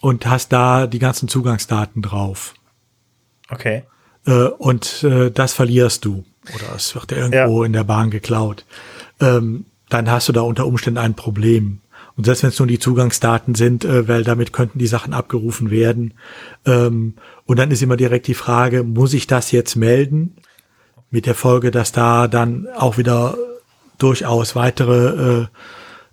und 0.00 0.26
hast 0.26 0.52
da 0.52 0.86
die 0.86 1.00
ganzen 1.00 1.28
Zugangsdaten 1.28 2.02
drauf. 2.02 2.54
Okay. 3.50 3.82
Äh, 4.26 4.44
und 4.44 5.02
äh, 5.02 5.32
das 5.32 5.54
verlierst 5.54 6.04
du 6.04 6.24
oder 6.54 6.74
es 6.76 6.94
wird 6.94 7.12
irgendwo 7.12 7.62
ja. 7.62 7.66
in 7.66 7.72
der 7.72 7.84
Bahn 7.84 8.10
geklaut, 8.10 8.64
ähm, 9.20 9.66
dann 9.88 10.10
hast 10.10 10.28
du 10.28 10.32
da 10.32 10.40
unter 10.42 10.66
Umständen 10.66 10.98
ein 10.98 11.14
Problem. 11.14 11.80
Und 12.16 12.20
Und 12.20 12.24
selbst 12.24 12.42
wenn 12.42 12.50
es 12.50 12.58
nur 12.58 12.68
die 12.68 12.78
Zugangsdaten 12.78 13.54
sind, 13.54 13.86
äh, 13.86 14.06
weil 14.06 14.24
damit 14.24 14.52
könnten 14.52 14.78
die 14.78 14.86
Sachen 14.86 15.14
abgerufen 15.14 15.70
werden. 15.70 16.12
Ähm, 16.66 17.14
und 17.46 17.58
dann 17.58 17.70
ist 17.70 17.80
immer 17.80 17.96
direkt 17.96 18.26
die 18.26 18.34
Frage, 18.34 18.82
muss 18.82 19.14
ich 19.14 19.26
das 19.26 19.52
jetzt 19.52 19.74
melden? 19.74 20.36
Mit 21.10 21.24
der 21.24 21.34
Folge, 21.34 21.70
dass 21.70 21.92
da 21.92 22.28
dann 22.28 22.68
auch 22.76 22.98
wieder 22.98 23.38
durchaus 23.96 24.54
weitere 24.54 25.46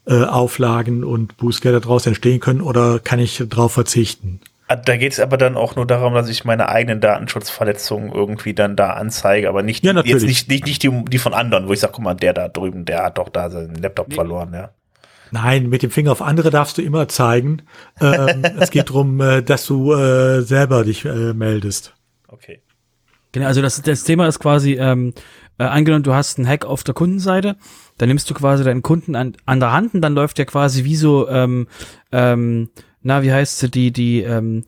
äh, 0.08 0.14
äh, 0.14 0.24
Auflagen 0.24 1.04
und 1.04 1.36
Bußgelder 1.36 1.82
daraus 1.82 2.06
entstehen 2.06 2.40
können 2.40 2.62
oder 2.62 3.00
kann 3.00 3.20
ich 3.20 3.44
darauf 3.50 3.74
verzichten? 3.74 4.40
Ah, 4.70 4.76
da 4.76 4.98
geht 4.98 5.14
es 5.14 5.20
aber 5.20 5.38
dann 5.38 5.56
auch 5.56 5.78
nur 5.78 5.88
darum, 5.88 6.14
dass 6.14 6.28
ich 6.28 6.44
meine 6.44 6.68
eigenen 6.68 7.00
Datenschutzverletzungen 7.00 8.12
irgendwie 8.12 8.54
dann 8.54 8.76
da 8.76 8.92
anzeige, 8.92 9.48
aber 9.48 9.64
nicht, 9.64 9.86
Ja, 9.86 9.94
jetzt 10.04 10.24
nicht, 10.24 10.50
nicht, 10.50 10.66
nicht 10.66 10.84
die, 10.84 11.06
die 11.06 11.18
von 11.20 11.34
anderen, 11.34 11.70
wo 11.70 11.74
ich 11.74 11.80
sage, 11.80 11.94
guck 11.94 12.04
mal, 12.04 12.16
der 12.16 12.34
da 12.34 12.50
drüben, 12.50 12.84
der 12.84 13.04
hat 13.04 13.18
doch 13.18 13.30
da 13.30 13.50
seinen 13.50 13.76
Laptop 13.76 14.14
verloren, 14.14 14.54
ja. 14.54 14.72
Nein, 15.32 15.70
mit 15.70 15.84
dem 15.84 15.92
Finger 15.92 16.12
auf 16.12 16.22
andere 16.22 16.50
darfst 16.50 16.78
du 16.78 16.82
immer 16.82 17.08
zeigen. 17.08 17.64
Ähm, 18.02 18.44
es 18.60 18.72
geht 18.72 18.90
darum, 18.90 19.20
äh, 19.22 19.42
dass 19.42 19.66
du 19.66 19.94
äh, 19.94 20.42
selber 20.42 20.84
dich 20.84 21.06
äh, 21.06 21.34
meldest. 21.34 21.94
Okay. 22.28 22.62
Genau, 23.32 23.48
also 23.48 23.62
das, 23.62 23.82
das 23.82 24.04
Thema 24.04 24.28
ist 24.28 24.40
quasi, 24.40 24.74
ähm, 24.74 25.14
äh, 25.60 25.64
angenommen, 25.64 26.04
du 26.04 26.14
hast 26.14 26.38
einen 26.38 26.48
Hack 26.48 26.66
auf 26.66 26.84
der 26.84 26.94
Kundenseite, 26.94 27.56
dann 27.98 28.10
nimmst 28.10 28.30
du 28.30 28.34
quasi 28.34 28.64
deinen 28.64 28.84
Kunden 28.84 29.16
an, 29.16 29.36
an 29.46 29.60
der 29.60 29.72
Hand 29.72 29.94
und 29.94 30.02
dann 30.02 30.14
läuft 30.14 30.38
der 30.38 30.46
quasi 30.46 30.84
wie 30.84 30.96
so, 30.96 31.28
ähm, 31.30 31.68
ähm, 32.12 32.70
na, 33.08 33.24
wie 33.24 33.32
heißt 33.32 33.60
sie, 33.60 33.72
die, 33.72 33.92
die, 33.92 34.22
ähm, 34.22 34.66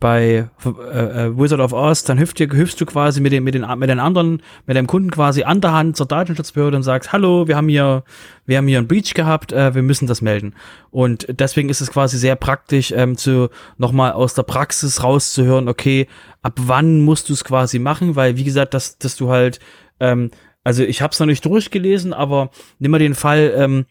bei 0.00 0.48
äh, 0.64 0.68
äh, 0.68 1.38
Wizard 1.38 1.60
of 1.60 1.72
Oz, 1.72 2.04
dann 2.04 2.18
hüpfst 2.18 2.34
du, 2.38 2.46
hüpfst 2.46 2.76
du 2.78 2.86
quasi 2.86 3.20
mit, 3.20 3.32
dem, 3.32 3.42
mit, 3.42 3.54
den, 3.54 3.66
mit 3.78 3.88
den 3.88 3.98
anderen, 3.98 4.42
mit 4.66 4.76
deinem 4.76 4.86
Kunden 4.86 5.10
quasi 5.10 5.42
an 5.42 5.60
der 5.60 5.72
Hand 5.72 5.96
zur 5.96 6.06
Datenschutzbehörde 6.06 6.76
und 6.76 6.82
sagst, 6.82 7.12
hallo, 7.12 7.48
wir 7.48 7.56
haben 7.56 7.68
hier, 7.68 8.04
wir 8.46 8.58
haben 8.58 8.68
hier 8.68 8.78
einen 8.78 8.86
Breach 8.86 9.14
gehabt, 9.14 9.52
äh, 9.52 9.74
wir 9.74 9.82
müssen 9.82 10.06
das 10.06 10.22
melden. 10.22 10.54
Und 10.90 11.26
deswegen 11.30 11.68
ist 11.68 11.80
es 11.80 11.90
quasi 11.90 12.18
sehr 12.18 12.36
praktisch, 12.36 12.92
ähm, 12.92 13.16
zu 13.16 13.48
nochmal 13.78 14.12
aus 14.12 14.34
der 14.34 14.44
Praxis 14.44 15.02
rauszuhören, 15.02 15.66
okay, 15.66 16.06
ab 16.42 16.58
wann 16.58 17.00
musst 17.00 17.28
du 17.28 17.32
es 17.32 17.42
quasi 17.42 17.78
machen, 17.78 18.16
weil 18.16 18.36
wie 18.36 18.44
gesagt, 18.44 18.74
dass, 18.74 18.98
dass 18.98 19.16
du 19.16 19.30
halt, 19.30 19.58
ähm, 19.98 20.30
also 20.62 20.84
ich 20.84 21.02
habe 21.02 21.12
es 21.12 21.18
noch 21.18 21.26
nicht 21.26 21.44
durchgelesen, 21.44 22.12
aber 22.12 22.50
nimm 22.78 22.92
mal 22.92 22.98
den 22.98 23.14
Fall, 23.16 23.52
ähm, 23.56 23.86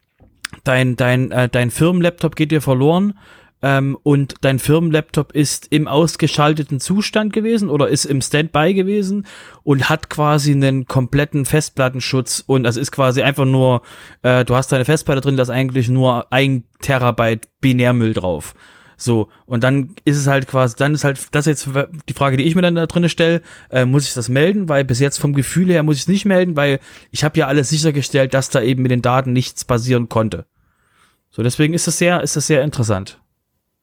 dein, 0.63 0.95
dein, 0.95 1.31
äh, 1.31 1.49
dein 1.49 1.71
Firmenlaptop 1.71 2.35
geht 2.37 2.51
dir 2.51 2.61
verloren 2.61 3.15
ähm, 3.61 3.97
und 4.03 4.35
dein 4.41 4.59
Firmenlaptop 4.59 5.31
ist 5.31 5.67
im 5.71 5.87
ausgeschalteten 5.87 6.79
Zustand 6.79 7.33
gewesen 7.33 7.69
oder 7.69 7.87
ist 7.87 8.05
im 8.05 8.21
Standby 8.21 8.73
gewesen 8.73 9.25
und 9.63 9.89
hat 9.89 10.09
quasi 10.09 10.51
einen 10.51 10.85
kompletten 10.85 11.45
Festplattenschutz 11.45 12.43
und 12.45 12.63
das 12.63 12.77
ist 12.77 12.91
quasi 12.91 13.23
einfach 13.23 13.45
nur, 13.45 13.81
äh, 14.21 14.45
du 14.45 14.55
hast 14.55 14.71
deine 14.71 14.85
Festplatte 14.85 15.21
drin, 15.21 15.37
da 15.37 15.43
ist 15.43 15.49
eigentlich 15.49 15.89
nur 15.89 16.31
ein 16.31 16.65
Terabyte 16.81 17.47
Binärmüll 17.59 18.13
drauf. 18.13 18.53
So, 18.99 19.29
und 19.45 19.63
dann 19.63 19.95
ist 20.05 20.17
es 20.17 20.25
halt 20.25 20.47
quasi, 20.47 20.75
dann 20.75 20.95
ist 20.95 21.03
halt, 21.03 21.19
das 21.31 21.45
ist 21.45 21.65
jetzt 21.65 21.87
die 22.09 22.13
Frage, 22.13 22.37
die 22.37 22.43
ich 22.43 22.55
mir 22.55 22.63
dann 22.63 22.73
da 22.73 22.87
drinne 22.87 23.09
stelle, 23.09 23.43
äh, 23.69 23.85
muss 23.85 24.07
ich 24.07 24.15
das 24.15 24.27
melden, 24.27 24.69
weil 24.69 24.85
bis 24.85 24.99
jetzt 24.99 25.19
vom 25.19 25.33
Gefühl 25.33 25.69
her 25.69 25.83
muss 25.83 25.97
ich 25.97 26.01
es 26.03 26.07
nicht 26.07 26.25
melden, 26.25 26.55
weil 26.55 26.79
ich 27.11 27.23
habe 27.23 27.37
ja 27.37 27.47
alles 27.47 27.69
sichergestellt, 27.69 28.33
dass 28.33 28.49
da 28.49 28.59
eben 28.61 28.81
mit 28.81 28.91
den 28.91 29.03
Daten 29.03 29.33
nichts 29.33 29.65
passieren 29.65 30.09
konnte. 30.09 30.45
So, 31.29 31.43
deswegen 31.43 31.75
ist 31.75 31.85
das 31.85 31.99
sehr, 31.99 32.21
ist 32.23 32.35
das 32.35 32.47
sehr 32.47 32.63
interessant. 32.63 33.19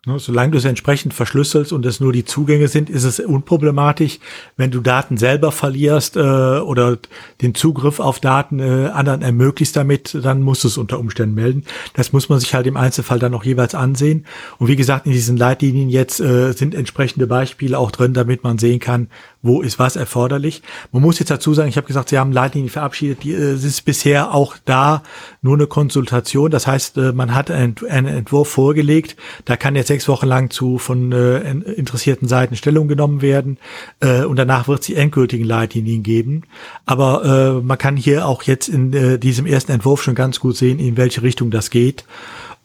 Ne, 0.07 0.19
Solange 0.19 0.53
du 0.53 0.59
es 0.59 0.67
entsprechend 0.67 1.15
verschlüsselst 1.15 1.73
und 1.73 1.87
es 1.87 1.99
nur 1.99 2.13
die 2.13 2.27
Zugänge 2.27 2.69
sind, 2.69 2.91
ist 2.91 3.05
es 3.05 3.21
unproblematisch. 3.21 4.19
Wenn 4.59 4.71
du 4.71 4.81
Daten 4.81 5.17
selber 5.17 5.51
verlierst 5.51 6.17
äh, 6.17 6.21
oder 6.21 6.99
den 7.41 7.55
Zugriff 7.55 8.01
auf 8.01 8.21
Daten 8.21 8.59
äh, 8.59 8.91
anderen 8.93 9.23
ermöglicht 9.23 9.75
damit, 9.75 10.15
dann 10.23 10.43
musst 10.43 10.65
du 10.65 10.69
es 10.69 10.77
unter 10.77 10.99
Umständen 10.99 11.35
melden. 11.35 11.65
Das 11.95 12.13
muss 12.13 12.29
man 12.29 12.39
sich 12.39 12.55
halt 12.55 12.67
im 12.67 12.77
Einzelfall 12.77 13.19
dann 13.19 13.33
auch 13.33 13.45
jeweils 13.45 13.75
ansehen. 13.75 14.27
Und 14.59 14.69
wie 14.69 14.77
gesagt, 14.77 15.07
in 15.07 15.13
diesen 15.13 15.39
Leitlinien 15.39 15.89
jetzt 15.89 16.21
äh, 16.21 16.53
sind 16.53 16.75
entsprechende 16.75 17.27
Beispiele 17.27 17.79
auch 17.79 17.91
drin, 17.91 18.13
damit 18.13 18.45
man 18.45 18.59
sehen 18.59 18.81
kann, 18.81 19.09
wo 19.41 19.63
ist 19.63 19.79
was 19.79 19.97
erforderlich. 19.97 20.63
Man 20.93 21.03
muss 21.03 21.19
jetzt 21.19 21.31
dazu 21.31 21.55
sagen, 21.55 21.69
ich 21.69 21.77
habe 21.79 21.87
gesagt, 21.87 22.11
Sie 22.11 22.19
haben 22.19 22.33
Leitlinien 22.33 22.71
verabschiedet, 22.71 23.23
die 23.23 23.33
äh, 23.33 23.55
ist 23.55 23.87
bisher 23.87 24.35
auch 24.35 24.57
da 24.67 25.03
nur 25.41 25.55
eine 25.55 25.67
Konsultation. 25.67 26.51
Das 26.51 26.67
heißt, 26.67 26.99
äh, 26.99 27.13
man 27.13 27.35
hat 27.35 27.51
einen, 27.51 27.75
einen 27.89 28.09
Entwurf 28.09 28.49
vorgelegt, 28.49 29.17
da 29.47 29.57
kann 29.57 29.77
jetzt 29.77 29.94
sechs 29.95 30.09
Wochen 30.09 30.27
lang 30.27 30.51
zu 30.51 30.79
von 30.79 31.13
äh, 31.13 31.39
interessierten 31.51 32.27
Seiten 32.27 32.57
Stellung 32.57 32.89
genommen 32.89 33.23
werden 33.23 33.59
äh, 34.01 34.25
und 34.25 34.37
danach 34.37 34.67
wird 34.67 34.81
es 34.81 34.87
die 34.87 34.97
endgültigen 34.97 35.45
Leitlinien 35.45 36.03
geben. 36.03 36.43
Aber 36.85 37.25
äh, 37.25 37.65
man 37.65 37.79
kann 37.79 37.97
hier 37.97 38.27
auch 38.27 38.43
jetzt 38.43 38.69
in 38.69 38.93
äh, 38.93 39.19
diesem 39.21 39.47
ersten 39.47 39.71
Entwurf 39.71 40.03
schon 40.03 40.17
ganz 40.17 40.41
gut 40.41 40.57
sehen, 40.57 40.81
in 40.81 40.97
welche 40.97 41.23
Richtung 41.23 41.53
das 41.53 41.71
geht. 41.71 42.05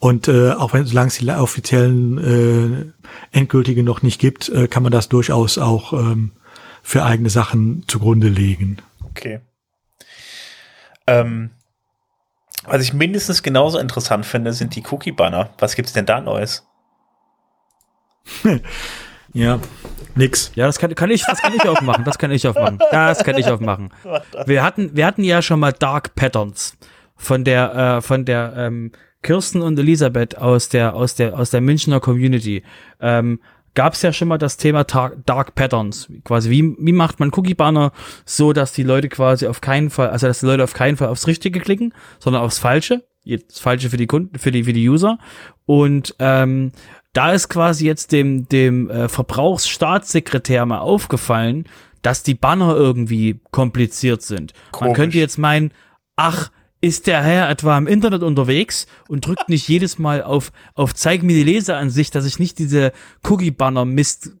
Und 0.00 0.26
äh, 0.26 0.50
auch 0.50 0.72
wenn 0.72 0.86
solange 0.86 1.08
es 1.08 1.18
die 1.18 1.30
offiziellen 1.30 2.92
äh, 3.32 3.38
endgültigen 3.38 3.84
noch 3.84 4.02
nicht 4.02 4.20
gibt, 4.20 4.48
äh, 4.48 4.66
kann 4.66 4.82
man 4.82 4.90
das 4.90 5.08
durchaus 5.08 5.56
auch 5.56 5.92
ähm, 5.92 6.32
für 6.82 7.04
eigene 7.04 7.30
Sachen 7.30 7.84
zugrunde 7.86 8.28
legen. 8.28 8.78
Okay. 9.10 9.38
Ähm, 11.06 11.50
was 12.64 12.82
ich 12.82 12.92
mindestens 12.92 13.44
genauso 13.44 13.78
interessant 13.78 14.26
finde, 14.26 14.52
sind 14.52 14.74
die 14.74 14.82
Cookie-Banner. 14.90 15.50
Was 15.58 15.76
gibt's 15.76 15.92
denn 15.92 16.06
da 16.06 16.20
Neues? 16.20 16.64
Ja, 19.32 19.60
nix. 20.16 20.50
Ja, 20.54 20.66
das 20.66 20.78
kann, 20.78 20.94
kann 20.94 21.10
ich, 21.10 21.24
das 21.24 21.40
kann 21.40 21.54
ich 21.54 21.68
aufmachen. 21.68 22.04
Das 22.04 22.18
kann 22.18 22.32
ich 22.32 22.46
aufmachen. 22.46 22.78
Das 22.90 23.22
kann 23.22 23.38
ich 23.38 23.46
aufmachen. 23.46 23.90
Wir 24.46 24.62
hatten, 24.62 24.96
wir 24.96 25.06
hatten 25.06 25.22
ja 25.22 25.40
schon 25.42 25.60
mal 25.60 25.72
Dark 25.72 26.14
Patterns 26.14 26.76
von 27.14 27.44
der, 27.44 27.74
äh, 27.74 28.00
von 28.02 28.24
der 28.24 28.54
ähm, 28.56 28.92
Kirsten 29.22 29.62
und 29.62 29.78
Elisabeth 29.78 30.38
aus 30.38 30.68
der, 30.68 30.94
aus 30.94 31.14
der, 31.14 31.38
aus 31.38 31.50
der 31.50 31.60
Münchner 31.60 32.00
Community. 32.00 32.64
Ähm, 33.00 33.40
gab 33.74 33.92
es 33.92 34.02
ja 34.02 34.12
schon 34.12 34.28
mal 34.28 34.38
das 34.38 34.56
Thema 34.56 34.84
Dark, 34.84 35.54
Patterns. 35.54 36.10
Quasi, 36.24 36.50
wie, 36.50 36.74
wie 36.78 36.92
macht 36.92 37.20
man 37.20 37.30
Cookie-Banner 37.30 37.92
so, 38.24 38.52
dass 38.52 38.72
die 38.72 38.82
Leute 38.82 39.08
quasi 39.08 39.46
auf 39.46 39.60
keinen 39.60 39.90
Fall, 39.90 40.10
also 40.10 40.26
dass 40.26 40.40
die 40.40 40.46
Leute 40.46 40.64
auf 40.64 40.72
keinen 40.72 40.96
Fall 40.96 41.08
aufs 41.08 41.26
Richtige 41.26 41.60
klicken, 41.60 41.94
sondern 42.18 42.42
aufs 42.42 42.58
Falsche. 42.58 43.04
Jetzt 43.22 43.60
Falsche 43.60 43.90
für 43.90 43.98
die 43.98 44.06
Kunden, 44.06 44.38
für 44.38 44.50
die, 44.50 44.64
für 44.64 44.72
die 44.72 44.88
User. 44.88 45.18
Und 45.66 46.16
ähm, 46.18 46.72
da 47.12 47.32
ist 47.32 47.48
quasi 47.48 47.86
jetzt 47.86 48.12
dem, 48.12 48.48
dem 48.48 48.88
äh, 48.88 49.08
Verbrauchsstaatssekretär 49.08 50.64
mal 50.66 50.78
aufgefallen, 50.78 51.64
dass 52.02 52.22
die 52.22 52.34
Banner 52.34 52.74
irgendwie 52.76 53.40
kompliziert 53.50 54.22
sind. 54.22 54.52
Man 54.72 54.80
Komisch. 54.80 54.96
könnte 54.96 55.18
jetzt 55.18 55.38
meinen, 55.38 55.72
ach, 56.16 56.50
ist 56.80 57.06
der 57.06 57.22
Herr 57.22 57.50
etwa 57.50 57.76
im 57.76 57.86
Internet 57.86 58.22
unterwegs 58.22 58.86
und 59.08 59.26
drückt 59.26 59.48
nicht 59.48 59.68
jedes 59.68 59.98
Mal 59.98 60.22
auf, 60.22 60.50
auf 60.74 60.94
Zeig 60.94 61.22
mir 61.22 61.34
die 61.34 61.52
Leseransicht, 61.52 62.14
dass 62.14 62.24
ich 62.24 62.38
nicht 62.38 62.58
diese 62.58 62.92
Cookie-Banner-Mist 63.28 64.36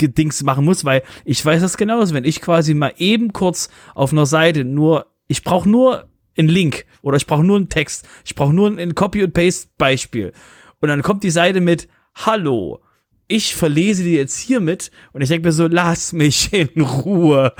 Dings 0.00 0.42
machen 0.42 0.64
muss, 0.64 0.84
weil 0.84 1.02
ich 1.24 1.44
weiß 1.44 1.60
das 1.60 1.76
genauso. 1.76 2.14
Wenn 2.14 2.24
ich 2.24 2.40
quasi 2.40 2.74
mal 2.74 2.94
eben 2.98 3.32
kurz 3.32 3.68
auf 3.94 4.12
einer 4.12 4.26
Seite 4.26 4.64
nur, 4.64 5.06
ich 5.26 5.44
brauche 5.44 5.68
nur 5.68 6.08
einen 6.36 6.48
Link 6.48 6.84
oder 7.02 7.16
ich 7.16 7.26
brauche 7.26 7.44
nur 7.44 7.56
einen 7.56 7.68
Text, 7.68 8.08
ich 8.24 8.34
brauche 8.34 8.52
nur 8.52 8.68
ein 8.70 8.94
Copy 8.94 9.22
and 9.22 9.34
Paste 9.34 9.68
Beispiel 9.76 10.32
und 10.80 10.88
dann 10.88 11.02
kommt 11.02 11.24
die 11.24 11.30
Seite 11.30 11.60
mit 11.60 11.88
Hallo, 12.26 12.80
ich 13.28 13.54
verlese 13.54 14.02
die 14.02 14.14
jetzt 14.14 14.38
hiermit 14.38 14.90
und 15.12 15.20
ich 15.20 15.28
denke 15.28 15.48
mir 15.48 15.52
so, 15.52 15.68
lass 15.68 16.12
mich 16.12 16.52
in 16.52 16.80
Ruhe 16.80 17.52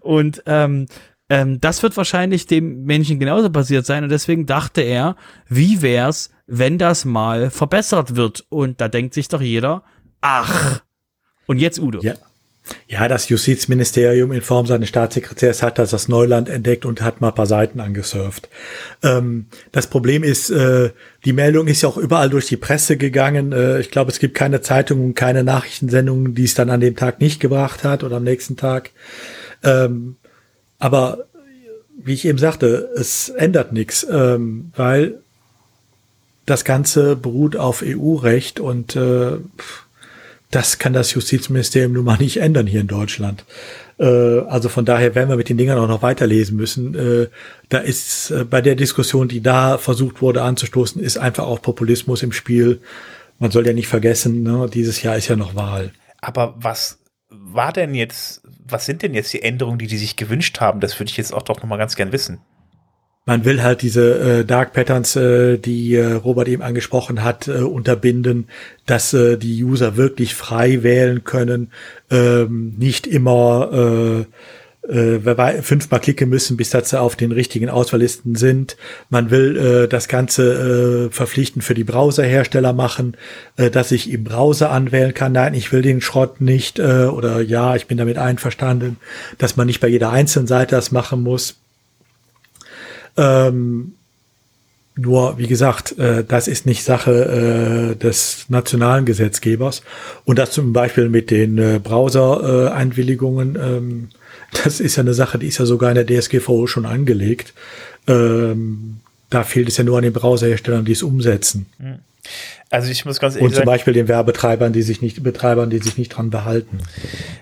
und 0.00 0.42
ähm, 0.46 0.86
ähm, 1.28 1.60
das 1.60 1.82
wird 1.84 1.96
wahrscheinlich 1.96 2.46
dem 2.46 2.84
Menschen 2.84 3.20
genauso 3.20 3.50
passiert 3.50 3.86
sein 3.86 4.02
und 4.02 4.10
deswegen 4.10 4.46
dachte 4.46 4.80
er, 4.80 5.14
wie 5.48 5.80
wär's, 5.80 6.30
wenn 6.48 6.76
das 6.76 7.04
mal 7.04 7.50
verbessert 7.50 8.16
wird 8.16 8.44
und 8.48 8.80
da 8.80 8.88
denkt 8.88 9.14
sich 9.14 9.28
doch 9.28 9.40
jeder, 9.40 9.84
ach 10.20 10.82
und 11.46 11.58
jetzt 11.58 11.78
Udo. 11.78 12.00
Ja. 12.02 12.14
Ja, 12.88 13.08
das 13.08 13.28
Justizministerium 13.28 14.32
in 14.32 14.42
Form 14.42 14.66
seines 14.66 14.88
Staatssekretärs 14.88 15.62
hat 15.62 15.78
das, 15.78 15.90
das 15.90 16.08
Neuland 16.08 16.48
entdeckt 16.48 16.84
und 16.84 17.02
hat 17.02 17.20
mal 17.20 17.28
ein 17.28 17.34
paar 17.34 17.46
Seiten 17.46 17.80
angesurft. 17.80 18.48
Ähm, 19.02 19.46
das 19.72 19.86
Problem 19.86 20.22
ist, 20.22 20.50
äh, 20.50 20.90
die 21.24 21.32
Meldung 21.32 21.66
ist 21.66 21.82
ja 21.82 21.88
auch 21.88 21.96
überall 21.96 22.30
durch 22.30 22.46
die 22.46 22.56
Presse 22.56 22.96
gegangen. 22.96 23.52
Äh, 23.52 23.80
ich 23.80 23.90
glaube, 23.90 24.10
es 24.10 24.18
gibt 24.18 24.34
keine 24.34 24.60
Zeitung 24.60 25.04
und 25.04 25.14
keine 25.14 25.42
Nachrichtensendung, 25.44 26.34
die 26.34 26.44
es 26.44 26.54
dann 26.54 26.70
an 26.70 26.80
dem 26.80 26.96
Tag 26.96 27.20
nicht 27.20 27.40
gebracht 27.40 27.84
hat 27.84 28.04
oder 28.04 28.16
am 28.16 28.24
nächsten 28.24 28.56
Tag. 28.56 28.90
Ähm, 29.62 30.16
aber 30.78 31.26
wie 32.02 32.14
ich 32.14 32.24
eben 32.24 32.38
sagte, 32.38 32.90
es 32.96 33.28
ändert 33.28 33.72
nichts, 33.72 34.06
ähm, 34.10 34.72
weil 34.74 35.20
das 36.46 36.64
Ganze 36.64 37.14
beruht 37.14 37.56
auf 37.56 37.82
EU-Recht 37.84 38.58
und 38.58 38.96
äh, 38.96 39.36
das 40.50 40.78
kann 40.78 40.92
das 40.92 41.14
Justizministerium 41.14 41.92
nun 41.92 42.04
mal 42.04 42.18
nicht 42.18 42.38
ändern 42.38 42.66
hier 42.66 42.80
in 42.80 42.88
Deutschland. 42.88 43.44
Äh, 43.98 44.04
also 44.04 44.68
von 44.68 44.84
daher 44.84 45.14
werden 45.14 45.28
wir 45.28 45.36
mit 45.36 45.48
den 45.48 45.56
Dingern 45.56 45.78
auch 45.78 45.88
noch 45.88 46.02
weiterlesen 46.02 46.56
müssen. 46.56 46.94
Äh, 46.94 47.28
da 47.68 47.78
ist 47.78 48.30
äh, 48.30 48.44
bei 48.44 48.60
der 48.60 48.74
Diskussion, 48.74 49.28
die 49.28 49.42
da 49.42 49.78
versucht 49.78 50.20
wurde 50.20 50.42
anzustoßen, 50.42 51.00
ist 51.00 51.18
einfach 51.18 51.44
auch 51.44 51.62
Populismus 51.62 52.22
im 52.22 52.32
Spiel. 52.32 52.80
Man 53.38 53.50
soll 53.50 53.66
ja 53.66 53.72
nicht 53.72 53.88
vergessen, 53.88 54.42
ne, 54.42 54.68
dieses 54.72 55.02
Jahr 55.02 55.16
ist 55.16 55.28
ja 55.28 55.36
noch 55.36 55.54
Wahl. 55.54 55.92
Aber 56.20 56.54
was 56.58 56.98
war 57.28 57.72
denn 57.72 57.94
jetzt, 57.94 58.42
was 58.66 58.86
sind 58.86 59.02
denn 59.02 59.14
jetzt 59.14 59.32
die 59.32 59.42
Änderungen, 59.42 59.78
die 59.78 59.86
die 59.86 59.98
sich 59.98 60.16
gewünscht 60.16 60.60
haben? 60.60 60.80
Das 60.80 60.98
würde 60.98 61.10
ich 61.10 61.16
jetzt 61.16 61.32
auch 61.32 61.42
doch 61.42 61.58
noch 61.58 61.68
mal 61.68 61.78
ganz 61.78 61.94
gern 61.94 62.12
wissen. 62.12 62.40
Man 63.26 63.44
will 63.44 63.62
halt 63.62 63.82
diese 63.82 64.40
äh, 64.40 64.44
Dark 64.44 64.72
Patterns, 64.72 65.14
äh, 65.16 65.58
die 65.58 65.94
äh, 65.94 66.12
Robert 66.12 66.48
eben 66.48 66.62
angesprochen 66.62 67.22
hat, 67.22 67.48
äh, 67.48 67.62
unterbinden, 67.62 68.48
dass 68.86 69.12
äh, 69.12 69.36
die 69.36 69.62
User 69.62 69.96
wirklich 69.96 70.34
frei 70.34 70.82
wählen 70.82 71.22
können, 71.24 71.70
ähm, 72.10 72.74
nicht 72.78 73.06
immer 73.06 74.26
äh, 74.88 74.90
äh, 74.90 75.62
fünfmal 75.62 76.00
klicken 76.00 76.28
müssen, 76.28 76.56
bis 76.56 76.70
dass 76.70 76.90
sie 76.90 77.00
auf 77.00 77.14
den 77.14 77.32
richtigen 77.32 77.68
Auswahllisten 77.68 78.34
sind. 78.34 78.76
Man 79.10 79.30
will 79.30 79.56
äh, 79.56 79.88
das 79.88 80.08
Ganze 80.08 81.08
äh, 81.08 81.10
verpflichtend 81.12 81.64
für 81.64 81.74
die 81.74 81.84
Browserhersteller 81.84 82.72
machen, 82.72 83.16
äh, 83.56 83.70
dass 83.70 83.92
ich 83.92 84.10
im 84.10 84.24
Browser 84.24 84.70
anwählen 84.70 85.14
kann. 85.14 85.32
Nein, 85.32 85.54
ich 85.54 85.70
will 85.72 85.82
den 85.82 86.00
Schrott 86.00 86.40
nicht 86.40 86.78
äh, 86.78 87.04
oder 87.04 87.42
ja, 87.42 87.76
ich 87.76 87.86
bin 87.86 87.98
damit 87.98 88.18
einverstanden, 88.18 88.96
dass 89.38 89.56
man 89.56 89.66
nicht 89.66 89.80
bei 89.80 89.88
jeder 89.88 90.10
einzelnen 90.10 90.46
Seite 90.46 90.74
das 90.74 90.90
machen 90.90 91.22
muss. 91.22 91.59
Ähm, 93.20 93.92
nur, 94.96 95.38
wie 95.38 95.46
gesagt, 95.46 95.98
äh, 95.98 96.24
das 96.24 96.48
ist 96.48 96.66
nicht 96.66 96.82
Sache 96.82 97.92
äh, 97.92 97.96
des 97.96 98.46
nationalen 98.48 99.04
Gesetzgebers. 99.04 99.82
Und 100.24 100.38
das 100.38 100.50
zum 100.50 100.72
Beispiel 100.72 101.08
mit 101.08 101.30
den 101.30 101.58
äh, 101.58 101.80
Browser-Einwilligungen, 101.82 103.56
ähm, 103.60 104.08
das 104.64 104.80
ist 104.80 104.96
ja 104.96 105.02
eine 105.02 105.14
Sache, 105.14 105.38
die 105.38 105.46
ist 105.46 105.58
ja 105.58 105.66
sogar 105.66 105.90
in 105.90 106.04
der 106.04 106.06
DSGVO 106.06 106.66
schon 106.66 106.86
angelegt. 106.86 107.54
Ähm, 108.08 109.00
da 109.28 109.44
fehlt 109.44 109.68
es 109.68 109.76
ja 109.76 109.84
nur 109.84 109.98
an 109.98 110.02
den 110.02 110.12
Browserherstellern, 110.12 110.84
die 110.84 110.92
es 110.92 111.02
umsetzen. 111.02 111.66
Mhm. 111.78 112.00
Also 112.70 112.90
ich 112.90 113.04
muss 113.04 113.18
ganz 113.18 113.34
ehrlich 113.34 113.46
Und 113.46 113.50
zum 113.50 113.56
sagen, 113.56 113.66
Beispiel 113.66 113.92
den 113.94 114.06
Werbetreibern, 114.06 114.72
die 114.72 114.82
sich 114.82 115.02
nicht, 115.02 115.22
Betreibern, 115.22 115.70
die 115.70 115.78
sich 115.78 115.98
nicht 115.98 116.10
dran 116.10 116.30
behalten. 116.30 116.78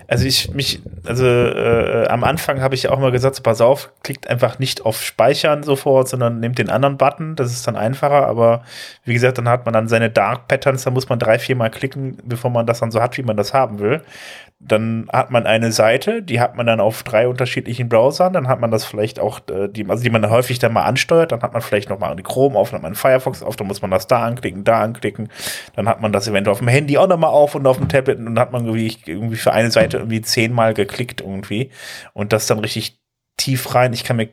Also 0.07 0.25
ich 0.25 0.53
mich, 0.53 0.81
also 1.05 1.25
äh, 1.25 2.07
am 2.09 2.23
Anfang 2.23 2.61
habe 2.61 2.73
ich 2.73 2.89
auch 2.89 2.99
mal 2.99 3.11
gesagt, 3.11 3.35
so, 3.35 3.43
pass 3.43 3.61
auf, 3.61 3.91
klickt 4.01 4.27
einfach 4.27 4.57
nicht 4.57 4.85
auf 4.85 5.03
Speichern 5.03 5.61
sofort, 5.61 6.09
sondern 6.09 6.39
nehmt 6.39 6.57
den 6.57 6.69
anderen 6.69 6.97
Button, 6.97 7.35
das 7.35 7.51
ist 7.51 7.67
dann 7.67 7.75
einfacher, 7.75 8.25
aber 8.27 8.63
wie 9.05 9.13
gesagt, 9.13 9.37
dann 9.37 9.47
hat 9.47 9.65
man 9.65 9.73
dann 9.73 9.87
seine 9.87 10.09
Dark 10.09 10.47
Patterns, 10.47 10.83
da 10.83 10.89
muss 10.89 11.09
man 11.09 11.19
drei, 11.19 11.37
vier 11.37 11.55
Mal 11.55 11.69
klicken, 11.69 12.17
bevor 12.23 12.49
man 12.49 12.65
das 12.65 12.79
dann 12.79 12.89
so 12.89 12.99
hat, 12.99 13.17
wie 13.17 13.23
man 13.23 13.37
das 13.37 13.53
haben 13.53 13.77
will 13.77 14.01
dann 14.61 15.07
hat 15.13 15.31
man 15.31 15.47
eine 15.47 15.71
Seite, 15.71 16.21
die 16.21 16.41
hat 16.41 16.57
man 16.57 16.65
dann 16.65 16.81
auf 16.81 17.03
drei 17.03 17.29
unterschiedlichen 17.29 17.87
Browsern, 17.87 18.33
dann 18.33 18.49
hat 18.49 18.59
man 18.59 18.71
das 18.71 18.83
vielleicht 18.83 19.17
auch, 19.17 19.39
äh, 19.49 19.69
die, 19.69 19.89
also 19.89 20.03
die 20.03 20.09
man 20.09 20.29
häufig 20.29 20.59
dann 20.59 20.73
mal 20.73 20.83
ansteuert, 20.83 21.31
dann 21.31 21.41
hat 21.41 21.53
man 21.53 21.61
vielleicht 21.61 21.89
noch 21.89 21.97
mal 21.97 22.11
eine 22.11 22.23
Chrome 22.23 22.59
auf, 22.59 22.71
dann 22.71 22.79
hat 22.79 22.83
man 22.83 22.95
Firefox 22.95 23.41
auf, 23.41 23.55
dann 23.55 23.67
muss 23.67 23.81
man 23.81 23.89
das 23.89 24.07
da 24.07 24.25
anklicken, 24.25 24.65
da 24.65 24.81
anklicken, 24.81 25.29
dann 25.75 25.87
hat 25.87 26.01
man 26.01 26.11
das 26.11 26.27
eventuell 26.27 26.51
auf 26.51 26.59
dem 26.59 26.67
Handy 26.67 26.97
auch 26.97 27.07
noch 27.07 27.17
mal 27.17 27.29
auf 27.29 27.55
und 27.55 27.65
auf 27.67 27.77
dem 27.77 27.87
Tablet 27.87 28.19
und 28.19 28.25
dann 28.25 28.39
hat 28.39 28.51
man 28.51 28.65
irgendwie, 28.65 28.97
irgendwie 29.05 29.37
für 29.37 29.53
eine 29.53 29.71
Seite 29.71 29.97
irgendwie 29.97 30.21
zehnmal 30.21 30.73
geklickt 30.73 31.21
irgendwie 31.21 31.71
und 32.13 32.33
das 32.33 32.45
dann 32.45 32.59
richtig 32.59 32.99
tief 33.37 33.73
rein. 33.73 33.93
Ich 33.93 34.03
kann 34.03 34.17
mir 34.17 34.27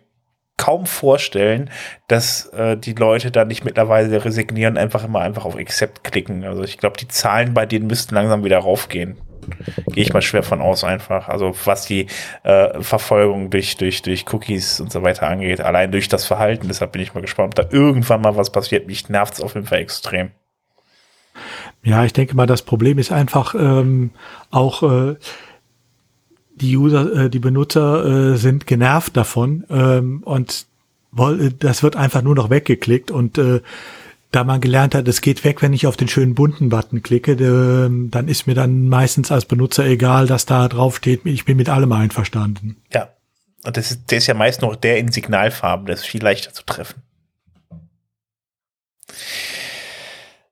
kaum 0.56 0.86
vorstellen, 0.86 1.70
dass 2.08 2.46
äh, 2.46 2.76
die 2.76 2.94
Leute 2.94 3.30
da 3.30 3.44
nicht 3.44 3.64
mittlerweile 3.64 4.24
resignieren, 4.24 4.76
einfach 4.76 5.04
immer 5.04 5.20
einfach 5.20 5.44
auf 5.44 5.56
Accept 5.56 6.04
klicken. 6.04 6.44
Also 6.44 6.62
ich 6.62 6.78
glaube, 6.78 6.96
die 6.96 7.08
Zahlen 7.08 7.54
bei 7.54 7.66
denen 7.66 7.86
müssten 7.86 8.14
langsam 8.14 8.44
wieder 8.44 8.58
raufgehen. 8.58 9.16
Gehe 9.92 10.02
ich 10.02 10.12
mal 10.12 10.22
schwer 10.22 10.42
von 10.42 10.60
aus 10.60 10.82
einfach. 10.82 11.28
Also 11.28 11.54
was 11.64 11.86
die 11.86 12.06
äh, 12.42 12.80
Verfolgung 12.82 13.50
durch, 13.50 13.76
durch, 13.76 14.02
durch 14.02 14.24
Cookies 14.32 14.80
und 14.80 14.90
so 14.90 15.02
weiter 15.02 15.28
angeht, 15.28 15.60
allein 15.60 15.92
durch 15.92 16.08
das 16.08 16.24
Verhalten. 16.24 16.68
Deshalb 16.68 16.92
bin 16.92 17.02
ich 17.02 17.14
mal 17.14 17.20
gespannt, 17.20 17.48
ob 17.48 17.54
da 17.54 17.76
irgendwann 17.76 18.22
mal 18.22 18.36
was 18.36 18.50
passiert. 18.50 18.86
Mich 18.86 19.08
nervt 19.08 19.34
es 19.34 19.40
auf 19.40 19.54
jeden 19.54 19.66
Fall 19.66 19.78
extrem. 19.78 20.30
Ja, 21.82 22.04
ich 22.04 22.12
denke 22.12 22.34
mal, 22.34 22.46
das 22.46 22.62
Problem 22.62 22.98
ist 22.98 23.12
einfach 23.12 23.54
ähm, 23.54 24.10
auch 24.50 24.82
äh, 24.82 25.16
die 26.56 26.76
User, 26.76 27.24
äh, 27.24 27.30
die 27.30 27.38
Benutzer 27.38 28.32
äh, 28.32 28.36
sind 28.36 28.66
genervt 28.66 29.16
davon 29.16 29.64
ähm, 29.70 30.22
und 30.24 30.66
woll, 31.12 31.52
das 31.52 31.82
wird 31.82 31.96
einfach 31.96 32.22
nur 32.22 32.34
noch 32.34 32.50
weggeklickt 32.50 33.10
und 33.10 33.38
äh, 33.38 33.60
da 34.32 34.44
man 34.44 34.60
gelernt 34.60 34.94
hat, 34.94 35.06
es 35.08 35.20
geht 35.20 35.44
weg, 35.44 35.62
wenn 35.62 35.72
ich 35.72 35.86
auf 35.86 35.96
den 35.96 36.08
schönen 36.08 36.34
bunten 36.34 36.68
Button 36.68 37.02
klicke, 37.02 37.32
äh, 37.32 38.08
dann 38.10 38.28
ist 38.28 38.46
mir 38.46 38.54
dann 38.54 38.88
meistens 38.88 39.30
als 39.30 39.44
Benutzer 39.44 39.86
egal, 39.86 40.26
dass 40.26 40.46
da 40.46 40.68
drauf 40.68 40.96
steht, 40.96 41.24
ich 41.24 41.44
bin 41.44 41.56
mit 41.56 41.68
allem 41.68 41.92
einverstanden. 41.92 42.76
Ja, 42.92 43.08
und 43.64 43.76
das 43.76 43.90
ist, 43.90 44.10
der 44.10 44.18
ist 44.18 44.26
ja 44.26 44.34
meist 44.34 44.62
noch 44.62 44.76
der 44.76 44.98
in 44.98 45.12
Signalfarben, 45.12 45.86
das 45.86 46.00
ist 46.00 46.06
viel 46.06 46.22
leichter 46.22 46.52
zu 46.52 46.64
treffen. 46.64 47.02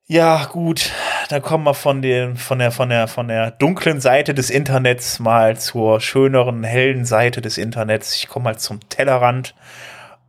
Ja, 0.07 0.45
gut, 0.45 0.91
dann 1.29 1.41
kommen 1.41 1.63
wir 1.63 1.73
von, 1.73 2.03
den, 2.03 2.37
von, 2.37 2.59
der, 2.59 2.71
von, 2.71 2.89
der, 2.89 3.07
von 3.07 3.27
der 3.27 3.49
dunklen 3.49 3.99
Seite 3.99 4.35
des 4.35 4.51
Internets 4.51 5.17
mal 5.17 5.57
zur 5.57 5.99
schöneren, 5.99 6.63
hellen 6.63 7.05
Seite 7.05 7.41
des 7.41 7.57
Internets. 7.57 8.15
Ich 8.15 8.27
komme 8.27 8.43
mal 8.43 8.57
zum 8.59 8.87
Tellerrand. 8.87 9.55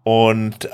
Und 0.03 0.65
äh, 0.65 0.70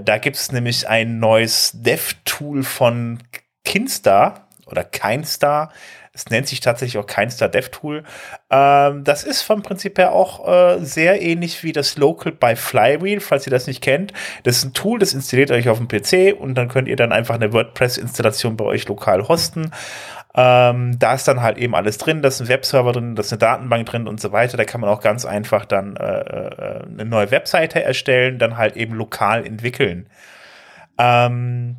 da 0.00 0.18
gibt 0.20 0.36
es 0.36 0.52
nämlich 0.52 0.88
ein 0.88 1.18
neues 1.18 1.72
Dev-Tool 1.74 2.62
von 2.62 3.18
Kinstar 3.64 4.46
oder 4.66 4.84
Keinstar. 4.84 5.72
Es 6.20 6.30
nennt 6.30 6.46
sich 6.46 6.60
tatsächlich 6.60 6.98
auch 7.02 7.06
Keinstar 7.06 7.48
DevTool. 7.48 8.04
Ähm, 8.50 9.04
das 9.04 9.24
ist 9.24 9.40
vom 9.40 9.62
Prinzip 9.62 9.96
her 9.96 10.12
auch 10.12 10.46
äh, 10.46 10.84
sehr 10.84 11.22
ähnlich 11.22 11.64
wie 11.64 11.72
das 11.72 11.96
Local 11.96 12.30
by 12.30 12.56
Flywheel, 12.56 13.20
falls 13.20 13.46
ihr 13.46 13.50
das 13.50 13.66
nicht 13.66 13.80
kennt. 13.80 14.12
Das 14.42 14.58
ist 14.58 14.64
ein 14.64 14.74
Tool, 14.74 14.98
das 14.98 15.14
installiert 15.14 15.50
euch 15.50 15.70
auf 15.70 15.78
dem 15.78 15.88
PC 15.88 16.38
und 16.38 16.56
dann 16.56 16.68
könnt 16.68 16.88
ihr 16.88 16.96
dann 16.96 17.10
einfach 17.10 17.36
eine 17.36 17.54
WordPress-Installation 17.54 18.58
bei 18.58 18.66
euch 18.66 18.86
lokal 18.86 19.28
hosten. 19.28 19.70
Ähm, 20.34 20.98
da 20.98 21.14
ist 21.14 21.26
dann 21.26 21.40
halt 21.40 21.56
eben 21.56 21.74
alles 21.74 21.96
drin, 21.96 22.20
da 22.20 22.28
ist 22.28 22.40
ein 22.40 22.48
Webserver 22.48 22.92
drin, 22.92 23.16
da 23.16 23.20
ist 23.20 23.32
eine 23.32 23.38
Datenbank 23.38 23.86
drin 23.86 24.06
und 24.06 24.20
so 24.20 24.30
weiter. 24.30 24.58
Da 24.58 24.64
kann 24.64 24.82
man 24.82 24.90
auch 24.90 25.00
ganz 25.00 25.24
einfach 25.24 25.64
dann 25.64 25.96
äh, 25.96 26.20
äh 26.20 26.82
eine 26.84 27.06
neue 27.06 27.30
Webseite 27.30 27.82
erstellen, 27.82 28.38
dann 28.38 28.58
halt 28.58 28.76
eben 28.76 28.94
lokal 28.94 29.46
entwickeln. 29.46 30.06
Ähm, 30.98 31.78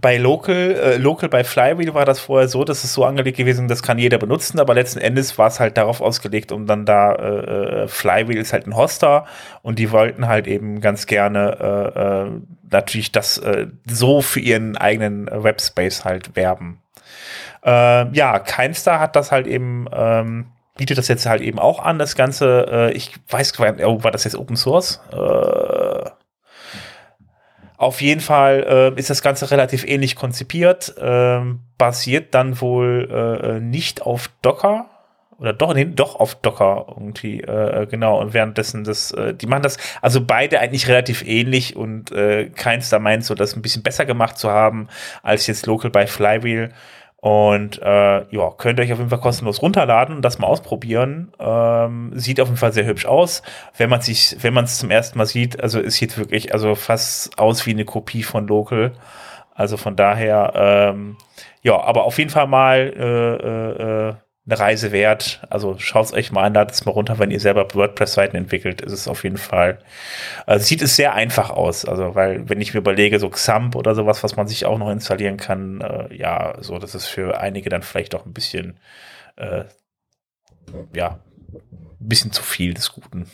bei 0.00 0.18
Local, 0.18 0.74
äh, 0.74 0.96
Local 0.96 1.28
bei 1.28 1.44
Flywheel 1.44 1.94
war 1.94 2.04
das 2.04 2.20
vorher 2.20 2.48
so, 2.48 2.64
dass 2.64 2.84
es 2.84 2.92
so 2.92 3.04
angelegt 3.04 3.38
gewesen, 3.38 3.68
das 3.68 3.82
kann 3.82 3.98
jeder 3.98 4.18
benutzen, 4.18 4.60
aber 4.60 4.74
letzten 4.74 4.98
Endes 4.98 5.38
war 5.38 5.48
es 5.48 5.60
halt 5.60 5.76
darauf 5.76 6.00
ausgelegt, 6.00 6.52
um 6.52 6.66
dann 6.66 6.84
da, 6.84 7.12
äh, 7.12 7.84
äh, 7.84 7.88
Flywheel 7.88 8.36
ist 8.36 8.52
halt 8.52 8.66
ein 8.66 8.76
Hoster 8.76 9.24
und 9.62 9.78
die 9.78 9.90
wollten 9.90 10.28
halt 10.28 10.46
eben 10.46 10.80
ganz 10.80 11.06
gerne 11.06 11.56
äh, 11.94 12.26
äh, 12.26 12.30
natürlich 12.70 13.12
das 13.12 13.38
äh, 13.38 13.68
so 13.86 14.20
für 14.20 14.40
ihren 14.40 14.76
eigenen 14.76 15.26
Webspace 15.26 16.04
halt 16.04 16.36
werben. 16.36 16.80
Äh, 17.64 18.12
ja, 18.12 18.38
Keinstar 18.40 19.00
hat 19.00 19.16
das 19.16 19.32
halt 19.32 19.46
eben, 19.46 19.86
ähm, 19.92 20.46
bietet 20.76 20.98
das 20.98 21.08
jetzt 21.08 21.24
halt 21.24 21.40
eben 21.40 21.58
auch 21.58 21.82
an, 21.82 21.98
das 21.98 22.14
Ganze, 22.14 22.66
äh, 22.70 22.92
ich 22.92 23.14
weiß 23.30 23.58
nicht, 23.58 23.84
oh, 23.84 24.04
war 24.04 24.10
das 24.10 24.24
jetzt 24.24 24.36
Open 24.36 24.56
Source? 24.56 25.00
Äh, 25.12 26.10
auf 27.78 28.02
jeden 28.02 28.20
Fall 28.20 28.92
äh, 28.96 29.00
ist 29.00 29.08
das 29.08 29.22
Ganze 29.22 29.50
relativ 29.50 29.84
ähnlich 29.86 30.16
konzipiert, 30.16 30.94
äh, 30.98 31.40
basiert 31.78 32.34
dann 32.34 32.60
wohl 32.60 33.08
äh, 33.42 33.60
nicht 33.60 34.02
auf 34.02 34.30
Docker 34.42 34.86
oder 35.38 35.52
doch, 35.52 35.72
nee, 35.72 35.84
doch 35.84 36.16
auf 36.16 36.34
Docker 36.34 36.86
irgendwie, 36.88 37.40
äh, 37.40 37.86
genau. 37.86 38.20
Und 38.20 38.34
währenddessen 38.34 38.82
das, 38.82 39.12
äh, 39.12 39.34
die 39.34 39.46
machen 39.46 39.62
das, 39.62 39.76
also 40.02 40.20
beide 40.20 40.58
eigentlich 40.58 40.88
relativ 40.88 41.24
ähnlich 41.24 41.76
und 41.76 42.10
äh, 42.10 42.50
keins 42.50 42.90
da 42.90 42.98
meint 42.98 43.24
so, 43.24 43.36
das 43.36 43.54
ein 43.54 43.62
bisschen 43.62 43.84
besser 43.84 44.04
gemacht 44.04 44.36
zu 44.36 44.50
haben 44.50 44.88
als 45.22 45.46
jetzt 45.46 45.66
Local 45.66 45.90
by 45.92 46.08
Flywheel. 46.08 46.70
Und 47.20 47.82
äh, 47.82 48.32
ja, 48.32 48.50
könnt 48.56 48.78
ihr 48.78 48.84
euch 48.84 48.92
auf 48.92 48.98
jeden 48.98 49.10
Fall 49.10 49.18
kostenlos 49.18 49.60
runterladen 49.60 50.14
und 50.14 50.22
das 50.22 50.38
mal 50.38 50.46
ausprobieren. 50.46 51.32
Ähm, 51.40 52.12
sieht 52.14 52.40
auf 52.40 52.46
jeden 52.46 52.58
Fall 52.58 52.72
sehr 52.72 52.86
hübsch 52.86 53.06
aus. 53.06 53.42
Wenn 53.76 53.90
man 53.90 54.00
sich, 54.00 54.36
wenn 54.40 54.54
man 54.54 54.64
es 54.64 54.78
zum 54.78 54.90
ersten 54.90 55.18
Mal 55.18 55.26
sieht, 55.26 55.60
also 55.60 55.80
es 55.80 55.96
sieht 55.96 56.16
wirklich 56.16 56.52
also 56.52 56.76
fast 56.76 57.36
aus 57.38 57.66
wie 57.66 57.72
eine 57.72 57.84
Kopie 57.84 58.22
von 58.22 58.46
Local. 58.46 58.92
Also 59.52 59.76
von 59.76 59.96
daher, 59.96 60.52
ähm, 60.54 61.16
ja, 61.62 61.80
aber 61.80 62.04
auf 62.04 62.18
jeden 62.18 62.30
Fall 62.30 62.46
mal 62.46 62.78
äh, 62.96 64.06
äh, 64.06 64.10
äh 64.10 64.14
eine 64.48 64.58
Reise 64.58 64.92
wert. 64.92 65.42
Also 65.50 65.76
schaut 65.78 66.06
es 66.06 66.12
euch 66.12 66.32
mal 66.32 66.44
an, 66.44 66.54
ladet 66.54 66.74
es 66.74 66.84
mal 66.84 66.92
runter, 66.92 67.18
wenn 67.18 67.30
ihr 67.30 67.40
selber 67.40 67.68
WordPress-Seiten 67.74 68.36
entwickelt, 68.36 68.80
ist 68.80 68.92
es 68.92 69.06
auf 69.06 69.22
jeden 69.24 69.36
Fall. 69.36 69.78
Also 70.46 70.64
sieht 70.64 70.80
es 70.80 70.96
sehr 70.96 71.14
einfach 71.14 71.50
aus. 71.50 71.84
Also, 71.84 72.14
weil, 72.14 72.48
wenn 72.48 72.60
ich 72.60 72.72
mir 72.72 72.80
überlege, 72.80 73.18
so 73.18 73.28
Xamp 73.28 73.76
oder 73.76 73.94
sowas, 73.94 74.24
was 74.24 74.36
man 74.36 74.48
sich 74.48 74.64
auch 74.64 74.78
noch 74.78 74.90
installieren 74.90 75.36
kann, 75.36 75.80
äh, 75.82 76.14
ja, 76.14 76.56
so, 76.60 76.78
das 76.78 76.94
ist 76.94 77.06
für 77.06 77.38
einige 77.38 77.68
dann 77.68 77.82
vielleicht 77.82 78.14
auch 78.14 78.24
ein 78.24 78.32
bisschen, 78.32 78.78
äh, 79.36 79.64
ja, 80.94 81.20
ein 81.52 82.08
bisschen 82.08 82.32
zu 82.32 82.42
viel 82.42 82.72
des 82.72 82.92
Guten. 82.92 83.30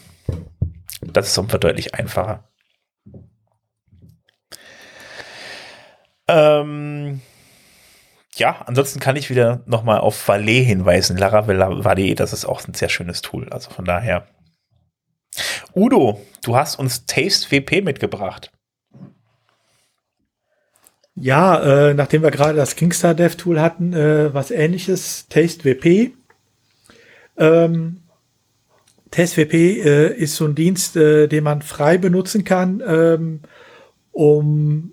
Das 1.00 1.28
ist 1.28 1.38
auf 1.38 1.46
deutlich 1.46 1.94
einfacher. 1.94 2.48
Ähm, 6.26 7.20
ja, 8.36 8.62
ansonsten 8.66 9.00
kann 9.00 9.16
ich 9.16 9.30
wieder 9.30 9.62
nochmal 9.66 9.98
auf 9.98 10.28
Valet 10.28 10.64
hinweisen. 10.64 11.16
Laravel 11.16 11.58
Valet, 11.58 12.18
das 12.18 12.32
ist 12.32 12.44
auch 12.44 12.66
ein 12.66 12.74
sehr 12.74 12.88
schönes 12.88 13.22
Tool. 13.22 13.48
Also 13.50 13.70
von 13.70 13.84
daher. 13.84 14.26
Udo, 15.74 16.20
du 16.42 16.56
hast 16.56 16.78
uns 16.78 17.06
Taste 17.06 17.50
WP 17.50 17.82
mitgebracht. 17.82 18.50
Ja, 21.16 21.90
äh, 21.90 21.94
nachdem 21.94 22.22
wir 22.22 22.30
gerade 22.30 22.56
das 22.56 22.74
Kingstar 22.74 23.14
Dev 23.14 23.36
Tool 23.36 23.60
hatten, 23.60 23.92
äh, 23.92 24.34
was 24.34 24.50
ähnliches, 24.50 25.28
Taste 25.28 25.64
WP. 25.64 26.12
Ähm, 27.36 28.00
TestWP 29.14 29.54
äh, 29.54 30.12
ist 30.12 30.34
so 30.34 30.44
ein 30.44 30.56
Dienst, 30.56 30.96
äh, 30.96 31.28
den 31.28 31.44
man 31.44 31.62
frei 31.62 31.98
benutzen 31.98 32.42
kann, 32.42 32.82
ähm, 32.84 33.40
um 34.10 34.92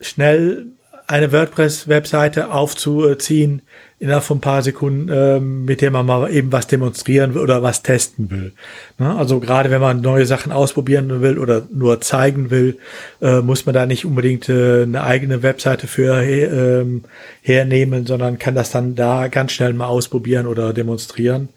schnell 0.00 0.75
eine 1.06 1.32
WordPress-Webseite 1.32 2.50
aufzuziehen 2.50 3.62
innerhalb 3.98 4.24
von 4.24 4.38
ein 4.38 4.42
paar 4.42 4.62
Sekunden, 4.62 5.08
ähm, 5.10 5.64
mit 5.64 5.80
der 5.80 5.90
man 5.90 6.04
mal 6.04 6.30
eben 6.30 6.52
was 6.52 6.66
demonstrieren 6.66 7.34
will 7.34 7.40
oder 7.40 7.62
was 7.62 7.82
testen 7.82 8.30
will. 8.30 8.52
Ne? 8.98 9.16
Also 9.16 9.40
gerade 9.40 9.70
wenn 9.70 9.80
man 9.80 10.02
neue 10.02 10.26
Sachen 10.26 10.52
ausprobieren 10.52 11.22
will 11.22 11.38
oder 11.38 11.62
nur 11.72 12.00
zeigen 12.00 12.50
will, 12.50 12.78
äh, 13.22 13.40
muss 13.40 13.64
man 13.64 13.74
da 13.74 13.86
nicht 13.86 14.04
unbedingt 14.04 14.48
äh, 14.48 14.82
eine 14.82 15.02
eigene 15.02 15.42
Webseite 15.42 15.86
für 15.86 16.22
ähm, 16.22 17.04
hernehmen, 17.40 18.04
sondern 18.04 18.38
kann 18.38 18.54
das 18.54 18.70
dann 18.70 18.96
da 18.96 19.28
ganz 19.28 19.52
schnell 19.52 19.72
mal 19.72 19.86
ausprobieren 19.86 20.46
oder 20.46 20.74
demonstrieren. 20.74 21.48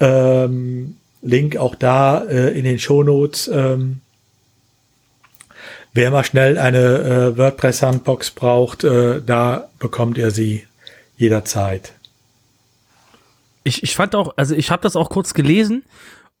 Ähm, 0.00 0.96
Link 1.22 1.56
auch 1.56 1.74
da 1.74 2.24
äh, 2.24 2.56
in 2.56 2.64
den 2.64 2.78
Shownotes. 2.78 3.50
Ähm, 3.52 4.00
wer 5.96 6.10
mal 6.10 6.24
schnell 6.24 6.58
eine 6.58 6.78
äh, 6.78 7.38
WordPress-Sandbox 7.38 8.30
braucht, 8.32 8.84
äh, 8.84 9.20
da 9.24 9.68
bekommt 9.78 10.18
er 10.18 10.30
sie 10.30 10.66
jederzeit. 11.16 11.92
Ich, 13.64 13.82
ich 13.82 13.96
fand 13.96 14.14
auch, 14.14 14.34
also 14.36 14.54
ich 14.54 14.70
habe 14.70 14.82
das 14.82 14.94
auch 14.94 15.08
kurz 15.08 15.34
gelesen 15.34 15.84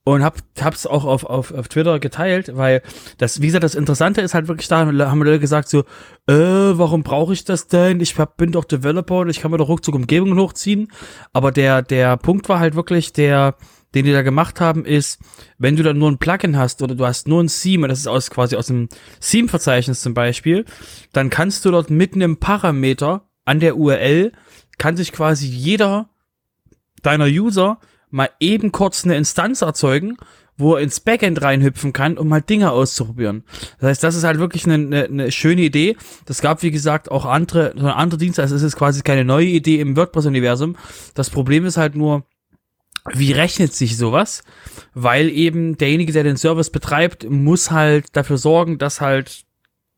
und 0.04 0.22
hab 0.22 0.36
hab's 0.60 0.86
auch 0.86 1.04
auf, 1.04 1.24
auf, 1.24 1.52
auf 1.52 1.66
Twitter 1.66 1.98
geteilt, 1.98 2.52
weil 2.54 2.82
das, 3.18 3.40
wie 3.40 3.46
gesagt, 3.46 3.64
das 3.64 3.74
Interessante 3.74 4.20
ist 4.20 4.34
halt 4.34 4.46
wirklich 4.46 4.68
da, 4.68 4.86
haben 4.86 5.22
Leute 5.22 5.40
gesagt 5.40 5.68
so, 5.68 5.80
äh, 6.28 6.34
warum 6.36 7.02
brauche 7.02 7.32
ich 7.32 7.44
das 7.44 7.66
denn? 7.66 8.00
Ich 8.00 8.16
hab, 8.16 8.36
bin 8.36 8.52
doch 8.52 8.64
Developer 8.64 9.16
und 9.16 9.30
ich 9.30 9.40
kann 9.40 9.50
mir 9.50 9.56
doch 9.56 9.68
ruckzuck 9.68 9.96
Umgebungen 9.96 10.38
hochziehen. 10.38 10.92
Aber 11.32 11.50
der, 11.50 11.82
der 11.82 12.16
Punkt 12.18 12.48
war 12.48 12.60
halt 12.60 12.76
wirklich, 12.76 13.12
der, 13.12 13.56
den 13.94 14.04
die 14.04 14.12
da 14.12 14.22
gemacht 14.22 14.60
haben, 14.60 14.84
ist, 14.84 15.18
wenn 15.58 15.76
du 15.76 15.82
dann 15.82 15.98
nur 15.98 16.10
ein 16.10 16.18
Plugin 16.18 16.56
hast 16.56 16.82
oder 16.82 16.94
du 16.94 17.06
hast 17.06 17.28
nur 17.28 17.42
ein 17.42 17.48
Theme, 17.48 17.88
das 17.88 18.00
ist 18.00 18.08
aus 18.08 18.30
quasi 18.30 18.56
aus 18.56 18.66
dem 18.66 18.88
Theme-Verzeichnis 19.20 20.02
zum 20.02 20.14
Beispiel, 20.14 20.64
dann 21.12 21.30
kannst 21.30 21.64
du 21.64 21.70
dort 21.70 21.90
mit 21.90 22.14
einem 22.14 22.38
Parameter 22.38 23.28
an 23.44 23.60
der 23.60 23.76
URL 23.76 24.32
kann 24.78 24.96
sich 24.96 25.12
quasi 25.12 25.46
jeder 25.46 26.10
deiner 27.02 27.26
User 27.26 27.78
mal 28.10 28.30
eben 28.40 28.72
kurz 28.72 29.04
eine 29.04 29.16
Instanz 29.16 29.62
erzeugen, 29.62 30.16
wo 30.58 30.74
er 30.74 30.82
ins 30.82 31.00
Backend 31.00 31.42
reinhüpfen 31.42 31.92
kann, 31.92 32.16
um 32.16 32.28
mal 32.28 32.40
Dinge 32.40 32.70
auszuprobieren. 32.70 33.44
Das 33.78 33.90
heißt, 33.90 34.04
das 34.04 34.16
ist 34.16 34.24
halt 34.24 34.38
wirklich 34.38 34.64
eine, 34.64 34.74
eine, 34.74 35.04
eine 35.04 35.32
schöne 35.32 35.62
Idee. 35.62 35.96
Das 36.24 36.40
gab, 36.40 36.62
wie 36.62 36.70
gesagt, 36.70 37.10
auch 37.10 37.26
andere, 37.26 37.74
so 37.76 37.86
andere 37.86 38.18
Dienste. 38.18 38.42
Also 38.42 38.56
es 38.56 38.62
ist 38.62 38.76
quasi 38.76 39.02
keine 39.02 39.24
neue 39.24 39.46
Idee 39.46 39.80
im 39.80 39.96
WordPress-Universum. 39.96 40.76
Das 41.14 41.28
Problem 41.28 41.66
ist 41.66 41.76
halt 41.76 41.94
nur, 41.94 42.24
wie 43.14 43.32
rechnet 43.32 43.74
sich 43.74 43.96
sowas? 43.96 44.42
Weil 44.94 45.28
eben 45.28 45.76
derjenige, 45.76 46.12
der 46.12 46.24
den 46.24 46.36
Service 46.36 46.70
betreibt, 46.70 47.28
muss 47.28 47.70
halt 47.70 48.16
dafür 48.16 48.38
sorgen, 48.38 48.78
dass 48.78 49.00
halt 49.00 49.44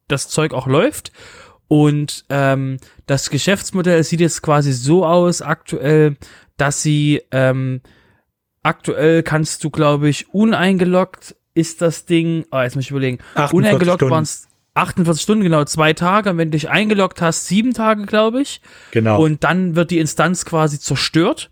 das 0.09 0.29
Zeug 0.29 0.53
auch 0.53 0.67
läuft. 0.67 1.13
Und 1.69 2.25
ähm, 2.31 2.79
das 3.07 3.31
Geschäftsmodell 3.31 4.03
sieht 4.03 4.21
jetzt 4.21 4.43
quasi 4.43 4.73
so 4.73 5.05
aus 5.05 5.43
aktuell, 5.43 6.17
dass 6.57 6.83
sie 6.83 7.23
ähm, 7.31 7.83
aktuell 8.63 9.23
kannst 9.23 9.63
du, 9.65 9.71
glaube 9.71 10.09
ich, 10.09 10.33
uneingeloggt 10.33 11.37
ist 11.55 11.83
das 11.83 12.05
Ding, 12.05 12.45
oh, 12.53 12.61
jetzt 12.61 12.77
muss 12.77 12.85
ich 12.85 12.91
überlegen, 12.91 13.19
uneingeloggt 13.53 14.03
waren 14.03 14.23
es 14.23 14.49
48 14.75 15.23
Stunden, 15.23 15.43
genau, 15.43 15.65
zwei 15.65 15.93
Tage. 15.93 16.31
Und 16.31 16.39
wenn 16.39 16.49
du 16.51 16.57
dich 16.57 16.71
eingeloggt 16.71 17.21
hast, 17.21 17.47
sieben 17.47 17.75
Tage, 17.75 18.07
glaube 18.07 18.41
ich. 18.41 18.61
Genau. 18.93 19.21
Und 19.21 19.43
dann 19.45 19.75
wird 19.75 19.91
die 19.91 19.99
Instanz 19.99 20.45
quasi 20.45 20.79
zerstört. 20.79 21.51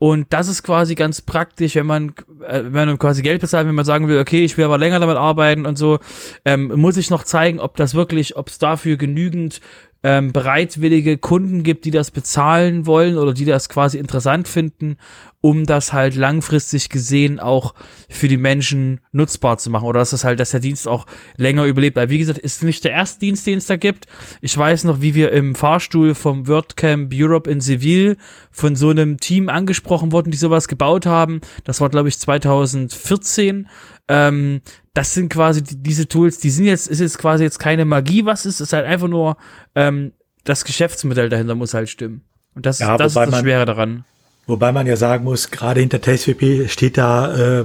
Und 0.00 0.32
das 0.32 0.48
ist 0.48 0.62
quasi 0.62 0.94
ganz 0.94 1.20
praktisch, 1.20 1.74
wenn 1.74 1.84
man, 1.84 2.14
äh, 2.48 2.62
wenn 2.64 2.88
man 2.88 2.98
quasi 2.98 3.20
Geld 3.20 3.42
bezahlt, 3.42 3.68
wenn 3.68 3.74
man 3.74 3.84
sagen 3.84 4.08
will, 4.08 4.18
okay, 4.18 4.42
ich 4.42 4.56
will 4.56 4.64
aber 4.64 4.78
länger 4.78 4.98
damit 4.98 5.18
arbeiten 5.18 5.66
und 5.66 5.76
so, 5.76 5.98
ähm, 6.46 6.72
muss 6.74 6.96
ich 6.96 7.10
noch 7.10 7.22
zeigen, 7.22 7.60
ob 7.60 7.76
das 7.76 7.94
wirklich, 7.94 8.34
ob 8.34 8.48
es 8.48 8.58
dafür 8.58 8.96
genügend 8.96 9.60
ähm, 10.02 10.32
bereitwillige 10.32 11.18
Kunden 11.18 11.62
gibt, 11.62 11.84
die 11.84 11.90
das 11.90 12.10
bezahlen 12.10 12.86
wollen 12.86 13.18
oder 13.18 13.34
die 13.34 13.44
das 13.44 13.68
quasi 13.68 13.98
interessant 13.98 14.48
finden, 14.48 14.96
um 15.42 15.66
das 15.66 15.92
halt 15.92 16.14
langfristig 16.14 16.88
gesehen 16.88 17.38
auch 17.38 17.74
für 18.08 18.28
die 18.28 18.38
Menschen 18.38 19.00
nutzbar 19.12 19.58
zu 19.58 19.70
machen 19.70 19.86
oder 19.86 20.00
dass 20.00 20.10
das 20.10 20.24
halt, 20.24 20.40
dass 20.40 20.50
der 20.50 20.60
Dienst 20.60 20.88
auch 20.88 21.06
länger 21.36 21.64
überlebt. 21.64 21.96
Weil 21.96 22.08
wie 22.08 22.18
gesagt, 22.18 22.38
ist 22.38 22.62
nicht 22.62 22.84
der 22.84 22.92
erste 22.92 23.20
Dienst, 23.20 23.46
den 23.46 23.58
es 23.58 23.66
da 23.66 23.76
gibt. 23.76 24.06
Ich 24.40 24.56
weiß 24.56 24.84
noch, 24.84 25.02
wie 25.02 25.14
wir 25.14 25.32
im 25.32 25.54
Fahrstuhl 25.54 26.14
vom 26.14 26.48
WordCamp 26.48 27.12
Europe 27.14 27.50
in 27.50 27.60
Seville 27.60 28.16
von 28.50 28.76
so 28.76 28.90
einem 28.90 29.18
Team 29.18 29.48
angesprochen 29.48 30.12
wurden, 30.12 30.30
die 30.30 30.38
sowas 30.38 30.68
gebaut 30.68 31.04
haben. 31.06 31.40
Das 31.64 31.80
war, 31.80 31.90
glaube 31.90 32.08
ich, 32.08 32.18
2014. 32.18 33.68
Ähm, 34.10 34.60
das 34.92 35.14
sind 35.14 35.32
quasi 35.32 35.62
die, 35.62 35.80
diese 35.80 36.08
Tools, 36.08 36.40
die 36.40 36.50
sind 36.50 36.64
jetzt, 36.64 36.88
ist 36.88 37.00
jetzt 37.00 37.18
quasi 37.18 37.44
jetzt 37.44 37.60
keine 37.60 37.84
Magie, 37.84 38.24
was 38.24 38.44
ist, 38.44 38.60
ist 38.60 38.72
halt 38.72 38.84
einfach 38.84 39.06
nur 39.06 39.36
ähm, 39.76 40.12
das 40.42 40.64
Geschäftsmodell 40.64 41.28
dahinter 41.28 41.54
muss 41.54 41.74
halt 41.74 41.88
stimmen. 41.88 42.22
Und 42.56 42.66
das, 42.66 42.80
ja, 42.80 42.96
das 42.96 43.14
ist 43.14 43.16
das 43.16 43.38
Schwere 43.38 43.66
daran. 43.66 44.04
Wobei 44.48 44.72
man 44.72 44.88
ja 44.88 44.96
sagen 44.96 45.22
muss, 45.22 45.52
gerade 45.52 45.78
hinter 45.78 46.00
TasteVP 46.00 46.66
steht 46.66 46.98
da 46.98 47.60
äh, 47.60 47.64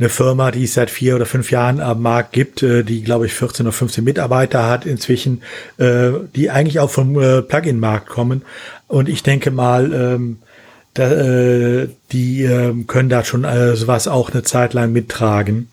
eine 0.00 0.08
Firma, 0.08 0.50
die 0.50 0.64
es 0.64 0.74
seit 0.74 0.90
vier 0.90 1.14
oder 1.14 1.26
fünf 1.26 1.52
Jahren 1.52 1.80
am 1.80 2.02
Markt 2.02 2.32
gibt, 2.32 2.60
äh, 2.64 2.82
die, 2.82 3.04
glaube 3.04 3.26
ich, 3.26 3.34
14 3.34 3.66
oder 3.66 3.72
15 3.72 4.02
Mitarbeiter 4.02 4.68
hat 4.68 4.84
inzwischen, 4.84 5.42
äh, 5.76 6.10
die 6.34 6.50
eigentlich 6.50 6.80
auch 6.80 6.90
vom 6.90 7.16
äh, 7.20 7.40
Plugin-Markt 7.40 8.08
kommen. 8.08 8.42
Und 8.88 9.08
ich 9.08 9.22
denke 9.22 9.52
mal, 9.52 9.92
ähm, 9.92 10.38
da, 10.94 11.12
äh, 11.12 11.88
die 12.10 12.42
äh, 12.42 12.74
können 12.88 13.10
da 13.10 13.22
schon 13.22 13.44
äh, 13.44 13.76
sowas 13.76 14.08
auch 14.08 14.32
eine 14.32 14.42
Zeit 14.42 14.74
lang 14.74 14.92
mittragen. 14.92 15.68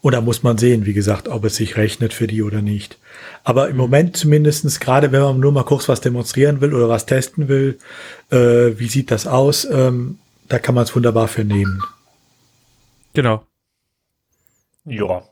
Und 0.00 0.12
da 0.12 0.20
muss 0.20 0.42
man 0.42 0.58
sehen, 0.58 0.86
wie 0.86 0.92
gesagt, 0.92 1.28
ob 1.28 1.44
es 1.44 1.56
sich 1.56 1.76
rechnet 1.76 2.12
für 2.12 2.26
die 2.26 2.42
oder 2.42 2.62
nicht. 2.62 2.98
Aber 3.44 3.68
im 3.68 3.76
Moment 3.76 4.16
zumindestens 4.16 4.80
gerade 4.80 5.12
wenn 5.12 5.20
man 5.20 5.40
nur 5.40 5.52
mal 5.52 5.64
kurz 5.64 5.88
was 5.88 6.00
demonstrieren 6.00 6.60
will 6.60 6.74
oder 6.74 6.88
was 6.88 7.06
testen 7.06 7.48
will, 7.48 7.78
äh, 8.30 8.78
wie 8.78 8.88
sieht 8.88 9.10
das 9.10 9.26
aus, 9.26 9.64
ähm, 9.64 10.18
da 10.48 10.58
kann 10.58 10.74
man 10.74 10.84
es 10.84 10.94
wunderbar 10.94 11.28
für 11.28 11.44
nehmen. 11.44 11.82
Genau. 13.14 13.44
Ja. 14.84 15.22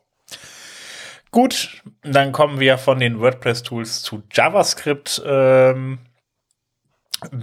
Gut, 1.31 1.83
dann 2.03 2.33
kommen 2.33 2.61
wir 2.61 2.79
von 2.79 3.01
den 3.01 3.21
WordPress-Tools 3.21 4.03
zu 4.03 4.23
JavaScript. 4.33 5.23
Ähm, 5.27 5.99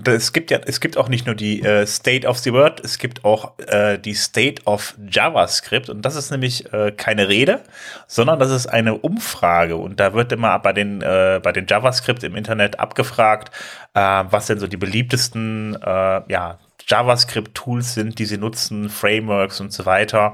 es 0.06 0.34
gibt 0.34 0.52
ja, 0.52 0.60
es 0.66 0.80
gibt 0.80 0.98
auch 0.98 1.10
nicht 1.10 1.26
nur 1.26 1.36
die 1.36 1.62
äh, 1.62 1.86
State 1.86 2.28
of 2.28 2.38
the 2.40 2.54
Word, 2.54 2.84
es 2.84 2.98
gibt 2.98 3.24
auch 3.24 3.58
äh, 3.68 3.98
die 3.98 4.14
State 4.14 4.64
of 4.66 4.96
JavaScript 5.10 5.90
und 5.90 6.04
das 6.04 6.16
ist 6.16 6.32
nämlich 6.32 6.72
äh, 6.74 6.92
keine 6.92 7.28
Rede, 7.30 7.62
sondern 8.08 8.40
das 8.40 8.52
ist 8.52 8.68
eine 8.68 8.96
Umfrage 8.96 9.76
und 9.78 10.00
da 10.00 10.14
wird 10.14 10.32
immer 10.32 10.58
bei 10.60 10.74
den 10.74 11.02
äh, 11.02 11.40
bei 11.42 11.52
den 11.52 11.68
JavaScript 11.68 12.24
im 12.24 12.36
Internet 12.36 12.80
abgefragt, 12.80 13.52
äh, 13.94 14.00
was 14.30 14.48
denn 14.48 14.60
so 14.60 14.68
die 14.68 14.78
beliebtesten 14.78 15.76
äh, 15.82 16.22
ja, 16.32 16.60
JavaScript-Tools 16.88 17.94
sind, 17.94 18.20
die 18.20 18.26
sie 18.26 18.38
nutzen, 18.38 18.90
Frameworks 18.90 19.62
und 19.62 19.72
so 19.72 19.86
weiter. 19.86 20.34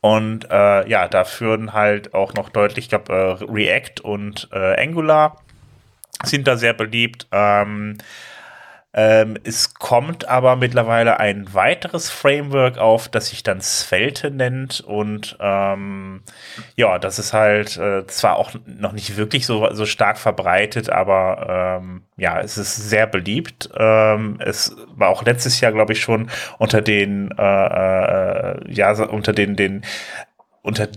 Und 0.00 0.46
ja, 0.50 1.08
da 1.08 1.24
führen 1.24 1.72
halt 1.72 2.12
auch 2.12 2.34
noch 2.34 2.50
deutlich, 2.50 2.84
ich 2.84 2.88
glaube, 2.90 3.38
React 3.48 4.02
und 4.02 4.52
Angular 4.52 5.40
sind 6.22 6.46
da 6.46 6.58
sehr 6.58 6.74
beliebt. 6.74 7.26
Ähm, 7.32 7.96
ähm, 8.94 9.36
es 9.42 9.74
kommt 9.74 10.28
aber 10.28 10.54
mittlerweile 10.54 11.18
ein 11.18 11.52
weiteres 11.52 12.10
Framework 12.10 12.78
auf, 12.78 13.08
das 13.08 13.28
sich 13.28 13.42
dann 13.42 13.60
Svelte 13.60 14.30
nennt 14.30 14.80
und 14.80 15.36
ähm, 15.40 16.22
ja, 16.76 17.00
das 17.00 17.18
ist 17.18 17.32
halt 17.32 17.76
äh, 17.76 18.06
zwar 18.06 18.36
auch 18.36 18.52
noch 18.66 18.92
nicht 18.92 19.16
wirklich 19.16 19.46
so, 19.46 19.68
so 19.72 19.84
stark 19.84 20.16
verbreitet, 20.16 20.90
aber 20.90 21.80
ähm, 21.82 22.02
ja, 22.16 22.40
es 22.40 22.56
ist 22.56 22.88
sehr 22.88 23.08
beliebt. 23.08 23.68
Ähm, 23.76 24.38
es 24.38 24.76
war 24.94 25.08
auch 25.08 25.24
letztes 25.24 25.60
Jahr, 25.60 25.72
glaube 25.72 25.92
ich, 25.92 26.00
schon 26.00 26.30
unter 26.58 26.80
den 26.80 27.32
äh, 27.36 27.42
äh, 27.42 28.72
ja 28.72 28.92
unter 28.92 29.32
den 29.32 29.56
den 29.56 29.84
unter 30.62 30.88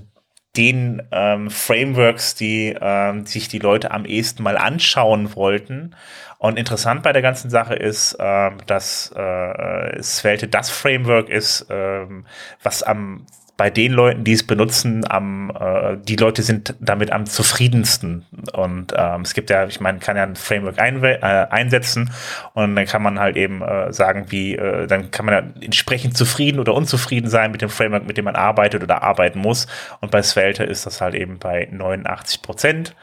den 0.58 1.04
ähm, 1.12 1.50
Frameworks, 1.50 2.36
die 2.36 2.76
ähm, 2.80 3.26
sich 3.26 3.48
die 3.48 3.60
Leute 3.60 3.92
am 3.92 4.06
ehesten 4.06 4.44
mal 4.44 4.58
anschauen 4.58 5.36
wollten. 5.36 5.96
Und 6.38 6.58
interessant 6.58 7.04
bei 7.04 7.14
der 7.14 7.22
ganzen 7.22 7.50
Sache 7.50 7.74
ist, 7.74 8.16
ähm, 8.20 8.58
dass 8.68 9.12
äh, 9.16 10.02
Svelte 10.04 10.48
das 10.48 10.70
Framework 10.70 11.30
ist, 11.30 11.66
ähm, 11.70 12.26
was 12.62 12.84
am 12.84 13.26
bei 13.58 13.72
den 13.72 13.92
Leuten, 13.92 14.24
die 14.24 14.34
es 14.34 14.46
benutzen, 14.46 15.04
am 15.10 15.52
äh, 15.60 15.98
die 15.98 16.16
Leute 16.16 16.44
sind 16.44 16.76
damit 16.80 17.12
am 17.12 17.26
zufriedensten. 17.26 18.24
Und 18.54 18.94
ähm, 18.96 19.22
es 19.22 19.34
gibt 19.34 19.50
ja, 19.50 19.66
ich 19.66 19.80
meine, 19.80 19.98
kann 19.98 20.16
ja 20.16 20.24
ein 20.24 20.36
Framework 20.36 20.80
ein, 20.80 21.04
äh, 21.04 21.18
einsetzen 21.50 22.12
und 22.54 22.76
dann 22.76 22.86
kann 22.86 23.02
man 23.02 23.20
halt 23.20 23.36
eben 23.36 23.64
äh, 23.64 23.92
sagen, 23.92 24.28
wie, 24.30 24.56
äh, 24.56 24.86
dann 24.86 25.10
kann 25.10 25.26
man 25.26 25.34
ja 25.34 25.44
entsprechend 25.62 26.16
zufrieden 26.16 26.60
oder 26.60 26.76
unzufrieden 26.76 27.30
sein 27.30 27.52
mit 27.52 27.64
dem 27.64 27.70
Framework, 27.70 28.06
mit 28.06 28.18
dem 28.18 28.26
man 28.26 28.36
arbeitet 28.36 28.84
oder 28.84 29.02
arbeiten 29.02 29.40
muss. 29.40 29.66
Und 30.02 30.12
bei 30.12 30.22
Svelte 30.22 30.64
ist 30.64 30.86
das 30.86 31.02
halt 31.02 31.16
eben 31.16 31.40
bei 31.40 31.68
89 31.72 32.44
Prozent, 32.44 32.96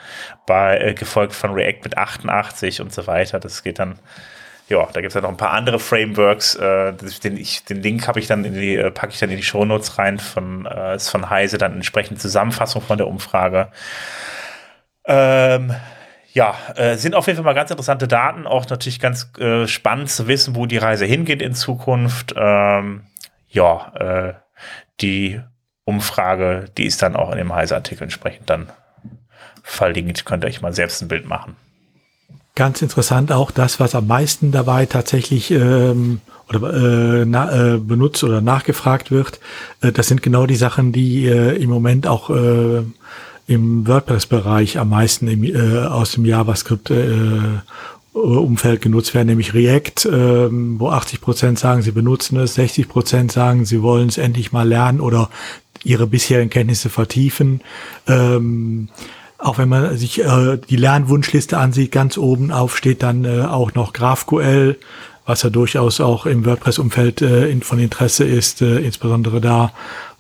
bei 0.47 0.79
äh, 0.79 0.95
gefolgt 0.95 1.33
von 1.33 1.53
React 1.53 1.81
mit 1.83 1.99
88 1.99 2.81
und 2.81 2.93
so 2.93 3.09
weiter. 3.09 3.41
Das 3.41 3.65
geht 3.65 3.81
dann 3.81 3.99
ja, 4.69 4.89
da 4.93 5.01
gibt 5.01 5.11
es 5.11 5.15
ja 5.15 5.21
noch 5.21 5.29
ein 5.29 5.37
paar 5.37 5.53
andere 5.53 5.79
Frameworks. 5.79 6.55
Äh, 6.55 6.95
den, 7.23 7.37
ich, 7.37 7.65
den 7.65 7.83
Link 7.83 8.09
habe 8.09 8.19
ich 8.19 8.27
dann 8.27 8.45
in 8.45 8.55
die, 8.55 8.77
äh, 8.77 8.91
packe 8.91 9.13
ich 9.13 9.19
dann 9.19 9.31
in 9.31 9.37
die 9.37 9.43
Shownotes 9.43 9.99
rein 9.99 10.19
von, 10.19 10.67
äh, 10.67 10.97
ist 10.97 11.11
von 11.11 11.29
Heise, 11.29 11.59
dann 11.59 11.75
entsprechend 11.75 12.21
Zusammenfassung 12.21 12.81
von 12.81 12.97
der 12.97 13.07
Umfrage. 13.07 13.69
Ähm, 15.05 15.75
ja, 16.33 16.57
äh, 16.77 16.97
sind 16.97 17.15
auf 17.15 17.27
jeden 17.27 17.37
Fall 17.37 17.45
mal 17.45 17.55
ganz 17.55 17.71
interessante 17.71 18.09
Daten, 18.09 18.47
auch 18.47 18.69
natürlich 18.69 19.01
ganz 19.01 19.31
äh, 19.39 19.67
spannend 19.67 20.11
zu 20.11 20.29
wissen, 20.29 20.57
wo 20.57 20.67
die 20.67 20.79
Reise 20.79 21.05
hingeht 21.05 21.43
in 21.43 21.55
Zukunft. 21.55 22.35
Ähm, 22.37 23.03
ja, 23.49 23.93
äh, 23.95 24.35
die 25.01 25.41
Umfrage, 25.85 26.65
die 26.77 26.87
ist 26.87 27.03
dann 27.03 27.17
auch 27.17 27.31
in 27.31 27.39
dem 27.39 27.55
Heise-Artikel 27.55 28.05
entsprechend 28.05 28.49
dann 28.49 28.71
verlinkt. 29.63 30.25
Könnt 30.25 30.45
ihr 30.45 30.49
euch 30.49 30.63
mal 30.63 30.73
selbst 30.73 31.03
ein 31.03 31.09
Bild 31.09 31.27
machen. 31.27 31.57
Ganz 32.57 32.83
interessant 32.83 33.33
auch 33.33 33.51
das, 33.51 33.81
was 33.81 33.97
am 33.97 34.07
meisten 34.07 34.53
dabei 34.53 34.87
tatsächlich 34.87 35.51
ähm, 35.51 36.21
oder 36.49 36.73
äh, 37.23 37.25
na, 37.25 37.75
äh, 37.75 37.79
benutzt 37.79 38.23
oder 38.23 38.41
nachgefragt 38.41 39.11
wird. 39.11 39.41
Äh, 39.81 39.91
das 39.91 40.07
sind 40.07 40.23
genau 40.23 40.47
die 40.47 40.55
Sachen, 40.55 40.93
die 40.93 41.27
äh, 41.27 41.57
im 41.61 41.69
Moment 41.69 42.07
auch 42.07 42.31
äh, 42.31 42.83
im 43.49 43.87
WordPress-Bereich 43.89 44.79
am 44.79 44.91
meisten 44.91 45.27
im, 45.27 45.43
äh, 45.43 45.87
aus 45.87 46.13
dem 46.13 46.25
JavaScript 46.25 46.91
äh, 46.91 47.19
Umfeld 48.13 48.81
genutzt 48.81 49.15
werden, 49.15 49.27
nämlich 49.27 49.55
React, 49.55 50.09
ähm, 50.13 50.77
wo 50.79 50.91
80 50.91 51.21
Prozent 51.21 51.59
sagen, 51.59 51.83
sie 51.83 51.91
benutzen 51.91 52.39
es, 52.39 52.55
60 52.55 52.89
Prozent 52.89 53.33
sagen, 53.33 53.65
sie 53.65 53.83
wollen 53.83 54.07
es 54.07 54.19
endlich 54.19 54.53
mal 54.53 54.69
lernen 54.69 55.01
oder 55.01 55.29
ihre 55.83 56.07
bisherigen 56.07 56.51
Kenntnisse 56.51 56.89
vertiefen. 56.89 57.63
Ähm, 58.07 58.89
auch 59.39 59.59
wenn 59.59 59.69
man 59.69 59.97
sich 59.97 60.23
äh, 60.23 60.59
die 60.59 60.77
Lernwunschliste 60.77 61.59
ansieht, 61.59 61.93
ganz 61.93 62.17
oben 62.17 62.51
auf 62.51 62.77
steht 62.77 63.03
dann 63.03 63.25
äh, 63.25 63.43
auch 63.43 63.75
noch 63.75 63.93
GraphQL, 63.93 64.79
was 65.27 65.43
ja 65.43 65.51
durchaus 65.51 66.01
auch 66.01 66.27
im 66.27 66.45
WordPress-Umfeld 66.45 67.23
äh, 67.23 67.49
in, 67.49 67.63
von 67.63 67.79
Interesse 67.79 68.25
ist, 68.25 68.63
äh, 68.63 68.79
insbesondere 68.79 69.41
da, 69.41 69.73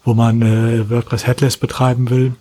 wo 0.05 0.15
man 0.15 0.43
äh, 0.43 0.91
WordPress 0.91 1.27
Headless 1.27 1.57
betreiben 1.57 2.11
will. 2.11 2.35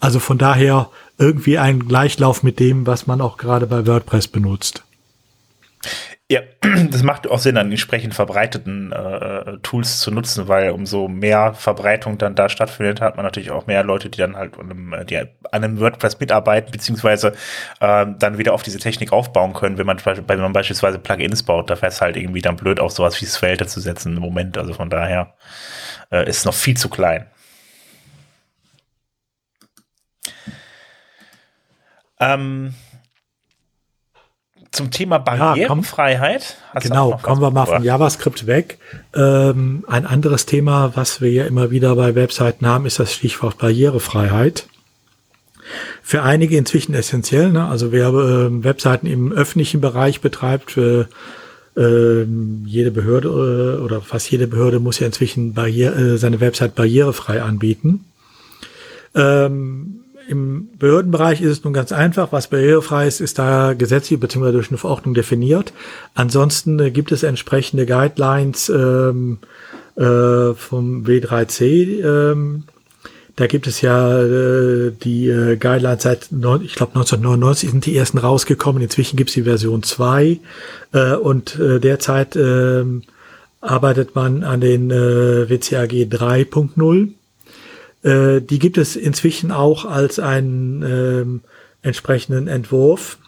Also 0.00 0.18
von 0.18 0.38
daher 0.38 0.88
irgendwie 1.18 1.58
ein 1.58 1.86
Gleichlauf 1.86 2.42
mit 2.42 2.58
dem, 2.58 2.86
was 2.86 3.06
man 3.06 3.20
auch 3.20 3.36
gerade 3.36 3.66
bei 3.66 3.86
WordPress 3.86 4.28
benutzt. 4.28 4.82
Ja, 6.30 6.40
das 6.90 7.02
macht 7.02 7.28
auch 7.28 7.38
Sinn, 7.38 7.56
an 7.58 7.70
entsprechend 7.70 8.14
verbreiteten 8.14 8.92
äh, 8.92 9.58
Tools 9.62 10.00
zu 10.00 10.10
nutzen, 10.10 10.48
weil 10.48 10.70
umso 10.70 11.08
mehr 11.08 11.54
Verbreitung 11.54 12.16
dann 12.18 12.34
da 12.34 12.48
stattfindet, 12.48 13.00
hat 13.00 13.16
man 13.16 13.24
natürlich 13.24 13.50
auch 13.50 13.66
mehr 13.66 13.84
Leute, 13.84 14.08
die 14.08 14.18
dann 14.18 14.36
halt 14.36 14.58
an 14.58 14.70
einem, 14.70 15.06
die 15.06 15.18
an 15.18 15.28
einem 15.50 15.80
WordPress 15.80 16.20
mitarbeiten, 16.20 16.72
beziehungsweise 16.72 17.34
äh, 17.80 18.06
dann 18.18 18.38
wieder 18.38 18.54
auf 18.54 18.62
diese 18.62 18.78
Technik 18.78 19.12
aufbauen 19.12 19.52
können, 19.52 19.76
wenn 19.76 19.86
man, 19.86 19.98
wenn 20.04 20.40
man 20.40 20.52
beispielsweise 20.52 20.98
Plugins 20.98 21.42
baut. 21.42 21.68
Da 21.68 21.76
wäre 21.76 21.88
es 21.88 22.00
halt 22.00 22.16
irgendwie 22.16 22.40
dann 22.40 22.56
blöd, 22.56 22.80
auf 22.80 22.92
sowas 22.92 23.20
wie 23.20 23.26
Svelte 23.26 23.66
zu 23.66 23.80
setzen 23.80 24.16
im 24.16 24.22
Moment. 24.22 24.56
Also 24.56 24.72
von 24.74 24.88
daher 24.88 25.34
äh, 26.10 26.28
ist 26.28 26.46
noch 26.46 26.54
viel 26.54 26.76
zu 26.76 26.88
klein. 26.88 27.26
Ähm, 32.20 32.74
zum 34.72 34.90
Thema 34.90 35.18
Barrierefreiheit. 35.18 36.56
Ja, 36.74 36.80
genau, 36.80 37.18
kommen 37.22 37.42
wir 37.42 37.50
mal 37.50 37.66
von 37.66 37.84
JavaScript 37.84 38.46
weg. 38.46 38.78
Ähm, 39.14 39.84
ein 39.86 40.06
anderes 40.06 40.46
Thema, 40.46 40.92
was 40.94 41.20
wir 41.20 41.30
ja 41.30 41.44
immer 41.44 41.70
wieder 41.70 41.94
bei 41.94 42.14
Webseiten 42.14 42.66
haben, 42.66 42.86
ist 42.86 42.98
das 42.98 43.12
Stichwort 43.12 43.58
Barrierefreiheit. 43.58 44.66
Für 46.02 46.22
einige 46.22 46.56
inzwischen 46.56 46.94
essentiell. 46.94 47.50
Ne? 47.50 47.66
Also 47.66 47.92
wer 47.92 48.08
äh, 48.08 48.64
Webseiten 48.64 49.06
im 49.06 49.30
öffentlichen 49.30 49.80
Bereich 49.80 50.20
betreibt, 50.20 50.72
für 50.72 51.08
äh, 51.76 52.24
jede 52.64 52.90
Behörde 52.90 53.28
äh, 53.28 53.82
oder 53.82 54.00
fast 54.00 54.30
jede 54.30 54.46
Behörde 54.46 54.80
muss 54.80 54.98
ja 54.98 55.06
inzwischen 55.06 55.54
Barriere, 55.54 56.14
äh, 56.14 56.16
seine 56.18 56.40
Website 56.40 56.74
barrierefrei 56.74 57.42
anbieten. 57.42 58.06
Ähm, 59.14 60.01
im 60.32 60.70
Behördenbereich 60.78 61.42
ist 61.42 61.50
es 61.50 61.64
nun 61.64 61.74
ganz 61.74 61.92
einfach. 61.92 62.32
Was 62.32 62.48
barrierefrei 62.48 63.06
ist, 63.06 63.20
ist 63.20 63.38
da 63.38 63.74
gesetzlich 63.74 64.18
bzw. 64.18 64.50
durch 64.50 64.70
eine 64.70 64.78
Verordnung 64.78 65.14
definiert. 65.14 65.74
Ansonsten 66.14 66.80
äh, 66.80 66.90
gibt 66.90 67.12
es 67.12 67.22
entsprechende 67.22 67.84
Guidelines 67.84 68.70
ähm, 68.70 69.38
äh, 69.96 70.54
vom 70.54 71.04
W3C. 71.04 72.02
Ähm, 72.02 72.64
da 73.36 73.46
gibt 73.46 73.66
es 73.66 73.82
ja 73.82 74.22
äh, 74.22 74.92
die 74.92 75.28
äh, 75.28 75.56
Guidelines 75.56 76.02
seit, 76.02 76.32
neun, 76.32 76.64
ich 76.64 76.74
glaube 76.74 76.92
1999 76.94 77.70
sind 77.70 77.84
die 77.84 77.96
ersten 77.96 78.18
rausgekommen. 78.18 78.82
Inzwischen 78.82 79.16
gibt 79.16 79.28
es 79.28 79.34
die 79.34 79.42
Version 79.42 79.82
2 79.82 80.40
äh, 80.92 81.14
und 81.14 81.58
äh, 81.58 81.78
derzeit 81.78 82.36
äh, 82.36 82.84
arbeitet 83.60 84.14
man 84.14 84.44
an 84.44 84.60
den 84.62 84.90
äh, 84.90 85.48
WCAG 85.50 85.92
3.0. 85.92 87.10
Äh, 88.02 88.40
die 88.40 88.58
gibt 88.58 88.78
es 88.78 88.96
inzwischen 88.96 89.52
auch 89.52 89.84
als 89.84 90.18
einen 90.18 90.82
ähm, 90.82 91.40
entsprechenden 91.82 92.48
Entwurf. 92.48 93.18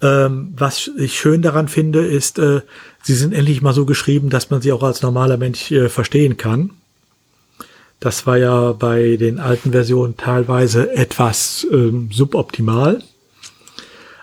Ähm, 0.00 0.54
was 0.56 0.90
ich 0.96 1.18
schön 1.18 1.42
daran 1.42 1.68
finde, 1.68 2.06
ist, 2.06 2.38
äh, 2.38 2.60
sie 3.02 3.14
sind 3.14 3.34
endlich 3.34 3.62
mal 3.62 3.74
so 3.74 3.84
geschrieben, 3.84 4.30
dass 4.30 4.50
man 4.50 4.62
sie 4.62 4.72
auch 4.72 4.82
als 4.82 5.02
normaler 5.02 5.36
Mensch 5.36 5.70
äh, 5.72 5.88
verstehen 5.88 6.36
kann. 6.36 6.70
Das 8.00 8.26
war 8.26 8.38
ja 8.38 8.72
bei 8.72 9.16
den 9.16 9.40
alten 9.40 9.72
Versionen 9.72 10.16
teilweise 10.16 10.92
etwas 10.92 11.66
ähm, 11.72 12.10
suboptimal. 12.12 13.02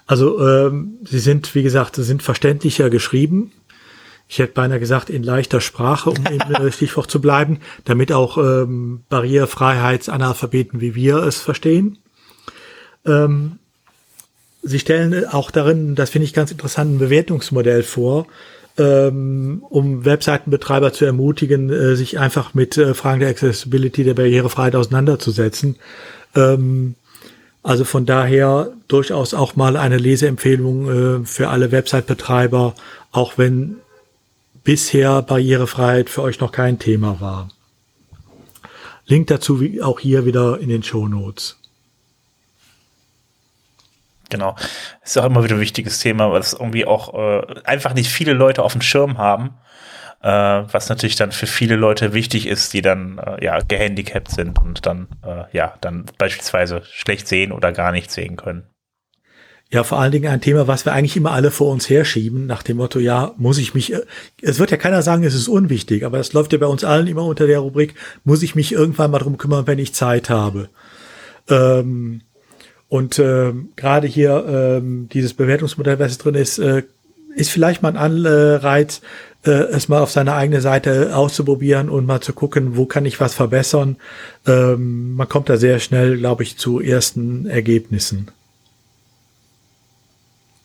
Also 0.07 0.39
ähm, 0.47 0.99
sie 1.03 1.19
sind, 1.19 1.53
wie 1.55 1.63
gesagt, 1.63 1.95
sie 1.95 2.03
sind 2.03 2.23
verständlicher 2.23 2.89
geschrieben 2.89 3.51
ich 4.27 4.39
hätte 4.39 4.53
beinahe 4.53 4.79
gesagt, 4.79 5.09
in 5.09 5.23
leichter 5.23 5.61
Sprache, 5.61 6.09
um 6.09 6.17
im 6.25 6.71
Stichwort 6.71 7.11
zu 7.11 7.21
bleiben, 7.21 7.59
damit 7.83 8.11
auch 8.11 8.37
ähm, 8.37 9.03
Barrierefreiheitsanalphabeten 9.09 10.81
wie 10.81 10.95
wir 10.95 11.17
es 11.17 11.39
verstehen. 11.39 11.97
Ähm, 13.05 13.59
Sie 14.67 14.79
stellen 14.79 15.27
auch 15.27 15.51
darin, 15.51 15.93
das 15.93 16.09
finde 16.09 16.25
ich 16.25 16.33
ganz 16.33 16.51
interessant, 16.51 16.95
ein 16.95 16.97
Bewertungsmodell 16.97 17.83
vor, 17.83 18.25
ähm, 18.79 19.63
um 19.69 20.05
Webseitenbetreiber 20.05 20.91
zu 20.91 21.05
ermutigen, 21.05 21.69
äh, 21.69 21.95
sich 21.95 22.17
einfach 22.17 22.55
mit 22.55 22.75
äh, 22.75 22.95
Fragen 22.95 23.19
der 23.19 23.29
Accessibility, 23.29 24.03
der 24.03 24.15
Barrierefreiheit 24.15 24.75
auseinanderzusetzen. 24.75 25.75
Ähm, 26.35 26.95
also 27.61 27.83
von 27.83 28.07
daher 28.07 28.73
durchaus 28.87 29.35
auch 29.35 29.55
mal 29.55 29.77
eine 29.77 29.97
Leseempfehlung 29.97 30.89
äh, 31.21 31.25
für 31.25 31.49
alle 31.49 31.71
Website-Betreiber, 31.71 32.73
auch 33.11 33.37
wenn 33.37 33.77
bisher 34.65 35.21
Barrierefreiheit 35.21 36.09
für 36.09 36.23
euch 36.23 36.41
noch 36.41 36.51
kein 36.51 36.77
Thema 36.79 37.21
war. 37.21 37.49
Link 39.05 39.27
dazu 39.27 39.63
auch 39.81 39.99
hier 40.01 40.25
wieder 40.25 40.59
in 40.59 40.67
den 40.67 40.83
Show 40.83 41.07
Notes. 41.07 41.57
Genau. 44.29 44.55
Ist 45.03 45.17
auch 45.17 45.25
immer 45.25 45.43
wieder 45.43 45.55
ein 45.55 45.61
wichtiges 45.61 45.99
Thema, 45.99 46.35
es 46.35 46.53
irgendwie 46.53 46.85
auch 46.85 47.13
äh, 47.13 47.61
einfach 47.63 47.93
nicht 47.93 48.09
viele 48.09 48.33
Leute 48.33 48.63
auf 48.63 48.73
dem 48.73 48.81
Schirm 48.81 49.19
haben, 49.19 49.51
äh, 50.21 50.27
was 50.27 50.89
natürlich 50.89 51.15
dann 51.15 51.31
für 51.31 51.45
viele 51.45 51.75
Leute 51.75 52.13
wichtig 52.13 52.47
ist, 52.47 52.73
die 52.73 52.81
dann 52.81 53.19
äh, 53.19 53.45
ja 53.45 53.59
gehandicapt 53.59 54.31
sind 54.31 54.59
und 54.59 54.87
dann 54.87 55.07
äh, 55.23 55.43
ja 55.55 55.75
dann 55.81 56.05
beispielsweise 56.17 56.81
schlecht 56.85 57.27
sehen 57.27 57.51
oder 57.51 57.71
gar 57.71 57.91
nicht 57.91 58.09
sehen 58.09 58.35
können. 58.35 58.67
Ja, 59.71 59.83
vor 59.83 59.99
allen 59.99 60.11
Dingen 60.11 60.31
ein 60.31 60.41
Thema, 60.41 60.67
was 60.67 60.85
wir 60.85 60.93
eigentlich 60.93 61.17
immer 61.17 61.31
alle 61.31 61.49
vor 61.49 61.71
uns 61.71 61.89
herschieben, 61.89 62.45
nach 62.45 62.61
dem 62.61 62.77
Motto, 62.77 62.99
ja, 62.99 63.33
muss 63.37 63.57
ich 63.57 63.73
mich, 63.73 63.93
es 64.41 64.59
wird 64.59 64.71
ja 64.71 64.77
keiner 64.77 65.01
sagen, 65.01 65.23
es 65.23 65.33
ist 65.33 65.47
unwichtig, 65.47 66.05
aber 66.05 66.19
es 66.19 66.33
läuft 66.33 66.53
ja 66.53 66.59
bei 66.59 66.67
uns 66.67 66.83
allen 66.83 67.07
immer 67.07 67.25
unter 67.25 67.47
der 67.47 67.59
Rubrik, 67.59 67.95
muss 68.23 68.43
ich 68.43 68.55
mich 68.55 68.71
irgendwann 68.71 69.11
mal 69.11 69.19
drum 69.19 69.37
kümmern, 69.37 69.65
wenn 69.65 69.79
ich 69.79 69.93
Zeit 69.93 70.29
habe. 70.29 70.69
Ähm, 71.49 72.21
und 72.89 73.17
ähm, 73.17 73.69
gerade 73.75 74.07
hier 74.07 74.45
ähm, 74.47 75.09
dieses 75.11 75.33
Bewertungsmodell, 75.33 75.97
was 75.99 76.17
drin 76.19 76.35
ist, 76.35 76.59
äh, 76.59 76.83
ist 77.35 77.49
vielleicht 77.49 77.81
mal 77.81 77.89
ein 77.89 77.97
Anreiz, 77.97 79.01
äh, 79.45 79.49
es 79.49 79.89
mal 79.89 80.01
auf 80.01 80.11
seiner 80.11 80.35
eigenen 80.35 80.61
Seite 80.61 81.15
auszuprobieren 81.15 81.89
und 81.89 82.05
mal 82.05 82.21
zu 82.21 82.33
gucken, 82.33 82.77
wo 82.77 82.85
kann 82.85 83.05
ich 83.05 83.19
was 83.19 83.33
verbessern. 83.33 83.97
Ähm, 84.45 85.15
man 85.15 85.27
kommt 85.27 85.49
da 85.49 85.57
sehr 85.57 85.79
schnell, 85.79 86.17
glaube 86.17 86.43
ich, 86.43 86.57
zu 86.57 86.79
ersten 86.79 87.47
Ergebnissen. 87.47 88.31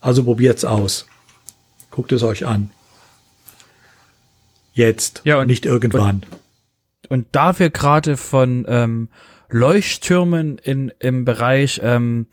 Also 0.00 0.24
probiert's 0.24 0.64
aus. 0.64 1.06
Guckt 1.90 2.12
es 2.12 2.22
euch 2.22 2.46
an. 2.46 2.70
Jetzt, 4.72 5.22
ja, 5.24 5.38
und, 5.40 5.46
nicht 5.46 5.66
irgendwann. 5.66 6.22
Und, 7.08 7.10
und 7.10 7.26
da 7.32 7.58
wir 7.58 7.70
gerade 7.70 8.16
von 8.16 8.64
ähm, 8.68 9.08
Leuchttürmen 9.50 10.58
in, 10.58 10.92
im 11.00 11.24
Bereich 11.24 11.80
ähm, 11.82 12.26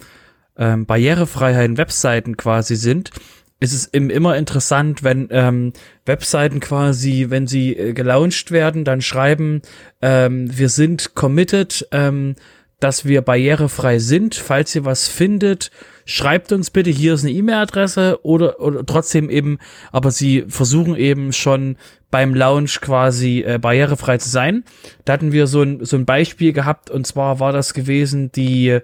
ähm, 0.57 0.85
Barrierefreiheit 0.85 1.65
in 1.65 1.77
Webseiten 1.77 2.37
quasi 2.37 2.75
sind, 2.75 3.11
ist 3.59 3.73
es 3.73 3.85
immer 3.85 4.37
interessant, 4.37 5.03
wenn 5.03 5.29
ähm, 5.31 5.73
Webseiten 6.05 6.59
quasi, 6.59 7.27
wenn 7.29 7.47
sie 7.47 7.75
äh, 7.75 7.93
gelauncht 7.93 8.51
werden, 8.51 8.85
dann 8.85 9.01
schreiben, 9.01 9.63
ähm, 10.01 10.55
wir 10.55 10.69
sind 10.69 11.15
committed 11.15 11.87
ähm, 11.91 12.35
dass 12.79 13.05
wir 13.05 13.21
barrierefrei 13.21 13.99
sind. 13.99 14.35
Falls 14.35 14.75
ihr 14.75 14.85
was 14.85 15.07
findet, 15.07 15.71
schreibt 16.05 16.51
uns 16.51 16.69
bitte, 16.69 16.89
hier 16.89 17.13
ist 17.13 17.23
eine 17.23 17.33
E-Mail-Adresse 17.33 18.19
oder, 18.23 18.59
oder 18.59 18.85
trotzdem 18.85 19.29
eben, 19.29 19.57
aber 19.91 20.11
sie 20.11 20.45
versuchen 20.47 20.95
eben 20.95 21.33
schon 21.33 21.77
beim 22.11 22.35
Launch 22.35 22.79
quasi 22.79 23.43
äh, 23.45 23.57
barrierefrei 23.57 24.17
zu 24.17 24.29
sein. 24.29 24.63
Da 25.05 25.13
hatten 25.13 25.31
wir 25.31 25.47
so 25.47 25.61
ein, 25.61 25.83
so 25.83 25.97
ein 25.97 26.05
Beispiel 26.05 26.53
gehabt 26.53 26.89
und 26.89 27.05
zwar 27.05 27.39
war 27.39 27.51
das 27.51 27.73
gewesen 27.73 28.31
die, 28.31 28.79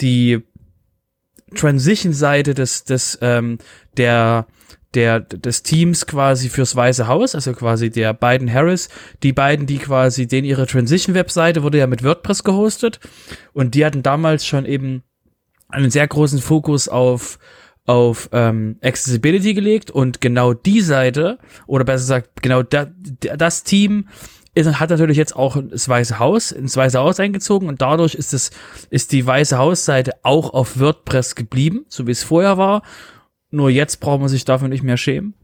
die 0.00 0.42
Transition-Seite 1.54 2.54
des, 2.54 2.84
des, 2.84 3.18
ähm, 3.20 3.58
der, 3.96 4.46
der, 4.94 5.20
des 5.20 5.62
Teams 5.62 6.06
quasi 6.06 6.48
fürs 6.48 6.76
Weiße 6.76 7.06
Haus, 7.06 7.34
also 7.34 7.52
quasi 7.52 7.90
der 7.90 8.14
beiden 8.14 8.52
Harris, 8.52 8.88
die 9.22 9.32
beiden, 9.32 9.66
die 9.66 9.78
quasi, 9.78 10.26
den 10.26 10.44
ihre 10.44 10.66
Transition-Webseite 10.66 11.62
wurde 11.62 11.78
ja 11.78 11.86
mit 11.86 12.04
WordPress 12.04 12.44
gehostet. 12.44 13.00
Und 13.52 13.74
die 13.74 13.84
hatten 13.84 14.02
damals 14.02 14.46
schon 14.46 14.66
eben 14.66 15.02
einen 15.68 15.90
sehr 15.90 16.06
großen 16.06 16.40
Fokus 16.40 16.88
auf 16.88 17.38
auf 17.84 18.28
ähm, 18.32 18.76
Accessibility 18.82 19.54
gelegt. 19.54 19.90
Und 19.90 20.20
genau 20.20 20.54
die 20.54 20.80
Seite 20.80 21.38
oder 21.66 21.84
besser 21.84 22.20
gesagt 22.20 22.42
genau 22.42 22.62
da, 22.62 22.86
das 23.36 23.64
Team 23.64 24.08
ist, 24.54 24.78
hat 24.78 24.90
natürlich 24.90 25.16
jetzt 25.16 25.34
auch 25.34 25.56
das 25.68 25.88
Weiße 25.88 26.18
Haus 26.18 26.52
ins 26.52 26.76
Weiße 26.76 26.98
Haus 26.98 27.18
eingezogen. 27.18 27.68
Und 27.68 27.82
dadurch 27.82 28.14
ist 28.14 28.34
es 28.34 28.50
ist 28.90 29.12
die 29.12 29.26
Weiße 29.26 29.58
Haus 29.58 29.84
Seite 29.84 30.12
auch 30.22 30.52
auf 30.52 30.78
WordPress 30.78 31.34
geblieben, 31.34 31.84
so 31.88 32.06
wie 32.06 32.12
es 32.12 32.22
vorher 32.22 32.58
war 32.58 32.82
nur 33.52 33.70
jetzt 33.70 34.00
braucht 34.00 34.20
man 34.20 34.28
sich 34.28 34.44
dafür 34.44 34.68
nicht 34.68 34.82
mehr 34.82 34.96
schämen. 34.96 35.34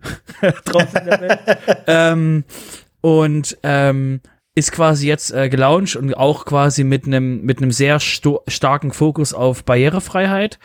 ähm, 1.87 2.45
und 3.01 3.59
ähm, 3.63 4.21
ist 4.55 4.73
quasi 4.73 5.07
jetzt 5.07 5.31
äh, 5.31 5.49
gelauncht 5.49 5.95
und 5.95 6.15
auch 6.17 6.45
quasi 6.45 6.83
mit 6.85 7.07
einem 7.07 7.43
mit 7.43 7.59
einem 7.59 7.71
sehr 7.71 8.01
starken 8.01 8.93
Fokus 8.93 9.33
auf 9.33 9.65
Barrierefreiheit, 9.65 10.59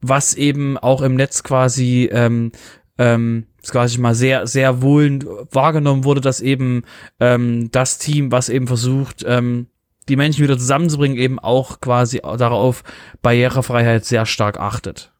was 0.00 0.34
eben 0.34 0.78
auch 0.78 1.02
im 1.02 1.16
Netz 1.16 1.42
quasi 1.42 2.08
ähm, 2.12 2.52
ähm, 2.98 3.46
quasi 3.66 3.98
mal 3.98 4.14
sehr 4.14 4.46
sehr 4.46 4.82
wohl 4.82 5.18
wahrgenommen 5.50 6.04
wurde, 6.04 6.20
dass 6.20 6.40
eben 6.40 6.84
ähm, 7.18 7.70
das 7.72 7.98
Team, 7.98 8.30
was 8.30 8.48
eben 8.48 8.66
versucht 8.66 9.24
ähm, 9.26 9.66
die 10.08 10.16
Menschen 10.16 10.44
wieder 10.44 10.58
zusammenzubringen, 10.58 11.16
eben 11.16 11.38
auch 11.38 11.80
quasi 11.80 12.20
darauf 12.20 12.84
Barrierefreiheit 13.22 14.04
sehr 14.04 14.26
stark 14.26 14.60
achtet. 14.60 15.13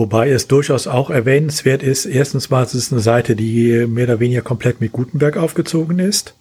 Wobei 0.00 0.30
es 0.30 0.48
durchaus 0.48 0.86
auch 0.86 1.10
erwähnenswert 1.10 1.82
ist, 1.82 2.06
erstens 2.06 2.48
mal, 2.48 2.62
es 2.62 2.74
ist 2.74 2.90
eine 2.90 3.02
Seite, 3.02 3.36
die 3.36 3.86
mehr 3.86 4.04
oder 4.04 4.18
weniger 4.18 4.40
komplett 4.40 4.80
mit 4.80 4.92
Gutenberg 4.92 5.36
aufgezogen 5.36 5.98
ist, 5.98 6.32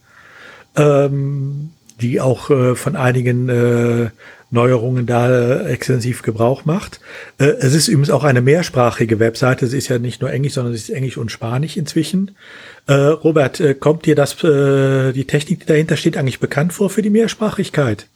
ähm, 0.78 1.72
die 2.00 2.22
auch 2.22 2.50
äh, 2.52 2.76
von 2.76 2.96
einigen 2.96 3.50
äh, 3.50 4.12
Neuerungen 4.50 5.06
da 5.06 5.68
extensiv 5.68 6.22
Gebrauch 6.22 6.64
macht. 6.64 7.02
Äh, 7.38 7.48
es 7.60 7.76
ist 7.76 7.90
übrigens 7.90 8.12
auch 8.12 8.24
eine 8.24 8.40
mehrsprachige 8.40 9.20
Webseite. 9.20 9.66
Es 9.66 9.74
ist 9.74 9.90
ja 9.90 10.00
nicht 10.00 10.22
nur 10.22 10.32
Englisch, 10.32 10.54
sondern 10.54 10.74
es 10.74 10.84
ist 10.84 10.92
Englisch 10.92 11.18
und 11.18 11.30
Spanisch 11.30 11.76
inzwischen. 11.76 12.38
Äh, 12.88 12.94
Robert, 12.94 13.60
äh, 13.60 13.74
kommt 13.74 14.06
dir 14.06 14.16
das, 14.16 14.42
äh, 14.42 15.12
die 15.12 15.28
Technik, 15.28 15.60
die 15.60 15.66
dahinter 15.66 15.98
steht, 15.98 16.16
eigentlich 16.16 16.40
bekannt 16.40 16.72
vor 16.72 16.90
für 16.90 17.02
die 17.02 17.10
Mehrsprachigkeit? 17.10 18.08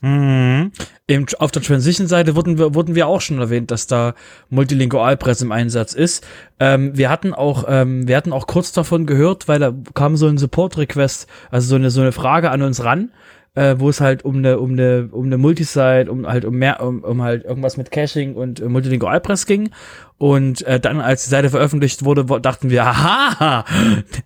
Mhm. 0.00 0.72
Eben 1.08 1.26
auf 1.38 1.50
der 1.50 1.62
Transition-Seite 1.62 2.34
wurden 2.34 2.58
wir, 2.58 2.74
wurden 2.74 2.94
wir 2.94 3.06
auch 3.06 3.20
schon 3.20 3.38
erwähnt, 3.38 3.70
dass 3.70 3.86
da 3.86 4.14
Multilingualpress 4.48 5.42
im 5.42 5.52
Einsatz 5.52 5.92
ist. 5.92 6.26
Ähm, 6.58 6.96
wir 6.96 7.10
hatten 7.10 7.34
auch, 7.34 7.64
ähm, 7.68 8.08
wir 8.08 8.16
hatten 8.16 8.32
auch 8.32 8.46
kurz 8.46 8.72
davon 8.72 9.06
gehört, 9.06 9.46
weil 9.48 9.58
da 9.58 9.74
kam 9.94 10.16
so 10.16 10.26
ein 10.26 10.38
Support-Request, 10.38 11.26
also 11.50 11.68
so 11.68 11.74
eine, 11.76 11.90
so 11.90 12.00
eine 12.00 12.12
Frage 12.12 12.50
an 12.50 12.62
uns 12.62 12.82
ran, 12.82 13.10
äh, 13.54 13.74
wo 13.78 13.90
es 13.90 14.00
halt 14.00 14.24
um 14.24 14.36
eine, 14.36 14.58
um 14.58 14.72
eine, 14.72 15.08
um 15.12 15.26
eine 15.26 15.36
Multisite, 15.36 16.10
um 16.10 16.26
halt 16.26 16.46
um 16.46 16.54
mehr, 16.54 16.82
um, 16.82 17.04
um 17.04 17.22
halt 17.22 17.44
irgendwas 17.44 17.76
mit 17.76 17.90
Caching 17.90 18.34
und 18.34 18.60
äh, 18.60 18.68
Multilingualpress 18.68 19.44
ging. 19.44 19.70
Und 20.16 20.62
äh, 20.62 20.80
dann, 20.80 21.00
als 21.00 21.24
die 21.24 21.30
Seite 21.30 21.50
veröffentlicht 21.50 22.04
wurde, 22.04 22.24
dachten 22.40 22.70
wir, 22.70 22.84
aha, 22.86 23.64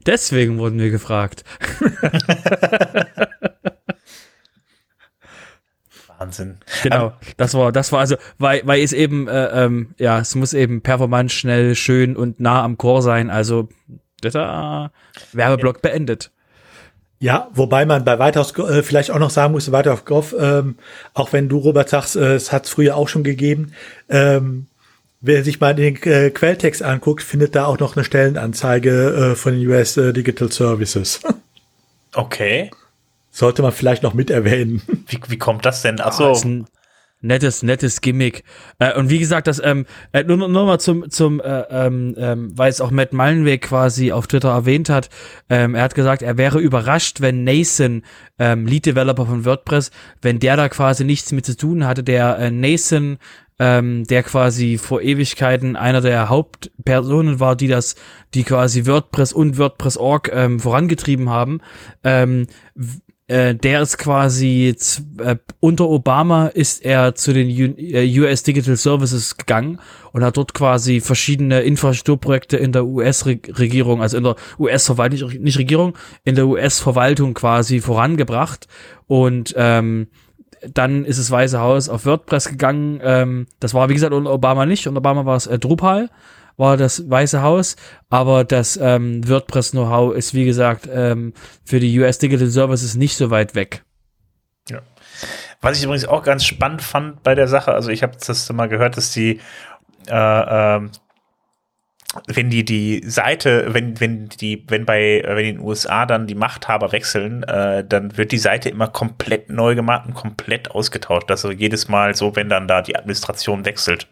deswegen 0.06 0.59
wurden 0.59 0.78
wir 0.78 0.90
gefragt. 0.90 1.44
Wahnsinn. 6.24 6.59
Genau, 6.82 7.12
das 7.36 7.55
war, 7.55 7.70
das 7.72 7.92
war 7.92 8.01
also, 8.01 8.16
weil, 8.38 8.62
weil 8.64 8.82
es 8.82 8.92
eben, 8.92 9.28
äh, 9.28 9.64
ähm, 9.64 9.94
ja, 9.98 10.18
es 10.18 10.34
muss 10.34 10.55
eben 10.55 10.80
performant, 10.80 11.32
schnell, 11.32 11.74
schön 11.74 12.16
und 12.16 12.40
nah 12.40 12.62
am 12.62 12.78
Core 12.78 13.02
sein. 13.02 13.30
Also, 13.30 13.68
da 14.22 14.90
Werbeblock 15.32 15.76
ja. 15.76 15.90
beendet. 15.90 16.30
Ja, 17.20 17.48
wobei 17.52 17.86
man 17.86 18.05
bei 18.05 18.18
weitaus 18.18 18.56
äh, 18.59 18.82
vielleicht 18.82 19.10
auch 19.10 19.18
noch 19.18 19.30
sagen 19.30 19.52
muss, 19.52 19.70
weiter 19.70 19.92
auf 19.92 20.05
Goff, 20.05 20.34
ähm, 20.38 20.76
auch 21.12 21.32
wenn 21.32 21.48
du, 21.48 21.59
Robert, 21.59 21.88
sagst, 21.88 22.16
äh, 22.16 22.34
es 22.34 22.52
hat 22.52 22.64
es 22.64 22.70
früher 22.70 22.96
auch 22.96 23.09
schon 23.09 23.22
gegeben, 23.22 23.72
ähm, 24.09 24.66
wer 25.20 25.44
sich 25.44 25.60
mal 25.60 25.74
den 25.74 25.96
äh, 26.02 26.30
Quelltext 26.30 26.82
anguckt, 26.82 27.22
findet 27.22 27.55
da 27.55 27.66
auch 27.66 27.78
noch 27.78 27.96
eine 27.96 28.05
Stellenanzeige 28.05 29.32
äh, 29.32 29.36
von 29.36 29.55
den 29.55 29.66
US 29.68 29.96
äh, 29.96 30.12
Digital 30.12 30.51
Services. 30.51 31.20
Okay 32.16 32.70
sollte 33.35 33.62
man 33.62 33.73
vielleicht 33.73 34.02
noch 34.02 34.15
mit 34.15 34.31
erwähnen. 34.31 34.82
Wie, 35.09 35.19
wie 35.28 35.39
kommt 35.39 35.66
das 35.66 35.82
denn? 35.82 36.01
Achso. 36.01 36.32
Oh, 36.32 36.40
ein 36.44 36.66
nettes, 37.20 37.62
nettes 37.62 38.01
Gimmick. 38.01 38.44
Äh, 38.78 38.97
und 38.97 39.11
wie 39.11 39.19
gesagt, 39.19 39.47
das 39.47 39.61
ähm, 39.65 39.86
äh, 40.12 40.23
nur, 40.23 40.36
nur 40.36 40.66
mal 40.66 40.78
zum, 40.78 41.11
zum 41.11 41.40
äh, 41.40 41.62
ähm, 41.70 42.15
ähm, 42.16 42.52
weil 42.56 42.70
es 42.70 42.81
auch 42.81 42.90
Matt 42.90 43.12
Mullenweg 43.12 43.62
quasi 43.62 44.12
auf 44.12 44.28
Twitter 44.28 44.51
erwähnt 44.51 44.89
hat. 44.89 45.09
Ähm, 45.48 45.74
er 45.74 45.82
hat 45.82 45.94
gesagt, 45.94 46.23
er 46.23 46.36
wäre 46.36 46.61
überrascht, 46.61 47.20
wenn 47.20 47.43
Nathan, 47.43 48.02
ähm, 48.39 48.66
Lead 48.66 48.86
Developer 48.86 49.27
von 49.27 49.44
WordPress, 49.44 49.90
wenn 50.23 50.39
der 50.39 50.56
da 50.56 50.69
quasi 50.69 51.05
nichts 51.05 51.32
mit 51.32 51.44
zu 51.44 51.56
tun 51.56 51.86
hatte. 51.86 52.05
Der 52.05 52.39
äh, 52.39 52.51
Nathan 52.51 53.19
ähm, 53.59 54.05
der 54.05 54.23
quasi 54.23 54.78
vor 54.78 55.01
Ewigkeiten 55.01 55.77
einer 55.77 56.01
der 56.01 56.28
Hauptpersonen 56.28 57.39
war, 57.39 57.55
die 57.55 57.69
das, 57.69 57.94
die 58.35 58.43
quasi 58.43 58.86
WordPress 58.86 59.32
und 59.32 59.59
WordPress.org 59.59 60.31
ähm, 60.32 60.59
vorangetrieben 60.59 61.31
haben, 61.31 61.61
ähm, 62.02 62.47
äh, 63.26 63.55
der 63.55 63.80
ist 63.80 63.96
quasi 63.96 64.76
äh, 65.18 65.36
unter 65.60 65.88
Obama 65.88 66.48
ist 66.48 66.84
er 66.84 67.14
zu 67.14 67.32
den 67.32 67.48
U 67.48 67.74
äh, 67.78 68.20
US 68.20 68.42
Digital 68.42 68.76
Services 68.76 69.38
gegangen 69.38 69.80
und 70.12 70.22
hat 70.22 70.36
dort 70.36 70.52
quasi 70.52 71.01
verschiedene 71.01 71.62
Infrastrukturprojekte 71.62 72.59
in 72.59 72.72
der 72.72 72.84
US-Regierung, 72.84 74.02
also 74.02 74.18
in 74.18 74.24
der 74.24 74.36
US-Verwaltung, 74.59 75.30
nicht 75.40 75.59
Regierung, 75.59 75.94
in 76.24 76.34
der 76.34 76.46
US-Verwaltung 76.46 77.32
quasi 77.32 77.80
vorangebracht 77.80 78.68
und 79.06 79.55
ähm, 79.56 80.09
dann 80.72 81.05
ist 81.05 81.18
das 81.18 81.30
Weiße 81.30 81.60
Haus 81.60 81.88
auf 81.88 82.06
WordPress 82.06 82.48
gegangen. 82.48 83.01
Ähm, 83.02 83.46
das 83.60 83.74
war, 83.74 83.88
wie 83.88 83.94
gesagt, 83.94 84.14
unter 84.14 84.32
Obama 84.32 84.64
nicht. 84.64 84.86
Unter 84.86 84.98
Obama 84.98 85.26
war 85.26 85.36
es 85.36 85.46
äh, 85.46 85.59
Drupal 85.59 86.09
war 86.56 86.76
das 86.76 87.09
Weiße 87.09 87.43
Haus, 87.43 87.76
aber 88.10 88.44
das 88.44 88.78
ähm, 88.81 89.28
WordPress-Know-how 89.28 90.14
ist, 90.14 90.35
wie 90.35 90.44
gesagt, 90.44 90.89
ähm, 90.93 91.32
für 91.64 91.81
die 91.81 91.98
US 91.98 92.18
Digital 92.18 92.48
Services 92.48 92.94
nicht 92.94 93.16
so 93.16 93.31
weit 93.31 93.55
weg. 93.55 93.85
Ja. 94.68 94.81
Was 95.60 95.78
ich 95.78 95.85
übrigens 95.85 96.06
auch 96.06 96.22
ganz 96.22 96.44
spannend 96.44 96.82
fand 96.82 97.22
bei 97.22 97.35
der 97.35 97.48
Sache, 97.48 97.72
also 97.72 97.90
ich 97.90 98.02
habe 98.02 98.16
das 98.24 98.52
mal 98.52 98.68
gehört, 98.68 98.97
dass 98.97 99.12
die 99.12 99.40
äh, 100.09 100.76
äh, 100.76 100.89
wenn 102.26 102.51
die 102.51 102.64
die 102.64 103.02
Seite, 103.06 103.66
wenn 103.74 103.98
wenn 104.01 104.28
die 104.28 104.64
wenn 104.68 104.85
bei 104.85 105.22
wenn 105.26 105.44
in 105.44 105.56
den 105.56 105.64
USA 105.64 106.06
dann 106.06 106.26
die 106.26 106.35
Machthaber 106.35 106.93
wechseln, 106.93 107.43
äh, 107.44 107.85
dann 107.85 108.16
wird 108.16 108.32
die 108.32 108.39
Seite 108.39 108.68
immer 108.68 108.89
komplett 108.89 109.51
neu 109.51 109.74
gemacht 109.74 110.06
und 110.06 110.14
komplett 110.14 110.70
ausgetauscht. 110.70 111.31
Also 111.31 111.51
jedes 111.51 111.89
Mal 111.89 112.14
so, 112.14 112.36
wenn 112.36 112.48
dann 112.48 112.68
da 112.68 112.82
die 112.82 112.97
Administration 112.97 113.64
wechselt. 113.64 114.06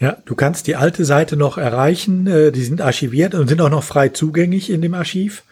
Ja, 0.00 0.16
du 0.24 0.34
kannst 0.34 0.66
die 0.66 0.76
alte 0.76 1.04
Seite 1.04 1.36
noch 1.36 1.58
erreichen, 1.58 2.26
äh, 2.26 2.52
die 2.52 2.64
sind 2.64 2.80
archiviert 2.80 3.34
und 3.34 3.48
sind 3.48 3.60
auch 3.60 3.70
noch 3.70 3.82
frei 3.82 4.10
zugänglich 4.10 4.70
in 4.70 4.80
dem 4.80 4.94
Archiv. 4.94 5.42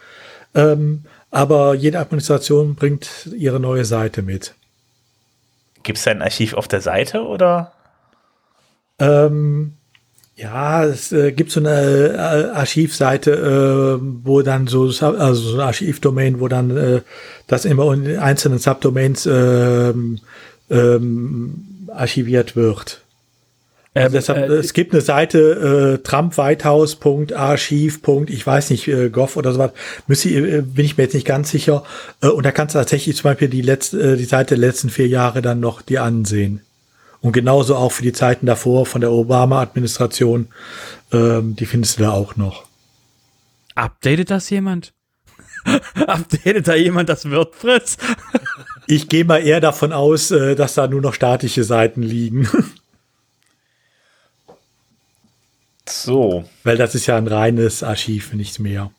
Ähm, 0.55 1.03
aber 1.31 1.75
jede 1.75 1.99
Administration 1.99 2.77
bringt 2.77 3.29
ihre 3.37 3.61
neue 3.61 3.85
Seite 3.85 4.23
mit. 4.23 4.55
Gibt 5.83 5.99
es 5.99 6.05
da 6.05 6.13
ein 6.13 6.23
Archiv 6.23 6.55
auf 6.55 6.69
der 6.69 6.81
Seite 6.81 7.23
oder? 7.23 7.73
Ähm, 8.99 9.75
ja, 10.37 10.85
es 10.85 11.13
äh, 11.13 11.33
gibt 11.33 11.51
so 11.51 11.61
eine 11.61 12.13
äh, 12.15 12.57
Archivseite, 12.57 13.33
äh, 13.33 14.07
wo 14.23 14.43
dann 14.43 14.67
so, 14.67 14.85
also 14.85 15.35
so 15.35 15.55
eine 15.55 15.65
Archivdomain, 15.65 16.41
wo 16.41 16.49
dann 16.49 16.77
äh, 16.77 17.01
das 17.47 17.65
immer 17.65 17.93
in 17.93 18.19
einzelnen 18.19 18.59
Subdomains 18.59 19.27
ähm, 19.27 20.21
ähm, 20.71 21.89
archiviert 21.89 22.55
wird. 22.55 23.06
Ähm, 23.97 24.13
deshalb, 24.13 24.51
äh, 24.51 24.57
es 24.57 24.75
gibt 24.75 24.93
eine 24.93 25.01
Seite 25.01 25.99
äh, 25.99 26.03
trumpweithaus.archiv. 26.03 28.01
ich 28.27 28.47
weiß 28.47 28.69
nicht, 28.69 28.89
äh, 28.89 29.09
gov 29.09 29.39
oder 29.39 29.55
sowas. 29.55 29.71
Müsste, 30.07 30.29
äh, 30.29 30.61
bin 30.61 30.85
ich 30.85 30.99
mir 30.99 31.05
jetzt 31.05 31.15
nicht 31.15 31.27
ganz 31.27 31.51
sicher. 31.51 31.83
Äh, 32.21 32.29
und 32.29 32.45
da 32.45 32.53
kannst 32.53 32.75
du 32.75 32.79
tatsächlich 32.79 33.17
zum 33.17 33.31
Beispiel 33.31 33.49
die 33.49 33.63
letzte, 33.63 34.13
äh, 34.13 34.19
die 34.19 34.27
Seite 34.27 34.57
der 34.57 34.59
letzten 34.69 34.91
vier 34.91 35.09
Jahre 35.09 35.41
dann 35.41 35.61
noch 35.61 35.81
dir 35.81 36.03
ansehen. 36.03 36.61
Und 37.23 37.33
genauso 37.33 37.75
auch 37.75 37.91
für 37.91 38.03
die 38.03 38.13
Zeiten 38.13 38.45
davor 38.45 38.85
von 38.85 39.01
der 39.01 39.13
Obama-Administration, 39.13 40.49
ähm, 41.13 41.57
die 41.57 41.65
findest 41.65 41.99
du 41.99 42.03
da 42.03 42.11
auch 42.11 42.37
noch. 42.37 42.67
Updatet 43.77 44.31
das 44.31 44.51
jemand? 44.51 44.93
Updatet 46.07 46.69
da 46.69 46.75
jemand 46.75 47.09
das 47.09 47.31
WordPress? 47.31 47.97
Ich 48.87 49.09
gehe 49.09 49.25
mal 49.25 49.39
eher 49.39 49.61
davon 49.61 49.95
aus, 49.95 50.31
äh, 50.33 50.55
dass 50.55 50.75
da 50.75 50.87
nur 50.87 51.01
noch 51.01 51.15
statische 51.15 51.65
Seiten 51.65 52.03
liegen. 52.03 52.47
So. 55.89 56.45
Weil 56.65 56.77
das 56.77 56.95
ist 56.95 57.07
ja 57.07 57.17
ein 57.17 57.29
reines 57.29 57.83
Archiv, 57.83 58.33
nichts 58.33 58.59
mehr. 58.59 58.91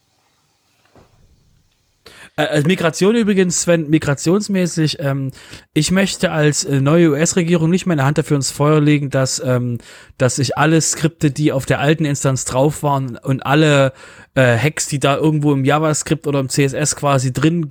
Äh, 2.38 2.44
als 2.44 2.66
Migration 2.66 3.16
übrigens, 3.16 3.62
Sven, 3.64 3.90
migrationsmäßig, 3.90 4.98
ähm, 5.00 5.32
ich 5.74 5.92
möchte 5.92 6.32
als 6.32 6.64
äh, 6.64 6.80
neue 6.80 7.10
US-Regierung 7.10 7.70
nicht 7.70 7.88
meine 7.88 8.06
Hand 8.06 8.20
dafür 8.20 8.38
ins 8.38 8.52
Feuer 8.52 8.80
legen, 8.80 9.10
dass, 9.10 9.42
ähm, 9.44 9.80
dass 10.18 10.38
ich 10.38 10.56
alle 10.56 10.80
Skripte, 10.80 11.32
die 11.32 11.52
auf 11.52 11.66
der 11.66 11.80
alten 11.80 12.06
Instanz 12.06 12.46
drauf 12.46 12.84
waren 12.84 13.18
und 13.18 13.44
alle 13.46 13.92
äh, 14.36 14.56
Hacks, 14.56 14.88
die 14.88 15.00
da 15.00 15.18
irgendwo 15.18 15.52
im 15.52 15.66
JavaScript 15.66 16.28
oder 16.28 16.40
im 16.40 16.50
CSS 16.50 16.96
quasi 16.96 17.34
drin 17.34 17.68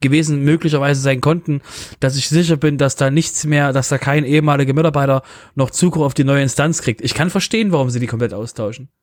gewesen 0.00 0.44
möglicherweise 0.44 1.00
sein 1.00 1.22
konnten, 1.22 1.62
dass 1.98 2.16
ich 2.16 2.28
sicher 2.28 2.58
bin, 2.58 2.76
dass 2.76 2.96
da 2.96 3.10
nichts 3.10 3.46
mehr, 3.46 3.72
dass 3.72 3.88
da 3.88 3.96
kein 3.96 4.24
ehemaliger 4.24 4.74
Mitarbeiter 4.74 5.22
noch 5.54 5.70
Zugriff 5.70 6.02
auf 6.02 6.14
die 6.14 6.24
neue 6.24 6.42
Instanz 6.42 6.82
kriegt. 6.82 7.00
Ich 7.00 7.14
kann 7.14 7.30
verstehen, 7.30 7.72
warum 7.72 7.88
sie 7.88 8.00
die 8.00 8.06
komplett 8.06 8.34
austauschen. 8.34 8.88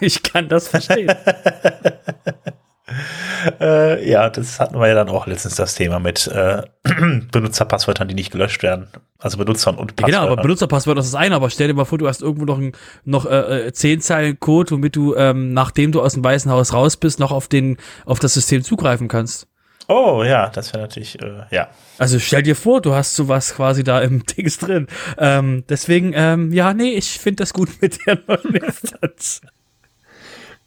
Ich 0.00 0.22
kann 0.22 0.50
das 0.50 0.68
verstehen. 0.68 1.10
äh, 3.60 4.08
ja, 4.08 4.30
das 4.30 4.60
hatten 4.60 4.78
wir 4.78 4.88
ja 4.88 4.94
dann 4.94 5.08
auch 5.08 5.26
letztens 5.26 5.56
das 5.56 5.74
Thema 5.74 5.98
mit 5.98 6.26
äh, 6.28 6.62
Benutzerpasswörtern, 7.32 8.08
die 8.08 8.14
nicht 8.14 8.30
gelöscht 8.30 8.62
werden. 8.62 8.88
Also 9.18 9.36
Benutzern 9.36 9.76
und 9.76 9.96
Passwörtern. 9.96 10.22
Genau, 10.22 10.32
aber 10.32 10.42
Benutzerpasswörter 10.42 11.00
ist 11.00 11.12
das 11.12 11.20
eine, 11.20 11.34
aber 11.34 11.50
stell 11.50 11.68
dir 11.68 11.74
mal 11.74 11.84
vor, 11.84 11.98
du 11.98 12.08
hast 12.08 12.22
irgendwo 12.22 12.44
noch, 12.44 12.58
ein, 12.58 12.72
noch 13.04 13.26
äh, 13.26 13.66
äh, 13.66 13.72
zehn 13.72 14.00
Zeilen 14.00 14.38
Code, 14.38 14.70
womit 14.70 14.94
du, 14.96 15.14
ähm, 15.16 15.52
nachdem 15.52 15.92
du 15.92 16.00
aus 16.00 16.14
dem 16.14 16.24
Weißen 16.24 16.50
Haus 16.50 16.72
raus 16.72 16.96
bist, 16.96 17.18
noch 17.18 17.32
auf, 17.32 17.48
den, 17.48 17.78
auf 18.06 18.20
das 18.20 18.34
System 18.34 18.62
zugreifen 18.62 19.08
kannst. 19.08 19.48
Oh 19.88 20.22
ja, 20.22 20.50
das 20.50 20.74
wäre 20.74 20.82
natürlich, 20.82 21.20
äh, 21.20 21.44
ja. 21.50 21.68
Also 21.96 22.18
stell 22.18 22.42
dir 22.42 22.54
vor, 22.54 22.82
du 22.82 22.94
hast 22.94 23.16
sowas 23.16 23.54
quasi 23.54 23.82
da 23.82 24.00
im 24.00 24.24
Dings 24.36 24.58
drin. 24.58 24.86
Ähm, 25.16 25.64
deswegen, 25.68 26.12
ähm, 26.14 26.52
ja, 26.52 26.74
nee, 26.74 26.90
ich 26.90 27.18
finde 27.18 27.42
das 27.42 27.52
gut 27.52 27.70
mit 27.80 27.98
der 28.06 28.18
neuen 28.26 28.54
Instanz. 28.54 29.40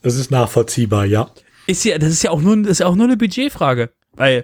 Das 0.02 0.16
ist 0.16 0.32
nachvollziehbar, 0.32 1.06
ja. 1.06 1.30
Ist 1.72 1.86
ja, 1.86 1.98
das 1.98 2.10
ist 2.10 2.24
ja 2.24 2.32
auch 2.32 2.42
nur, 2.42 2.68
ist 2.68 2.80
ja 2.80 2.88
auch 2.88 2.96
nur 2.96 3.06
eine 3.06 3.16
Budgetfrage. 3.16 3.92
Weil 4.14 4.44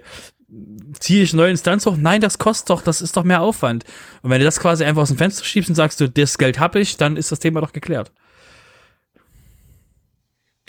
ziehe 0.98 1.22
ich 1.22 1.32
eine 1.32 1.42
neue 1.42 1.50
Instanz 1.50 1.84
hoch? 1.84 1.96
Nein, 1.98 2.22
das 2.22 2.38
kostet 2.38 2.70
doch, 2.70 2.80
das 2.80 3.02
ist 3.02 3.16
doch 3.16 3.24
mehr 3.24 3.42
Aufwand. 3.42 3.84
Und 4.22 4.30
wenn 4.30 4.38
du 4.38 4.46
das 4.46 4.60
quasi 4.60 4.84
einfach 4.84 5.02
aus 5.02 5.08
dem 5.08 5.18
Fenster 5.18 5.44
schiebst 5.44 5.68
und 5.68 5.74
sagst 5.74 6.00
du, 6.00 6.08
das 6.08 6.38
Geld 6.38 6.58
habe 6.58 6.80
ich, 6.80 6.96
dann 6.96 7.16
ist 7.16 7.30
das 7.30 7.38
Thema 7.38 7.60
doch 7.60 7.72
geklärt. 7.72 8.12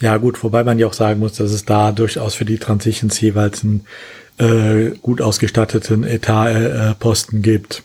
Ja, 0.02 0.18
gut, 0.18 0.44
wobei 0.44 0.64
man 0.64 0.80
ja 0.80 0.88
auch 0.88 0.94
sagen 0.94 1.20
muss, 1.20 1.34
dass 1.34 1.52
es 1.52 1.64
da 1.64 1.92
durchaus 1.94 2.36
für 2.36 2.46
die 2.46 2.58
Transitions 2.58 3.20
jeweils 3.20 3.64
einen 3.64 3.86
äh, 4.38 4.98
gut 5.02 5.22
ausgestatteten 5.22 6.04
Etatposten 6.04 7.40
äh, 7.40 7.42
gibt. 7.42 7.84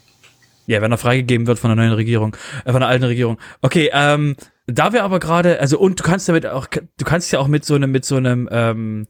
Ja, 0.67 0.81
wenn 0.81 0.93
er 0.93 0.99
freigegeben 0.99 1.47
wird 1.47 1.59
von 1.59 1.71
der 1.71 1.77
neuen 1.77 1.93
Regierung, 1.93 2.37
äh, 2.65 2.73
von 2.73 2.81
der 2.81 2.89
alten 2.89 3.05
Regierung. 3.05 3.39
Okay, 3.63 3.91
ähm, 3.93 4.37
da 4.67 4.93
wir 4.93 5.05
aber 5.05 5.19
gerade, 5.19 5.61
also 5.61 5.79
und 5.79 6.01
du 6.01 6.05
kannst 6.05 6.29
damit 6.29 6.47
auch, 6.47 6.67
du 6.67 7.05
kannst 7.05 7.33
ja 7.33 7.39
auch 7.39 7.49
mit 7.49 7.65
so 7.65 7.75
einem, 7.75 7.91
mit 7.91 8.05
so 8.05 8.17
einem, 8.17 8.49
ähm, 8.51 9.07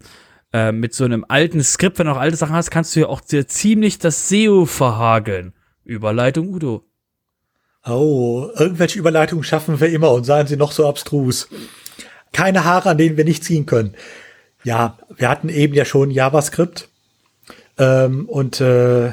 äh, 0.52 0.72
mit 0.72 0.94
so 0.94 1.04
einem 1.04 1.24
alten 1.28 1.62
Skript, 1.62 1.98
wenn 1.98 2.06
du 2.06 2.12
auch 2.12 2.18
alte 2.18 2.36
Sachen 2.36 2.54
hast, 2.54 2.70
kannst 2.70 2.94
du 2.94 3.00
ja 3.00 3.06
auch 3.06 3.22
sehr 3.24 3.46
ziemlich 3.46 3.98
das 3.98 4.28
SEO 4.28 4.66
verhageln. 4.66 5.52
Überleitung 5.84 6.48
Udo. 6.48 6.84
Oh, 7.86 8.48
irgendwelche 8.56 8.98
Überleitungen 8.98 9.44
schaffen 9.44 9.78
wir 9.78 9.88
immer 9.88 10.10
und 10.12 10.24
seien 10.24 10.46
sie 10.46 10.56
noch 10.56 10.72
so 10.72 10.88
abstrus. 10.88 11.48
Keine 12.32 12.64
Haare, 12.64 12.90
an 12.90 12.98
denen 12.98 13.16
wir 13.16 13.24
nicht 13.24 13.44
ziehen 13.44 13.66
können. 13.66 13.94
Ja, 14.64 14.98
wir 15.14 15.28
hatten 15.28 15.50
eben 15.50 15.74
ja 15.74 15.84
schon 15.84 16.10
JavaScript. 16.10 16.88
Ähm, 17.76 18.26
und 18.28 18.60
äh, 18.60 19.12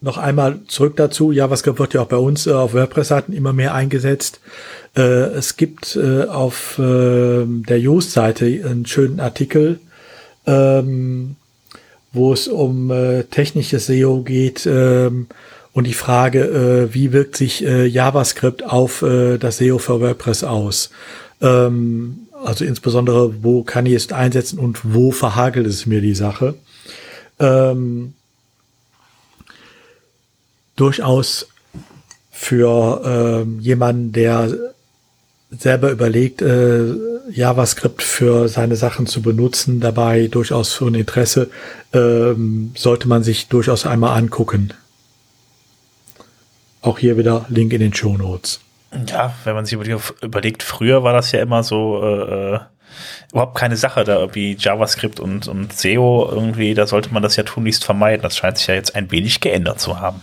noch 0.00 0.18
einmal 0.18 0.60
zurück 0.68 0.96
dazu, 0.96 1.32
JavaScript 1.32 1.78
wird 1.78 1.94
ja 1.94 2.02
auch 2.02 2.08
bei 2.08 2.16
uns 2.16 2.46
äh, 2.46 2.52
auf 2.52 2.72
WordPress-Seiten 2.74 3.32
immer 3.32 3.52
mehr 3.52 3.74
eingesetzt. 3.74 4.40
Äh, 4.96 5.00
es 5.00 5.56
gibt 5.56 5.96
äh, 5.96 6.24
auf 6.24 6.78
äh, 6.78 7.44
der 7.44 7.80
Just-Seite 7.80 8.46
einen 8.46 8.86
schönen 8.86 9.18
Artikel, 9.18 9.80
ähm, 10.46 11.36
wo 12.12 12.32
es 12.32 12.46
um 12.48 12.90
äh, 12.90 13.24
technisches 13.24 13.86
SEO 13.86 14.22
geht 14.22 14.66
ähm, 14.66 15.26
und 15.72 15.86
die 15.86 15.94
Frage, 15.94 16.44
äh, 16.44 16.94
wie 16.94 17.12
wirkt 17.12 17.36
sich 17.36 17.60
JavaScript 17.60 18.64
auf 18.64 19.04
das 19.04 19.58
SEO 19.58 19.78
für 19.78 20.00
WordPress 20.00 20.44
aus. 20.44 20.90
Ähm, 21.40 22.28
also 22.44 22.64
insbesondere, 22.64 23.42
wo 23.42 23.62
kann 23.62 23.86
ich 23.86 23.94
es 23.94 24.12
einsetzen 24.12 24.58
und 24.58 24.94
wo 24.94 25.10
verhagelt 25.10 25.66
es 25.66 25.86
mir 25.86 26.00
die 26.00 26.14
Sache. 26.14 26.54
Ähm, 27.38 28.14
durchaus 30.78 31.48
für 32.30 33.02
ähm, 33.04 33.60
jemanden, 33.60 34.12
der 34.12 34.48
selber 35.50 35.90
überlegt, 35.90 36.42
äh, 36.42 36.94
JavaScript 37.30 38.02
für 38.02 38.48
seine 38.48 38.76
Sachen 38.76 39.06
zu 39.06 39.22
benutzen, 39.22 39.80
dabei 39.80 40.28
durchaus 40.28 40.72
für 40.72 40.86
ein 40.86 40.94
Interesse, 40.94 41.50
ähm, 41.92 42.72
sollte 42.76 43.08
man 43.08 43.22
sich 43.22 43.48
durchaus 43.48 43.86
einmal 43.86 44.16
angucken. 44.16 44.72
Auch 46.80 46.98
hier 46.98 47.18
wieder 47.18 47.46
Link 47.48 47.72
in 47.72 47.80
den 47.80 47.94
Show 47.94 48.16
Notes. 48.16 48.60
Ja, 49.08 49.34
wenn 49.44 49.54
man 49.54 49.66
sich 49.66 49.78
überlegt, 50.22 50.62
früher 50.62 51.02
war 51.02 51.12
das 51.12 51.32
ja 51.32 51.42
immer 51.42 51.62
so 51.62 52.02
äh, 52.02 52.54
äh, 52.54 52.60
überhaupt 53.32 53.56
keine 53.56 53.76
Sache, 53.76 54.04
da 54.04 54.18
irgendwie 54.18 54.56
JavaScript 54.58 55.20
und, 55.20 55.48
und 55.48 55.72
SEO 55.72 56.28
irgendwie, 56.30 56.74
da 56.74 56.86
sollte 56.86 57.12
man 57.12 57.22
das 57.22 57.36
ja 57.36 57.42
tunlichst 57.42 57.84
vermeiden. 57.84 58.22
Das 58.22 58.36
scheint 58.36 58.58
sich 58.58 58.66
ja 58.66 58.74
jetzt 58.74 58.94
ein 58.94 59.10
wenig 59.10 59.40
geändert 59.40 59.80
zu 59.80 60.00
haben. 60.00 60.22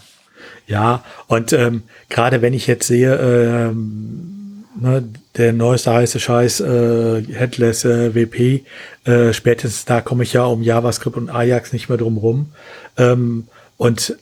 Ja, 0.68 1.04
und 1.28 1.54
ähm, 1.54 1.84
gerade 2.10 2.42
wenn 2.42 2.54
ich 2.54 2.68
jetzt 2.68 2.88
sehe, 2.88 3.16
ähm, 3.16 4.66
ne, 4.80 5.04
der 5.38 5.54
neueste 5.54 5.94
heiße 5.94 6.20
Scheiß, 6.20 6.60
äh, 6.62 7.24
Headless 7.32 7.86
äh, 7.86 8.16
WP, 8.16 8.64
äh, 9.06 9.34
spätestens 9.34 9.86
da 9.86 10.02
komme 10.02 10.24
ich 10.24 10.34
ja 10.34 10.46
um 10.46 10.64
JavaScript 10.64 11.18
und 11.18 11.30
Ajax 11.30 11.74
nicht 11.74 11.90
mehr 11.90 11.98
drum 11.98 12.18
rum. 12.18 12.52
Ähm, 12.98 13.48
und 13.78 14.18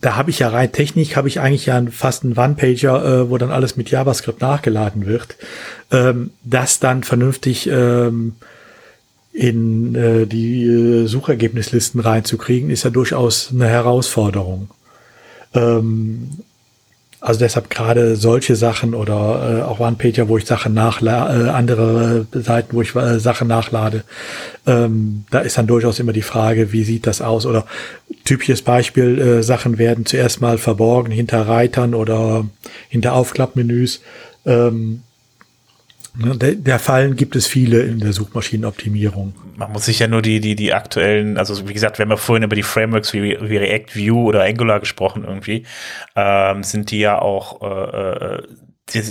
da 0.00 0.16
habe 0.16 0.30
ich 0.30 0.40
ja 0.40 0.48
rein 0.48 0.72
Technik, 0.72 1.16
habe 1.16 1.28
ich 1.28 1.40
eigentlich 1.40 1.66
ja 1.66 1.82
fast 1.90 2.24
einen 2.24 2.36
One-Pager, 2.36 3.04
äh, 3.04 3.30
wo 3.30 3.38
dann 3.38 3.50
alles 3.50 3.76
mit 3.76 3.90
JavaScript 3.90 4.40
nachgeladen 4.40 5.06
wird. 5.06 5.36
Ähm, 5.90 6.30
das 6.42 6.80
dann 6.80 7.04
vernünftig 7.04 7.68
ähm, 7.70 8.34
in 9.32 9.94
äh, 9.94 10.26
die 10.26 10.64
äh, 10.64 11.06
Suchergebnislisten 11.06 12.00
reinzukriegen, 12.00 12.70
ist 12.70 12.84
ja 12.84 12.90
durchaus 12.90 13.50
eine 13.52 13.66
Herausforderung. 13.66 14.68
Ähm, 15.54 16.30
also 17.24 17.40
deshalb 17.40 17.70
gerade 17.70 18.16
solche 18.16 18.54
Sachen 18.54 18.92
oder 18.94 19.60
äh, 19.60 19.62
auch 19.62 19.80
One-Pager, 19.80 20.28
wo 20.28 20.36
ich 20.36 20.44
Sachen 20.44 20.74
nachlade, 20.74 21.46
äh, 21.46 21.48
andere 21.48 22.26
Seiten, 22.32 22.76
wo 22.76 22.82
ich 22.82 22.94
äh, 22.94 23.18
Sachen 23.18 23.48
nachlade, 23.48 24.04
ähm, 24.66 25.24
da 25.30 25.38
ist 25.38 25.56
dann 25.56 25.66
durchaus 25.66 26.00
immer 26.00 26.12
die 26.12 26.20
Frage, 26.20 26.72
wie 26.72 26.84
sieht 26.84 27.06
das 27.06 27.22
aus? 27.22 27.46
Oder 27.46 27.64
typisches 28.24 28.60
Beispiel, 28.60 29.18
äh, 29.18 29.42
Sachen 29.42 29.78
werden 29.78 30.04
zuerst 30.04 30.42
mal 30.42 30.58
verborgen 30.58 31.10
hinter 31.10 31.48
Reitern 31.48 31.94
oder 31.94 32.44
hinter 32.90 33.14
Aufklappmenüs. 33.14 34.02
Ähm, 34.44 35.00
der, 36.16 36.54
der 36.54 36.78
Fallen 36.78 37.16
gibt 37.16 37.34
es 37.34 37.46
viele 37.46 37.82
in 37.82 37.98
der 37.98 38.12
Suchmaschinenoptimierung. 38.12 39.34
Man 39.56 39.72
muss 39.72 39.86
sich 39.86 39.98
ja 39.98 40.06
nur 40.06 40.22
die, 40.22 40.40
die, 40.40 40.54
die 40.54 40.72
aktuellen, 40.72 41.38
also 41.38 41.68
wie 41.68 41.72
gesagt, 41.72 41.98
wir 41.98 42.04
haben 42.04 42.10
ja 42.10 42.16
vorhin 42.16 42.44
über 42.44 42.56
die 42.56 42.62
Frameworks 42.62 43.12
wie, 43.12 43.36
wie 43.40 43.56
React, 43.56 43.96
Vue 43.96 44.24
oder 44.24 44.44
Angular 44.44 44.80
gesprochen 44.80 45.24
irgendwie, 45.24 45.64
ähm, 46.14 46.62
sind 46.62 46.90
die 46.90 47.00
ja 47.00 47.18
auch, 47.18 47.62
äh, 47.62 48.36
äh 48.36 48.42
die, 48.90 49.02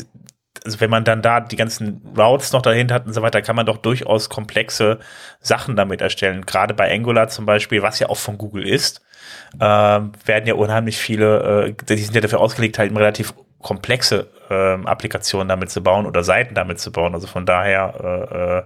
also 0.66 0.80
wenn 0.80 0.90
man 0.90 1.04
dann 1.04 1.22
da 1.22 1.42
die 1.42 1.56
ganzen 1.56 2.02
Routes 2.18 2.54
noch 2.54 2.62
dahinter 2.62 2.96
hat 2.96 3.06
und 3.06 3.14
so 3.14 3.22
weiter, 3.22 3.42
kann 3.42 3.56
man 3.56 3.66
doch 3.66 3.78
durchaus 3.78 4.30
komplexe 4.30 5.00
Sachen 5.42 5.76
damit 5.76 6.00
erstellen. 6.00 6.46
Gerade 6.46 6.74
bei 6.74 6.90
Angular 6.94 7.28
zum 7.28 7.46
Beispiel, 7.46 7.82
was 7.82 8.00
ja 8.00 8.08
auch 8.08 8.18
von 8.18 8.38
Google 8.38 8.66
ist, 8.66 9.02
äh, 9.60 9.60
werden 9.60 10.46
ja 10.46 10.54
unheimlich 10.54 10.98
viele, 10.98 11.68
äh, 11.68 11.74
die 11.90 11.98
sind 11.98 12.16
ja 12.16 12.22
dafür 12.22 12.40
ausgelegt, 12.40 12.80
halt 12.80 12.96
relativ 12.96 13.34
komplexe 13.64 14.28
ähm, 14.50 14.86
Applikationen 14.86 15.48
damit 15.48 15.72
zu 15.72 15.82
bauen 15.82 16.06
oder 16.06 16.24
Seiten 16.24 16.54
damit 16.54 16.80
zu 16.80 16.92
bauen. 16.92 17.14
Also 17.14 17.28
von 17.28 17.46
daher, 17.46 17.94
äh, 18.04 18.58
äh, 18.58 18.64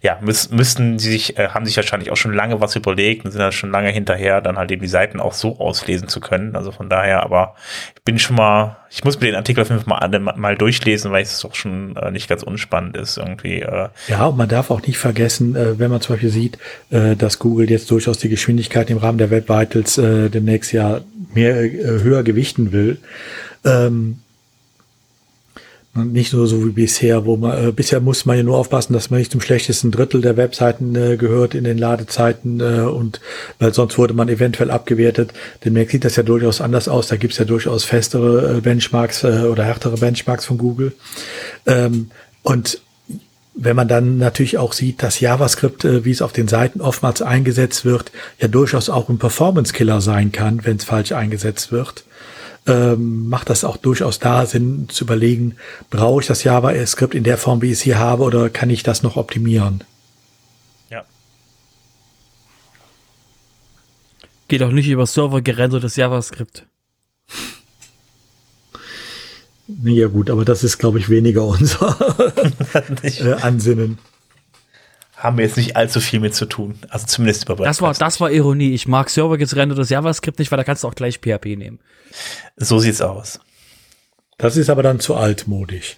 ja, 0.00 0.18
müß, 0.20 0.50
müssten 0.50 0.98
sie 0.98 1.10
sich, 1.10 1.38
äh, 1.38 1.48
haben 1.48 1.66
sich 1.66 1.76
wahrscheinlich 1.76 2.10
auch 2.10 2.16
schon 2.16 2.32
lange 2.32 2.60
was 2.60 2.76
überlegt 2.76 3.24
und 3.24 3.32
sind 3.32 3.40
da 3.40 3.52
schon 3.52 3.70
lange 3.70 3.90
hinterher, 3.90 4.40
dann 4.40 4.56
halt 4.56 4.70
eben 4.70 4.82
die 4.82 4.88
Seiten 4.88 5.20
auch 5.20 5.32
so 5.32 5.58
auslesen 5.58 6.08
zu 6.08 6.20
können. 6.20 6.56
Also 6.56 6.72
von 6.72 6.88
daher, 6.88 7.22
aber 7.22 7.54
ich 7.94 8.02
bin 8.04 8.18
schon 8.18 8.36
mal, 8.36 8.76
ich 8.88 9.04
muss 9.04 9.20
mir 9.20 9.26
den 9.26 9.34
Artikel 9.34 9.62
auf 9.62 9.68
jeden 9.68 9.82
Fall 9.82 10.08
mal, 10.08 10.36
mal 10.36 10.56
durchlesen, 10.56 11.10
weil 11.10 11.22
es 11.22 11.40
doch 11.40 11.54
schon 11.54 11.96
äh, 11.96 12.10
nicht 12.10 12.28
ganz 12.28 12.42
unspannend 12.42 12.96
ist 12.96 13.18
irgendwie. 13.18 13.60
Äh. 13.60 13.88
Ja, 14.08 14.26
und 14.26 14.36
man 14.36 14.48
darf 14.48 14.70
auch 14.70 14.82
nicht 14.82 14.98
vergessen, 14.98 15.56
äh, 15.56 15.78
wenn 15.78 15.90
man 15.90 16.00
zum 16.00 16.14
Beispiel 16.14 16.30
sieht, 16.30 16.58
äh, 16.90 17.16
dass 17.16 17.38
Google 17.38 17.68
jetzt 17.70 17.90
durchaus 17.90 18.18
die 18.18 18.28
Geschwindigkeit 18.28 18.88
im 18.90 18.98
Rahmen 18.98 19.18
der 19.18 19.30
Web 19.30 19.48
Vitals 19.48 19.98
äh, 19.98 20.30
demnächst 20.30 20.72
ja 20.72 21.00
mehr 21.34 21.62
äh, 21.62 22.02
höher 22.02 22.22
gewichten 22.22 22.72
will. 22.72 22.98
Ähm, 23.64 24.20
Und 25.96 26.12
nicht 26.12 26.32
nur 26.32 26.46
so 26.46 26.64
wie 26.64 26.72
bisher, 26.72 27.24
wo 27.24 27.36
man, 27.36 27.68
äh, 27.68 27.72
bisher 27.72 28.00
muss 28.00 28.26
man 28.26 28.36
ja 28.36 28.42
nur 28.42 28.58
aufpassen, 28.58 28.92
dass 28.92 29.08
man 29.08 29.18
nicht 29.18 29.32
zum 29.32 29.40
schlechtesten 29.40 29.90
Drittel 29.90 30.20
der 30.20 30.36
Webseiten 30.36 30.94
äh, 30.94 31.16
gehört 31.16 31.54
in 31.54 31.64
den 31.64 31.78
Ladezeiten 31.78 32.60
äh, 32.60 32.80
und 32.80 33.20
weil 33.58 33.72
sonst 33.72 33.96
wurde 33.96 34.12
man 34.12 34.28
eventuell 34.28 34.70
abgewertet. 34.70 35.32
Demnächst 35.64 35.92
sieht 35.92 36.04
das 36.04 36.16
ja 36.16 36.22
durchaus 36.22 36.60
anders 36.60 36.88
aus. 36.88 37.08
Da 37.08 37.16
gibt's 37.16 37.38
ja 37.38 37.46
durchaus 37.46 37.84
festere 37.84 38.58
äh, 38.58 38.60
Benchmarks 38.60 39.24
äh, 39.24 39.46
oder 39.50 39.64
härtere 39.64 39.96
Benchmarks 39.96 40.44
von 40.44 40.58
Google. 40.58 40.92
Ähm, 41.64 42.10
und 42.42 42.80
wenn 43.54 43.74
man 43.74 43.88
dann 43.88 44.18
natürlich 44.18 44.58
auch 44.58 44.74
sieht, 44.74 45.02
dass 45.02 45.18
JavaScript, 45.20 45.84
äh, 45.86 46.04
wie 46.04 46.10
es 46.10 46.20
auf 46.20 46.32
den 46.32 46.46
Seiten 46.46 46.82
oftmals 46.82 47.22
eingesetzt 47.22 47.86
wird, 47.86 48.12
ja 48.38 48.48
durchaus 48.48 48.90
auch 48.90 49.08
ein 49.08 49.18
Performance-Killer 49.18 50.02
sein 50.02 50.30
kann, 50.30 50.64
wenn 50.64 50.76
es 50.76 50.84
falsch 50.84 51.12
eingesetzt 51.12 51.72
wird 51.72 52.04
ähm, 52.66 53.28
macht 53.28 53.50
das 53.50 53.64
auch 53.64 53.76
durchaus 53.76 54.18
da 54.18 54.46
Sinn 54.46 54.88
zu 54.88 55.04
überlegen, 55.04 55.56
brauche 55.90 56.20
ich 56.20 56.26
das 56.26 56.44
JavaScript 56.44 57.14
in 57.14 57.24
der 57.24 57.38
Form, 57.38 57.62
wie 57.62 57.66
ich 57.66 57.72
es 57.74 57.82
hier 57.82 57.98
habe, 57.98 58.24
oder 58.24 58.50
kann 58.50 58.70
ich 58.70 58.82
das 58.82 59.02
noch 59.02 59.16
optimieren? 59.16 59.84
Ja. 60.90 61.04
Geht 64.48 64.62
auch 64.62 64.70
nicht 64.70 64.88
über 64.88 65.06
Server 65.06 65.40
gerendertes 65.42 65.96
JavaScript. 65.96 66.66
Ja 69.82 70.06
gut, 70.06 70.30
aber 70.30 70.44
das 70.44 70.62
ist, 70.62 70.78
glaube 70.78 70.98
ich, 70.98 71.08
weniger 71.08 71.44
unser 71.46 71.96
äh, 73.02 73.32
Ansinnen 73.34 73.98
haben 75.16 75.38
wir 75.38 75.44
jetzt 75.46 75.56
nicht 75.56 75.76
allzu 75.76 76.00
viel 76.00 76.20
mit 76.20 76.34
zu 76.34 76.44
tun. 76.44 76.78
Also 76.90 77.06
zumindest 77.06 77.48
über 77.48 77.56
Das 77.56 77.80
war, 77.80 77.94
das 77.94 78.20
war 78.20 78.30
Ironie. 78.30 78.74
Ich 78.74 78.86
mag 78.86 79.08
Server 79.08 79.38
gerendertes 79.38 79.88
JavaScript 79.88 80.38
nicht, 80.38 80.50
weil 80.52 80.58
da 80.58 80.64
kannst 80.64 80.84
du 80.84 80.88
auch 80.88 80.94
gleich 80.94 81.20
PHP 81.20 81.56
nehmen. 81.56 81.80
So 82.56 82.78
sieht's 82.78 83.00
aus. 83.00 83.40
Das 84.36 84.58
ist 84.58 84.68
aber 84.68 84.82
dann 84.82 85.00
zu 85.00 85.14
altmodisch. 85.14 85.96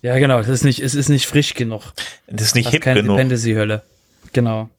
Ja, 0.00 0.18
genau. 0.18 0.38
Das 0.38 0.48
ist 0.48 0.64
nicht, 0.64 0.80
es 0.80 0.94
ist 0.94 1.10
nicht 1.10 1.26
frisch 1.26 1.54
genug. 1.54 1.92
Das 2.26 2.46
ist 2.46 2.54
nicht 2.54 2.66
das 2.66 2.72
hip 2.72 2.82
keine 2.82 3.02
genug. 3.02 3.16
Dependency-Hölle. 3.16 3.82
Genau. 4.32 4.70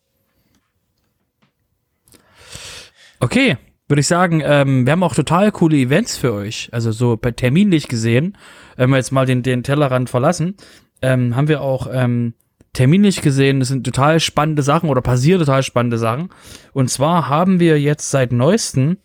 Okay, 3.20 3.58
würde 3.88 4.00
ich 4.02 4.08
sagen, 4.08 4.42
ähm, 4.44 4.86
wir 4.86 4.92
haben 4.92 5.04
auch 5.04 5.16
total 5.16 5.52
coole 5.52 5.78
Events 5.78 6.18
für 6.18 6.34
euch. 6.34 6.70
Also 6.72 6.92
so 6.92 7.16
terminlich 7.16 7.88
gesehen, 7.88 8.38
wenn 8.76 8.90
wir 8.90 8.98
jetzt 8.98 9.12
mal 9.12 9.26
den, 9.26 9.44
den 9.44 9.64
Tellerrand 9.64 10.10
verlassen, 10.10 10.56
ähm, 11.02 11.36
haben 11.36 11.48
wir 11.48 11.62
auch 11.62 11.88
ähm, 11.92 12.34
terminlich 12.74 13.22
gesehen, 13.22 13.60
das 13.60 13.70
sind 13.70 13.84
total 13.86 14.20
spannende 14.20 14.62
Sachen 14.64 14.90
oder 14.90 15.02
passieren 15.02 15.40
total 15.40 15.64
spannende 15.64 15.98
Sachen. 15.98 16.30
Und 16.74 16.90
zwar 16.90 17.30
haben 17.30 17.60
wir 17.60 17.80
jetzt 17.80 18.12
seit 18.12 18.32
neuestem 18.32 18.98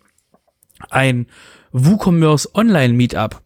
ein 0.89 1.27
WooCommerce 1.71 2.53
Online 2.55 2.93
Meetup. 2.93 3.41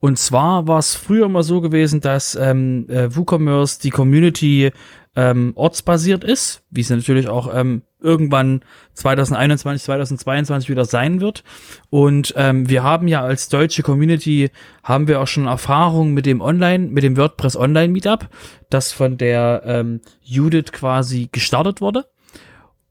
Und 0.00 0.18
zwar 0.18 0.66
war 0.66 0.78
es 0.78 0.94
früher 0.94 1.26
immer 1.26 1.42
so 1.42 1.60
gewesen, 1.60 2.00
dass 2.00 2.34
ähm, 2.34 2.86
äh, 2.88 3.14
WooCommerce 3.14 3.80
die 3.80 3.90
Community 3.90 4.70
ähm, 5.16 5.52
ortsbasiert 5.56 6.22
ist, 6.22 6.62
wie 6.70 6.82
es 6.82 6.90
natürlich 6.90 7.28
auch 7.28 7.52
ähm, 7.52 7.82
irgendwann 8.00 8.62
2021, 8.94 9.84
2022 9.84 10.70
wieder 10.70 10.84
sein 10.84 11.20
wird. 11.20 11.42
Und 11.90 12.32
ähm, 12.36 12.68
wir 12.68 12.82
haben 12.82 13.08
ja 13.08 13.22
als 13.22 13.48
deutsche 13.48 13.82
Community 13.82 14.50
haben 14.84 15.08
wir 15.08 15.20
auch 15.20 15.26
schon 15.26 15.46
Erfahrung 15.46 16.14
mit 16.14 16.26
dem 16.26 16.40
Online, 16.40 16.86
mit 16.86 17.02
dem 17.02 17.16
WordPress 17.16 17.56
Online 17.56 17.92
Meetup, 17.92 18.28
das 18.70 18.92
von 18.92 19.18
der 19.18 19.62
ähm, 19.66 20.00
Judith 20.22 20.72
quasi 20.72 21.28
gestartet 21.32 21.80
wurde. 21.80 22.06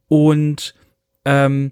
Und 0.08 0.76
ähm, 1.26 1.72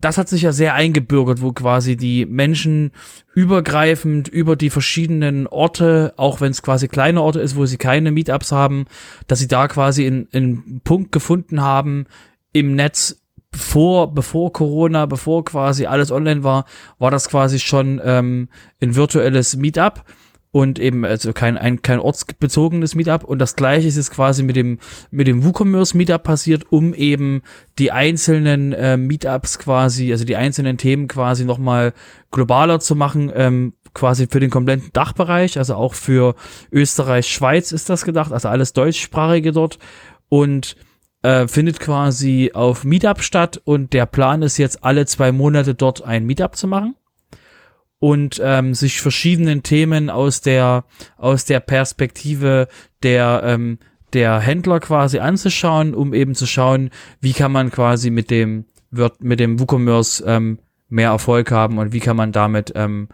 das 0.00 0.16
hat 0.16 0.28
sich 0.28 0.42
ja 0.42 0.52
sehr 0.52 0.74
eingebürgert, 0.74 1.42
wo 1.42 1.52
quasi 1.52 1.96
die 1.96 2.24
Menschen 2.24 2.92
übergreifend 3.34 4.28
über 4.28 4.54
die 4.54 4.70
verschiedenen 4.70 5.48
Orte, 5.48 6.14
auch 6.16 6.40
wenn 6.40 6.52
es 6.52 6.62
quasi 6.62 6.86
kleine 6.86 7.20
Orte 7.20 7.40
ist, 7.40 7.56
wo 7.56 7.66
sie 7.66 7.78
keine 7.78 8.12
Meetups 8.12 8.52
haben, 8.52 8.84
dass 9.26 9.40
sie 9.40 9.48
da 9.48 9.66
quasi 9.66 10.06
in, 10.06 10.28
in 10.30 10.80
Punkt 10.84 11.10
gefunden 11.10 11.62
haben 11.62 12.06
im 12.52 12.76
Netz, 12.76 13.20
bevor, 13.50 14.14
bevor 14.14 14.52
Corona, 14.52 15.06
bevor 15.06 15.44
quasi 15.44 15.86
alles 15.86 16.12
online 16.12 16.44
war, 16.44 16.64
war 16.98 17.10
das 17.10 17.28
quasi 17.28 17.58
schon 17.58 18.00
ähm, 18.04 18.48
ein 18.80 18.94
virtuelles 18.94 19.56
Meetup 19.56 20.04
und 20.50 20.78
eben 20.78 21.04
also 21.04 21.32
kein 21.32 21.58
ein, 21.58 21.82
kein 21.82 22.00
ortsbezogenes 22.00 22.94
Meetup. 22.94 23.24
Und 23.24 23.38
das 23.38 23.56
gleiche 23.56 23.88
ist 23.88 23.96
jetzt 23.96 24.10
quasi 24.10 24.42
mit 24.42 24.56
dem 24.56 24.78
mit 25.10 25.26
dem 25.26 25.44
WooCommerce 25.44 25.96
Meetup 25.96 26.22
passiert, 26.22 26.64
um 26.70 26.94
eben 26.94 27.42
die 27.78 27.92
einzelnen 27.92 28.72
äh, 28.72 28.96
Meetups 28.96 29.58
quasi, 29.58 30.10
also 30.12 30.24
die 30.24 30.36
einzelnen 30.36 30.78
Themen 30.78 31.08
quasi 31.08 31.44
noch 31.44 31.58
mal 31.58 31.92
globaler 32.30 32.80
zu 32.80 32.96
machen, 32.96 33.30
ähm, 33.34 33.74
quasi 33.94 34.26
für 34.26 34.40
den 34.40 34.50
kompletten 34.50 34.90
Dachbereich, 34.92 35.58
also 35.58 35.74
auch 35.74 35.94
für 35.94 36.34
Österreich, 36.72 37.26
Schweiz 37.26 37.72
ist 37.72 37.90
das 37.90 38.04
gedacht, 38.04 38.32
also 38.32 38.48
alles 38.48 38.72
deutschsprachige 38.72 39.52
dort. 39.52 39.78
Und 40.30 40.76
äh, 41.22 41.48
findet 41.48 41.80
quasi 41.80 42.52
auf 42.54 42.84
Meetup 42.84 43.22
statt. 43.22 43.60
Und 43.64 43.92
der 43.92 44.06
Plan 44.06 44.42
ist 44.42 44.56
jetzt 44.58 44.84
alle 44.84 45.06
zwei 45.06 45.32
Monate 45.32 45.74
dort 45.74 46.04
ein 46.04 46.24
Meetup 46.26 46.54
zu 46.56 46.68
machen 46.68 46.94
und 47.98 48.40
ähm, 48.42 48.74
sich 48.74 49.00
verschiedenen 49.00 49.62
Themen 49.62 50.10
aus 50.10 50.40
der 50.40 50.84
aus 51.16 51.44
der 51.44 51.60
Perspektive 51.60 52.68
der 53.02 53.42
ähm, 53.44 53.78
der 54.12 54.40
Händler 54.40 54.80
quasi 54.80 55.18
anzuschauen, 55.18 55.94
um 55.94 56.14
eben 56.14 56.34
zu 56.34 56.46
schauen, 56.46 56.90
wie 57.20 57.32
kann 57.32 57.52
man 57.52 57.70
quasi 57.70 58.10
mit 58.10 58.30
dem 58.30 58.66
wird 58.90 59.22
mit 59.22 59.40
dem 59.40 59.60
WooCommerce 59.60 60.24
ähm, 60.26 60.58
mehr 60.88 61.10
Erfolg 61.10 61.50
haben 61.50 61.78
und 61.78 61.92
wie 61.92 62.00
kann 62.00 62.16
man 62.16 62.32
damit 62.32 62.72
ähm, 62.74 63.08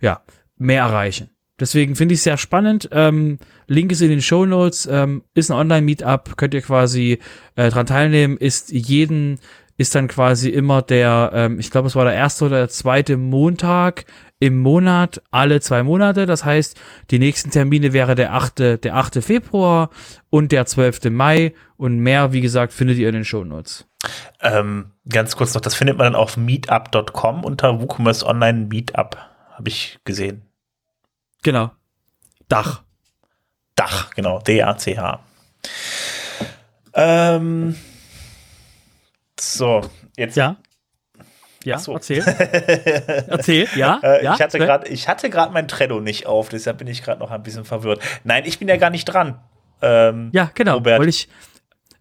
ja 0.00 0.22
mehr 0.56 0.82
erreichen. 0.82 1.30
Deswegen 1.58 1.96
finde 1.96 2.12
ich 2.12 2.20
es 2.20 2.24
sehr 2.24 2.36
spannend. 2.36 2.90
Ähm, 2.92 3.38
Link 3.66 3.90
ist 3.90 4.02
in 4.02 4.10
den 4.10 4.20
Show 4.20 4.44
Notes. 4.44 4.86
Ähm, 4.90 5.22
ist 5.34 5.50
ein 5.50 5.56
Online-Meetup, 5.56 6.36
könnt 6.36 6.52
ihr 6.52 6.60
quasi 6.60 7.18
äh, 7.54 7.70
dran 7.70 7.86
teilnehmen. 7.86 8.36
Ist 8.36 8.70
jeden 8.70 9.38
ist 9.78 9.94
dann 9.94 10.08
quasi 10.08 10.48
immer 10.48 10.82
der, 10.82 11.32
ähm, 11.34 11.58
ich 11.58 11.70
glaube, 11.70 11.88
es 11.88 11.96
war 11.96 12.04
der 12.04 12.14
erste 12.14 12.46
oder 12.46 12.58
der 12.58 12.68
zweite 12.68 13.16
Montag 13.16 14.06
im 14.38 14.58
Monat, 14.58 15.22
alle 15.30 15.60
zwei 15.60 15.82
Monate. 15.82 16.26
Das 16.26 16.44
heißt, 16.44 16.78
die 17.10 17.18
nächsten 17.18 17.50
Termine 17.50 17.92
wäre 17.92 18.14
der 18.14 18.34
8. 18.34 18.58
der 18.58 18.94
8. 18.94 19.22
Februar 19.22 19.90
und 20.30 20.52
der 20.52 20.66
12. 20.66 21.04
Mai. 21.10 21.54
Und 21.76 21.98
mehr, 21.98 22.32
wie 22.32 22.40
gesagt, 22.40 22.72
findet 22.72 22.98
ihr 22.98 23.08
in 23.08 23.14
den 23.14 23.24
Shownotes. 23.24 23.86
Ähm, 24.40 24.92
ganz 25.08 25.36
kurz 25.36 25.54
noch, 25.54 25.60
das 25.60 25.74
findet 25.74 25.98
man 25.98 26.06
dann 26.06 26.14
auf 26.14 26.36
meetup.com 26.36 27.44
unter 27.44 27.80
WooCommerce 27.80 28.24
Online 28.24 28.66
Meetup, 28.66 29.16
habe 29.52 29.68
ich 29.68 29.98
gesehen. 30.04 30.42
Genau. 31.42 31.70
Dach. 32.48 32.82
Dach, 33.74 34.10
genau. 34.14 34.40
D-A-C-H. 34.40 35.20
Ähm, 36.94 37.76
so, 39.38 39.82
jetzt. 40.16 40.36
Ja. 40.36 40.56
Ja, 41.66 41.78
so. 41.78 41.94
erzähl. 41.94 42.22
erzähl, 43.28 43.66
ja. 43.74 43.98
Äh, 44.00 44.24
ja 44.24 44.34
ich 44.34 44.40
hatte 44.40 44.58
gerade, 44.58 44.88
ich 44.88 45.08
hatte 45.08 45.28
gerade 45.28 45.52
mein 45.52 45.66
Trello 45.66 46.00
nicht 46.00 46.26
auf, 46.26 46.48
deshalb 46.48 46.78
bin 46.78 46.86
ich 46.86 47.02
gerade 47.02 47.18
noch 47.18 47.32
ein 47.32 47.42
bisschen 47.42 47.64
verwirrt. 47.64 48.00
Nein, 48.22 48.44
ich 48.46 48.60
bin 48.60 48.68
ja 48.68 48.76
gar 48.76 48.90
nicht 48.90 49.04
dran. 49.04 49.40
Ähm, 49.82 50.30
ja, 50.32 50.48
genau. 50.54 50.84
Wollte 50.84 51.08
ich, 51.08 51.28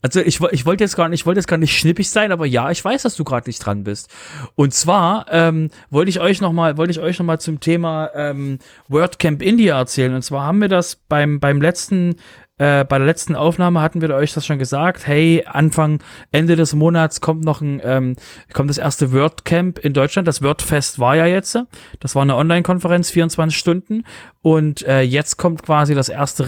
also 0.03 0.21
ich, 0.21 0.39
ich 0.39 0.67
wollte 0.67 0.83
jetzt 0.83 0.95
gar 0.95 1.09
nicht, 1.09 1.21
ich 1.21 1.25
wollte 1.25 1.39
jetzt 1.39 1.47
gar 1.47 1.57
nicht 1.57 1.75
schnippig 1.75 2.11
sein, 2.11 2.31
aber 2.31 2.45
ja, 2.45 2.69
ich 2.69 2.85
weiß, 2.85 3.01
dass 3.01 3.15
du 3.15 3.23
gerade 3.23 3.49
nicht 3.49 3.57
dran 3.57 3.83
bist. 3.83 4.13
Und 4.53 4.71
zwar 4.71 5.25
ähm, 5.31 5.71
wollte 5.89 6.09
ich 6.09 6.19
euch 6.19 6.41
noch 6.41 6.53
mal, 6.53 6.77
wollte 6.77 6.91
ich 6.91 6.99
euch 6.99 7.17
noch 7.17 7.25
mal 7.25 7.39
zum 7.39 7.59
Thema 7.59 8.11
ähm, 8.13 8.59
WordCamp 8.87 9.41
India 9.41 9.79
erzählen. 9.79 10.13
Und 10.13 10.21
zwar 10.21 10.45
haben 10.45 10.61
wir 10.61 10.69
das 10.69 10.95
beim 10.95 11.39
beim 11.39 11.59
letzten 11.59 12.17
äh, 12.57 12.85
bei 12.85 12.97
der 12.97 13.05
letzten 13.05 13.35
Aufnahme 13.35 13.81
hatten 13.81 14.01
wir 14.01 14.09
euch 14.15 14.33
das 14.33 14.45
schon 14.45 14.59
gesagt. 14.59 15.07
Hey, 15.07 15.43
Anfang, 15.45 16.01
Ende 16.31 16.55
des 16.55 16.73
Monats 16.73 17.19
kommt 17.19 17.43
noch 17.43 17.59
ein, 17.59 17.81
ähm, 17.83 18.15
kommt 18.53 18.69
das 18.69 18.77
erste 18.77 19.11
WordCamp 19.11 19.79
in 19.79 19.93
Deutschland. 19.93 20.27
Das 20.27 20.41
WordFest 20.41 20.99
war 20.99 21.17
ja 21.17 21.25
jetzt. 21.25 21.57
Das 21.99 22.15
war 22.15 22.21
eine 22.21 22.35
Online-Konferenz, 22.35 23.11
24 23.11 23.57
Stunden. 23.57 24.03
Und 24.41 24.83
äh, 24.83 25.01
jetzt 25.01 25.35
kommt 25.37 25.63
quasi 25.63 25.95
das 25.95 26.07
erste 26.07 26.47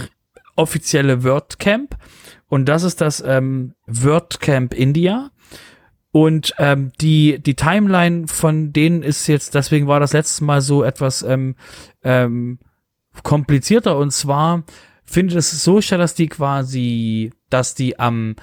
offizielle 0.55 1.25
WordCamp. 1.25 1.97
Und 2.47 2.65
das 2.69 2.83
ist 2.83 3.01
das 3.01 3.21
ähm, 3.25 3.73
WordCamp 3.85 4.73
India. 4.73 5.31
Und 6.11 6.53
ähm, 6.57 6.93
die, 7.01 7.39
die 7.39 7.55
Timeline 7.55 8.27
von 8.27 8.71
denen 8.71 9.03
ist 9.03 9.27
jetzt, 9.27 9.55
deswegen 9.55 9.87
war 9.87 9.99
das 9.99 10.13
letzte 10.13 10.45
Mal 10.45 10.61
so 10.61 10.83
etwas 10.83 11.21
ähm, 11.21 11.55
ähm, 12.01 12.59
komplizierter. 13.23 13.97
Und 13.97 14.11
zwar 14.11 14.63
findet 15.07 15.37
es 15.37 15.63
so 15.63 15.81
statt, 15.81 15.99
dass 15.99 16.13
die 16.13 16.27
quasi, 16.27 17.31
dass 17.49 17.73
die 17.73 17.97
am 17.97 18.35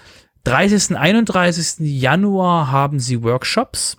30. 0.44 0.96
31. 0.96 1.76
Januar 1.80 2.70
haben 2.70 2.98
sie 2.98 3.22
Workshops 3.22 3.96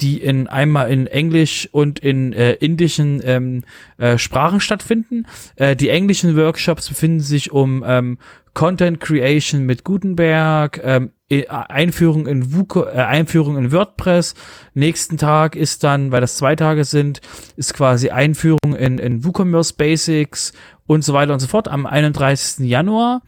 die 0.00 0.22
in 0.22 0.46
einmal 0.48 0.90
in 0.90 1.06
Englisch 1.06 1.68
und 1.72 1.98
in 1.98 2.32
äh, 2.32 2.52
indischen 2.54 3.20
ähm, 3.24 3.64
äh, 3.98 4.18
Sprachen 4.18 4.60
stattfinden. 4.60 5.26
Äh, 5.56 5.76
die 5.76 5.90
englischen 5.90 6.36
Workshops 6.36 6.88
befinden 6.88 7.20
sich 7.20 7.52
um 7.52 7.84
ähm, 7.86 8.18
Content 8.54 9.00
Creation 9.00 9.64
mit 9.64 9.84
Gutenberg, 9.84 10.80
ähm, 10.82 11.12
Einführung 11.48 12.26
in 12.26 12.52
Wuko, 12.52 12.84
äh, 12.84 12.92
Einführung 12.92 13.56
in 13.56 13.70
WordPress. 13.70 14.34
Nächsten 14.74 15.18
Tag 15.18 15.54
ist 15.54 15.84
dann, 15.84 16.10
weil 16.10 16.20
das 16.20 16.36
zwei 16.36 16.56
Tage 16.56 16.84
sind, 16.84 17.20
ist 17.56 17.74
quasi 17.74 18.10
Einführung 18.10 18.74
in, 18.76 18.98
in 18.98 19.24
WooCommerce 19.24 19.74
Basics 19.74 20.52
und 20.90 21.04
so 21.04 21.14
weiter 21.14 21.32
und 21.32 21.38
so 21.38 21.46
fort 21.46 21.68
am 21.68 21.86
31. 21.86 22.68
Januar. 22.68 23.22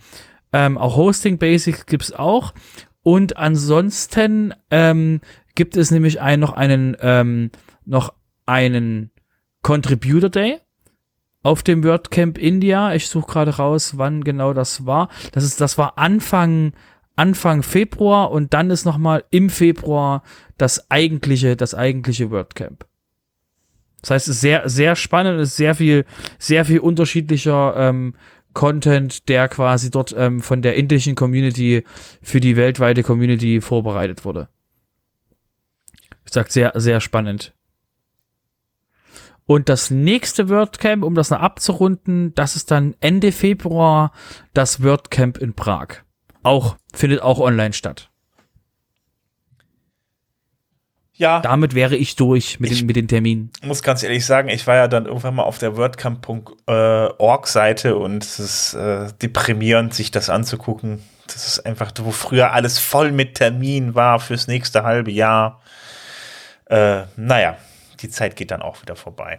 Ähm, 0.52 0.76
auch 0.76 0.96
Hosting 0.96 1.38
Basics 1.38 1.86
gibt's 1.86 2.12
auch. 2.12 2.54
Und 3.04 3.36
ansonsten 3.36 4.52
ähm, 4.72 5.20
gibt 5.54 5.76
es 5.76 5.92
nämlich 5.92 6.20
ein, 6.20 6.40
noch 6.40 6.54
einen 6.54 6.96
ähm, 7.00 7.52
noch 7.84 8.14
einen 8.46 9.12
Contributor 9.62 10.28
Day 10.28 10.58
auf 11.44 11.62
dem 11.62 11.84
WordCamp 11.84 12.36
India. 12.36 12.94
Ich 12.94 13.06
suche 13.06 13.30
gerade 13.30 13.56
raus, 13.56 13.96
wann 13.96 14.24
genau 14.24 14.54
das 14.54 14.84
war. 14.84 15.08
Das 15.30 15.44
ist, 15.44 15.60
das 15.60 15.78
war 15.78 15.98
Anfang 15.98 16.72
Anfang 17.14 17.62
Februar 17.62 18.32
und 18.32 18.54
dann 18.54 18.70
ist 18.70 18.86
noch 18.86 18.98
mal 18.98 19.22
im 19.30 19.50
Februar 19.50 20.24
das 20.58 20.90
eigentliche, 20.90 21.56
das 21.56 21.76
eigentliche 21.76 22.32
WordCamp. 22.32 22.86
Das 24.02 24.10
heißt, 24.10 24.28
es 24.28 24.34
ist 24.36 24.40
sehr, 24.40 24.68
sehr 24.68 24.96
spannend, 24.96 25.40
es 25.40 25.50
ist 25.50 25.56
sehr 25.56 25.74
viel, 25.74 26.04
sehr 26.38 26.64
viel 26.64 26.80
unterschiedlicher 26.80 27.74
ähm, 27.76 28.14
Content, 28.52 29.28
der 29.28 29.48
quasi 29.48 29.90
dort 29.90 30.14
ähm, 30.16 30.40
von 30.40 30.60
der 30.60 30.76
indischen 30.76 31.14
Community 31.14 31.84
für 32.20 32.40
die 32.40 32.56
weltweite 32.56 33.02
Community 33.02 33.60
vorbereitet 33.60 34.24
wurde. 34.24 34.48
Ich 36.24 36.32
sag 36.32 36.50
sehr, 36.50 36.72
sehr 36.74 37.00
spannend. 37.00 37.54
Und 39.46 39.68
das 39.68 39.90
nächste 39.90 40.48
WordCamp, 40.48 41.02
um 41.04 41.14
das 41.14 41.30
noch 41.30 41.40
abzurunden, 41.40 42.34
das 42.34 42.56
ist 42.56 42.70
dann 42.70 42.94
Ende 43.00 43.32
Februar 43.32 44.12
das 44.54 44.82
WordCamp 44.82 45.38
in 45.38 45.54
Prag. 45.54 46.02
Auch, 46.42 46.76
findet 46.94 47.22
auch 47.22 47.38
online 47.38 47.72
statt. 47.72 48.11
Ja. 51.22 51.38
Damit 51.38 51.76
wäre 51.76 51.94
ich 51.94 52.16
durch 52.16 52.58
mit, 52.58 52.72
ich 52.72 52.78
den, 52.78 52.86
mit 52.88 52.96
den 52.96 53.06
Terminen. 53.06 53.52
muss 53.62 53.84
ganz 53.84 54.02
ehrlich 54.02 54.26
sagen, 54.26 54.48
ich 54.48 54.66
war 54.66 54.74
ja 54.74 54.88
dann 54.88 55.06
irgendwann 55.06 55.36
mal 55.36 55.44
auf 55.44 55.58
der 55.58 55.76
WordCamp.org 55.76 57.46
Seite 57.46 57.94
und 57.94 58.24
es 58.24 58.40
ist 58.40 58.74
äh, 58.74 59.06
deprimierend, 59.22 59.94
sich 59.94 60.10
das 60.10 60.28
anzugucken. 60.28 61.00
Das 61.28 61.46
ist 61.46 61.60
einfach, 61.64 61.92
wo 62.02 62.10
früher 62.10 62.52
alles 62.52 62.80
voll 62.80 63.12
mit 63.12 63.36
Termin 63.36 63.94
war 63.94 64.18
fürs 64.18 64.48
nächste 64.48 64.82
halbe 64.82 65.12
Jahr. 65.12 65.62
Äh, 66.64 67.02
naja, 67.14 67.56
die 68.00 68.10
Zeit 68.10 68.34
geht 68.34 68.50
dann 68.50 68.60
auch 68.60 68.82
wieder 68.82 68.96
vorbei. 68.96 69.38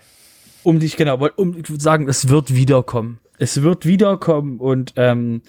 Um 0.64 0.80
dich, 0.80 0.96
genau, 0.96 1.18
um 1.36 1.62
sagen, 1.78 2.08
es 2.08 2.30
wird 2.30 2.56
wiederkommen. 2.56 3.20
Es 3.40 3.62
wird 3.62 3.86
wiederkommen 3.86 4.58
und 4.62 4.94
ähm, 4.96 5.42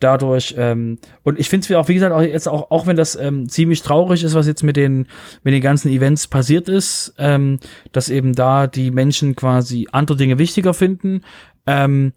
dadurch 0.00 0.54
ähm, 0.56 0.98
und 1.22 1.38
ich 1.38 1.48
finde 1.48 1.66
es 1.66 1.76
auch 1.76 1.88
wie 1.88 1.94
gesagt 1.94 2.12
auch 2.12 2.22
jetzt 2.22 2.48
auch 2.48 2.70
auch 2.70 2.86
wenn 2.86 2.96
das 2.96 3.14
ähm, 3.16 3.48
ziemlich 3.48 3.82
traurig 3.82 4.24
ist 4.24 4.34
was 4.34 4.46
jetzt 4.46 4.62
mit 4.62 4.76
den 4.76 5.06
mit 5.44 5.54
den 5.54 5.60
ganzen 5.60 5.90
Events 5.90 6.26
passiert 6.26 6.68
ist 6.68 7.14
ähm, 7.18 7.60
dass 7.92 8.08
eben 8.08 8.34
da 8.34 8.66
die 8.66 8.90
Menschen 8.90 9.36
quasi 9.36 9.86
andere 9.92 10.16
Dinge 10.16 10.38
wichtiger 10.38 10.74
finden. 10.74 11.22
Ähm, 11.66 12.12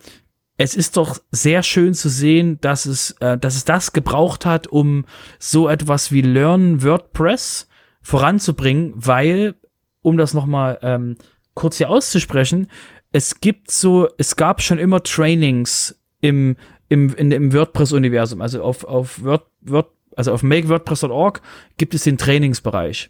es 0.57 0.75
ist 0.75 0.97
doch 0.97 1.19
sehr 1.31 1.61
schön 1.61 1.93
zu 1.93 2.09
sehen 2.09 2.57
dass 2.61 2.85
es 2.85 3.11
äh, 3.19 3.37
dass 3.37 3.55
es 3.55 3.65
das 3.65 3.91
gebraucht 3.91 4.45
hat 4.45 4.67
um 4.67 5.05
so 5.37 5.67
etwas 5.67 6.11
wie 6.11 6.21
Learn 6.21 6.83
WordPress 6.83 7.67
voranzubringen 8.01 8.93
weil 8.95 9.55
um 10.01 10.17
das 10.17 10.33
noch 10.33 10.45
mal 10.45 10.79
ähm, 10.81 11.17
kurz 11.53 11.77
hier 11.77 11.89
auszusprechen 11.89 12.67
es 13.11 13.41
gibt 13.41 13.71
so 13.71 14.07
es 14.17 14.37
gab 14.37 14.61
schon 14.61 14.79
immer 14.79 15.03
Trainings 15.03 15.99
im 16.21 16.55
im, 16.89 17.13
in, 17.15 17.31
im 17.31 17.53
WordPress-Universum. 17.53 18.41
Also 18.41 18.63
auf, 18.63 18.83
auf 18.83 19.23
Word, 19.23 19.45
Word, 19.61 19.89
also 20.15 20.33
auf 20.33 20.43
makewordpress.org 20.43 21.41
gibt 21.77 21.93
es 21.93 22.03
den 22.03 22.17
Trainingsbereich. 22.17 23.09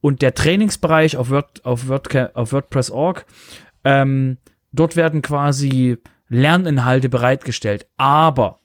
Und 0.00 0.22
der 0.22 0.34
Trainingsbereich 0.34 1.16
auf, 1.16 1.30
Word, 1.30 1.64
auf, 1.64 1.88
Word, 1.88 2.36
auf 2.36 2.52
WordPress.org, 2.52 3.26
ähm, 3.84 4.38
dort 4.72 4.96
werden 4.96 5.22
quasi 5.22 5.98
Lerninhalte 6.28 7.08
bereitgestellt. 7.08 7.86
Aber, 7.96 8.60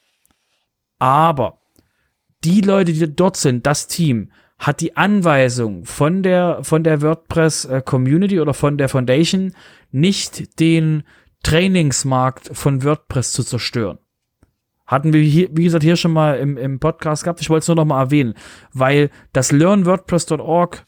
aber, 0.99 1.59
die 2.43 2.61
Leute, 2.61 2.93
die 2.93 3.15
dort 3.15 3.37
sind, 3.37 3.65
das 3.65 3.87
Team, 3.87 4.31
hat 4.59 4.81
die 4.81 4.95
Anweisung 4.95 5.85
von 5.85 6.23
der, 6.23 6.59
von 6.63 6.83
der 6.83 7.01
WordPress 7.01 7.65
äh, 7.65 7.81
Community 7.83 8.39
oder 8.39 8.53
von 8.53 8.77
der 8.77 8.89
Foundation 8.89 9.53
nicht 9.91 10.59
den 10.59 11.03
Trainingsmarkt 11.43 12.51
von 12.53 12.83
WordPress 12.83 13.33
zu 13.33 13.43
zerstören. 13.43 13.97
Hatten 14.93 15.13
wir 15.13 15.21
hier, 15.21 15.49
wie 15.51 15.63
gesagt, 15.63 15.83
hier 15.83 15.95
schon 15.95 16.13
mal 16.13 16.37
im, 16.37 16.57
im 16.57 16.79
Podcast 16.79 17.23
gehabt. 17.23 17.41
Ich 17.41 17.49
wollte 17.49 17.63
es 17.63 17.67
nur 17.67 17.75
noch 17.75 17.85
mal 17.85 18.01
erwähnen, 18.01 18.35
weil 18.73 19.09
das 19.33 19.51
learnwordpress.org 19.51 20.85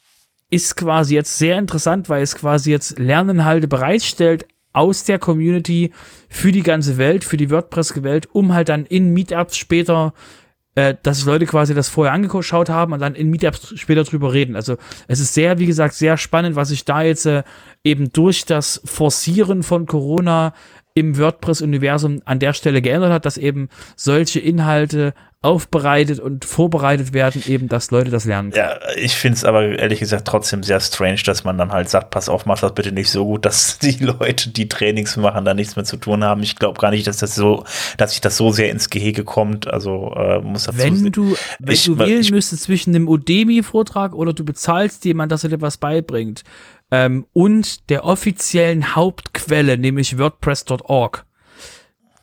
ist 0.50 0.76
quasi 0.78 1.16
jetzt 1.16 1.38
sehr 1.38 1.58
interessant, 1.58 2.08
weil 2.08 2.22
es 2.22 2.36
quasi 2.36 2.72
jetzt 2.72 3.00
Lerninhalte 3.00 3.68
bereitstellt 3.68 4.46
aus 4.74 5.06
der 5.06 5.20
Community 5.20 5.92
für 6.30 6.52
die 6.52 6.64
ganze 6.64 6.98
Welt, 6.98 7.24
für 7.24 7.38
die 7.38 7.50
WordPress-Welt, 7.50 8.28
um 8.34 8.54
halt 8.54 8.70
dann 8.70 8.86
in 8.86 9.14
Meetups 9.14 9.58
später 9.58 10.14
äh, 10.76 10.96
dass 11.02 11.24
Leute 11.26 11.46
quasi 11.46 11.74
das 11.74 11.88
vorher 11.88 12.14
angeschaut 12.14 12.70
haben 12.70 12.92
und 12.92 13.00
dann 13.00 13.16
in 13.16 13.30
Meetups 13.30 13.80
später 13.80 14.04
drüber 14.04 14.34
reden. 14.34 14.58
Also 14.58 14.76
es 15.08 15.22
ist 15.22 15.34
sehr, 15.34 15.58
wie 15.58 15.66
gesagt, 15.66 15.96
sehr 15.96 16.18
spannend, 16.18 16.58
was 16.58 16.68
sich 16.68 16.84
da 16.84 17.02
jetzt 17.02 17.26
äh, 17.26 17.44
eben 17.84 18.12
durch 18.12 18.44
das 18.44 18.82
Forcieren 18.84 19.64
von 19.64 19.86
Corona 19.86 20.54
im 20.96 21.18
WordPress-Universum 21.18 22.22
an 22.26 22.40
der 22.40 22.54
Stelle 22.54 22.82
geändert 22.82 23.12
hat, 23.12 23.26
dass 23.26 23.38
eben 23.38 23.70
solche 23.96 24.40
Inhalte 24.40 25.14
aufbereitet 25.42 26.20
und 26.20 26.44
vorbereitet 26.44 27.14
werden, 27.14 27.44
eben, 27.46 27.68
dass 27.68 27.92
Leute 27.92 28.10
das 28.10 28.26
lernen 28.26 28.50
können. 28.50 28.66
Ja, 28.66 28.80
ich 28.96 29.14
finde 29.14 29.38
es 29.38 29.46
aber 29.46 29.78
ehrlich 29.78 30.00
gesagt 30.00 30.28
trotzdem 30.28 30.64
sehr 30.64 30.80
strange, 30.80 31.20
dass 31.24 31.44
man 31.44 31.56
dann 31.60 31.72
halt 31.72 31.88
sagt, 31.88 32.10
pass 32.10 32.30
auf, 32.30 32.48
mach 32.48 32.60
das 32.60 32.74
bitte 32.74 32.92
nicht 32.92 33.12
so 33.12 33.26
gut, 33.26 33.46
dass 33.46 33.78
die 33.80 34.04
Leute, 34.04 34.50
die 34.50 34.68
Trainings 34.68 35.18
machen, 35.18 35.46
da 35.46 35.54
nichts 35.54 35.76
mehr 35.76 35.86
zu 35.86 35.98
tun 35.98 36.24
haben. 36.24 36.42
Ich 36.42 36.56
glaube 36.56 36.80
gar 36.80 36.90
nicht, 36.90 37.06
dass 37.06 37.18
das 37.18 37.36
so, 37.36 37.64
dass 37.98 38.12
sich 38.12 38.22
das 38.22 38.38
so 38.38 38.52
sehr 38.52 38.72
ins 38.72 38.90
Gehege 38.90 39.24
kommt. 39.24 39.68
Also 39.68 40.14
äh, 40.16 40.40
muss 40.40 40.64
dazu 40.64 40.80
Wenn 40.80 41.12
du, 41.12 41.36
wenn 41.60 41.74
ich, 41.74 41.86
du 41.86 42.00
wählen 42.00 42.26
müsstest 42.32 42.64
zwischen 42.64 42.96
einem 42.96 43.08
Udemy-Vortrag 43.08 44.16
oder 44.16 44.34
du 44.34 44.46
bezahlst 44.46 45.06
jemand, 45.06 45.32
dass 45.32 45.44
er 45.44 45.52
dir 45.52 45.62
was 45.62 45.78
beibringt, 45.78 46.44
ähm, 46.92 47.26
und 47.34 47.90
der 47.90 48.06
offiziellen 48.06 48.96
Hauptquelle, 48.96 49.78
nämlich 49.78 50.18
WordPress.org, 50.18 51.26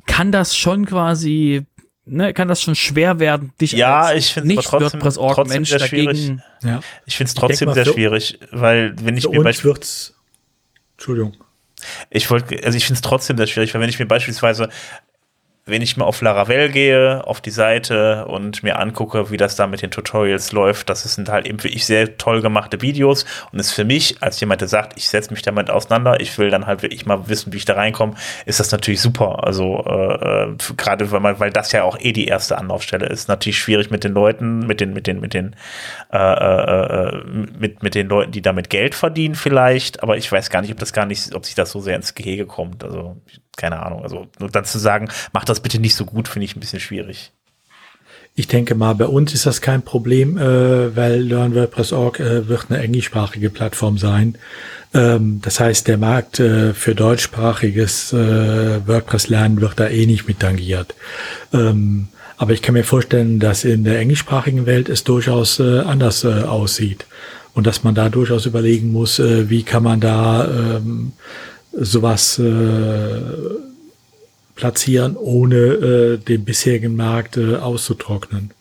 kann 0.07 0.33
das 0.33 0.57
schon 0.57 0.87
quasi, 0.87 1.67
ne, 2.05 2.33
kann 2.35 2.49
das 2.49 2.63
schon 2.63 2.75
schwer 2.75 3.19
werden, 3.19 3.53
dich 3.61 3.73
ja, 3.73 4.03
als 4.03 4.37
ich 4.37 4.45
nicht 4.45 4.65
trotzdem, 4.65 5.01
WordPress.org 5.01 5.35
trotzdem 5.35 5.55
Mensch 5.55 5.71
dagegen. 5.71 6.43
Ja. 6.63 6.81
Ich 7.07 7.17
finde 7.17 7.29
es 7.29 7.35
trotzdem 7.35 7.67
mal, 7.67 7.75
sehr 7.75 7.87
schwierig, 7.87 8.39
weil 8.51 8.95
wenn 9.03 9.17
ich 9.17 9.29
mir 9.29 9.43
beispielsweise 9.43 10.15
Entschuldigung. 11.03 11.37
Ich 12.11 12.31
wollte, 12.31 12.63
also 12.65 12.77
ich 12.77 12.87
finde 12.87 12.99
es 12.99 13.03
trotzdem 13.03 13.37
sehr 13.37 13.49
schwierig, 13.49 13.75
weil 13.75 13.81
wenn 13.81 13.89
ich 13.89 13.99
mir 13.99 14.07
beispielsweise 14.07 14.69
wenn 15.65 15.81
ich 15.81 15.97
mal 15.97 16.07
auf 16.07 16.21
Laravel 16.21 16.71
gehe, 16.71 17.25
auf 17.25 17.41
die 17.41 17.51
Seite 17.51 18.27
und 18.27 18.65
mir 18.65 18.81
angucke, 18.81 19.31
wie 19.31 19.37
das 19.37 19.55
da 19.55 19.69
mit 19.69 19.81
den 19.81 19.93
Tutorials 19.93 20.51
läuft, 20.51 20.91
das 20.91 21.05
sind 21.05 21.29
halt 21.29 21.47
eben 21.47 21.63
wirklich 21.63 21.87
sehr 21.87 22.17
toll 22.19 22.43
gemachte 22.43 22.83
Videos 22.83 23.25
und 23.53 23.61
ist 23.61 23.71
für 23.71 23.85
mich, 23.85 24.21
als 24.21 24.41
jemand, 24.41 24.61
der 24.61 24.67
sagt, 24.67 24.95
ich 24.97 25.09
setze 25.09 25.31
mich 25.31 25.43
damit 25.43 25.71
auseinander, 25.71 26.21
ich 26.21 26.37
will 26.37 26.51
dann 26.51 26.67
halt 26.67 26.83
wirklich 26.83 27.07
mal 27.07 27.29
wissen, 27.29 27.53
wie 27.53 27.59
ich 27.59 27.65
da 27.65 27.75
reinkomme, 27.75 28.15
ist 28.45 28.59
das 28.59 28.73
natürlich 28.73 29.01
super. 29.01 29.45
Also 29.45 29.85
äh, 29.87 30.51
äh 30.51 30.57
gerade 30.77 31.13
weil 31.13 31.21
man, 31.21 31.39
weil 31.39 31.51
das 31.51 31.71
ja 31.71 31.85
auch 31.85 31.97
eh 32.01 32.13
die 32.13 32.27
erste 32.27 32.59
Anlaufstelle 32.59 33.07
ist, 33.07 33.29
natürlich 33.29 33.59
schwierig 33.59 33.91
mit 33.91 34.03
den 34.03 34.15
Leuten, 34.15 34.67
mit 34.67 34.81
den, 34.81 34.93
mit 34.93 35.07
den, 35.07 35.21
mit 35.21 35.33
den, 35.33 35.55
äh, 36.13 36.19
äh, 36.19 37.19
äh, 37.19 37.25
mit, 37.57 37.85
mit 37.85 37.95
den 37.95 38.09
Leuten, 38.09 38.33
die 38.33 38.43
damit 38.43 38.69
Geld 38.69 38.97
verdienen 38.97 39.37
vielleicht, 39.37 40.03
aber 40.03 40.17
ich 40.17 40.31
weiß 40.31 40.51
gar 40.51 40.61
nicht, 40.61 40.73
ob 40.73 40.79
das 40.81 40.93
gar 40.93 41.07
nicht, 41.07 41.37
ob 41.37 41.47
sich 41.47 41.55
das 41.55 41.71
so 41.71 41.81
sehr 41.81 41.95
ins 41.95 42.15
Gehege 42.15 42.47
kommt. 42.47 42.83
Also 42.83 43.17
keine 43.57 43.85
Ahnung. 43.85 44.03
Also 44.03 44.29
nur 44.39 44.51
dann 44.51 44.65
zu 44.65 44.79
sagen, 44.79 45.09
mach 45.33 45.45
das 45.45 45.61
bitte 45.61 45.79
nicht 45.79 45.95
so 45.95 46.05
gut, 46.05 46.29
finde 46.29 46.45
ich 46.45 46.57
ein 46.57 46.61
bisschen 46.61 46.81
schwierig. 46.81 47.33
Ich 48.35 48.49
denke 48.49 48.75
mal, 48.75 48.95
bei 48.95 49.05
uns 49.05 49.35
ist 49.35 49.45
das 49.45 49.61
kein 49.61 49.83
Problem, 49.83 50.39
äh, 50.39 50.97
weil 50.97 51.21
LearnWordPress.org 51.21 52.19
äh, 52.19 52.49
wird 52.49 52.71
eine 52.71 52.83
englischsprachige 52.83 53.51
Plattform 53.51 53.99
sein. 53.99 54.39
Ähm, 54.95 55.41
das 55.43 55.61
heißt, 55.61 55.87
der 55.87 55.99
Markt 55.99 56.41
äh, 56.41 56.73
für 56.73 56.95
deutschsprachiges 56.95 58.15
äh, 58.15 58.87
WordPress-Lernen 58.87 59.61
wird 59.61 59.79
da 59.79 59.89
eh 59.89 60.07
nicht 60.07 60.29
mit 60.29 60.41
tangiert. 60.41 60.95
Ähm, 61.53 62.09
aber 62.39 62.55
ich 62.55 62.63
kann 62.63 62.73
mir 62.73 62.85
vorstellen, 62.85 63.39
dass 63.39 63.65
in 63.65 63.85
der 63.85 63.99
englischsprachigen 63.99 64.65
Welt 64.65 64.89
es 64.89 65.05
durchaus 65.05 65.61
äh, 65.61 65.81
anders 65.81 66.25
äh, 66.25 66.43
aussieht 66.43 67.07
und 67.55 67.67
dass 67.67 67.85
man 67.85 67.95
da 67.95 68.09
durchaus 68.09 68.47
überlegen 68.47 68.93
muss, 68.93 69.19
äh, 69.19 69.51
wie 69.51 69.63
kann 69.63 69.83
man 69.83 70.01
da 70.01 70.49
ähm, 70.49 71.13
sowas 71.73 72.39
äh, 72.39 73.21
platzieren, 74.55 75.17
ohne 75.17 75.57
äh, 75.57 76.17
den 76.19 76.45
bisherigen 76.45 76.97
Markt 76.97 77.37
äh, 77.37 77.57
auszutrocknen. 77.57 78.53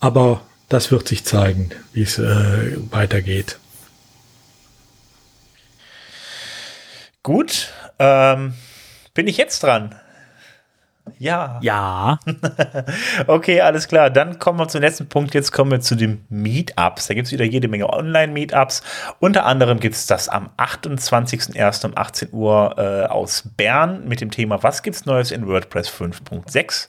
Aber 0.00 0.42
das 0.68 0.90
wird 0.90 1.06
sich 1.06 1.24
zeigen, 1.24 1.70
wie 1.92 2.02
es 2.02 2.18
äh, 2.18 2.76
weitergeht. 2.90 3.58
Gut, 7.22 7.72
ähm, 7.98 8.54
bin 9.14 9.28
ich 9.28 9.36
jetzt 9.36 9.62
dran? 9.62 9.94
Ja. 11.18 11.58
Ja. 11.62 12.18
okay, 13.26 13.60
alles 13.60 13.88
klar. 13.88 14.10
Dann 14.10 14.38
kommen 14.38 14.58
wir 14.58 14.68
zum 14.68 14.80
letzten 14.80 15.08
Punkt. 15.08 15.34
Jetzt 15.34 15.52
kommen 15.52 15.70
wir 15.70 15.80
zu 15.80 15.94
den 15.94 16.24
Meetups. 16.28 17.06
Da 17.06 17.14
gibt 17.14 17.26
es 17.26 17.32
wieder 17.32 17.44
jede 17.44 17.68
Menge 17.68 17.90
Online-Meetups. 17.90 18.82
Unter 19.20 19.44
anderem 19.46 19.80
gibt 19.80 19.94
es 19.94 20.06
das 20.06 20.28
am 20.28 20.50
28.01. 20.56 21.86
um 21.86 21.92
18 21.96 22.28
Uhr 22.32 22.74
äh, 22.78 23.06
aus 23.06 23.44
Bern 23.56 24.06
mit 24.08 24.20
dem 24.20 24.30
Thema 24.30 24.62
Was 24.62 24.82
gibt's 24.82 25.06
Neues 25.06 25.30
in 25.30 25.46
WordPress 25.46 25.88
5.6? 25.88 26.88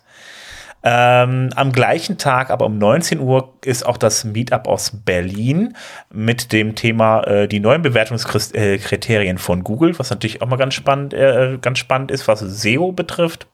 Ähm, 0.88 1.50
am 1.56 1.72
gleichen 1.72 2.20
Tag, 2.20 2.52
aber 2.52 2.68
um 2.68 2.78
19 2.78 3.20
Uhr, 3.20 3.56
ist 3.66 3.84
auch 3.88 3.98
das 3.98 4.24
Meetup 4.24 4.68
aus 4.68 4.92
Berlin 5.04 5.76
mit 6.14 6.52
dem 6.52 6.76
Thema 6.76 7.22
äh, 7.24 7.48
die 7.48 7.60
neuen 7.60 7.82
Bewertungskriterien 7.82 9.40
von 9.40 9.64
Google, 9.64 9.98
was 9.98 10.12
natürlich 10.12 10.44
auch 10.44 10.48
mal 10.48 10.58
ganz 10.58 10.76
spannend, 10.76 11.16
äh, 11.16 11.58
ganz 11.60 11.80
spannend 11.80 12.12
ist, 12.12 12.28
was 12.28 12.42
SEO 12.42 12.92
betrifft. 12.92 13.48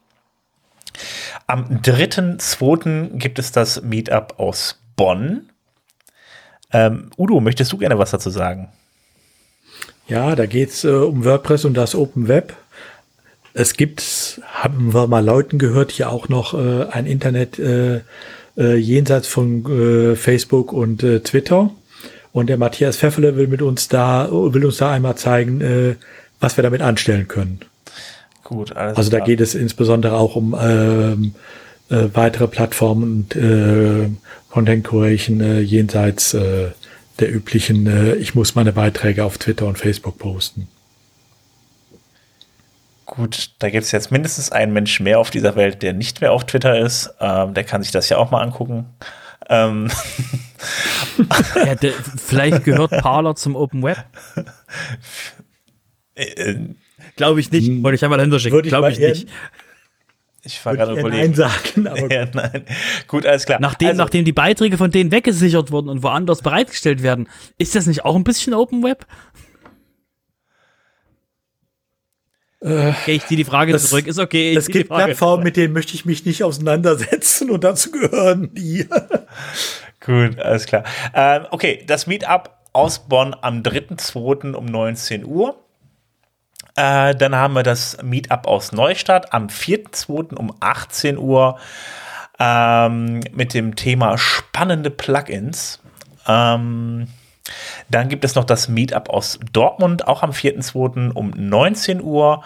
Am 1.48 1.82
3.2. 1.82 3.18
gibt 3.18 3.40
es 3.40 3.52
das 3.52 3.82
Meetup 3.82 4.36
aus 4.38 4.80
Bonn. 4.96 5.50
Ähm, 6.74 7.10
Udo, 7.18 7.40
möchtest 7.40 7.72
du 7.72 7.78
gerne 7.78 7.98
was 7.98 8.12
dazu 8.12 8.30
sagen? 8.30 8.70
Ja, 10.08 10.36
da 10.36 10.46
geht 10.46 10.70
es 10.70 10.84
äh, 10.84 10.90
um 10.90 11.26
WordPress 11.26 11.66
und 11.66 11.74
das 11.74 11.96
Open 11.96 12.28
Web. 12.28 12.56
Es 13.54 13.74
gibt, 13.74 14.42
haben 14.46 14.94
wir 14.94 15.08
mal 15.08 15.24
Leuten 15.24 15.60
gehört, 15.60 15.92
hier 15.92 16.10
auch 16.10 16.30
noch 16.30 16.54
äh, 16.54 16.86
ein 16.90 17.06
Internet 17.06 17.60
äh, 17.60 18.02
äh, 18.58 18.76
jenseits 18.76 19.28
von 19.28 19.66
äh, 19.66 20.16
Facebook 20.16 20.74
und 20.74 21.04
äh, 21.04 21.22
Twitter. 21.22 21.72
Und 22.32 22.48
der 22.48 22.58
Matthias 22.58 22.98
Pfeffele 22.98 23.36
will 23.36 23.48
mit 23.48 23.62
uns 23.62 23.88
da, 23.90 24.30
will 24.32 24.66
uns 24.66 24.78
da 24.78 24.92
einmal 24.92 25.18
zeigen, 25.18 25.98
was 26.40 26.58
wir 26.58 26.62
damit 26.62 26.82
anstellen 26.82 27.28
können. 27.28 27.60
Gut, 28.52 28.76
alles 28.76 28.98
Also 28.98 29.10
da 29.10 29.18
klar. 29.18 29.28
geht 29.28 29.40
es 29.40 29.56
insbesondere 29.56 30.18
auch 30.18 30.36
um 30.36 30.54
ähm, 30.60 31.36
äh, 31.90 32.10
weitere 32.14 32.48
Plattformen 32.48 33.04
und 33.04 33.36
äh, 33.38 34.10
Content 34.50 34.86
Creation 34.86 35.40
äh, 35.40 35.62
jenseits 35.62 36.34
äh, 36.34 36.72
der 37.20 37.34
üblichen, 37.34 37.88
äh, 37.88 38.16
ich 38.16 38.36
muss 38.36 38.54
meine 38.54 38.74
Beiträge 38.74 39.24
auf 39.24 39.38
Twitter 39.38 39.68
und 39.68 39.78
Facebook 39.78 40.18
posten. 40.18 40.68
Gut, 43.06 43.52
da 43.60 43.70
gibt 43.70 43.86
es 43.86 43.94
jetzt 43.94 44.12
mindestens 44.12 44.52
einen 44.52 44.74
Mensch 44.74 45.00
mehr 45.00 45.20
auf 45.20 45.30
dieser 45.30 45.56
Welt, 45.56 45.82
der 45.82 45.94
nicht 45.94 46.20
mehr 46.20 46.34
auf 46.34 46.46
Twitter 46.46 46.78
ist. 46.78 47.14
Ähm, 47.22 47.54
der 47.54 47.64
kann 47.64 47.84
sich 47.84 47.92
das 47.94 48.10
ja 48.10 48.18
auch 48.18 48.32
mal 48.32 48.42
angucken. 48.42 48.86
Ähm. 49.48 49.90
ja, 51.56 51.76
der, 51.76 51.94
vielleicht 51.94 52.66
gehört 52.66 52.92
Parler 52.92 53.36
zum 53.36 53.56
Open 53.56 53.82
Web. 53.82 54.04
Glaube 57.22 57.40
ich 57.40 57.52
nicht. 57.52 57.68
Hm. 57.68 57.84
Wollte 57.84 57.98
ich 57.98 58.04
einmal 58.04 58.18
dahinter 58.18 58.40
schicken. 58.40 58.64
Glaube 58.64 58.92
ich 58.92 58.98
nicht. 58.98 59.28
Ich 60.44 60.66
war 60.66 60.76
gerade 60.76 61.00
überlegt. 61.00 61.22
Nein 61.22 61.34
sagen, 61.36 61.88
aber 61.88 62.12
ja, 62.12 62.26
nein. 62.34 62.66
Gut, 63.08 63.28
alles 63.28 63.46
klar. 63.46 63.60
Nachdem, 63.62 63.90
also, 63.90 64.02
nachdem 64.02 64.26
die 64.26 64.32
Beiträge 64.32 64.76
von 64.76 64.90
denen 64.90 65.12
weggesichert 65.12 65.70
wurden 65.70 65.88
und 65.88 66.02
woanders 66.02 66.42
bereitgestellt 66.42 67.04
werden, 67.04 67.30
ist 67.60 67.76
das 67.76 67.86
nicht 67.86 68.06
auch 68.06 68.16
ein 68.16 68.24
bisschen 68.24 68.56
Open 68.56 68.82
Web? 68.82 69.06
Äh, 72.60 72.90
okay, 72.90 73.14
ich 73.14 73.28
ziehe 73.28 73.38
die 73.38 73.44
Frage 73.44 73.72
das, 73.72 73.90
zurück. 73.90 74.08
Ist 74.08 74.18
okay. 74.18 74.56
Es 74.56 74.68
gibt 74.68 74.90
Plattformen, 74.90 75.44
mit 75.44 75.58
denen 75.58 75.74
möchte 75.74 75.94
ich 75.94 76.06
mich 76.06 76.26
nicht 76.26 76.44
auseinandersetzen 76.44 77.52
und 77.52 77.64
dazu 77.64 77.92
gehören 77.92 78.50
die. 78.56 78.88
Gut, 80.04 80.40
alles 80.40 80.66
klar. 80.66 80.86
Ähm, 81.14 81.46
okay, 81.52 81.84
das 81.86 82.08
Meetup 82.08 82.50
aus 82.74 83.08
Bonn 83.08 83.36
am 83.40 83.62
3.2. 83.62 84.54
um 84.54 84.66
19 84.66 85.24
Uhr. 85.24 85.61
Äh, 86.76 87.16
dann 87.16 87.36
haben 87.36 87.54
wir 87.54 87.64
das 87.64 87.98
Meetup 88.02 88.48
aus 88.48 88.72
Neustadt 88.72 89.34
am 89.34 89.48
4.2. 89.48 90.36
um 90.36 90.54
18 90.60 91.18
Uhr 91.18 91.58
ähm, 92.40 93.22
mit 93.34 93.54
dem 93.54 93.76
Thema 93.76 94.18
spannende 94.18 94.90
Plugins. 94.90 95.80
Ähm, 96.28 97.08
dann 97.90 98.10
gibt 98.10 98.24
es 98.24 98.36
noch 98.36 98.46
das 98.46 98.70
Meetup 98.70 99.10
aus 99.10 99.40
Dortmund, 99.52 100.08
auch 100.08 100.24
am 100.24 100.32
4.2. 100.32 101.12
um 101.12 101.32
19 101.36 102.02
Uhr. 102.02 102.44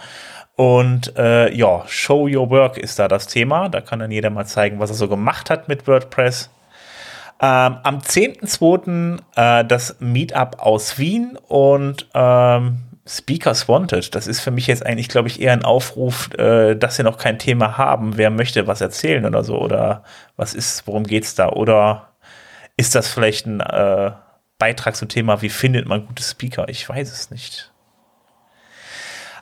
Und 0.56 1.18
äh, 1.18 1.53
ja, 1.53 1.84
Show 1.88 2.27
Your 2.27 2.49
Work 2.49 2.77
ist 2.77 2.97
da 2.97 3.07
das 3.07 3.27
Thema. 3.27 3.69
Da 3.69 3.81
kann 3.81 3.99
dann 3.99 4.11
jeder 4.11 4.30
mal 4.30 4.45
zeigen, 4.45 4.80
was 4.80 4.89
er 4.89 4.95
so 4.95 5.07
gemacht 5.07 5.49
hat 5.49 5.68
mit 5.68 5.85
WordPress. 5.88 6.49
Ähm, 7.41 7.77
am 7.84 7.99
10.2. 7.99 9.19
Äh, 9.35 9.65
das 9.65 9.97
Meetup 9.99 10.57
aus 10.60 10.97
Wien 10.97 11.38
und 11.47 12.07
ähm, 12.14 12.85
Speakers 13.07 13.68
Wanted, 13.68 14.15
das 14.15 14.26
ist 14.26 14.40
für 14.40 14.49
mich 14.49 14.65
jetzt 14.65 14.84
eigentlich, 14.84 15.10
glaube 15.10 15.27
ich, 15.27 15.40
eher 15.40 15.53
ein 15.53 15.64
Aufruf, 15.64 16.32
äh, 16.40 16.76
dass 16.76 16.95
sie 16.95 17.03
noch 17.03 17.18
kein 17.18 17.38
Thema 17.38 17.77
haben. 17.77 18.18
Wer 18.18 18.32
möchte 18.32 18.65
was 18.65 18.82
erzählen 18.82 19.26
oder 19.26 19.44
so? 19.44 19.60
Oder 19.60 20.03
was 20.38 20.56
ist, 20.56 20.88
worum 20.88 21.03
geht's 21.03 21.36
da? 21.36 21.49
Oder 21.49 22.10
ist 22.77 22.95
das 22.95 23.07
vielleicht 23.07 23.45
ein 23.45 23.60
äh, 23.60 24.11
Beitrag 24.57 24.95
zum 24.95 25.07
Thema, 25.07 25.41
wie 25.41 25.49
findet 25.49 25.88
man 25.88 26.07
gute 26.07 26.23
Speaker? 26.23 26.68
Ich 26.69 26.88
weiß 26.88 27.11
es 27.11 27.30
nicht. 27.30 27.72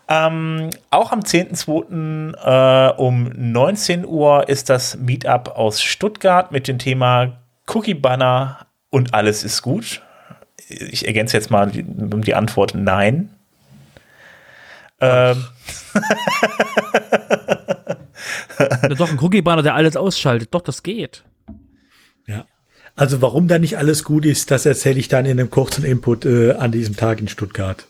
Ähm, 0.10 0.70
auch 0.90 1.12
am 1.12 1.22
10.2. 1.22 2.36
Äh, 2.36 2.94
um 2.98 3.32
19 3.34 4.06
Uhr 4.06 4.50
ist 4.50 4.70
das 4.70 4.98
Meetup 4.98 5.56
aus 5.56 5.82
Stuttgart 5.82 6.52
mit 6.52 6.68
dem 6.68 6.80
Thema 6.80 7.38
Cookie 7.68 7.94
Banner 7.94 8.66
und 8.90 9.14
alles 9.14 9.44
ist 9.44 9.62
gut. 9.62 10.02
Ich 10.68 11.08
ergänze 11.08 11.38
jetzt 11.38 11.52
mal 11.52 11.72
die, 11.72 11.84
die 11.84 12.36
Antwort 12.36 12.76
Nein. 12.76 13.30
Ähm. 15.04 15.46
doch, 18.98 19.12
ein 19.12 19.20
Cookie-Banner, 19.20 19.64
der 19.64 19.76
alles 19.76 19.98
ausschaltet. 19.98 20.54
Doch, 20.54 20.62
das 20.62 20.84
geht. 20.84 21.24
Ja. 22.26 22.46
Also 22.96 23.22
warum 23.22 23.48
da 23.48 23.60
nicht 23.60 23.78
alles 23.78 24.04
gut 24.04 24.26
ist, 24.26 24.52
das 24.52 24.66
erzähle 24.66 25.00
ich 25.00 25.08
dann 25.08 25.26
in 25.26 25.40
einem 25.40 25.50
kurzen 25.50 25.84
Input 25.84 26.26
äh, 26.26 26.54
an 26.54 26.72
diesem 26.72 26.96
Tag 26.96 27.20
in 27.20 27.28
Stuttgart. 27.28 27.86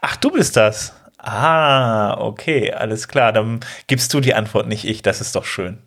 Ach, 0.00 0.16
du 0.16 0.30
bist 0.30 0.56
das. 0.56 0.94
Ah, 1.18 2.18
okay, 2.18 2.72
alles 2.72 3.08
klar. 3.08 3.32
Dann 3.32 3.60
gibst 3.86 4.12
du 4.14 4.20
die 4.20 4.34
Antwort, 4.34 4.68
nicht 4.68 4.84
ich. 4.84 5.02
Das 5.02 5.20
ist 5.20 5.36
doch 5.36 5.44
schön. 5.44 5.78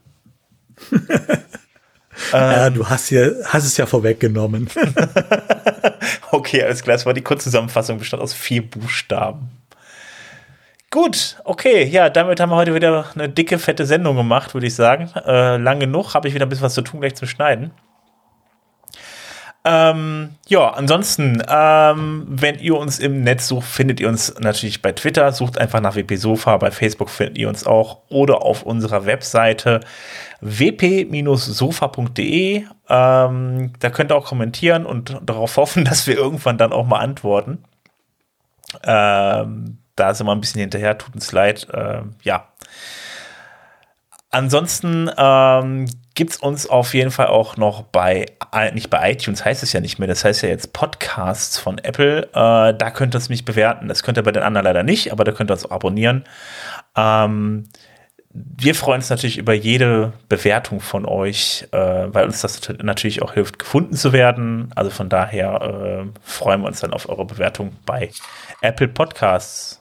ja, 2.31 2.67
ähm. 2.67 2.75
du 2.75 2.89
hast, 2.89 3.09
ja, 3.09 3.27
hast 3.45 3.65
es 3.65 3.77
ja 3.77 3.85
vorweggenommen. 3.85 4.69
okay, 6.31 6.63
alles 6.63 6.83
klar. 6.83 6.95
Das 6.95 7.05
war 7.05 7.13
die 7.13 7.21
Kurzzusammenfassung, 7.21 7.99
bestand 7.99 8.21
aus 8.21 8.33
vier 8.33 8.69
Buchstaben. 8.69 9.58
Gut, 10.91 11.37
okay, 11.43 11.83
ja, 11.83 12.09
damit 12.09 12.39
haben 12.39 12.49
wir 12.49 12.55
heute 12.55 12.73
wieder 12.73 13.05
eine 13.13 13.29
dicke, 13.29 13.59
fette 13.59 13.85
Sendung 13.85 14.15
gemacht, 14.15 14.55
würde 14.55 14.65
ich 14.65 14.73
sagen. 14.73 15.11
Äh, 15.25 15.57
lang 15.57 15.79
genug, 15.79 16.15
habe 16.15 16.27
ich 16.27 16.33
wieder 16.33 16.47
ein 16.47 16.49
bisschen 16.49 16.65
was 16.65 16.73
zu 16.73 16.81
tun, 16.81 16.99
gleich 16.99 17.15
zum 17.15 17.27
Schneiden. 17.27 17.71
Ähm, 19.65 20.35
ja, 20.47 20.69
ansonsten, 20.69 21.43
ähm, 21.47 22.25
wenn 22.27 22.57
ihr 22.59 22.75
uns 22.75 22.97
im 22.97 23.21
Netz 23.23 23.47
sucht, 23.49 23.67
findet 23.67 23.99
ihr 23.99 24.07
uns 24.07 24.33
natürlich 24.39 24.81
bei 24.81 24.93
Twitter, 24.93 25.31
sucht 25.31 25.59
einfach 25.59 25.79
nach 25.81 25.95
WP 25.95 26.15
Sofa, 26.15 26.57
bei 26.57 26.71
Facebook 26.71 27.09
findet 27.11 27.37
ihr 27.37 27.49
uns 27.49 27.67
auch 27.67 27.99
oder 28.09 28.41
auf 28.41 28.63
unserer 28.63 29.05
Webseite 29.05 29.81
wp-sofa.de. 30.41 31.83
Ähm, 32.89 33.73
da 33.79 33.89
könnt 33.91 34.11
ihr 34.11 34.15
auch 34.15 34.25
kommentieren 34.25 34.85
und 34.87 35.19
darauf 35.21 35.57
hoffen, 35.57 35.85
dass 35.89 36.07
wir 36.07 36.15
irgendwann 36.15 36.57
dann 36.57 36.71
auch 36.71 36.87
mal 36.87 36.99
antworten. 36.99 37.63
Ähm, 38.83 39.77
da 39.99 40.13
sind 40.13 40.27
wir 40.27 40.31
ein 40.31 40.41
bisschen 40.41 40.61
hinterher, 40.61 40.97
tut 40.97 41.15
uns 41.15 41.31
leid. 41.31 41.67
Äh, 41.71 42.01
ja. 42.23 42.47
Ansonsten 44.31 45.09
ähm, 45.17 45.87
gibt 46.13 46.31
es 46.31 46.37
uns 46.37 46.67
auf 46.67 46.93
jeden 46.93 47.11
Fall 47.11 47.27
auch 47.27 47.57
noch 47.57 47.81
bei, 47.81 48.25
äh, 48.53 48.71
nicht 48.73 48.89
bei 48.89 49.11
iTunes 49.11 49.43
heißt 49.43 49.63
es 49.63 49.73
ja 49.73 49.79
nicht 49.79 49.99
mehr, 49.99 50.07
das 50.07 50.23
heißt 50.23 50.43
ja 50.43 50.49
jetzt 50.49 50.73
Podcasts 50.73 51.57
von 51.57 51.77
Apple. 51.79 52.23
Äh, 52.33 52.73
da 52.73 52.91
könnt 52.91 53.15
ihr 53.15 53.19
es 53.19 53.29
mich 53.29 53.45
bewerten. 53.45 53.87
Das 53.87 54.03
könnt 54.03 54.17
ihr 54.17 54.23
bei 54.23 54.31
den 54.31 54.43
anderen 54.43 54.65
leider 54.65 54.83
nicht, 54.83 55.11
aber 55.11 55.23
da 55.23 55.31
könnt 55.31 55.49
ihr 55.49 55.55
auch 55.55 55.71
abonnieren. 55.71 56.25
Ähm, 56.95 57.69
wir 58.31 58.75
freuen 58.75 58.97
uns 58.97 59.09
natürlich 59.09 59.37
über 59.39 59.53
jede 59.53 60.13
Bewertung 60.27 60.81
von 60.81 61.05
euch, 61.05 61.67
äh, 61.71 61.77
weil 62.13 62.25
uns 62.25 62.41
das 62.41 62.61
natürlich 62.81 63.21
auch 63.23 63.33
hilft, 63.33 63.57
gefunden 63.57 63.95
zu 63.95 64.13
werden. 64.13 64.71
Also 64.75 64.91
von 64.91 65.09
daher 65.09 66.05
äh, 66.05 66.19
freuen 66.21 66.61
wir 66.61 66.67
uns 66.67 66.81
dann 66.81 66.93
auf 66.93 67.09
eure 67.09 67.25
Bewertung 67.25 67.75
bei 67.85 68.11
Apple 68.61 68.87
Podcasts. 68.87 69.78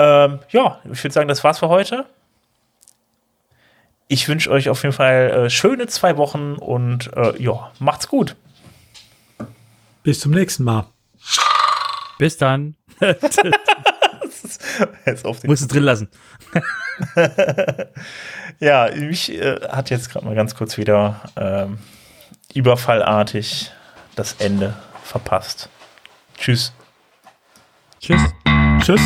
Ähm, 0.00 0.38
ja, 0.48 0.80
ich 0.90 1.04
würde 1.04 1.12
sagen, 1.12 1.28
das 1.28 1.44
war's 1.44 1.58
für 1.58 1.68
heute. 1.68 2.06
Ich 4.08 4.26
wünsche 4.28 4.50
euch 4.50 4.70
auf 4.70 4.82
jeden 4.82 4.94
Fall 4.94 5.30
äh, 5.30 5.50
schöne 5.50 5.88
zwei 5.88 6.16
Wochen 6.16 6.54
und 6.54 7.14
äh, 7.14 7.40
ja, 7.40 7.70
macht's 7.80 8.08
gut. 8.08 8.34
Bis 10.02 10.20
zum 10.20 10.32
nächsten 10.32 10.64
Mal. 10.64 10.86
Bis 12.18 12.38
dann. 12.38 12.76
jetzt 15.04 15.26
auf 15.26 15.44
Musst 15.44 15.64
du 15.64 15.66
drin 15.66 15.82
lassen. 15.82 16.08
ja, 18.58 18.90
mich 18.94 19.30
äh, 19.30 19.60
hat 19.68 19.90
jetzt 19.90 20.08
gerade 20.10 20.24
mal 20.24 20.34
ganz 20.34 20.54
kurz 20.54 20.78
wieder 20.78 21.20
ähm, 21.36 21.78
überfallartig 22.54 23.70
das 24.16 24.32
Ende 24.38 24.74
verpasst. 25.04 25.68
Tschüss. 26.38 26.72
Tschüss. 28.00 28.22
Tschüss. 28.80 29.02